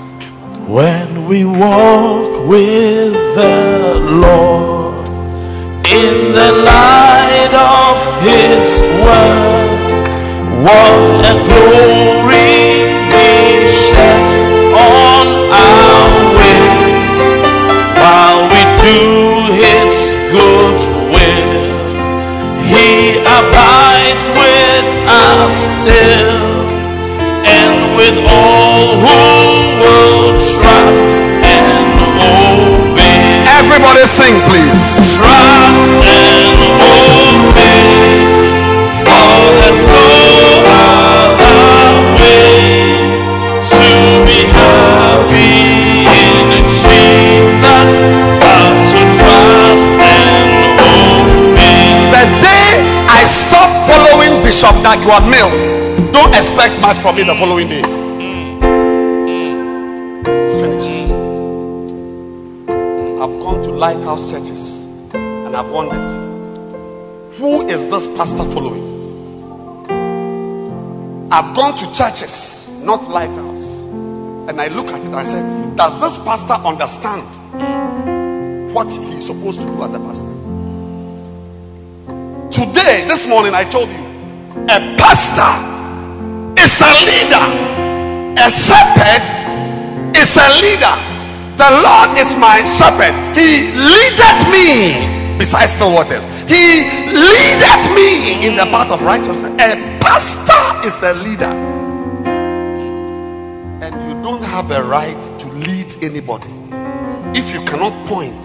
When 0.66 1.28
we 1.28 1.44
walk 1.44 2.48
with 2.48 3.12
the 3.36 4.00
Lord 4.00 5.06
in 5.86 6.32
the 6.32 6.52
light 6.64 7.52
of 7.52 8.00
His 8.24 8.80
word, 9.04 9.92
what 10.64 11.28
a 11.28 11.36
glory 11.44 12.88
He 13.12 13.68
sheds 13.68 14.32
on 14.80 15.26
our 15.60 16.08
way 16.40 16.64
while 18.00 18.48
we 18.48 18.62
do 18.80 18.96
His 19.60 19.92
good 20.32 20.80
will. 21.12 21.52
He 22.64 23.18
abides 23.20 24.24
with 24.40 24.88
us 25.06 25.52
still 25.82 26.21
Everybody 34.02 34.18
sing, 34.18 34.34
please. 34.50 35.14
Trust 35.14 35.94
and 36.02 36.58
obey. 36.82 37.86
Oh, 39.06 39.46
let's 39.62 39.82
go 39.86 40.02
our 40.66 42.02
way 42.18 42.98
to 43.70 43.86
be 44.26 44.42
happy 44.50 46.02
in 46.02 46.66
Jesus. 46.66 47.90
But 48.42 48.74
to 48.90 49.00
trust 49.22 49.94
and 50.02 50.82
obey. 50.82 52.10
The 52.10 52.24
day 52.42 52.82
I 53.06 53.22
stop 53.22 53.70
following 53.86 54.42
Bishop 54.42 54.74
Dag 54.82 54.98
Heward-Mills, 54.98 56.10
don't 56.12 56.34
expect 56.34 56.80
much 56.80 56.98
from 56.98 57.16
me 57.16 57.22
the 57.22 57.36
following 57.36 57.68
day. 57.68 58.01
Lighthouse 63.82 64.30
churches 64.30 65.12
and 65.12 65.56
I've 65.56 65.68
wondered 65.68 66.06
who 67.36 67.66
is 67.66 67.90
this 67.90 68.06
pastor 68.16 68.44
following? 68.44 68.86
I've 71.32 71.56
gone 71.56 71.76
to 71.78 71.92
churches, 71.92 72.84
not 72.84 73.10
lighthouse, 73.10 73.82
and 73.82 74.60
I 74.60 74.68
look 74.68 74.86
at 74.90 75.00
it 75.00 75.06
and 75.06 75.16
I 75.16 75.24
say, 75.24 75.40
Does 75.74 76.00
this 76.00 76.18
pastor 76.18 76.52
understand 76.52 77.26
what 78.72 78.88
he's 78.92 79.26
supposed 79.26 79.58
to 79.58 79.66
do 79.66 79.82
as 79.82 79.94
a 79.94 79.98
pastor? 79.98 80.32
Today, 82.52 83.04
this 83.08 83.26
morning, 83.26 83.52
I 83.52 83.64
told 83.64 83.88
you, 83.88 83.96
a 83.96 84.78
pastor 84.96 85.52
is 86.62 86.80
a 86.80 86.92
leader, 87.10 87.46
a 88.38 88.48
shepherd 88.48 89.24
is 90.16 90.36
a 90.36 90.48
leader. 90.62 91.11
The 91.62 91.70
Lord 91.70 92.18
is 92.18 92.34
my 92.34 92.58
shepherd. 92.66 93.14
He 93.38 93.70
leadeth 93.70 94.50
me 94.50 95.38
beside 95.38 95.66
still 95.66 95.94
waters. 95.94 96.24
He 96.50 96.82
leadeth 97.14 97.94
me 97.94 98.44
in 98.44 98.56
the 98.56 98.64
path 98.64 98.90
of 98.90 99.00
righteousness. 99.02 99.52
A 99.62 99.76
pastor 100.00 100.84
is 100.84 101.00
a 101.04 101.14
leader. 101.22 101.54
And 103.84 103.94
you 104.08 104.22
don't 104.24 104.42
have 104.42 104.72
a 104.72 104.82
right 104.82 105.22
to 105.38 105.46
lead 105.46 106.02
anybody. 106.02 106.50
If 107.38 107.54
you 107.54 107.64
cannot 107.64 108.08
point 108.08 108.42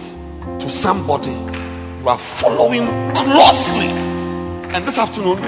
to 0.62 0.70
somebody 0.70 1.32
you 1.32 2.08
are 2.10 2.20
following 2.20 2.86
closely. 3.16 3.90
And 4.76 4.88
this 4.88 5.00
afternoon, 5.00 5.42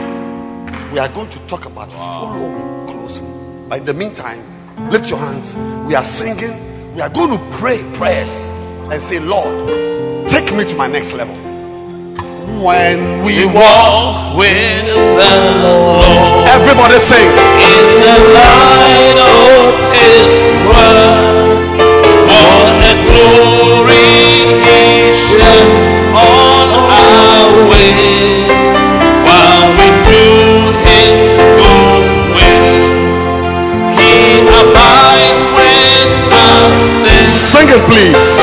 we 0.91 0.97
are 0.97 1.07
going 1.07 1.29
to 1.29 1.39
talk 1.45 1.65
about 1.65 1.93
following 1.93 2.87
closely. 2.87 3.29
But 3.69 3.81
in 3.81 3.85
the 3.85 3.93
meantime, 3.93 4.89
lift 4.89 5.11
your 5.11 5.19
hands. 5.19 5.55
We 5.87 5.93
are 5.93 6.03
singing. 6.03 6.68
We 6.99 7.03
are 7.03 7.09
going 7.09 7.31
to 7.31 7.57
pray 7.57 7.79
prayers 7.93 8.49
and 8.91 9.01
say, 9.01 9.19
Lord, 9.21 10.27
take 10.27 10.51
me 10.53 10.65
to 10.65 10.75
my 10.75 10.87
next 10.87 11.13
level. 11.13 11.33
When 12.59 13.23
we 13.23 13.39
We 13.39 13.45
walk, 13.45 13.55
walk 13.55 14.37
with 14.37 14.85
the 14.85 15.31
Lord. 15.63 16.43
everybody 16.49 16.99
sing. 16.99 17.23
in 17.23 17.85
the 18.03 18.17
light 18.35 19.15
of 19.15 19.95
His 19.95 20.51
word. 20.67 21.47
What 22.27 22.83
a 22.83 22.93
glory 23.07 23.58
please. 37.89 38.38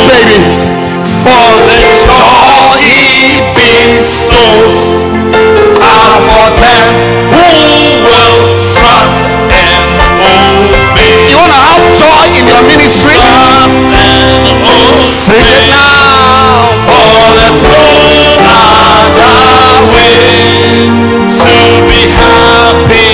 It, 0.00 0.08
baby. 0.08 0.38
For 1.22 1.48
the 1.68 1.78
joy 2.04 2.80
He 2.80 3.40
bestows 3.56 4.76
are 5.80 6.18
for 6.28 6.48
them 6.56 6.86
who 7.32 7.48
will 8.06 8.38
trust 8.72 9.20
and 9.52 9.84
obey. 10.24 11.28
You 11.30 11.36
want 11.36 11.52
to 11.52 11.60
have 11.60 11.84
joy 11.98 12.24
in 12.38 12.44
your 12.48 12.62
ministry? 12.64 13.16
Trust 13.16 13.76
and 13.92 14.64
Sing 15.26 15.36
it 15.36 15.44
obey. 15.44 15.68
now. 15.68 16.72
For 16.88 17.20
there's 17.36 17.60
no 17.62 17.86
other 18.48 19.92
way 19.92 20.88
to 21.28 21.52
be 21.88 22.00
happy 22.16 23.09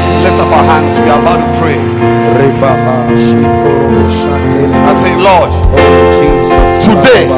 Let's 0.00 0.16
lift 0.24 0.40
up 0.40 0.48
our 0.48 0.64
hands. 0.64 0.96
We 0.96 1.12
are 1.12 1.20
about 1.20 1.36
to 1.36 1.60
pray. 1.60 1.76
I 4.80 4.96
say, 4.96 5.12
Lord, 5.20 5.52
Today, 6.80 7.28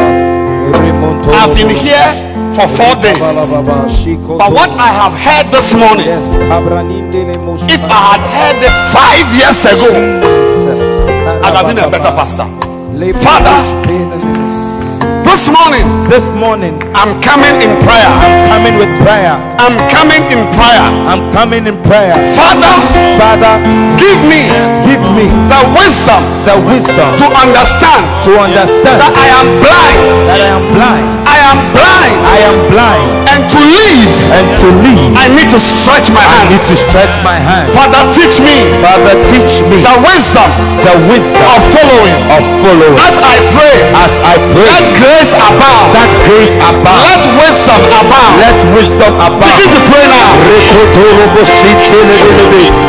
I've 1.34 1.58
been 1.58 1.74
here 1.74 2.06
for 2.54 2.70
four 2.70 2.94
days. 3.02 3.18
But 3.18 4.54
what 4.54 4.70
I 4.78 4.94
have 4.94 5.10
heard 5.10 5.50
this 5.50 5.74
morning, 5.74 6.06
if 7.66 7.82
I 7.82 7.98
had 8.14 8.22
heard 8.30 8.62
it 8.62 8.76
five 8.94 9.26
years 9.34 9.58
ago, 9.66 9.90
I'd 11.42 11.56
have 11.58 11.66
been 11.66 11.82
a 11.82 11.90
better 11.90 12.14
pastor. 12.14 12.46
Father, 13.26 13.58
This 15.32 15.48
morning, 15.48 15.86
This 16.12 16.28
morning, 16.36 16.76
I'm 16.92 17.16
coming 17.24 17.56
in 17.64 17.72
prayer. 17.80 18.04
I'm 18.20 18.36
coming 18.52 18.76
with 18.76 18.92
prayer. 19.00 19.32
I'm 19.56 19.80
coming 19.88 20.20
in 20.28 20.44
prayer. 20.52 20.84
I'm 21.08 21.24
coming 21.32 21.64
in 21.66 21.76
prayer. 21.88 22.12
Father, 22.36 22.74
Father, 23.16 23.56
give 23.96 24.20
me 24.28 24.52
give 24.84 25.00
me 25.16 25.32
the 25.48 25.60
wisdom 25.72 26.20
the 26.44 26.58
wisdom 26.68 27.16
to 27.16 27.26
understand 27.32 28.02
to 28.28 28.36
understand 28.44 29.00
that 29.00 29.14
I 29.16 29.28
am 29.40 29.46
blind. 29.64 29.98
that 30.28 30.36
I 30.36 30.48
am 30.52 30.62
blind. 30.76 31.04
I 31.24 31.38
am 31.48 31.58
blind. 31.72 32.14
I 32.28 32.38
am 32.44 32.56
blind. 32.68 33.08
And 33.32 33.40
to 33.48 33.60
lead 33.64 34.12
and 34.36 34.46
to 34.60 34.68
lead. 34.84 35.16
I 35.16 35.32
need 35.32 35.48
to 35.48 35.56
stretch 35.58 36.12
my 36.12 36.20
hand. 36.20 36.44
I 36.44 36.52
need 36.52 36.64
to 36.68 36.76
stretch 36.76 37.14
my 37.24 37.38
hand. 37.40 37.72
Father, 37.72 38.04
teach 38.12 38.36
me 38.44 38.68
Father, 38.84 39.16
teach 39.32 39.64
me 39.64 39.80
the 39.80 39.96
wisdom 40.04 40.48
the 40.84 40.94
wisdom 41.08 41.40
of 41.56 41.62
following. 41.72 42.18
of 42.36 42.42
following. 42.60 42.98
As 43.00 43.16
I 43.22 43.36
pray, 43.56 43.76
As 43.96 44.12
I 44.26 44.34
pray, 44.52 44.76
grace 44.98 45.21
abound. 45.30 45.94
that 45.94 46.10
grace 46.26 46.58
abound. 46.58 47.06
Let 47.06 47.22
wisdom 47.38 47.78
abound. 48.02 48.34
Let 48.42 48.58
wisdom 48.74 49.12
Begin 49.38 49.70
to 49.70 49.80
pray 49.86 50.06
now. 50.10 50.34
Rekotorobo 50.50 51.42
sitelebelebe. 51.46 52.82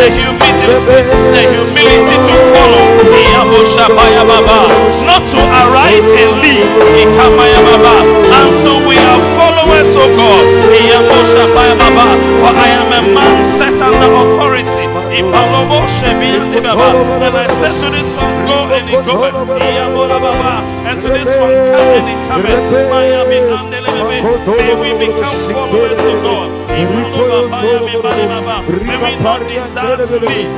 The 0.00 0.08
humility, 0.12 0.66
the 1.34 1.42
humility 1.54 2.16
to 2.26 2.34
follow. 2.52 2.84
Not 5.06 5.22
to 5.32 5.38
arise 5.62 6.08
and 6.22 6.32
leave. 6.42 6.68
Until 8.40 8.78
we 8.88 8.96
are 8.98 9.20
followers 9.38 9.90
of 9.94 10.08
God. 10.18 10.44
For 12.42 12.52
I 12.66 12.68
am 12.80 12.90
a 12.92 13.02
man 13.14 13.36
set 13.58 13.76
under 13.80 14.10
authority. 14.22 14.86
And 17.24 17.34
I 17.36 17.46
said 17.60 17.74
to 17.82 17.88
this 17.90 18.10
one, 18.16 18.34
go 18.46 18.58
and 18.76 18.88
he 18.88 18.96
goeth. 19.06 19.34
And 20.86 21.00
to 21.02 21.08
this 21.08 21.32
one, 21.36 21.50
and 21.50 22.06
he 22.08 22.14
cometh. 22.28 22.62
May 24.46 24.74
we 24.82 24.90
become 25.06 25.36
followers 25.50 25.98
of 25.98 26.16
God. 26.22 26.48
May 28.86 28.98
we 29.02 29.10
not 29.22 29.40
desire 29.48 29.96
to 29.96 30.18
leave. 30.20 30.50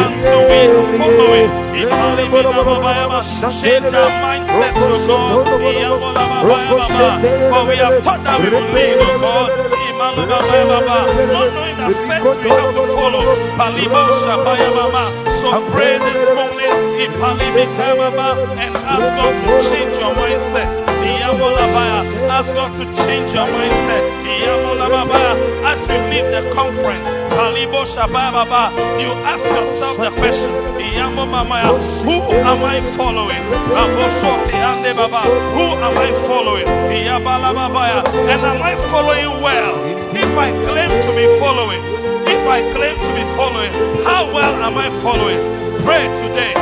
Until 0.00 0.40
we 0.48 0.58
are 0.68 0.88
following. 0.98 1.50
Change 3.60 3.94
our 3.94 4.10
to 4.74 4.96
God. 5.06 5.46
For 7.50 7.62
we 7.68 7.74
are 7.80 8.00
taught 8.02 8.22
that 8.24 8.38
we 8.40 8.48
God. 9.20 9.48
Not 10.00 10.32
knowing 11.54 11.76
we 12.42 12.50
have 12.50 12.74
to 12.74 12.82
follow. 12.96 13.24
So 15.40 15.48
pray 15.72 15.94
this 15.98 16.22
and 18.18 18.74
ask 18.76 19.06
God 19.16 19.34
to 19.44 19.70
change 19.70 19.94
your 19.98 20.14
mindset. 20.14 20.72
Ask 22.30 22.54
God 22.54 22.74
to 22.76 22.84
change 23.06 23.32
your 23.34 23.46
mindset. 23.46 24.04
As 25.64 25.80
you 25.88 25.98
leave 26.10 26.28
the 26.34 26.42
conference, 26.54 27.08
you 29.02 29.10
ask 29.24 29.44
yourself 29.44 29.96
the 29.98 30.10
question 30.18 30.50
Who 32.04 32.18
am 32.50 32.64
I 32.64 32.80
following? 32.96 33.42
Who 35.54 35.66
am 35.84 35.98
I 35.98 36.12
following? 36.26 36.66
And 38.32 38.42
am 38.42 38.62
I 38.62 38.74
following 38.90 39.42
well? 39.42 39.74
If 40.14 40.36
I 40.36 40.50
claim 40.66 40.90
to 40.90 41.10
be 41.14 41.26
following, 41.38 41.80
if 42.26 42.42
I 42.48 42.60
claim 42.74 42.96
to 42.96 43.10
be 43.14 43.24
following, 43.36 43.72
how 44.04 44.32
well 44.34 44.54
am 44.62 44.76
I 44.76 44.88
following? 45.02 45.38
Pray 45.84 46.04
today. 46.22 46.54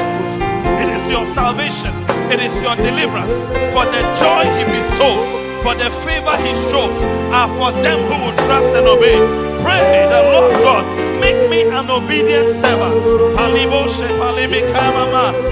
Is 0.99 1.11
your 1.11 1.25
salvation. 1.27 1.95
It 2.33 2.41
is 2.41 2.55
your 2.61 2.75
deliverance. 2.75 3.47
For 3.47 3.85
the 3.87 4.03
joy 4.19 4.45
he 4.59 4.65
bestows, 4.65 5.29
for 5.63 5.75
the 5.75 5.91
favor 5.91 6.37
he 6.39 6.53
shows, 6.71 7.05
are 7.33 7.49
for 7.57 7.71
them 7.83 7.99
who 8.09 8.25
will 8.25 8.37
trust 8.37 8.75
and 8.75 8.87
obey. 8.87 9.48
Pray 9.65 10.07
the 10.09 10.21
Lord 10.33 10.53
God, 10.63 10.85
make 11.21 11.51
me 11.51 11.63
an 11.69 11.91
obedient 11.91 12.49
servant. 12.51 13.03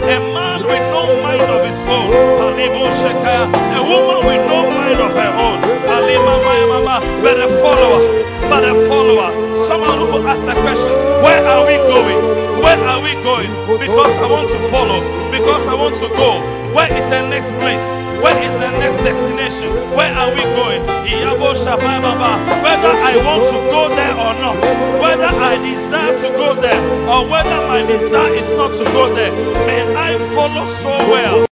A 0.03 0.19
man 0.35 0.61
with 0.63 0.87
no 0.95 1.03
mind 1.23 1.43
of 1.43 1.65
his 1.67 1.81
own. 1.87 2.09
A 3.77 3.83
woman 3.83 4.21
with 4.27 4.45
no 4.49 4.71
mind 4.71 5.01
of 5.01 5.13
her 5.13 5.33
own. 5.47 5.59
But 7.23 7.39
a 7.41 7.49
follower. 7.61 8.01
But 8.49 8.65
a 8.65 8.75
follower. 8.89 9.31
Someone 9.67 9.99
who 9.99 10.19
asks 10.27 10.47
a 10.47 10.55
question, 10.63 10.93
where 11.25 11.43
are 11.47 11.67
we 11.67 11.77
going? 11.91 12.19
Where 12.63 12.79
are 12.89 13.01
we 13.03 13.15
going? 13.23 13.51
Because 13.79 14.15
I 14.19 14.27
want 14.31 14.49
to 14.51 14.59
follow. 14.71 15.01
Because 15.31 15.67
I 15.67 15.75
want 15.75 15.97
to 15.97 16.09
go. 16.09 16.41
Where 16.75 16.87
is 16.87 17.11
the 17.11 17.29
next 17.29 17.53
place? 17.59 18.06
Where 18.23 18.39
is 18.43 18.55
the 18.59 18.71
next 18.83 18.97
destination? 19.05 19.69
Where 19.97 20.13
are 20.13 20.31
we 20.35 20.43
going? 20.59 20.83
Whether 22.67 22.93
I 23.11 23.15
want 23.27 23.45
to 23.53 23.59
go 23.71 23.89
there 23.89 24.15
or 24.27 24.35
not, 24.43 24.57
whether 25.03 25.31
I 25.51 25.57
desire 25.63 26.15
to 26.23 26.29
go 26.37 26.55
there 26.55 26.81
or 27.09 27.29
whether 27.31 27.59
my 27.69 27.83
desire 27.87 28.35
is 28.35 28.51
not 28.53 28.73
to 28.77 28.85
go 28.93 29.15
there, 29.15 29.33
may 29.67 29.83
I 29.95 30.19
follow 30.35 30.67
so 30.67 30.91
well 31.13 31.39